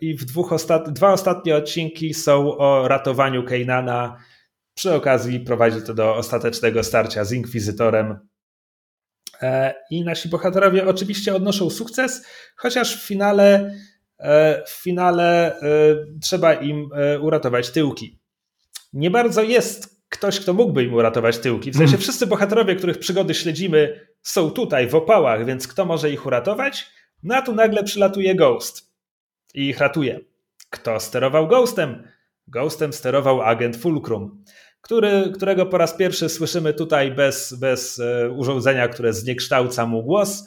I 0.00 0.14
w 0.14 0.24
dwóch 0.24 0.52
ostat... 0.52 0.92
dwa 0.92 1.12
ostatnie 1.12 1.56
odcinki 1.56 2.14
są 2.14 2.58
o 2.58 2.88
ratowaniu 2.88 3.44
Kanana 3.44 4.16
przy 4.74 4.94
okazji 4.94 5.40
prowadzi 5.40 5.82
to 5.82 5.94
do 5.94 6.16
ostatecznego 6.16 6.82
starcia 6.82 7.24
z 7.24 7.32
Inkwizytorem, 7.32 8.18
E, 8.18 8.35
I 9.90 10.04
nasi 10.04 10.28
bohaterowie 10.28 10.86
oczywiście 10.86 11.34
odnoszą 11.34 11.70
sukces, 11.70 12.26
chociaż 12.56 13.02
w 13.02 13.06
finale, 13.06 13.74
e, 14.18 14.62
w 14.66 14.70
finale 14.70 15.56
trzeba 16.22 16.54
im 16.54 16.90
uratować 17.20 17.70
tyłki. 17.70 18.18
Nie 18.92 19.10
bardzo 19.10 19.42
jest 19.42 19.96
ktoś, 20.08 20.40
kto 20.40 20.52
mógłby 20.52 20.84
im 20.84 20.94
uratować 20.94 21.38
tyłki. 21.38 21.70
W 21.70 21.74
sensie 21.74 21.90
hmm. 21.90 22.02
wszyscy 22.02 22.26
bohaterowie, 22.26 22.76
których 22.76 22.98
przygody 22.98 23.34
śledzimy, 23.34 24.00
są 24.22 24.50
tutaj 24.50 24.88
w 24.88 24.94
opałach, 24.94 25.46
więc 25.46 25.68
kto 25.68 25.84
może 25.84 26.10
ich 26.10 26.26
uratować? 26.26 26.90
No 27.22 27.36
a 27.36 27.42
tu 27.42 27.54
nagle 27.54 27.84
przylatuje 27.84 28.34
Ghost 28.34 28.92
i 29.54 29.68
ich 29.68 29.78
ratuje. 29.78 30.20
Kto 30.70 31.00
sterował 31.00 31.48
Ghostem? 31.48 32.08
Ghostem 32.48 32.92
sterował 32.92 33.42
agent 33.42 33.76
Fulcrum, 33.76 34.44
który, 34.86 35.32
którego 35.34 35.66
po 35.66 35.78
raz 35.78 35.94
pierwszy 35.94 36.28
słyszymy 36.28 36.74
tutaj 36.74 37.10
bez, 37.10 37.54
bez 37.54 37.98
e, 37.98 38.30
urządzenia, 38.30 38.88
które 38.88 39.12
zniekształca 39.12 39.86
mu 39.86 40.02
głos. 40.02 40.44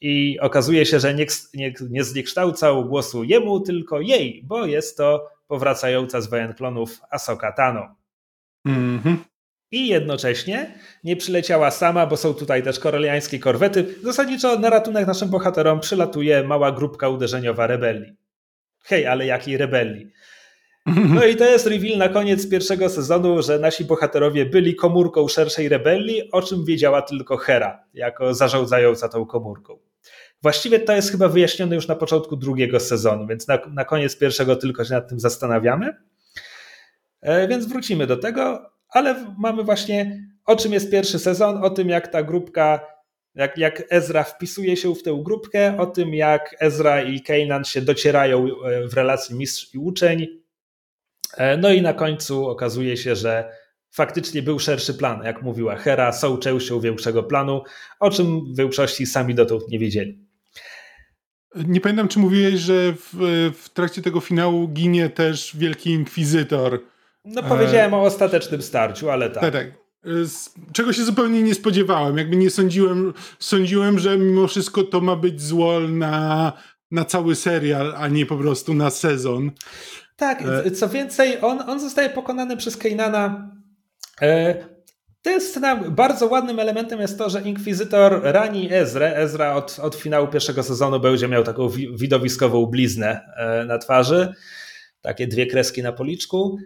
I 0.00 0.40
okazuje 0.40 0.86
się, 0.86 1.00
że 1.00 1.14
nie, 1.14 1.26
nie, 1.54 1.74
nie 1.90 2.04
zniekształcał 2.04 2.84
głosu 2.84 3.24
jemu, 3.24 3.60
tylko 3.60 4.00
jej, 4.00 4.42
bo 4.44 4.66
jest 4.66 4.96
to 4.96 5.30
powracająca 5.48 6.20
z 6.20 6.26
wojen 6.26 6.54
klonów 6.54 7.00
Asoka 7.10 7.52
Tano. 7.52 7.96
Mm 8.66 9.00
-hmm. 9.00 9.16
I 9.70 9.88
jednocześnie 9.88 10.74
nie 11.04 11.16
przyleciała 11.16 11.70
sama, 11.70 12.06
bo 12.06 12.16
są 12.16 12.34
tutaj 12.34 12.62
też 12.62 12.78
koreliańskie 12.78 13.38
korwety. 13.38 13.94
Zasadniczo 14.02 14.58
na 14.58 14.70
ratunek 14.70 15.06
naszym 15.06 15.28
bohaterom 15.28 15.80
przylatuje 15.80 16.42
mała 16.42 16.72
grupka 16.72 17.08
uderzeniowa 17.08 17.66
rebelii. 17.66 18.12
Hej, 18.84 19.06
ale 19.06 19.26
jakiej 19.26 19.56
rebelii? 19.56 20.10
No 21.08 21.24
i 21.24 21.36
to 21.36 21.44
jest 21.44 21.66
reveal 21.66 21.98
na 21.98 22.08
koniec 22.08 22.50
pierwszego 22.50 22.88
sezonu, 22.88 23.42
że 23.42 23.58
nasi 23.58 23.84
bohaterowie 23.84 24.46
byli 24.46 24.74
komórką 24.74 25.28
szerszej 25.28 25.68
rebelii, 25.68 26.30
o 26.32 26.42
czym 26.42 26.64
wiedziała 26.64 27.02
tylko 27.02 27.36
Hera, 27.36 27.84
jako 27.94 28.34
zarządzająca 28.34 29.08
tą 29.08 29.26
komórką. 29.26 29.78
Właściwie 30.42 30.80
to 30.80 30.92
jest 30.92 31.10
chyba 31.10 31.28
wyjaśnione 31.28 31.74
już 31.74 31.88
na 31.88 31.96
początku 31.96 32.36
drugiego 32.36 32.80
sezonu, 32.80 33.26
więc 33.26 33.48
na, 33.48 33.58
na 33.74 33.84
koniec 33.84 34.18
pierwszego 34.18 34.56
tylko 34.56 34.84
się 34.84 34.94
nad 34.94 35.08
tym 35.08 35.20
zastanawiamy. 35.20 35.96
E, 37.20 37.48
więc 37.48 37.66
wrócimy 37.66 38.06
do 38.06 38.16
tego, 38.16 38.70
ale 38.88 39.34
mamy 39.38 39.64
właśnie 39.64 40.24
o 40.46 40.56
czym 40.56 40.72
jest 40.72 40.90
pierwszy 40.90 41.18
sezon, 41.18 41.64
o 41.64 41.70
tym 41.70 41.88
jak 41.88 42.08
ta 42.08 42.22
grupka, 42.22 42.80
jak, 43.34 43.58
jak 43.58 43.82
Ezra 43.90 44.24
wpisuje 44.24 44.76
się 44.76 44.94
w 44.94 45.02
tę 45.02 45.20
grupkę, 45.24 45.78
o 45.78 45.86
tym 45.86 46.14
jak 46.14 46.56
Ezra 46.60 47.02
i 47.02 47.20
Kanan 47.20 47.64
się 47.64 47.82
docierają 47.82 48.46
e, 48.46 48.88
w 48.88 48.94
relacji 48.94 49.36
mistrz 49.36 49.74
i 49.74 49.78
uczeń. 49.78 50.26
E, 51.38 51.56
no 51.56 51.72
i 51.72 51.82
na 51.82 51.92
końcu 51.92 52.48
okazuje 52.48 52.96
się, 52.96 53.16
że 53.16 53.52
faktycznie 53.90 54.42
był 54.42 54.58
szerszy 54.58 54.94
plan, 54.94 55.24
jak 55.24 55.42
mówiła 55.42 55.76
Hera, 55.76 56.12
są 56.12 56.38
częścią 56.38 56.80
większego 56.80 57.22
planu, 57.22 57.62
o 58.00 58.10
czym 58.10 58.54
w 58.54 58.56
większości 58.56 59.06
sami 59.06 59.34
dotąd 59.34 59.68
nie 59.68 59.78
wiedzieli. 59.78 60.28
Nie 61.54 61.80
pamiętam, 61.80 62.08
czy 62.08 62.18
mówiłeś, 62.18 62.54
że 62.54 62.92
w, 62.92 63.52
w 63.62 63.68
trakcie 63.68 64.02
tego 64.02 64.20
finału 64.20 64.68
ginie 64.68 65.10
też 65.10 65.56
Wielki 65.56 65.90
Inkwizytor. 65.90 66.80
No 67.24 67.42
powiedziałem 67.42 67.94
e... 67.94 67.96
o 67.96 68.02
ostatecznym 68.02 68.62
starciu, 68.62 69.10
ale 69.10 69.30
tak. 69.30 69.42
Tak, 69.42 69.52
tak. 69.52 69.66
Czego 70.72 70.92
się 70.92 71.04
zupełnie 71.04 71.42
nie 71.42 71.54
spodziewałem. 71.54 72.18
Jakby 72.18 72.36
nie 72.36 72.50
sądziłem, 72.50 73.14
sądziłem, 73.38 73.98
że 73.98 74.18
mimo 74.18 74.46
wszystko 74.46 74.82
to 74.82 75.00
ma 75.00 75.16
być 75.16 75.42
zło 75.42 75.80
na, 75.80 76.52
na 76.90 77.04
cały 77.04 77.34
serial, 77.34 77.94
a 77.96 78.08
nie 78.08 78.26
po 78.26 78.36
prostu 78.36 78.74
na 78.74 78.90
sezon. 78.90 79.50
Tak, 80.18 80.42
e... 80.66 80.70
co 80.70 80.88
więcej, 80.88 81.40
on, 81.40 81.70
on 81.70 81.80
zostaje 81.80 82.10
pokonany 82.10 82.56
przez 82.56 82.76
Keinana. 82.76 83.50
E... 84.22 84.54
To 85.22 85.30
jest 85.30 85.50
scena, 85.50 85.76
bardzo 85.76 86.26
ładnym 86.26 86.60
elementem 86.60 87.00
jest 87.00 87.18
to, 87.18 87.30
że 87.30 87.42
Inkwizytor 87.42 88.20
rani 88.22 88.72
Ezrę. 88.72 89.16
Ezra 89.16 89.54
od, 89.54 89.78
od 89.78 89.94
finału 89.94 90.28
pierwszego 90.28 90.62
sezonu 90.62 91.00
będzie 91.00 91.28
miał 91.28 91.44
taką 91.44 91.68
widowiskową 91.94 92.66
bliznę 92.66 93.20
e, 93.36 93.64
na 93.64 93.78
twarzy. 93.78 94.34
Takie 95.00 95.26
dwie 95.26 95.46
kreski 95.46 95.82
na 95.82 95.92
policzku. 95.92 96.58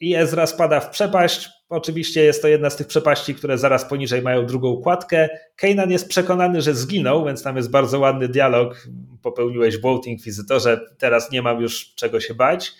I 0.00 0.14
Ezra 0.14 0.46
spada 0.46 0.80
w 0.80 0.90
przepaść. 0.90 1.48
Oczywiście 1.68 2.24
jest 2.24 2.42
to 2.42 2.48
jedna 2.48 2.70
z 2.70 2.76
tych 2.76 2.86
przepaści, 2.86 3.34
które 3.34 3.58
zaraz 3.58 3.84
poniżej 3.84 4.22
mają 4.22 4.46
drugą 4.46 4.76
kładkę. 4.76 5.28
Kanan 5.56 5.90
jest 5.90 6.08
przekonany, 6.08 6.62
że 6.62 6.74
zginął, 6.74 7.24
więc 7.24 7.42
tam 7.42 7.56
jest 7.56 7.70
bardzo 7.70 7.98
ładny 7.98 8.28
dialog. 8.28 8.86
Popełniłeś 9.22 9.78
błąd, 9.78 10.06
Inkwizytorze, 10.06 10.80
teraz 10.98 11.30
nie 11.30 11.42
mam 11.42 11.60
już 11.60 11.94
czego 11.94 12.20
się 12.20 12.34
bać. 12.34 12.72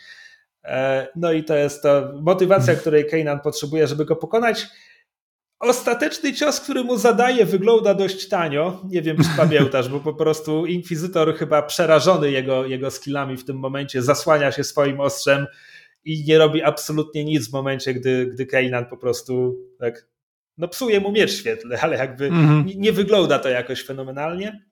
E, 0.64 1.08
no 1.16 1.32
i 1.32 1.44
to 1.44 1.56
jest 1.56 1.82
to 1.82 2.12
motywacja, 2.22 2.74
której 2.74 3.06
Kanan 3.06 3.40
potrzebuje, 3.40 3.86
żeby 3.86 4.04
go 4.04 4.16
pokonać. 4.16 4.66
Ostateczny 5.60 6.32
cios, 6.32 6.60
który 6.60 6.84
mu 6.84 6.96
zadaje, 6.96 7.44
wygląda 7.44 7.94
dość 7.94 8.28
tanio. 8.28 8.80
Nie 8.90 9.02
wiem, 9.02 9.16
czy 9.16 9.28
pamiętasz, 9.36 9.88
bo 9.88 10.00
po 10.00 10.14
prostu 10.14 10.66
Inkwizytor, 10.66 11.36
chyba 11.36 11.62
przerażony 11.62 12.30
jego, 12.30 12.66
jego 12.66 12.90
skillami 12.90 13.36
w 13.36 13.44
tym 13.44 13.56
momencie, 13.56 14.02
zasłania 14.02 14.52
się 14.52 14.64
swoim 14.64 15.00
ostrzem 15.00 15.46
i 16.04 16.24
nie 16.24 16.38
robi 16.38 16.62
absolutnie 16.62 17.24
nic 17.24 17.48
w 17.48 17.52
momencie, 17.52 17.94
gdy, 17.94 18.26
gdy 18.26 18.46
Kanan 18.46 18.86
po 18.86 18.96
prostu 18.96 19.56
tak, 19.78 20.06
no 20.58 20.68
psuje 20.68 21.00
mu 21.00 21.12
miecz 21.12 21.32
świetlny, 21.32 21.80
ale 21.80 21.96
jakby 21.96 22.30
-hmm. 22.30 22.64
nie, 22.66 22.74
nie 22.74 22.92
wygląda 22.92 23.38
to 23.38 23.48
jakoś 23.48 23.84
fenomenalnie. 23.84 24.70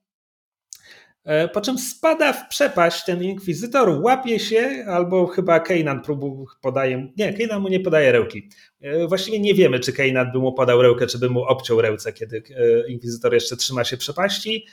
E, 1.23 1.47
po 1.47 1.61
czym 1.61 1.77
spada 1.77 2.33
w 2.33 2.47
przepaść 2.49 3.05
ten 3.05 3.23
inkwizytor, 3.23 3.89
łapie 4.01 4.39
się, 4.39 4.85
albo 4.87 5.27
chyba 5.27 5.59
Kanan 5.59 6.01
próbuje, 6.01 6.45
podaje. 6.61 7.11
Nie, 7.17 7.33
Kanan 7.33 7.61
mu 7.61 7.67
nie 7.67 7.79
podaje 7.79 8.11
ręki. 8.11 8.49
E, 8.81 9.07
właściwie 9.07 9.39
nie 9.39 9.53
wiemy, 9.53 9.79
czy 9.79 9.93
Kanan 9.93 10.31
by 10.31 10.39
mu 10.39 10.53
podał 10.53 10.81
rękę, 10.81 11.07
czy 11.07 11.19
by 11.19 11.29
mu 11.29 11.43
obciął 11.43 11.81
ręce, 11.81 12.13
kiedy 12.13 12.43
e, 12.55 12.89
inkwizytor 12.89 13.33
jeszcze 13.33 13.57
trzyma 13.57 13.83
się 13.83 13.97
przepaści. 13.97 14.65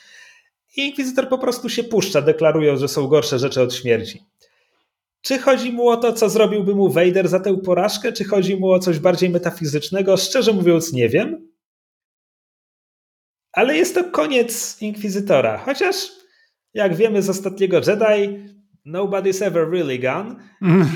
I 0.76 0.86
inkwizytor 0.86 1.28
po 1.28 1.38
prostu 1.38 1.68
się 1.68 1.84
puszcza, 1.84 2.22
deklarując, 2.22 2.80
że 2.80 2.88
są 2.88 3.06
gorsze 3.06 3.38
rzeczy 3.38 3.62
od 3.62 3.74
śmierci. 3.74 4.20
Czy 5.22 5.38
chodzi 5.38 5.72
mu 5.72 5.88
o 5.88 5.96
to, 5.96 6.12
co 6.12 6.28
zrobiłby 6.28 6.74
mu 6.74 6.88
Vader 6.88 7.28
za 7.28 7.40
tę 7.40 7.56
porażkę, 7.56 8.12
czy 8.12 8.24
chodzi 8.24 8.56
mu 8.56 8.70
o 8.70 8.78
coś 8.78 8.98
bardziej 8.98 9.30
metafizycznego? 9.30 10.16
Szczerze 10.16 10.52
mówiąc, 10.52 10.92
nie 10.92 11.08
wiem. 11.08 11.48
Ale 13.52 13.76
jest 13.76 13.94
to 13.94 14.04
koniec 14.04 14.82
Inkwizytora. 14.82 15.58
Chociaż, 15.58 16.10
jak 16.74 16.96
wiemy 16.96 17.22
z 17.22 17.30
ostatniego 17.30 17.76
Jedi, 17.76 18.38
nobody's 18.86 19.44
ever 19.44 19.70
really 19.70 19.98
gone. 19.98 20.36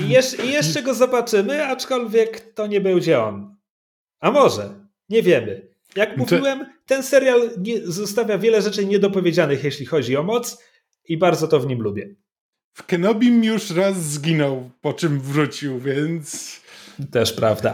I, 0.05 0.09
jeszcze, 0.09 0.45
I 0.45 0.51
jeszcze 0.51 0.83
go 0.83 0.93
zobaczymy, 0.93 1.65
aczkolwiek 1.65 2.53
to 2.53 2.67
nie 2.67 2.81
będzie 2.81 3.19
on. 3.23 3.55
A 4.19 4.31
może? 4.31 4.69
Nie 5.09 5.23
wiemy. 5.23 5.71
Jak 5.95 6.17
mówiłem, 6.17 6.65
ten 6.85 7.03
serial 7.03 7.49
zostawia 7.83 8.37
wiele 8.37 8.61
rzeczy 8.61 8.85
niedopowiedzianych, 8.85 9.63
jeśli 9.63 9.85
chodzi 9.85 10.17
o 10.17 10.23
moc, 10.23 10.63
i 11.07 11.17
bardzo 11.17 11.47
to 11.47 11.59
w 11.59 11.67
nim 11.67 11.81
lubię. 11.81 12.15
W 12.73 12.85
Kenobim 12.85 13.43
już 13.43 13.71
raz 13.71 14.03
zginął, 14.03 14.69
po 14.81 14.93
czym 14.93 15.19
wrócił, 15.19 15.79
więc. 15.79 16.61
Też 17.11 17.33
prawda. 17.33 17.73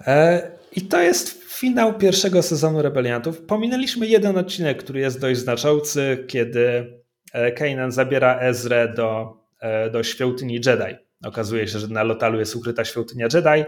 E, 0.00 0.50
I 0.72 0.82
to 0.82 1.00
jest 1.00 1.44
finał 1.58 1.98
pierwszego 1.98 2.42
sezonu 2.42 2.82
Rebeliantów. 2.82 3.40
Pominęliśmy 3.40 4.06
jeden 4.06 4.38
odcinek, 4.38 4.82
który 4.82 5.00
jest 5.00 5.20
dość 5.20 5.40
znaczący, 5.40 6.24
kiedy 6.28 6.92
e, 7.32 7.52
Kanan 7.52 7.92
zabiera 7.92 8.38
Ezrę 8.40 8.94
do, 8.96 9.36
e, 9.60 9.90
do 9.90 10.02
świątyni 10.02 10.54
Jedi. 10.54 10.96
Okazuje 11.24 11.68
się, 11.68 11.78
że 11.78 11.88
na 11.88 12.02
Lotalu 12.02 12.38
jest 12.38 12.56
ukryta 12.56 12.84
świątynia 12.84 13.28
Jedi, 13.34 13.64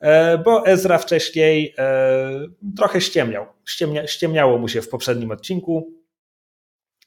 e, 0.00 0.38
bo 0.38 0.66
Ezra 0.66 0.98
wcześniej 0.98 1.74
trochę 2.76 3.00
ściemniał. 3.00 3.46
Ściemnia, 3.68 4.06
ściemniało 4.06 4.58
mu 4.58 4.68
się 4.68 4.82
w 4.82 4.88
poprzednim 4.88 5.30
odcinku. 5.30 5.92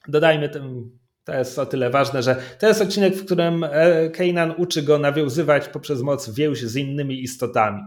Dodajmy 0.08 0.48
tym 0.48 0.98
to 1.26 1.34
jest 1.34 1.58
o 1.58 1.66
tyle 1.66 1.90
ważne, 1.90 2.22
że 2.22 2.36
to 2.58 2.68
jest 2.68 2.82
odcinek, 2.82 3.14
w 3.14 3.24
którym 3.24 3.64
e, 3.64 4.10
Kanan 4.10 4.54
uczy 4.56 4.82
go 4.82 4.98
nawiązywać 4.98 5.68
poprzez 5.68 6.02
moc 6.02 6.30
więź 6.30 6.62
z 6.62 6.76
innymi 6.76 7.22
istotami. 7.22 7.82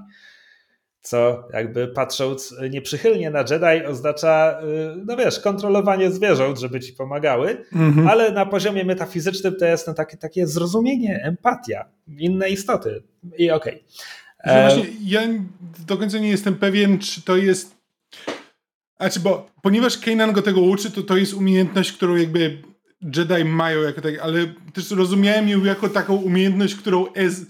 Co 1.02 1.48
jakby 1.54 1.88
patrząc 1.88 2.56
nieprzychylnie 2.70 3.30
na 3.30 3.40
Jedi 3.40 3.86
oznacza, 3.86 4.60
y, 4.62 5.04
no 5.06 5.18
wiesz, 5.18 5.40
kontrolowanie 5.40 6.12
zwierząt, 6.12 6.60
żeby 6.60 6.80
ci 6.80 6.94
pomagały, 6.94 7.66
mm-hmm. 7.74 8.10
ale 8.10 8.32
na 8.32 8.46
poziomie 8.46 8.86
metafizycznym 8.86 9.56
to 9.56 9.66
jest 9.66 9.88
no 9.88 9.94
takie, 9.94 10.18
takie 10.18 10.48
zrozumienie, 10.48 11.22
empatia, 11.24 11.86
inne 12.18 12.50
istoty. 12.50 13.04
I 13.38 13.52
okej. 13.52 13.84
Okay. 14.40 14.54
E, 14.54 14.70
właśnie 14.70 14.90
ja 15.06 15.22
do 15.88 15.98
końca 15.98 16.18
nie 16.18 16.30
jestem 16.30 16.56
pewien, 16.56 17.00
czy 17.00 17.22
to 17.22 17.38
jest. 17.38 17.76
Znaczy, 18.98 19.20
bo 19.20 19.50
ponieważ 19.62 19.98
Kanan 19.98 20.32
go 20.32 20.42
tego 20.42 20.62
uczy, 20.62 20.92
to 20.92 21.04
to 21.04 21.18
jest 21.18 21.34
umiejętność, 21.34 21.92
którą 21.92 22.16
jakby 22.16 22.62
Jedi 23.02 23.46
mają 23.46 23.82
jako 23.82 24.02
tak, 24.02 24.20
ale 24.22 24.40
też 24.74 24.92
rozumiałem 24.92 25.50
ją 25.50 25.64
jako 25.64 25.90
taką 25.90 26.16
umiejętność, 26.16 26.76
którą 26.76 27.14
Ez, 27.14 27.46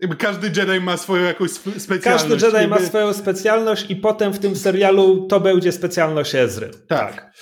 jakby 0.00 0.16
każdy 0.16 0.46
Jedi 0.46 0.80
ma 0.80 0.96
swoją 0.96 1.24
jakąś 1.24 1.50
specjalność. 1.50 2.04
Każdy 2.04 2.46
Jedi 2.46 2.56
jakby... 2.56 2.68
ma 2.68 2.80
swoją 2.80 3.12
specjalność 3.12 3.90
i 3.90 3.96
potem 3.96 4.32
w 4.32 4.38
tym 4.38 4.56
serialu 4.56 5.26
to 5.26 5.40
będzie 5.40 5.72
specjalność 5.72 6.34
Ezry. 6.34 6.70
Tak. 6.88 7.14
tak. 7.14 7.34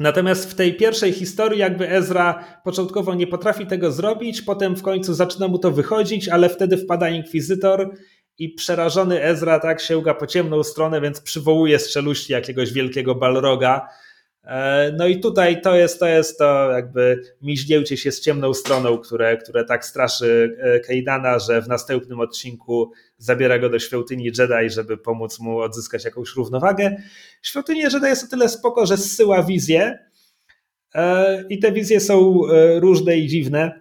Natomiast 0.00 0.50
w 0.50 0.54
tej 0.54 0.76
pierwszej 0.76 1.12
historii 1.12 1.58
jakby 1.58 1.90
Ezra 1.90 2.44
początkowo 2.64 3.14
nie 3.14 3.26
potrafi 3.26 3.66
tego 3.66 3.92
zrobić, 3.92 4.42
potem 4.42 4.76
w 4.76 4.82
końcu 4.82 5.14
zaczyna 5.14 5.48
mu 5.48 5.58
to 5.58 5.70
wychodzić, 5.70 6.28
ale 6.28 6.48
wtedy 6.48 6.76
wpada 6.76 7.08
Inkwizytor 7.08 7.94
i 8.38 8.48
przerażony 8.54 9.22
Ezra 9.22 9.60
tak 9.60 9.80
sięga 9.80 10.14
po 10.14 10.26
ciemną 10.26 10.62
stronę, 10.62 11.00
więc 11.00 11.20
przywołuje 11.20 11.78
strzeluści 11.78 12.32
jakiegoś 12.32 12.72
wielkiego 12.72 13.14
balroga. 13.14 13.88
E, 14.44 14.92
no 14.96 15.06
i 15.06 15.20
tutaj 15.20 15.62
to 15.62 15.76
jest 15.76 16.00
to, 16.00 16.06
jest 16.06 16.38
to 16.38 16.70
jakby 16.70 17.22
miźniełcie 17.42 17.96
się 17.96 18.12
z 18.12 18.20
ciemną 18.20 18.54
stroną, 18.54 18.98
które, 18.98 19.36
które 19.36 19.64
tak 19.64 19.86
straszy 19.86 20.56
e, 20.60 20.80
Kejdana, 20.80 21.38
że 21.38 21.62
w 21.62 21.68
następnym 21.68 22.20
odcinku 22.20 22.90
zabiera 23.18 23.58
go 23.58 23.68
do 23.68 23.78
świątyni 23.78 24.24
Jedi, 24.24 24.70
żeby 24.70 24.98
pomóc 24.98 25.40
mu 25.40 25.58
odzyskać 25.58 26.04
jakąś 26.04 26.34
równowagę. 26.36 26.96
Świątynia 27.42 27.88
Jedi 27.92 28.06
jest 28.06 28.24
o 28.24 28.26
tyle 28.26 28.48
spoko, 28.48 28.86
że 28.86 28.96
zsyła 28.96 29.42
wizję 29.42 29.98
e, 30.94 31.44
i 31.48 31.58
te 31.58 31.72
wizje 31.72 32.00
są 32.00 32.42
różne 32.80 33.16
i 33.16 33.28
dziwne. 33.28 33.79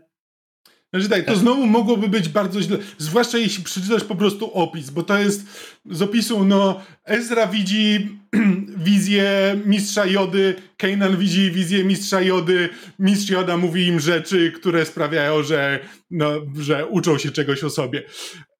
Znaczy 0.93 1.09
tak, 1.09 1.25
to 1.25 1.35
znowu 1.35 1.65
mogłoby 1.65 2.07
być 2.07 2.29
bardzo 2.29 2.61
źle, 2.61 2.77
zwłaszcza 2.97 3.37
jeśli 3.37 3.63
przeczytasz 3.63 4.03
po 4.03 4.15
prostu 4.15 4.53
opis, 4.53 4.89
bo 4.89 5.03
to 5.03 5.17
jest 5.17 5.45
z 5.85 6.01
opisu, 6.01 6.45
no 6.45 6.81
Ezra 7.05 7.47
widzi 7.47 8.19
wizję 8.87 9.59
mistrza 9.65 10.05
Jody, 10.05 10.55
Kanan 10.77 11.17
widzi 11.17 11.51
wizję 11.51 11.83
mistrza 11.83 12.21
Jody, 12.21 12.69
mistrz 12.99 13.29
Joda 13.29 13.57
mówi 13.57 13.87
im 13.87 13.99
rzeczy, 13.99 14.51
które 14.51 14.85
sprawiają, 14.85 15.43
że, 15.43 15.79
no, 16.11 16.31
że 16.59 16.85
uczą 16.85 17.17
się 17.17 17.31
czegoś 17.31 17.63
o 17.63 17.69
sobie. 17.69 18.03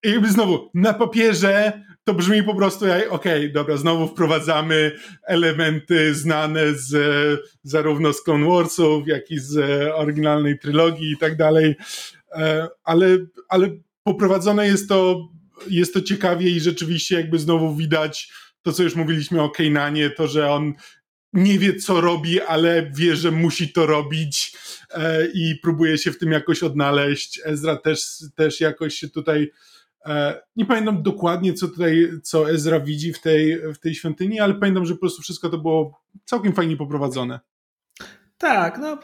I 0.03 0.10
jakby 0.10 0.31
znowu, 0.31 0.69
na 0.73 0.93
papierze 0.93 1.81
to 2.03 2.14
brzmi 2.14 2.43
po 2.43 2.56
prostu 2.56 2.88
jak, 2.88 3.11
okej, 3.11 3.39
okay, 3.39 3.49
dobra, 3.49 3.77
znowu 3.77 4.07
wprowadzamy 4.07 4.91
elementy 5.27 6.15
znane 6.15 6.73
z 6.73 6.93
zarówno 7.64 8.14
z 8.14 8.23
Clone 8.23 8.47
Warsów, 8.47 9.07
jak 9.07 9.31
i 9.31 9.39
z 9.39 9.57
oryginalnej 9.95 10.60
trylogii 10.60 11.11
i 11.11 11.18
tak 11.18 11.38
dalej. 11.38 11.76
E, 12.31 12.68
ale, 12.84 13.18
ale 13.49 13.69
poprowadzone 14.03 14.68
jest 14.68 14.89
to, 14.89 15.30
jest 15.69 15.93
to 15.93 16.01
ciekawie 16.01 16.49
i 16.49 16.60
rzeczywiście 16.60 17.15
jakby 17.15 17.39
znowu 17.39 17.76
widać 17.76 18.31
to, 18.61 18.73
co 18.73 18.84
już 18.84 18.95
mówiliśmy 18.95 19.41
o 19.41 19.49
Kejnanie, 19.49 20.10
to, 20.10 20.27
że 20.27 20.51
on 20.51 20.73
nie 21.34 21.60
wie, 21.60 21.76
co 21.76 22.01
robi, 22.01 22.41
ale 22.41 22.91
wie, 22.95 23.15
że 23.15 23.31
musi 23.31 23.73
to 23.73 23.85
robić 23.85 24.57
e, 24.91 25.26
i 25.26 25.56
próbuje 25.56 25.97
się 25.97 26.11
w 26.11 26.18
tym 26.18 26.31
jakoś 26.31 26.64
odnaleźć. 26.64 27.41
Ezra 27.45 27.76
też, 27.76 28.23
też 28.35 28.61
jakoś 28.61 28.95
się 28.95 29.10
tutaj 29.10 29.51
e, 30.06 30.41
nie 30.56 30.65
pamiętam 30.65 31.03
dokładnie, 31.03 31.53
co 31.53 31.68
tutaj, 31.68 32.10
co 32.23 32.51
Ezra 32.51 32.80
widzi 32.80 33.14
w 33.14 33.22
tej, 33.22 33.73
w 33.73 33.77
tej 33.77 33.95
świątyni, 33.95 34.39
ale 34.39 34.53
pamiętam, 34.53 34.85
że 34.85 34.93
po 34.93 34.99
prostu 34.99 35.22
wszystko 35.22 35.49
to 35.49 35.57
było 35.57 36.01
całkiem 36.26 36.53
fajnie 36.53 36.77
poprowadzone. 36.77 37.39
Tak, 38.38 38.77
no 38.77 38.97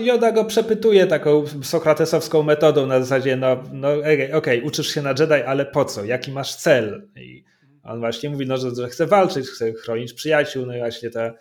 Joda 0.00 0.32
go 0.32 0.44
przepytuje 0.44 1.06
taką 1.06 1.44
sokratesowską 1.62 2.42
metodą 2.42 2.86
na 2.86 3.00
zasadzie, 3.00 3.36
no, 3.36 3.62
no 3.72 3.92
okej, 3.92 4.32
okay, 4.32 4.62
uczysz 4.64 4.94
się 4.94 5.02
na 5.02 5.10
Jedi, 5.10 5.42
ale 5.46 5.66
po 5.66 5.84
co? 5.84 6.04
Jaki 6.04 6.32
masz 6.32 6.54
cel? 6.54 7.08
I 7.16 7.44
on 7.82 8.00
właśnie 8.00 8.30
mówi, 8.30 8.46
no, 8.46 8.56
że, 8.56 8.74
że 8.74 8.88
chce 8.88 9.06
walczyć, 9.06 9.46
chce 9.46 9.72
chronić 9.72 10.12
przyjaciół, 10.12 10.66
no 10.66 10.76
i 10.76 10.78
właśnie 10.78 11.10
ta, 11.10 11.34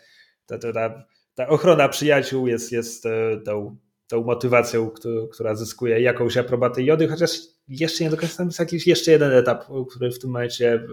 ta, 0.45 0.57
ta, 0.57 1.05
ta 1.35 1.47
ochrona 1.47 1.89
przyjaciół 1.89 2.47
jest, 2.47 2.71
jest 2.71 3.05
e, 3.05 3.41
tą, 3.45 3.77
tą 4.07 4.23
motywacją, 4.23 4.91
która 5.31 5.55
zyskuje 5.55 6.01
jakąś 6.01 6.37
aprobatę 6.37 6.83
Jody, 6.83 7.07
chociaż 7.07 7.31
jeszcze 7.67 8.03
nie 8.03 8.09
do 8.09 8.17
końca 8.17 8.43
jest 8.43 8.59
jakiś 8.59 8.87
jeszcze 8.87 9.11
jeden 9.11 9.31
etap, 9.31 9.65
który 9.89 10.11
w 10.11 10.19
tym 10.19 10.29
momencie 10.29 10.87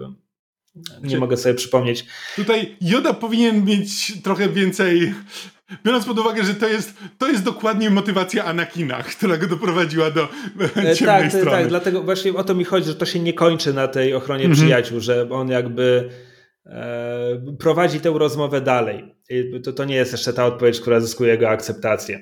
nie 1.03 1.17
mogę 1.17 1.37
sobie 1.37 1.55
przypomnieć. 1.55 2.05
Tutaj 2.35 2.77
Joda 2.81 3.13
powinien 3.13 3.65
mieć 3.65 4.21
trochę 4.23 4.49
więcej 4.49 5.13
Biorąc 5.85 6.05
pod 6.05 6.19
uwagę, 6.19 6.43
że 6.43 6.55
to 6.55 6.67
jest, 6.67 6.97
to 7.17 7.27
jest 7.27 7.43
dokładnie 7.43 7.89
motywacja 7.89 8.45
Anakina, 8.45 9.03
która 9.17 9.37
go 9.37 9.47
doprowadziła 9.47 10.11
do 10.11 10.23
e, 10.77 10.95
ciemnej 10.95 11.21
tak, 11.21 11.29
strony. 11.29 11.51
Tak, 11.51 11.67
dlatego 11.67 12.03
właśnie 12.03 12.33
o 12.33 12.43
to 12.43 12.55
mi 12.55 12.63
chodzi, 12.63 12.87
że 12.87 12.95
to 12.95 13.05
się 13.05 13.19
nie 13.19 13.33
kończy 13.33 13.73
na 13.73 13.87
tej 13.87 14.13
ochronie 14.13 14.45
mhm. 14.45 14.61
przyjaciół, 14.61 14.99
że 14.99 15.29
on 15.29 15.49
jakby 15.49 16.09
e, 16.65 17.55
prowadzi 17.59 17.99
tę 17.99 18.13
rozmowę 18.15 18.61
dalej. 18.61 19.15
I 19.29 19.61
to, 19.61 19.73
to 19.73 19.85
nie 19.85 19.95
jest 19.95 20.11
jeszcze 20.11 20.33
ta 20.33 20.45
odpowiedź, 20.45 20.79
która 20.79 20.99
zyskuje 20.99 21.31
jego 21.31 21.49
akceptację. 21.49 22.19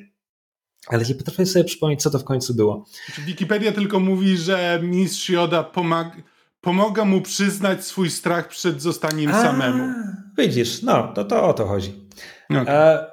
Ale 0.87 1.03
nie 1.05 1.15
potrafię 1.15 1.45
sobie 1.45 1.65
przypomnieć, 1.65 2.01
co 2.01 2.09
to 2.09 2.19
w 2.19 2.23
końcu 2.23 2.55
było. 2.55 2.85
Znaczy, 3.05 3.21
Wikipedia 3.21 3.71
tylko 3.71 3.99
mówi, 3.99 4.37
że 4.37 4.79
mistrz 4.83 5.29
Joda 5.29 5.63
pomaga, 5.63 6.15
pomaga 6.61 7.05
mu 7.05 7.21
przyznać 7.21 7.85
swój 7.85 8.09
strach 8.09 8.47
przed 8.47 8.81
zostaniem 8.81 9.31
A, 9.31 9.41
samemu. 9.41 9.93
Widzisz, 10.37 10.81
no, 10.81 11.13
to, 11.15 11.25
to 11.25 11.43
o 11.43 11.53
to 11.53 11.65
chodzi. 11.65 11.93
Okay. 12.49 12.69
E, 12.69 13.10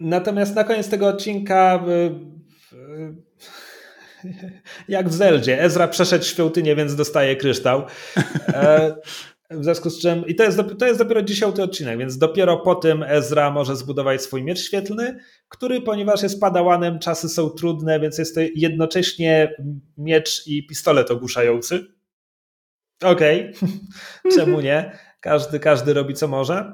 Natomiast 0.00 0.54
na 0.54 0.64
koniec 0.64 0.88
tego 0.88 1.08
odcinka 1.08 1.84
jak 4.88 5.08
w 5.08 5.12
Zeldzie, 5.12 5.62
Ezra 5.62 5.88
przeszedł 5.88 6.24
świątynię, 6.24 6.76
więc 6.76 6.94
dostaje 6.94 7.36
kryształ. 7.36 7.82
E, 8.48 8.94
w 9.50 9.64
związku 9.64 9.90
z 9.90 10.02
czym, 10.02 10.26
i 10.26 10.34
to 10.34 10.44
jest, 10.44 10.58
to 10.78 10.86
jest 10.86 10.98
dopiero 10.98 11.22
dziesiąty 11.22 11.62
odcinek, 11.62 11.98
więc 11.98 12.18
dopiero 12.18 12.56
po 12.56 12.74
tym 12.74 13.02
Ezra 13.02 13.50
może 13.50 13.76
zbudować 13.76 14.22
swój 14.22 14.42
miecz 14.42 14.60
świetlny, 14.60 15.18
który, 15.48 15.80
ponieważ 15.80 16.22
jest 16.22 16.40
padałanem, 16.40 16.98
czasy 16.98 17.28
są 17.28 17.50
trudne, 17.50 18.00
więc 18.00 18.18
jest 18.18 18.34
to 18.34 18.40
jednocześnie 18.54 19.54
miecz 19.98 20.46
i 20.46 20.66
pistolet 20.66 21.10
ogłuszający. 21.10 21.86
Okej, 23.02 23.52
okay. 23.56 23.70
czemu 24.36 24.60
nie? 24.60 24.98
Każdy, 25.20 25.60
każdy 25.60 25.94
robi 25.94 26.14
co 26.14 26.28
może 26.28 26.72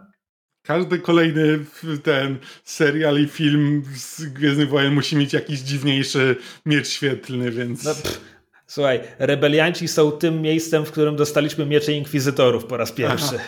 każdy 0.66 0.98
kolejny 0.98 1.58
ten 2.02 2.38
serial 2.64 3.20
i 3.20 3.28
film 3.28 3.82
z 3.96 4.24
Gwiezdnych 4.24 4.68
Wojen 4.68 4.94
musi 4.94 5.16
mieć 5.16 5.32
jakiś 5.32 5.60
dziwniejszy 5.60 6.36
miecz 6.66 6.88
świetlny, 6.88 7.50
więc... 7.50 7.84
No, 7.84 7.92
słuchaj, 8.66 9.00
rebelianci 9.18 9.88
są 9.88 10.12
tym 10.12 10.42
miejscem, 10.42 10.84
w 10.84 10.90
którym 10.90 11.16
dostaliśmy 11.16 11.66
miecze 11.66 11.92
inkwizytorów 11.92 12.64
po 12.64 12.76
raz 12.76 12.92
pierwszy. 12.92 13.38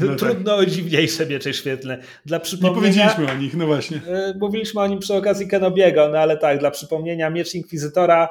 No 0.00 0.16
Trudno 0.16 0.56
tak. 0.56 0.60
o 0.60 0.66
dziwniejsze 0.66 1.26
miecze 1.26 1.54
świetlne. 1.54 2.02
Dla 2.26 2.40
przypomnienia, 2.40 2.74
Nie 2.74 2.80
powiedzieliśmy 2.80 3.32
o 3.32 3.36
nich, 3.42 3.54
no 3.54 3.66
właśnie. 3.66 3.96
E, 3.96 4.34
mówiliśmy 4.40 4.80
o 4.80 4.86
nim 4.86 4.98
przy 4.98 5.14
okazji 5.14 5.48
Kenobiego, 5.48 6.08
no 6.08 6.18
ale 6.18 6.36
tak, 6.36 6.58
dla 6.58 6.70
przypomnienia 6.70 7.30
miecz 7.30 7.54
inkwizytora, 7.54 8.28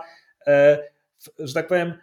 e, 0.48 0.80
że 1.40 1.54
tak 1.54 1.68
powiem, 1.68 1.94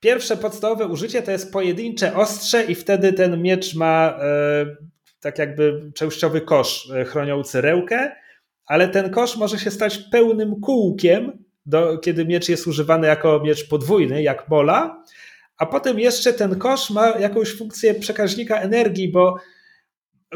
pierwsze 0.00 0.36
podstawowe 0.36 0.86
użycie 0.86 1.22
to 1.22 1.30
jest 1.30 1.52
pojedyncze 1.52 2.16
ostrze 2.16 2.64
i 2.64 2.74
wtedy 2.74 3.12
ten 3.12 3.42
miecz 3.42 3.74
ma 3.74 4.18
e, 4.20 4.66
tak 5.20 5.38
jakby 5.38 5.92
częściowy 5.94 6.40
kosz 6.40 6.90
e, 6.90 7.04
chroniący 7.04 7.60
rełkę, 7.60 8.12
ale 8.66 8.88
ten 8.88 9.10
kosz 9.10 9.36
może 9.36 9.58
się 9.58 9.70
stać 9.70 9.98
pełnym 9.98 10.60
kółkiem, 10.60 11.44
do, 11.66 11.98
kiedy 11.98 12.24
miecz 12.24 12.48
jest 12.48 12.66
używany 12.66 13.06
jako 13.06 13.40
miecz 13.40 13.68
podwójny, 13.68 14.22
jak 14.22 14.48
bola, 14.48 15.04
a 15.58 15.66
potem 15.66 15.98
jeszcze 15.98 16.32
ten 16.32 16.58
kosz 16.58 16.90
ma 16.90 17.08
jakąś 17.08 17.56
funkcję 17.56 17.94
przekaźnika 17.94 18.60
energii, 18.60 19.12
bo, 19.12 19.36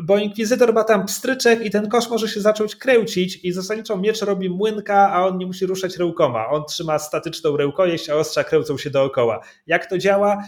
bo 0.02 0.18
inkwizytor 0.18 0.74
ma 0.74 0.84
tam 0.84 1.06
pstryczek 1.06 1.66
i 1.66 1.70
ten 1.70 1.88
kosz 1.88 2.08
może 2.08 2.28
się 2.28 2.40
zacząć 2.40 2.76
kręcić 2.76 3.44
i 3.44 3.52
zasadniczo 3.52 3.96
miecz 3.96 4.22
robi 4.22 4.50
młynka, 4.50 5.12
a 5.12 5.26
on 5.26 5.38
nie 5.38 5.46
musi 5.46 5.66
ruszać 5.66 5.96
rękoma. 5.96 6.48
On 6.48 6.64
trzyma 6.68 6.98
statyczną 6.98 7.56
rękojeść, 7.56 8.10
a 8.10 8.14
ostrza 8.16 8.44
kręcą 8.44 8.78
się 8.78 8.90
dookoła. 8.90 9.40
Jak 9.66 9.86
to 9.86 9.98
działa? 9.98 10.44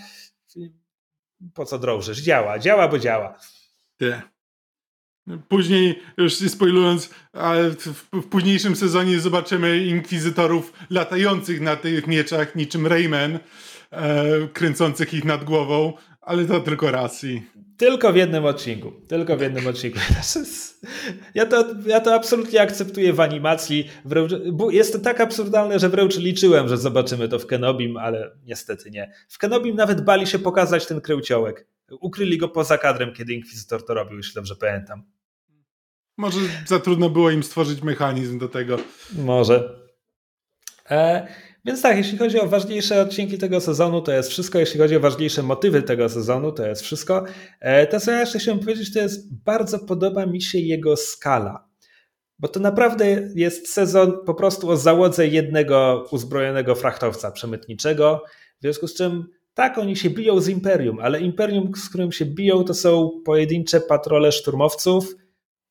Po 1.55 1.65
co 1.65 1.79
drążysz? 1.79 2.19
Działa. 2.19 2.59
Działa, 2.59 2.89
bo 2.89 2.99
działa. 2.99 3.39
Później, 5.49 6.03
już 6.17 6.35
spoilując, 6.35 7.11
ale 7.33 7.71
w, 7.71 7.87
w, 8.13 8.27
późniejszym 8.31 8.77
sezonie 8.77 9.21
zobaczymy 9.21 9.79
inkwizytorów 9.79 10.73
latających 10.91 11.61
na 11.61 11.77
tych 11.77 12.07
mieczach 12.07 12.57
niczym 12.57 12.87
Rayman, 12.87 13.39
e, 13.91 14.49
kręcących 14.53 15.15
ich 15.15 15.25
nad 15.25 15.45
głową, 15.45 15.93
ale 16.21 16.45
to 16.45 16.61
tylko 16.61 16.91
raz 16.91 17.25
i... 17.25 17.43
Tylko 17.77 18.13
w 18.13 18.17
jednym 18.17 18.45
odcinku. 18.45 18.93
Tylko 19.09 19.37
w 19.37 19.41
jednym 19.41 19.67
odcinku. 19.67 19.99
Ja 21.35 21.47
to, 21.47 21.65
ja 21.87 22.01
to 22.01 22.15
absolutnie 22.15 22.61
akceptuję 22.61 23.13
w 23.13 23.21
animacji. 23.21 23.91
Jest 24.71 24.93
to 24.93 24.99
tak 24.99 25.21
absurdalne, 25.21 25.79
że 25.79 25.89
wręcz 25.89 26.17
liczyłem, 26.19 26.69
że 26.69 26.79
zobaczymy 26.79 27.29
to 27.29 27.39
w 27.39 27.47
Kenobim, 27.47 27.97
ale 27.97 28.31
niestety 28.45 28.91
nie. 28.91 29.13
W 29.29 29.39
Kenobim 29.39 29.77
nawet 29.77 30.01
bali 30.01 30.27
się 30.27 30.39
pokazać 30.39 30.87
ten 30.87 31.01
kręciołek. 31.01 31.67
Ukryli 31.91 32.39
go 32.39 32.49
poza 32.49 32.79
kadrem, 32.79 33.13
kiedy 33.13 33.33
Inkwizytor 33.33 33.87
to 33.87 33.95
robił, 33.95 34.17
jeśli 34.17 34.35
dobrze 34.35 34.57
pamiętam. 34.57 35.03
Może 36.17 36.41
za 36.67 36.81
trudno 36.81 37.11
było 37.11 37.31
im 37.31 37.43
stworzyć 37.43 37.83
mechanizm 37.83 38.39
do 38.39 38.49
tego. 38.49 38.77
Może. 39.13 39.85
E, 40.91 41.27
więc 41.65 41.83
tak, 41.83 41.97
jeśli 41.97 42.19
chodzi 42.19 42.41
o 42.41 42.49
ważniejsze 42.49 43.03
odcinki 43.03 43.39
tego 43.39 43.61
sezonu, 43.61 44.03
to 44.03 44.13
jest 44.13 44.31
wszystko. 44.31 44.59
Jeśli 44.59 44.81
chodzi 44.81 44.97
o 44.97 45.01
ważniejsze 45.01 45.43
motywy 45.43 45.83
tego 45.83 46.09
sezonu, 46.09 46.53
to 46.53 46.67
jest 46.67 46.83
wszystko. 46.83 47.25
E, 47.61 47.87
to, 47.87 48.01
co 48.01 48.11
ja 48.11 48.21
jeszcze 48.21 48.39
chciałem 48.39 48.61
powiedzieć, 48.61 48.93
to 48.93 48.99
jest 48.99 49.35
bardzo 49.45 49.79
podoba 49.79 50.27
mi 50.27 50.43
się 50.43 50.59
jego 50.59 50.97
skala. 50.97 51.69
Bo 52.39 52.49
to 52.49 52.61
naprawdę 52.61 53.31
jest 53.35 53.73
sezon 53.73 54.25
po 54.27 54.35
prostu 54.35 54.71
o 54.71 54.77
załodze 54.77 55.27
jednego 55.27 56.09
uzbrojonego 56.11 56.75
frachtowca 56.75 57.31
przemytniczego. 57.31 58.23
W 58.59 58.63
związku 58.63 58.89
z 58.89 58.95
czym 58.95 59.25
tak, 59.55 59.79
oni 59.79 59.97
się 59.97 60.11
biją 60.11 60.41
z 60.41 60.49
Imperium, 60.49 60.99
ale 61.01 61.21
Imperium, 61.21 61.73
z 61.77 61.89
którym 61.89 62.13
się 62.13 62.25
biją, 62.25 62.65
to 62.65 62.75
są 62.75 63.11
pojedyncze 63.25 63.81
patrole 63.81 64.33
szturmowców 64.33 65.15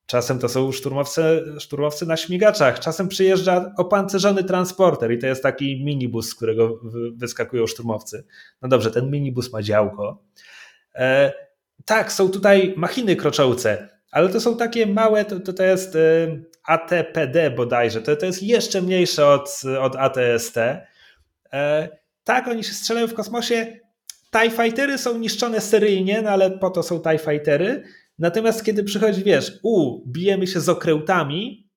Czasem 0.06 0.40
to 0.40 0.50
są 0.50 0.72
szturmowcy, 0.72 1.44
szturmowcy 1.60 2.06
na 2.06 2.18
śmigaczach, 2.18 2.80
czasem 2.80 3.08
przyjeżdża 3.08 3.74
opancerzony 3.78 4.44
transporter 4.44 5.12
i 5.12 5.20
to 5.20 5.28
jest 5.28 5.44
taki 5.44 5.84
minibus, 5.86 6.30
z 6.30 6.36
którego 6.36 6.80
wyskakują 7.16 7.68
szturmowcy. 7.68 8.26
No 8.62 8.70
dobrze, 8.70 8.92
ten 8.92 9.12
minibus 9.12 9.54
ma 9.54 9.62
działko. 9.62 10.24
E, 10.96 11.34
tak, 11.86 12.12
są 12.12 12.30
tutaj 12.30 12.74
machiny 12.78 13.16
kroczołce, 13.16 13.90
ale 14.12 14.30
to 14.30 14.40
są 14.40 14.58
takie 14.58 14.86
małe, 14.86 15.26
to, 15.26 15.54
to, 15.54 15.64
jest 15.64 15.96
e, 15.96 16.00
ATPD 16.68 17.52
bodajże, 17.52 18.02
to, 18.02 18.16
to 18.16 18.26
jest 18.26 18.44
jeszcze 18.44 18.82
mniejsze 18.82 19.28
od, 19.28 19.62
od 19.82 19.96
ATST. 19.96 20.58
E, 21.54 21.90
tak, 22.24 22.48
oni 22.48 22.64
się 22.64 22.74
strzelają 22.74 23.08
w 23.08 23.14
kosmosie. 23.14 23.80
TIE 24.32 24.52
Fightery 24.52 24.98
są 24.98 25.18
niszczone 25.18 25.62
seryjnie, 25.62 26.22
no 26.22 26.30
ale 26.30 26.52
po 26.52 26.70
to 26.70 26.84
są 26.84 27.00
TIE 27.00 27.18
Fightery. 27.18 27.84
Natomiast 28.20 28.66
kiedy 28.66 28.84
przychodzi, 28.84 29.24
wiesz, 29.24 29.60
u, 29.64 30.02
bijemy 30.08 30.48
się 30.48 30.62
z 30.62 30.70
okrętami, 30.70 31.70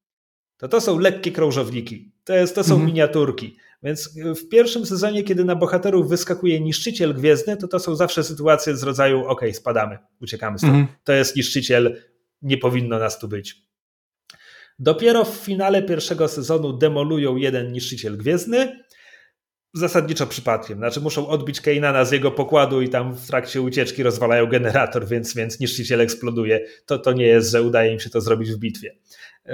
to 0.58 0.68
to 0.68 0.80
są 0.80 0.98
lekkie 0.98 1.32
krążowniki. 1.32 2.12
To, 2.24 2.34
jest, 2.34 2.54
to 2.54 2.64
są 2.64 2.74
mhm. 2.74 2.86
miniaturki. 2.86 3.56
Więc 3.82 4.10
w 4.36 4.48
pierwszym 4.48 4.86
sezonie, 4.86 5.24
kiedy 5.24 5.44
na 5.44 5.56
bohaterów 5.56 6.08
wyskakuje 6.08 6.60
niszczyciel 6.60 7.14
gwiezdny, 7.14 7.56
to 7.56 7.68
to 7.68 7.78
są 7.78 7.96
zawsze 7.96 8.24
sytuacje 8.24 8.76
z 8.76 8.82
rodzaju 8.82 9.24
ok, 9.26 9.40
spadamy, 9.52 9.98
uciekamy 10.20 10.58
stąd. 10.58 10.74
Mhm. 10.74 10.96
To 11.04 11.12
jest 11.12 11.36
niszczyciel, 11.36 12.02
nie 12.42 12.58
powinno 12.58 12.98
nas 12.98 13.18
tu 13.18 13.28
być. 13.28 13.66
Dopiero 14.78 15.24
w 15.24 15.34
finale 15.34 15.82
pierwszego 15.82 16.28
sezonu 16.28 16.72
demolują 16.72 17.36
jeden 17.36 17.72
niszczyciel 17.72 18.16
gwiezdny, 18.16 18.84
zasadniczo 19.74 20.26
przypadkiem. 20.26 20.78
Znaczy 20.78 21.00
muszą 21.00 21.28
odbić 21.28 21.60
Keinana 21.60 22.04
z 22.04 22.12
jego 22.12 22.30
pokładu 22.30 22.82
i 22.82 22.88
tam 22.88 23.14
w 23.14 23.26
trakcie 23.26 23.60
ucieczki 23.60 24.02
rozwalają 24.02 24.46
generator, 24.46 25.06
więc, 25.06 25.34
więc 25.34 25.60
niszczyciel 25.60 26.00
eksploduje. 26.00 26.66
To, 26.86 26.98
to 26.98 27.12
nie 27.12 27.26
jest, 27.26 27.50
że 27.50 27.62
udaje 27.62 27.92
im 27.92 28.00
się 28.00 28.10
to 28.10 28.20
zrobić 28.20 28.52
w 28.52 28.58
bitwie. 28.58 28.96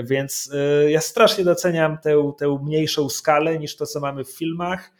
Więc 0.05 0.51
y, 0.87 0.91
ja 0.91 1.01
strasznie 1.01 1.45
doceniam 1.45 1.99
tę, 1.99 2.33
tę 2.39 2.59
mniejszą 2.65 3.09
skalę 3.09 3.59
niż 3.59 3.77
to, 3.77 3.87
co 3.87 4.01
mamy 4.01 4.25
w 4.25 4.31
filmach. 4.31 4.91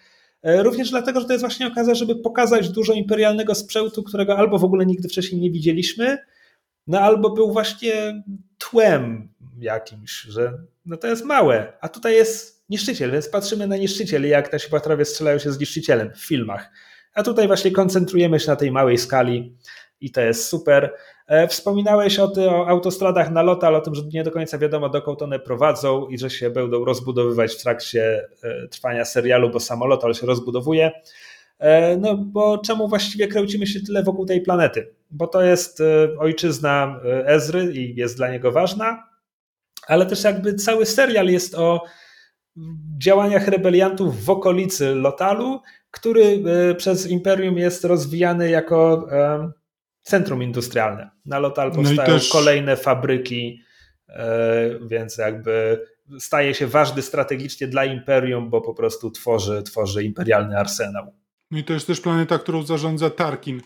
Y, 0.47 0.63
również 0.63 0.91
dlatego, 0.91 1.21
że 1.21 1.27
to 1.27 1.33
jest 1.33 1.43
właśnie 1.43 1.67
okazja, 1.67 1.95
żeby 1.95 2.17
pokazać 2.17 2.69
dużo 2.69 2.93
imperialnego 2.93 3.55
sprzętu, 3.55 4.03
którego 4.03 4.39
albo 4.39 4.59
w 4.59 4.65
ogóle 4.65 4.87
nigdy 4.87 5.09
wcześniej 5.09 5.41
nie 5.41 5.51
widzieliśmy, 5.51 6.19
no 6.87 7.01
albo 7.01 7.31
był 7.31 7.53
właśnie 7.53 8.25
tłem 8.59 9.29
jakimś, 9.59 10.21
że 10.21 10.59
no 10.87 10.97
to 10.97 11.07
jest 11.07 11.25
małe, 11.25 11.73
a 11.81 11.89
tutaj 11.89 12.15
jest 12.15 12.62
niszczyciel, 12.73 13.11
więc 13.11 13.29
patrzymy 13.29 13.67
na 13.67 13.77
niszczyciel 13.77 14.29
jak 14.29 14.53
nasi 14.53 14.71
bohaterowie 14.71 15.05
strzelają 15.05 15.39
się 15.39 15.53
z 15.53 15.61
niszczycielem 15.61 16.11
w 16.15 16.27
filmach. 16.27 16.71
A 17.15 17.23
tutaj 17.23 17.47
właśnie 17.47 17.71
koncentrujemy 17.71 18.41
się 18.41 18.51
na 18.51 18.57
tej 18.57 18.71
małej 18.71 18.99
skali 18.99 19.57
i 20.01 20.11
to 20.11 20.21
jest 20.21 20.49
super. 20.49 20.95
E, 21.27 21.49
wspominałeś 21.49 22.19
o, 22.19 22.29
ty, 22.29 22.51
o 22.51 22.69
autostradach 22.69 23.31
na 23.31 23.43
lotal, 23.43 23.75
o 23.77 23.81
tym, 23.81 23.95
że 23.95 24.03
nie 24.13 24.25
do 24.25 24.31
końca 24.31 24.59
wiadomo 24.59 24.89
dokąd 24.89 25.23
one 25.23 25.39
prowadzą 25.39 26.07
i 26.07 26.19
że 26.19 26.31
się 26.31 26.51
będą 26.51 26.85
rozbudowywać 26.85 27.55
w 27.55 27.63
trakcie 27.63 28.29
e, 28.43 28.69
trwania 28.69 29.05
serialu, 29.05 29.51
bo 29.51 29.61
samolot 29.61 30.05
ale 30.05 30.15
się 30.15 30.27
rozbudowuje. 30.27 30.91
E, 31.59 31.97
no 31.97 32.17
bo 32.17 32.59
czemu 32.59 32.89
właściwie 32.89 33.29
kręcimy 33.29 33.67
się 33.67 33.81
tyle 33.81 34.03
wokół 34.03 34.27
tej 34.27 34.41
planety? 34.41 34.95
Bo 35.11 35.27
to 35.27 35.43
jest 35.43 35.83
ojczyzna 36.19 37.01
Ezry 37.25 37.73
i 37.75 37.97
jest 37.97 38.17
dla 38.17 38.31
niego 38.31 38.53
ważna, 38.53 39.09
ale 39.87 40.07
też 40.07 40.25
jakby 40.25 40.55
cały 40.55 40.87
serial 40.87 41.27
jest 41.27 41.55
o 41.55 41.85
działaniach 42.99 43.49
rebeliantów 43.49 44.25
w 44.25 44.31
okolicy 44.31 44.95
Lotalu, 44.95 45.61
który 45.91 46.45
przez 46.77 47.07
Imperium 47.07 47.59
jest 47.59 47.85
rozwijany 47.85 48.51
jako 48.51 49.09
centrum 50.03 50.43
industrialne. 50.43 51.11
Na 51.25 51.39
Lotal 51.39 51.69
no 51.69 51.75
powstają 51.75 51.99
no 52.13 52.19
też... 52.19 52.29
kolejne 52.31 52.77
fabryki, 52.77 53.63
e, 54.09 54.79
więc 54.87 55.19
jakby 55.19 55.85
staje 56.19 56.55
się 56.55 56.67
ważny 56.67 57.03
strategicznie 57.03 57.67
dla 57.67 57.85
Imperium, 57.85 58.51
bo 58.51 58.61
po 58.61 58.75
prostu 58.75 59.11
tworzy, 59.11 59.63
tworzy 59.63 60.05
imperialny 60.05 60.59
arsenał. 60.59 61.15
No 61.51 61.59
i 61.59 61.65
to 61.65 61.73
jest 61.73 61.87
też 61.87 62.01
planeta, 62.01 62.39
którą 62.39 62.63
zarządza 62.63 63.11
Tarkin. 63.11 63.61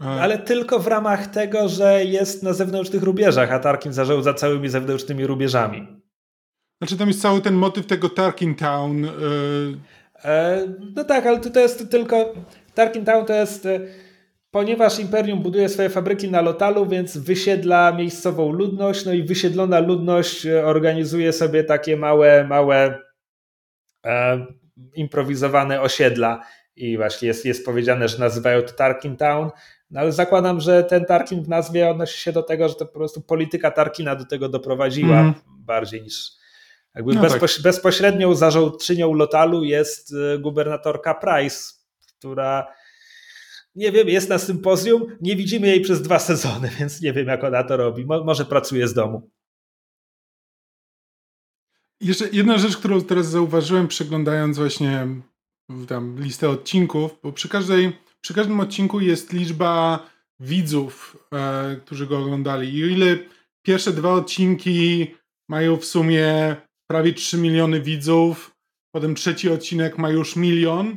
E, 0.00 0.04
Ale 0.04 0.38
tylko 0.38 0.78
w 0.78 0.86
ramach 0.86 1.26
tego, 1.26 1.68
że 1.68 2.04
jest 2.04 2.42
na 2.42 2.52
zewnętrznych 2.52 3.02
rubieżach, 3.02 3.52
a 3.52 3.58
Tarkin 3.58 3.92
zarządza 3.92 4.34
całymi 4.34 4.68
zewnętrznymi 4.68 5.26
rubieżami. 5.26 5.86
Znaczy 6.78 6.96
tam 6.96 7.08
jest 7.08 7.22
cały 7.22 7.40
ten 7.40 7.54
motyw 7.54 7.86
tego 7.86 8.08
Tarkin 8.08 8.54
Town. 8.54 9.02
Yy... 9.02 9.10
no 10.96 11.04
tak, 11.04 11.26
ale 11.26 11.40
to, 11.40 11.60
jest 11.60 11.90
tylko. 11.90 12.34
Tarkin 12.74 13.04
Town 13.04 13.26
to 13.26 13.32
jest 13.32 13.68
ponieważ 14.56 14.98
Imperium 14.98 15.42
buduje 15.42 15.68
swoje 15.68 15.90
fabryki 15.90 16.30
na 16.30 16.40
Lotalu, 16.40 16.86
więc 16.86 17.18
wysiedla 17.18 17.92
miejscową 17.92 18.52
ludność, 18.52 19.04
no 19.04 19.12
i 19.12 19.22
wysiedlona 19.22 19.80
ludność 19.80 20.46
e, 20.46 20.66
organizuje 20.66 21.32
sobie 21.32 21.64
takie 21.64 21.96
małe, 21.96 22.44
małe 22.44 22.98
e, 24.04 24.46
improwizowane 24.94 25.80
osiedla 25.80 26.42
i 26.76 26.96
właśnie 26.96 27.28
jest, 27.28 27.44
jest 27.44 27.64
powiedziane, 27.64 28.08
że 28.08 28.18
nazywają 28.18 28.62
to 28.62 28.72
Tarkin 28.72 29.16
Town, 29.16 29.50
no 29.90 30.00
ale 30.00 30.12
zakładam, 30.12 30.60
że 30.60 30.84
ten 30.84 31.04
Tarkin 31.04 31.42
w 31.42 31.48
nazwie 31.48 31.90
odnosi 31.90 32.20
się 32.20 32.32
do 32.32 32.42
tego, 32.42 32.68
że 32.68 32.74
to 32.74 32.86
po 32.86 32.92
prostu 32.92 33.20
polityka 33.20 33.70
Tarkina 33.70 34.16
do 34.16 34.24
tego 34.24 34.48
doprowadziła 34.48 35.20
mm. 35.20 35.34
bardziej 35.46 36.02
niż 36.02 36.30
jakby 36.96 37.14
no 37.14 37.20
bezpoś 37.20 37.54
tak. 37.54 37.62
bezpośrednią 37.62 38.34
zarządczynią 38.34 39.14
Lotalu 39.14 39.64
jest 39.64 40.14
e, 40.14 40.38
gubernatorka 40.38 41.14
Price, 41.14 41.72
która 42.18 42.66
nie 43.74 43.92
wiem, 43.92 44.08
jest 44.08 44.28
na 44.28 44.38
sympozjum, 44.38 45.16
nie 45.20 45.36
widzimy 45.36 45.66
jej 45.66 45.80
przez 45.80 46.02
dwa 46.02 46.18
sezony, 46.18 46.70
więc 46.78 47.00
nie 47.02 47.12
wiem, 47.12 47.26
jak 47.26 47.44
ona 47.44 47.64
to 47.64 47.76
robi. 47.76 48.04
Mo 48.04 48.24
może 48.24 48.44
pracuje 48.44 48.88
z 48.88 48.94
domu. 48.94 49.30
Jeszcze 52.00 52.28
jedna 52.32 52.58
rzecz, 52.58 52.76
którą 52.76 53.02
teraz 53.02 53.26
zauważyłem, 53.26 53.88
przeglądając 53.88 54.58
właśnie 54.58 55.06
tam 55.88 56.20
listę 56.20 56.50
odcinków, 56.50 57.18
bo 57.22 57.32
przy, 57.32 57.48
każdej, 57.48 57.98
przy 58.20 58.34
każdym 58.34 58.60
odcinku 58.60 59.00
jest 59.00 59.32
liczba 59.32 60.06
widzów, 60.40 61.16
e, 61.32 61.76
którzy 61.76 62.06
go 62.06 62.18
oglądali. 62.18 62.74
I 62.74 62.84
o 62.84 62.86
ile 62.86 63.18
pierwsze 63.62 63.92
dwa 63.92 64.12
odcinki 64.12 65.14
mają 65.48 65.76
w 65.76 65.84
sumie 65.84 66.56
prawie 66.86 67.12
3 67.12 67.38
miliony 67.38 67.80
widzów, 67.80 68.56
potem 68.94 69.14
trzeci 69.14 69.50
odcinek 69.50 69.98
ma 69.98 70.10
już 70.10 70.36
milion, 70.36 70.96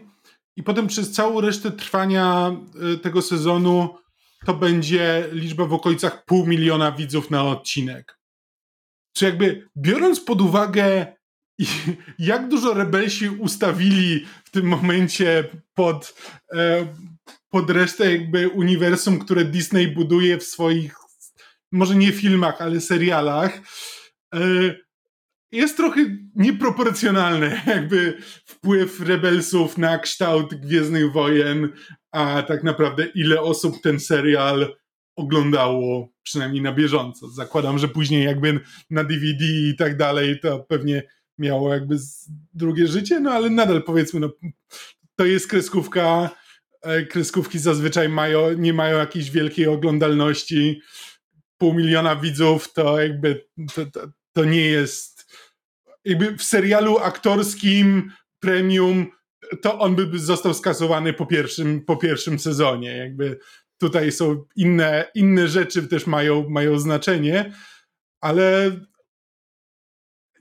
i 0.59 0.63
potem 0.63 0.87
przez 0.87 1.11
całą 1.11 1.41
resztę 1.41 1.71
trwania 1.71 2.55
y, 2.93 2.97
tego 2.97 3.21
sezonu 3.21 3.97
to 4.45 4.53
będzie 4.53 5.29
liczba 5.31 5.65
w 5.65 5.73
okolicach 5.73 6.25
pół 6.25 6.45
miliona 6.45 6.91
widzów 6.91 7.31
na 7.31 7.43
odcinek. 7.43 8.19
Co 9.13 9.25
jakby 9.25 9.69
biorąc 9.77 10.19
pod 10.19 10.41
uwagę, 10.41 11.15
jak 12.19 12.47
dużo 12.47 12.73
rebelsi 12.73 13.29
ustawili 13.29 14.25
w 14.45 14.51
tym 14.51 14.65
momencie 14.65 15.49
pod, 15.73 16.13
e, 16.53 16.87
pod 17.49 17.69
resztę 17.69 18.11
jakby 18.11 18.49
uniwersum, 18.49 19.19
które 19.19 19.45
Disney 19.45 19.87
buduje 19.87 20.37
w 20.37 20.43
swoich, 20.43 20.95
może 21.71 21.95
nie 21.95 22.11
filmach, 22.11 22.61
ale 22.61 22.81
serialach, 22.81 23.61
e, 24.35 24.39
jest 25.51 25.77
trochę 25.77 26.01
nieproporcjonalny 26.35 27.61
jakby 27.67 28.17
wpływ 28.45 29.01
rebelsów 29.01 29.77
na 29.77 29.99
kształt 29.99 30.55
Gwiezdnych 30.55 31.11
Wojen, 31.11 31.69
a 32.11 32.43
tak 32.43 32.63
naprawdę 32.63 33.05
ile 33.15 33.41
osób 33.41 33.81
ten 33.81 33.99
serial 33.99 34.76
oglądało 35.15 36.09
przynajmniej 36.23 36.61
na 36.61 36.73
bieżąco. 36.73 37.30
Zakładam, 37.30 37.80
że 37.80 37.88
później 37.88 38.23
jakby 38.23 38.59
na 38.89 39.03
DVD 39.03 39.45
i 39.45 39.76
tak 39.77 39.97
dalej 39.97 40.39
to 40.39 40.59
pewnie 40.59 41.03
miało 41.38 41.73
jakby 41.73 41.97
drugie 42.53 42.88
życie, 42.88 43.19
no 43.19 43.31
ale 43.31 43.49
nadal 43.49 43.84
powiedzmy, 43.84 44.19
no 44.19 44.30
to 45.15 45.26
jest 45.26 45.47
kreskówka, 45.47 46.30
e, 46.81 47.05
kreskówki 47.05 47.59
zazwyczaj 47.59 48.09
mają, 48.09 48.53
nie 48.53 48.73
mają 48.73 48.97
jakiejś 48.97 49.31
wielkiej 49.31 49.67
oglądalności, 49.67 50.81
pół 51.57 51.73
miliona 51.73 52.15
widzów 52.15 52.73
to 52.73 53.01
jakby 53.01 53.45
to, 53.76 53.85
to, 53.85 54.07
to 54.34 54.45
nie 54.45 54.65
jest 54.65 55.18
jakby 56.10 56.38
w 56.38 56.44
serialu 56.44 56.98
aktorskim 56.98 58.11
premium 58.40 59.06
to 59.61 59.80
on 59.80 59.95
by 59.95 60.19
został 60.19 60.53
skasowany 60.53 61.14
po 61.14 61.26
pierwszym, 61.26 61.81
po 61.86 61.98
pierwszym 61.98 62.40
sezonie. 62.40 62.98
Jakby 62.98 63.40
tutaj 63.77 64.11
są 64.11 64.44
inne, 64.56 65.06
inne 65.15 65.48
rzeczy 65.48 65.88
też 65.88 66.07
mają, 66.07 66.49
mają 66.49 66.80
znaczenie, 66.80 67.53
ale 68.22 68.72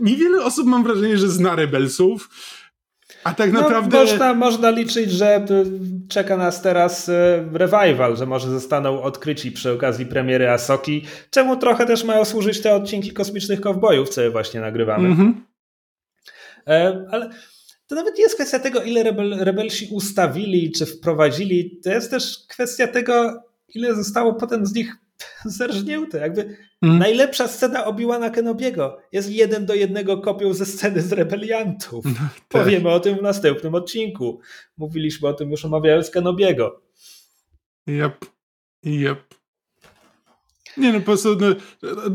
niewiele 0.01 0.45
osób 0.45 0.66
mam 0.66 0.85
wrażenie, 0.85 1.19
że 1.19 1.28
zna 1.28 1.57
Rebelsów. 1.57 2.28
A 3.24 3.35
tak 3.35 3.53
no, 3.53 3.61
naprawdę. 3.61 3.99
Można, 3.99 4.35
można 4.35 4.70
liczyć, 4.70 5.11
że 5.11 5.47
czeka 6.09 6.36
nas 6.36 6.62
teraz 6.62 7.09
e, 7.09 7.49
revival, 7.53 8.16
że 8.16 8.27
może 8.27 8.51
zostaną 8.51 9.03
odkryci 9.03 9.53
przy 9.53 9.73
okazji 9.73 10.07
premiery 10.07 10.51
Asoki. 10.51 11.05
Czemu 11.31 11.57
trochę 11.57 11.86
też 11.86 12.05
mają 12.05 12.24
służyć 12.24 12.61
te 12.62 12.74
odcinki 12.74 13.12
kosmicznych 13.12 13.61
kowbojów, 13.61 14.09
co 14.09 14.31
właśnie 14.31 14.61
nagrywamy. 14.61 15.09
Mm 15.09 15.19
-hmm. 15.19 15.47
Ale 17.11 17.31
to 17.86 17.95
nawet 17.95 18.16
nie 18.16 18.23
jest 18.23 18.35
kwestia 18.35 18.59
tego, 18.59 18.82
ile 18.82 19.03
rebel, 19.03 19.39
rebelsi 19.39 19.89
ustawili 19.93 20.73
czy 20.73 20.86
wprowadzili. 20.86 21.81
To 21.85 21.90
jest 21.90 22.11
też 22.11 22.39
kwestia 22.49 22.89
tego, 22.89 23.43
ile 23.74 23.95
zostało 23.95 24.35
potem 24.35 24.66
z 24.66 24.74
nich 24.74 24.97
zerżnięte. 25.45 26.19
Jakby 26.19 26.57
mm. 26.82 26.99
najlepsza 26.99 27.49
scena 27.49 27.85
Obi-Wana 27.85 28.31
Kenobiego 28.31 28.99
jest 29.12 29.31
jeden 29.31 29.66
do 29.66 29.74
jednego 29.74 30.19
kopią 30.19 30.55
ze 30.55 30.66
sceny 30.66 31.03
z 31.03 31.12
Rebeliantów. 31.12 32.05
No, 32.05 32.28
Powiemy 32.49 32.90
o 32.90 33.01
tym 33.01 33.19
w 33.19 33.23
następnym 33.23 33.74
odcinku. 33.74 34.40
Mówiliśmy 34.77 35.28
o 35.28 35.32
tym 35.32 35.51
już 35.51 35.65
omawiając 35.65 36.11
Kenobiego. 36.11 36.82
Yep. 37.89 38.27
Yep. 38.86 39.38
Nie 40.78 40.92
no, 40.92 40.98
po 40.98 41.05
prostu 41.05 41.36
no, 41.40 41.46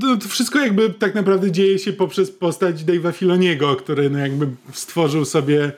no, 0.01 0.17
to 0.17 0.27
wszystko 0.29 0.59
jakby 0.59 0.89
tak 0.89 1.15
naprawdę 1.15 1.51
dzieje 1.51 1.79
się 1.79 1.93
poprzez 1.93 2.31
postać 2.31 2.83
Dave'a 2.83 3.13
Filoniego, 3.13 3.75
który 3.75 4.09
no 4.09 4.19
jakby 4.19 4.47
stworzył 4.73 5.25
sobie 5.25 5.71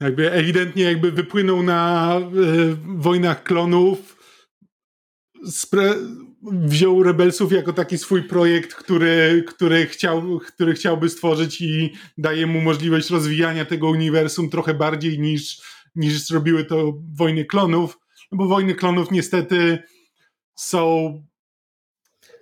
jakby 0.00 0.32
ewidentnie 0.32 0.84
jakby 0.84 1.12
wypłynął 1.12 1.62
na 1.62 2.14
y, 2.18 2.76
wojnach 2.84 3.42
klonów 3.42 4.18
wziął 6.42 7.02
Rebelsów 7.02 7.52
jako 7.52 7.72
taki 7.72 7.98
swój 7.98 8.22
projekt, 8.22 8.74
który, 8.74 9.44
który, 9.46 9.86
chciał, 9.86 10.38
który 10.38 10.74
chciałby 10.74 11.08
stworzyć 11.08 11.60
i 11.60 11.92
daje 12.18 12.46
mu 12.46 12.60
możliwość 12.60 13.10
rozwijania 13.10 13.64
tego 13.64 13.88
uniwersum 13.88 14.50
trochę 14.50 14.74
bardziej 14.74 15.18
niż, 15.18 15.60
niż 15.96 16.26
zrobiły 16.26 16.64
to 16.64 16.94
Wojny 17.14 17.44
Klonów, 17.44 17.98
no 18.32 18.38
bo 18.38 18.46
Wojny 18.46 18.74
Klonów 18.74 19.10
niestety 19.10 19.78
są 20.54 21.12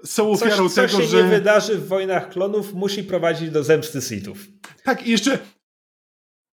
są 0.05 0.31
ofiarą 0.31 0.69
coś, 0.69 0.75
tego, 0.75 0.89
co 0.89 1.03
się 1.03 1.09
że... 1.09 1.23
nie 1.23 1.31
wydarzy 1.31 1.79
w 1.79 1.89
Wojnach 1.89 2.31
Klonów 2.31 2.75
musi 2.75 3.05
prowadzić 3.05 3.51
do 3.51 3.65
zemsty 3.65 4.01
Sithów. 4.01 4.47
Tak, 4.85 5.07
i 5.07 5.11
jeszcze 5.11 5.39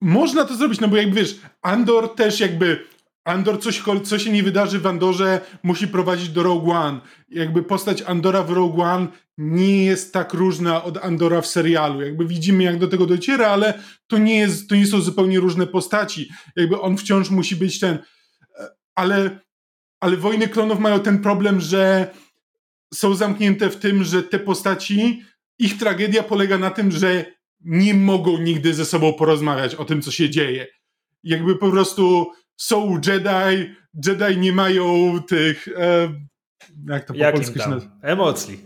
można 0.02 0.46
to 0.46 0.56
zrobić, 0.56 0.80
no 0.80 0.88
bo 0.88 0.98
jakby 0.98 1.16
wiesz, 1.16 1.40
Andor 1.62 2.16
też 2.16 2.40
jakby 2.40 2.86
Andor, 3.26 3.62
coś, 3.62 3.84
co 4.04 4.20
się 4.20 4.32
nie 4.32 4.44
wydarzy 4.44 4.80
w 4.80 4.88
Andorze, 4.88 5.42
musi 5.64 5.88
prowadzić 5.88 6.30
do 6.30 6.44
Rogue 6.44 6.72
One. 6.72 7.00
Jakby 7.30 7.64
postać 7.64 8.02
Andora 8.02 8.44
w 8.44 8.50
Rogue 8.50 8.82
One 8.82 9.08
nie 9.38 9.86
jest 9.86 10.14
tak 10.14 10.34
różna 10.34 10.84
od 10.84 10.98
Andora 10.98 11.42
w 11.42 11.48
serialu. 11.48 12.02
Jakby 12.02 12.28
widzimy, 12.28 12.64
jak 12.64 12.80
do 12.80 12.88
tego 12.88 13.06
dociera, 13.06 13.48
ale 13.48 13.80
to 14.08 14.18
nie, 14.18 14.38
jest, 14.38 14.70
to 14.70 14.76
nie 14.76 14.88
są 14.88 15.02
zupełnie 15.02 15.40
różne 15.40 15.68
postaci. 15.68 16.30
Jakby 16.56 16.82
on 16.82 16.98
wciąż 16.98 17.30
musi 17.30 17.56
być 17.56 17.80
ten. 17.80 17.98
Ale, 18.96 19.40
ale 20.00 20.18
Wojny 20.18 20.48
Klonów 20.48 20.80
mają 20.80 21.00
ten 21.00 21.20
problem, 21.20 21.62
że 21.62 22.12
są 22.94 23.16
zamknięte 23.16 23.70
w 23.70 23.76
tym, 23.76 24.04
że 24.04 24.24
te 24.24 24.40
postaci, 24.40 25.24
ich 25.60 25.78
tragedia 25.78 26.24
polega 26.24 26.58
na 26.58 26.70
tym, 26.70 26.92
że 26.92 27.26
nie 27.62 27.94
mogą 27.94 28.38
nigdy 28.38 28.74
ze 28.74 28.86
sobą 28.86 29.14
porozmawiać 29.14 29.76
o 29.76 29.86
tym, 29.86 30.02
co 30.02 30.12
się 30.12 30.30
dzieje. 30.30 30.68
Jakby 31.24 31.56
po 31.56 31.72
prostu 31.72 32.32
są 32.58 33.02
Jedi, 33.08 33.74
Jedi 34.06 34.38
nie 34.38 34.54
mają 34.54 35.20
tych. 35.28 35.68
E, 35.68 36.10
jak 36.88 37.06
to 37.06 37.14
po 37.14 37.20
Jakim 37.20 37.42
polsku 37.42 37.60
się 37.60 37.70
nazywa? 37.70 37.92
Emocji. 38.02 38.66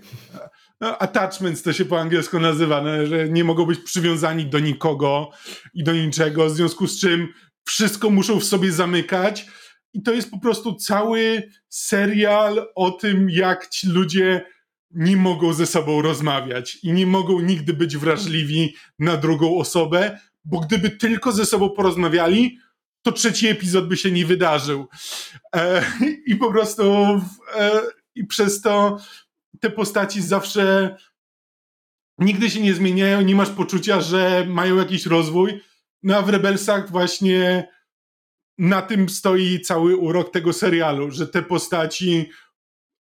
No, 0.82 0.98
attachments 0.98 1.64
to 1.64 1.74
się 1.74 1.86
po 1.86 2.00
angielsku 2.00 2.40
nazywa, 2.40 2.82
no, 2.82 3.06
że 3.06 3.30
nie 3.30 3.44
mogą 3.44 3.66
być 3.66 3.80
przywiązani 3.80 4.46
do 4.46 4.60
nikogo 4.60 5.30
i 5.74 5.84
do 5.84 5.94
niczego, 5.94 6.46
w 6.46 6.56
związku 6.56 6.88
z 6.88 7.00
czym 7.00 7.28
wszystko 7.66 8.10
muszą 8.10 8.40
w 8.40 8.44
sobie 8.44 8.72
zamykać. 8.72 9.46
I 9.94 10.02
to 10.02 10.14
jest 10.14 10.32
po 10.32 10.40
prostu 10.40 10.76
cały 10.76 11.52
serial 11.70 12.68
o 12.76 12.92
tym, 12.92 13.30
jak 13.30 13.70
ci 13.70 13.88
ludzie 13.88 14.46
nie 14.92 15.18
mogą 15.18 15.54
ze 15.54 15.66
sobą 15.66 16.02
rozmawiać 16.02 16.76
i 16.84 16.94
nie 16.94 17.08
mogą 17.08 17.40
nigdy 17.40 17.74
być 17.74 17.98
wrażliwi 17.98 18.76
na 19.00 19.18
drugą 19.18 19.58
osobę, 19.58 20.20
bo 20.46 20.60
gdyby 20.60 20.90
tylko 20.90 21.32
ze 21.32 21.46
sobą 21.46 21.70
porozmawiali, 21.70 22.58
to 23.02 23.12
trzeci 23.12 23.48
epizod 23.48 23.88
by 23.88 23.98
się 23.98 24.12
nie 24.12 24.26
wydarzył. 24.26 24.88
E, 25.56 25.86
I 26.26 26.36
po 26.36 26.52
prostu 26.52 26.84
e, 27.56 27.82
i 28.16 28.26
przez 28.26 28.62
to 28.62 28.98
te 29.60 29.70
postaci 29.70 30.22
zawsze 30.22 30.96
nigdy 32.18 32.50
się 32.50 32.62
nie 32.62 32.74
zmieniają, 32.74 33.22
nie 33.22 33.36
masz 33.36 33.50
poczucia, 33.50 34.02
że 34.02 34.46
mają 34.50 34.76
jakiś 34.76 35.06
rozwój. 35.06 35.62
No 36.04 36.18
a 36.18 36.22
w 36.22 36.30
Rebelsach 36.30 36.92
właśnie 36.92 37.68
na 38.58 38.82
tym 38.82 39.10
stoi 39.10 39.62
cały 39.62 39.98
urok 39.98 40.32
tego 40.32 40.54
serialu, 40.54 41.12
że 41.12 41.28
te 41.28 41.42
postaci 41.42 42.30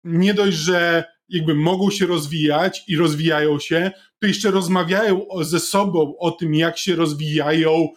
nie 0.03 0.33
dość, 0.33 0.57
że 0.57 1.03
jakby 1.29 1.55
mogą 1.55 1.91
się 1.91 2.05
rozwijać 2.05 2.83
i 2.87 2.97
rozwijają 2.97 3.59
się, 3.59 3.91
to 4.19 4.27
jeszcze 4.27 4.51
rozmawiają 4.51 5.25
ze 5.41 5.59
sobą 5.59 6.13
o 6.19 6.31
tym, 6.31 6.55
jak 6.55 6.77
się 6.77 6.95
rozwijają, 6.95 7.89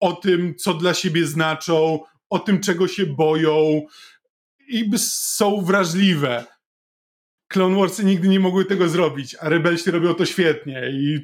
o 0.00 0.12
tym, 0.12 0.54
co 0.54 0.74
dla 0.74 0.94
siebie 0.94 1.26
znaczą, 1.26 2.00
o 2.30 2.38
tym, 2.38 2.60
czego 2.60 2.88
się 2.88 3.06
boją 3.06 3.82
i 4.68 4.90
są 4.98 5.64
wrażliwe. 5.64 6.44
Clone 7.48 7.76
Warsy 7.76 8.04
nigdy 8.04 8.28
nie 8.28 8.40
mogły 8.40 8.64
tego 8.64 8.88
zrobić, 8.88 9.36
a 9.40 9.48
Rebelsi 9.48 9.90
robią 9.90 10.14
to 10.14 10.26
świetnie 10.26 10.90
i 10.92 11.18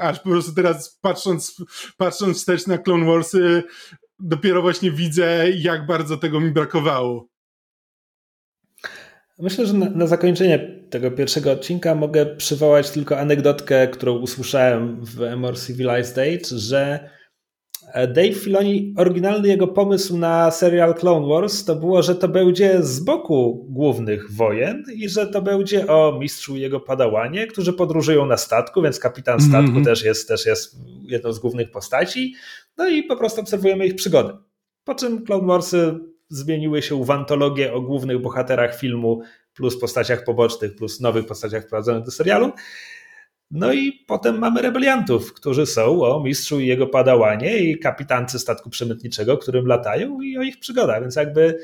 aż 0.00 0.20
po 0.20 0.28
prostu 0.28 0.54
teraz 0.54 0.98
patrząc, 1.00 1.56
patrząc 1.96 2.36
wstecz 2.36 2.66
na 2.66 2.78
Clone 2.78 3.06
Warsy 3.06 3.62
dopiero 4.20 4.62
właśnie 4.62 4.90
widzę, 4.90 5.50
jak 5.50 5.86
bardzo 5.86 6.16
tego 6.16 6.40
mi 6.40 6.50
brakowało. 6.50 7.28
Myślę, 9.38 9.66
że 9.66 9.72
na, 9.72 9.90
na, 9.90 10.06
zakończenie 10.06 10.58
tego 10.90 11.10
pierwszego 11.10 11.52
odcinka 11.52 11.94
mogę 11.94 12.26
przywołać 12.26 12.90
tylko 12.90 13.18
anegdotkę, 13.18 13.88
którą 13.88 14.18
usłyszałem 14.18 15.04
w 15.04 15.36
More 15.36 15.56
Civilized 15.56 16.18
Age, 16.18 16.58
że 16.58 17.10
Dave 17.94 18.34
Filoni, 18.34 18.94
oryginalny 18.96 19.48
jego 19.48 19.68
pomysł 19.68 20.16
na 20.16 20.50
serial 20.50 20.94
Clone 20.94 21.28
Wars 21.28 21.64
to 21.64 21.76
było, 21.76 22.02
że 22.02 22.14
to 22.14 22.28
będzie 22.28 22.82
z 22.82 23.00
boku 23.00 23.66
głównych 23.70 24.32
wojen 24.32 24.84
i 24.94 25.08
że 25.08 25.26
to 25.26 25.42
będzie 25.42 25.86
o 25.86 26.18
mistrzu 26.20 26.56
i 26.56 26.60
jego 26.60 26.80
padałanie, 26.80 27.46
którzy 27.46 27.72
podróżują 27.72 28.26
na 28.26 28.36
statku, 28.36 28.82
więc 28.82 28.98
kapitan 28.98 29.40
statku 29.40 29.70
mm 29.70 29.82
-hmm. 29.82 29.84
też, 29.84 30.04
jest, 30.04 30.28
też 30.28 30.46
jest 30.46 30.76
jedną 31.02 31.32
z 31.32 31.38
głównych 31.38 31.70
postaci. 31.70 32.34
No 32.76 32.88
i 32.88 33.02
po 33.02 33.16
prostu 33.16 33.40
obserwujemy 33.40 33.86
ich 33.86 33.94
przygody. 33.94 34.32
Po 34.84 34.94
czym 34.94 35.24
Clone 35.24 35.46
Warsy 35.46 35.98
zmieniły 36.28 36.82
się 36.82 37.04
w 37.04 37.10
antologię 37.10 37.72
o 37.72 37.80
głównych 37.80 38.22
bohaterach 38.22 38.78
filmu, 38.78 39.22
plus 39.54 39.80
postaciach 39.80 40.24
pobocznych, 40.24 40.74
plus 40.76 41.00
nowych 41.00 41.26
postaciach 41.26 41.64
wprowadzonych 41.64 42.04
do 42.04 42.10
serialu. 42.10 42.52
No 43.50 43.72
i 43.72 43.92
potem 43.92 44.38
mamy 44.38 44.62
rebeliantów, 44.62 45.34
którzy 45.34 45.66
są 45.66 46.02
o 46.02 46.22
mistrzu 46.22 46.60
i 46.60 46.66
jego 46.66 46.86
padałanie 46.86 47.58
i 47.58 47.78
kapitance 47.78 48.38
statku 48.38 48.70
przemytniczego, 48.70 49.38
którym 49.38 49.66
latają 49.66 50.20
i 50.20 50.38
o 50.38 50.42
ich 50.42 50.58
przygodach. 50.58 51.00
Więc 51.00 51.16
jakby 51.16 51.58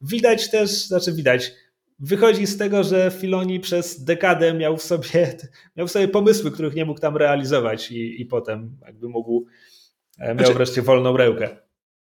widać 0.00 0.50
też, 0.50 0.70
znaczy 0.70 1.12
widać, 1.12 1.52
wychodzi 1.98 2.46
z 2.46 2.58
tego, 2.58 2.84
że 2.84 3.12
Filoni 3.20 3.60
przez 3.60 4.04
dekadę 4.04 4.54
miał 4.54 4.76
w 4.76 4.82
sobie, 4.82 5.36
miał 5.76 5.86
w 5.86 5.90
sobie 5.90 6.08
pomysły, 6.08 6.50
których 6.50 6.74
nie 6.74 6.84
mógł 6.84 7.00
tam 7.00 7.16
realizować 7.16 7.90
i, 7.90 8.22
i 8.22 8.26
potem 8.26 8.76
jakby 8.86 9.08
mógł, 9.08 9.46
miał 10.18 10.34
znaczy, 10.36 10.54
wreszcie 10.54 10.82
wolną 10.82 11.16
rękę. 11.16 11.56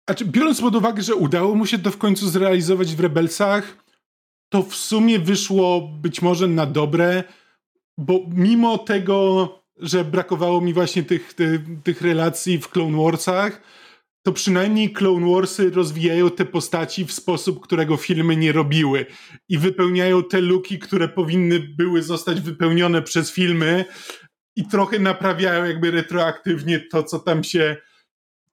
Znaczy, 0.09 0.26
biorąc 0.26 0.61
pod 0.61 0.76
uwagę, 0.76 1.03
że 1.03 1.15
udało 1.15 1.55
mu 1.55 1.65
się 1.65 1.80
to 1.80 1.91
w 1.91 1.97
końcu 1.97 2.30
zrealizować 2.30 2.95
w 2.95 2.99
Rebelsach, 2.99 3.85
to 4.49 4.63
w 4.63 4.76
sumie 4.76 5.19
wyszło 5.19 5.81
być 5.81 6.22
może 6.22 6.47
na 6.47 6.65
dobre, 6.65 7.23
bo 7.97 8.19
mimo 8.27 8.77
tego, 8.77 9.49
że 9.77 10.05
brakowało 10.05 10.61
mi 10.61 10.73
właśnie 10.73 11.03
tych, 11.03 11.34
tych, 11.34 11.61
tych 11.84 12.01
relacji 12.01 12.57
w 12.57 12.69
Clone 12.69 13.03
Warsach, 13.03 13.61
to 14.26 14.31
przynajmniej 14.31 14.93
Clone 14.93 15.34
Warsy 15.34 15.69
rozwijają 15.69 16.30
te 16.30 16.45
postaci 16.45 17.05
w 17.05 17.11
sposób, 17.11 17.63
którego 17.63 17.97
filmy 17.97 18.35
nie 18.35 18.51
robiły 18.51 19.05
i 19.49 19.57
wypełniają 19.57 20.23
te 20.23 20.41
luki, 20.41 20.80
które 20.80 21.07
powinny 21.07 21.59
były 21.59 22.01
zostać 22.01 22.41
wypełnione 22.41 23.01
przez 23.01 23.31
filmy 23.31 23.85
i 24.56 24.68
trochę 24.68 24.99
naprawiają 24.99 25.65
jakby 25.65 25.91
retroaktywnie 25.91 26.80
to, 26.80 27.03
co 27.03 27.19
tam 27.19 27.44
się, 27.44 27.77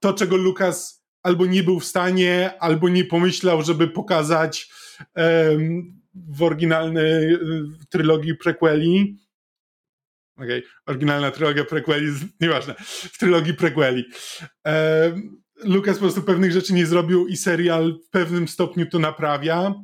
to 0.01 0.13
czego 0.13 0.37
Lucas 0.37 1.05
albo 1.23 1.47
nie 1.47 1.63
był 1.63 1.81
w 1.81 1.85
stanie, 1.85 2.51
albo 2.61 2.89
nie 2.89 3.05
pomyślał, 3.05 3.63
żeby 3.63 3.89
pokazać 3.89 4.71
um, 5.17 6.01
w 6.15 6.43
oryginalnej 6.43 7.39
trylogii 7.91 8.35
prequeli 8.35 9.23
Okej, 10.37 10.59
okay. 10.59 10.71
oryginalna 10.87 11.31
trylogia 11.31 11.65
prequeli, 11.65 12.13
nieważne, 12.41 12.75
w 12.85 13.19
trylogii 13.19 13.55
prequeli. 13.55 14.05
E, 14.67 15.13
Lucas 15.65 15.97
po 15.97 16.01
prostu 16.01 16.23
pewnych 16.23 16.53
rzeczy 16.53 16.73
nie 16.73 16.87
zrobił 16.87 17.27
i 17.27 17.37
serial 17.37 17.99
w 18.07 18.11
pewnym 18.11 18.49
stopniu 18.49 18.87
to 18.87 18.99
naprawia. 18.99 19.75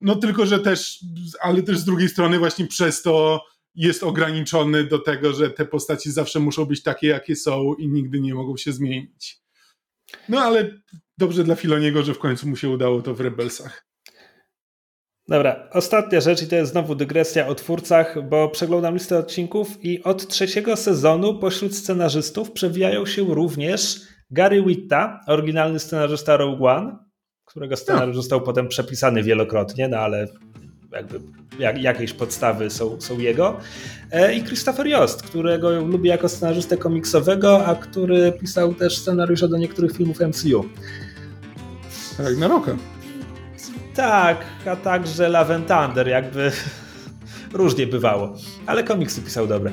No 0.00 0.16
tylko, 0.16 0.46
że 0.46 0.58
też, 0.58 1.04
ale 1.40 1.62
też 1.62 1.78
z 1.78 1.84
drugiej 1.84 2.08
strony 2.08 2.38
właśnie 2.38 2.66
przez 2.66 3.02
to 3.02 3.44
jest 3.74 4.02
ograniczony 4.02 4.84
do 4.84 4.98
tego, 4.98 5.32
że 5.32 5.50
te 5.50 5.66
postaci 5.66 6.12
zawsze 6.12 6.40
muszą 6.40 6.64
być 6.64 6.82
takie, 6.82 7.06
jakie 7.06 7.36
są 7.36 7.74
i 7.74 7.88
nigdy 7.88 8.20
nie 8.20 8.34
mogą 8.34 8.56
się 8.56 8.72
zmienić. 8.72 9.40
No 10.28 10.40
ale 10.40 10.70
dobrze 11.18 11.44
dla 11.44 11.54
Filoniego, 11.54 12.02
że 12.02 12.14
w 12.14 12.18
końcu 12.18 12.48
mu 12.48 12.56
się 12.56 12.68
udało 12.68 13.02
to 13.02 13.14
w 13.14 13.20
Rebelsach. 13.20 13.90
Dobra, 15.28 15.68
ostatnia 15.72 16.20
rzecz 16.20 16.42
i 16.42 16.46
to 16.46 16.56
jest 16.56 16.72
znowu 16.72 16.94
dygresja 16.94 17.46
o 17.46 17.54
twórcach, 17.54 18.28
bo 18.28 18.48
przeglądam 18.48 18.94
listę 18.94 19.18
odcinków 19.18 19.84
i 19.84 20.02
od 20.02 20.28
trzeciego 20.28 20.76
sezonu 20.76 21.38
pośród 21.38 21.76
scenarzystów 21.76 22.52
przewijają 22.52 23.06
się 23.06 23.34
również 23.34 24.00
Gary 24.30 24.62
Witta, 24.62 25.20
oryginalny 25.26 25.78
scenarzysta 25.78 26.36
Rogue 26.36 26.66
One, 26.66 26.98
którego 27.44 27.76
scenariusz 27.76 28.16
no. 28.16 28.22
został 28.22 28.42
potem 28.42 28.68
przepisany 28.68 29.22
wielokrotnie, 29.22 29.88
no 29.88 29.96
ale 29.96 30.26
jakby 30.92 31.20
jak, 31.58 31.82
jakieś 31.82 32.12
podstawy 32.12 32.70
są, 32.70 33.00
są 33.00 33.18
jego. 33.18 33.56
E, 34.10 34.34
I 34.34 34.42
Christopher 34.42 34.86
Jost, 34.86 35.22
którego 35.22 35.70
lubię 35.80 36.10
jako 36.10 36.28
scenarzystę 36.28 36.76
komiksowego, 36.76 37.66
a 37.66 37.74
który 37.74 38.32
pisał 38.32 38.74
też 38.74 38.98
scenariusze 38.98 39.48
do 39.48 39.58
niektórych 39.58 39.92
filmów 39.92 40.20
MCU. 40.20 40.64
Tak, 42.16 42.36
na 42.36 42.48
rokę. 42.48 42.76
Tak, 43.94 44.44
a 44.66 44.76
także 44.76 45.28
Love 45.28 45.60
Thunder, 45.60 46.08
jakby 46.08 46.52
różnie 47.52 47.86
bywało, 47.86 48.34
ale 48.66 48.84
komiksy 48.84 49.22
pisał 49.22 49.46
dobre. 49.46 49.72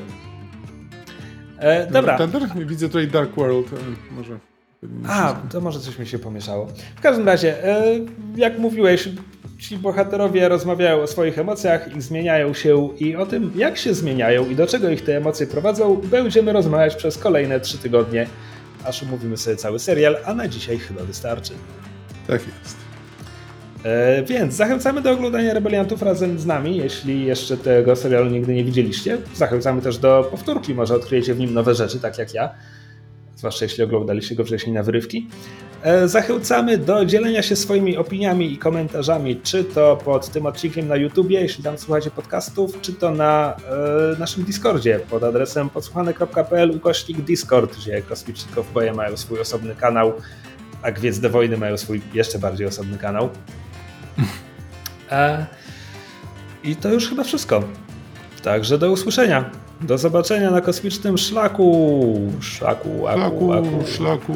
E, 1.60 1.92
dobra. 1.92 2.18
Thunder? 2.18 2.68
Widzę 2.68 2.88
tutaj 2.88 3.08
Dark 3.08 3.36
World, 3.36 3.68
może... 4.12 4.40
A, 5.08 5.36
to 5.52 5.62
może 5.62 5.80
coś 5.80 6.00
mi 6.00 6.08
się 6.08 6.20
pomieszało. 6.20 6.68
W 6.96 7.02
każdym 7.02 7.26
razie, 7.26 7.66
e, 7.66 7.84
jak 8.36 8.60
mówiłeś, 8.60 9.10
ci 9.60 9.78
bohaterowie 9.78 10.50
rozmawiają 10.50 11.02
o 11.02 11.08
swoich 11.08 11.40
emocjach 11.40 11.96
i 11.96 12.02
zmieniają 12.02 12.54
się 12.54 12.90
i 13.00 13.16
o 13.16 13.26
tym, 13.26 13.52
jak 13.56 13.78
się 13.78 13.94
zmieniają 13.94 14.50
i 14.50 14.56
do 14.56 14.68
czego 14.68 14.90
ich 14.90 15.02
te 15.02 15.18
emocje 15.18 15.48
prowadzą, 15.48 15.96
będziemy 15.96 16.54
rozmawiać 16.54 16.96
przez 16.96 17.18
kolejne 17.18 17.60
trzy 17.60 17.78
tygodnie, 17.78 18.28
aż 18.84 19.04
umówimy 19.04 19.38
sobie 19.38 19.56
cały 19.56 19.80
serial, 19.80 20.18
a 20.26 20.34
na 20.34 20.48
dzisiaj 20.48 20.78
chyba 20.78 21.04
wystarczy. 21.04 21.54
Tak 22.28 22.42
jest. 22.42 22.78
E, 23.84 24.24
więc 24.24 24.54
zachęcamy 24.54 25.02
do 25.02 25.12
oglądania 25.12 25.54
Rebeliantów 25.54 26.02
razem 26.02 26.40
z 26.40 26.46
nami, 26.46 26.78
jeśli 26.78 27.26
jeszcze 27.26 27.58
tego 27.58 27.96
serialu 27.96 28.30
nigdy 28.30 28.54
nie 28.54 28.64
widzieliście. 28.64 29.18
Zachęcamy 29.36 29.82
też 29.82 29.98
do 29.98 30.28
powtórki, 30.32 30.76
może 30.76 30.96
odkryjecie 30.96 31.34
w 31.34 31.40
nim 31.40 31.54
nowe 31.54 31.76
rzeczy, 31.76 32.00
tak 32.00 32.18
jak 32.18 32.34
ja 32.34 32.50
zwłaszcza 33.38 33.66
jeśli 33.66 33.84
oglądaliście 33.84 34.36
go 34.36 34.46
wcześniej 34.46 34.74
na 34.74 34.84
wyrywki. 34.84 35.28
E, 35.84 36.08
zachęcamy 36.08 36.78
do 36.78 37.06
dzielenia 37.06 37.44
się 37.44 37.56
swoimi 37.56 37.98
opiniami 37.98 38.54
i 38.54 38.58
komentarzami, 38.58 39.42
czy 39.44 39.64
to 39.64 39.98
pod 40.06 40.30
tym 40.30 40.46
odcinkiem 40.46 40.88
na 40.88 40.96
YouTubie, 40.96 41.42
jeśli 41.42 41.64
tam 41.64 41.78
słuchacie 41.78 42.12
podcastów, 42.12 42.82
czy 42.82 42.94
to 42.94 43.12
na 43.12 43.56
e, 44.16 44.20
naszym 44.20 44.44
Discordzie 44.44 45.00
pod 45.10 45.24
adresem 45.24 45.70
podsłuchane.pl 45.70 46.72
ukośnik 46.72 47.22
Discord, 47.22 47.78
gdzie 47.78 48.02
kosmiczni 48.02 48.52
kowboje 48.56 48.94
mają 48.94 49.18
swój 49.18 49.40
osobny 49.40 49.76
kanał, 49.76 50.14
a 50.82 50.92
Gwiezdne 50.92 51.30
Wojny 51.30 51.58
mają 51.58 51.78
swój 51.78 52.02
jeszcze 52.14 52.40
bardziej 52.40 52.68
osobny 52.68 52.98
kanał. 52.98 53.30
E, 55.12 55.46
I 56.64 56.76
to 56.76 56.90
już 56.90 57.10
chyba 57.10 57.24
wszystko. 57.24 57.64
Także 58.44 58.78
do 58.78 58.92
usłyszenia. 58.92 59.67
Do 59.82 59.98
zobaczenia 59.98 60.52
na 60.52 60.62
kosmicznym 60.62 61.18
szlaku. 61.18 62.20
Szlaku, 62.40 63.08
aku, 63.08 63.20
szlaku, 63.20 63.54
aku. 63.54 63.88
szlaku. 63.88 64.34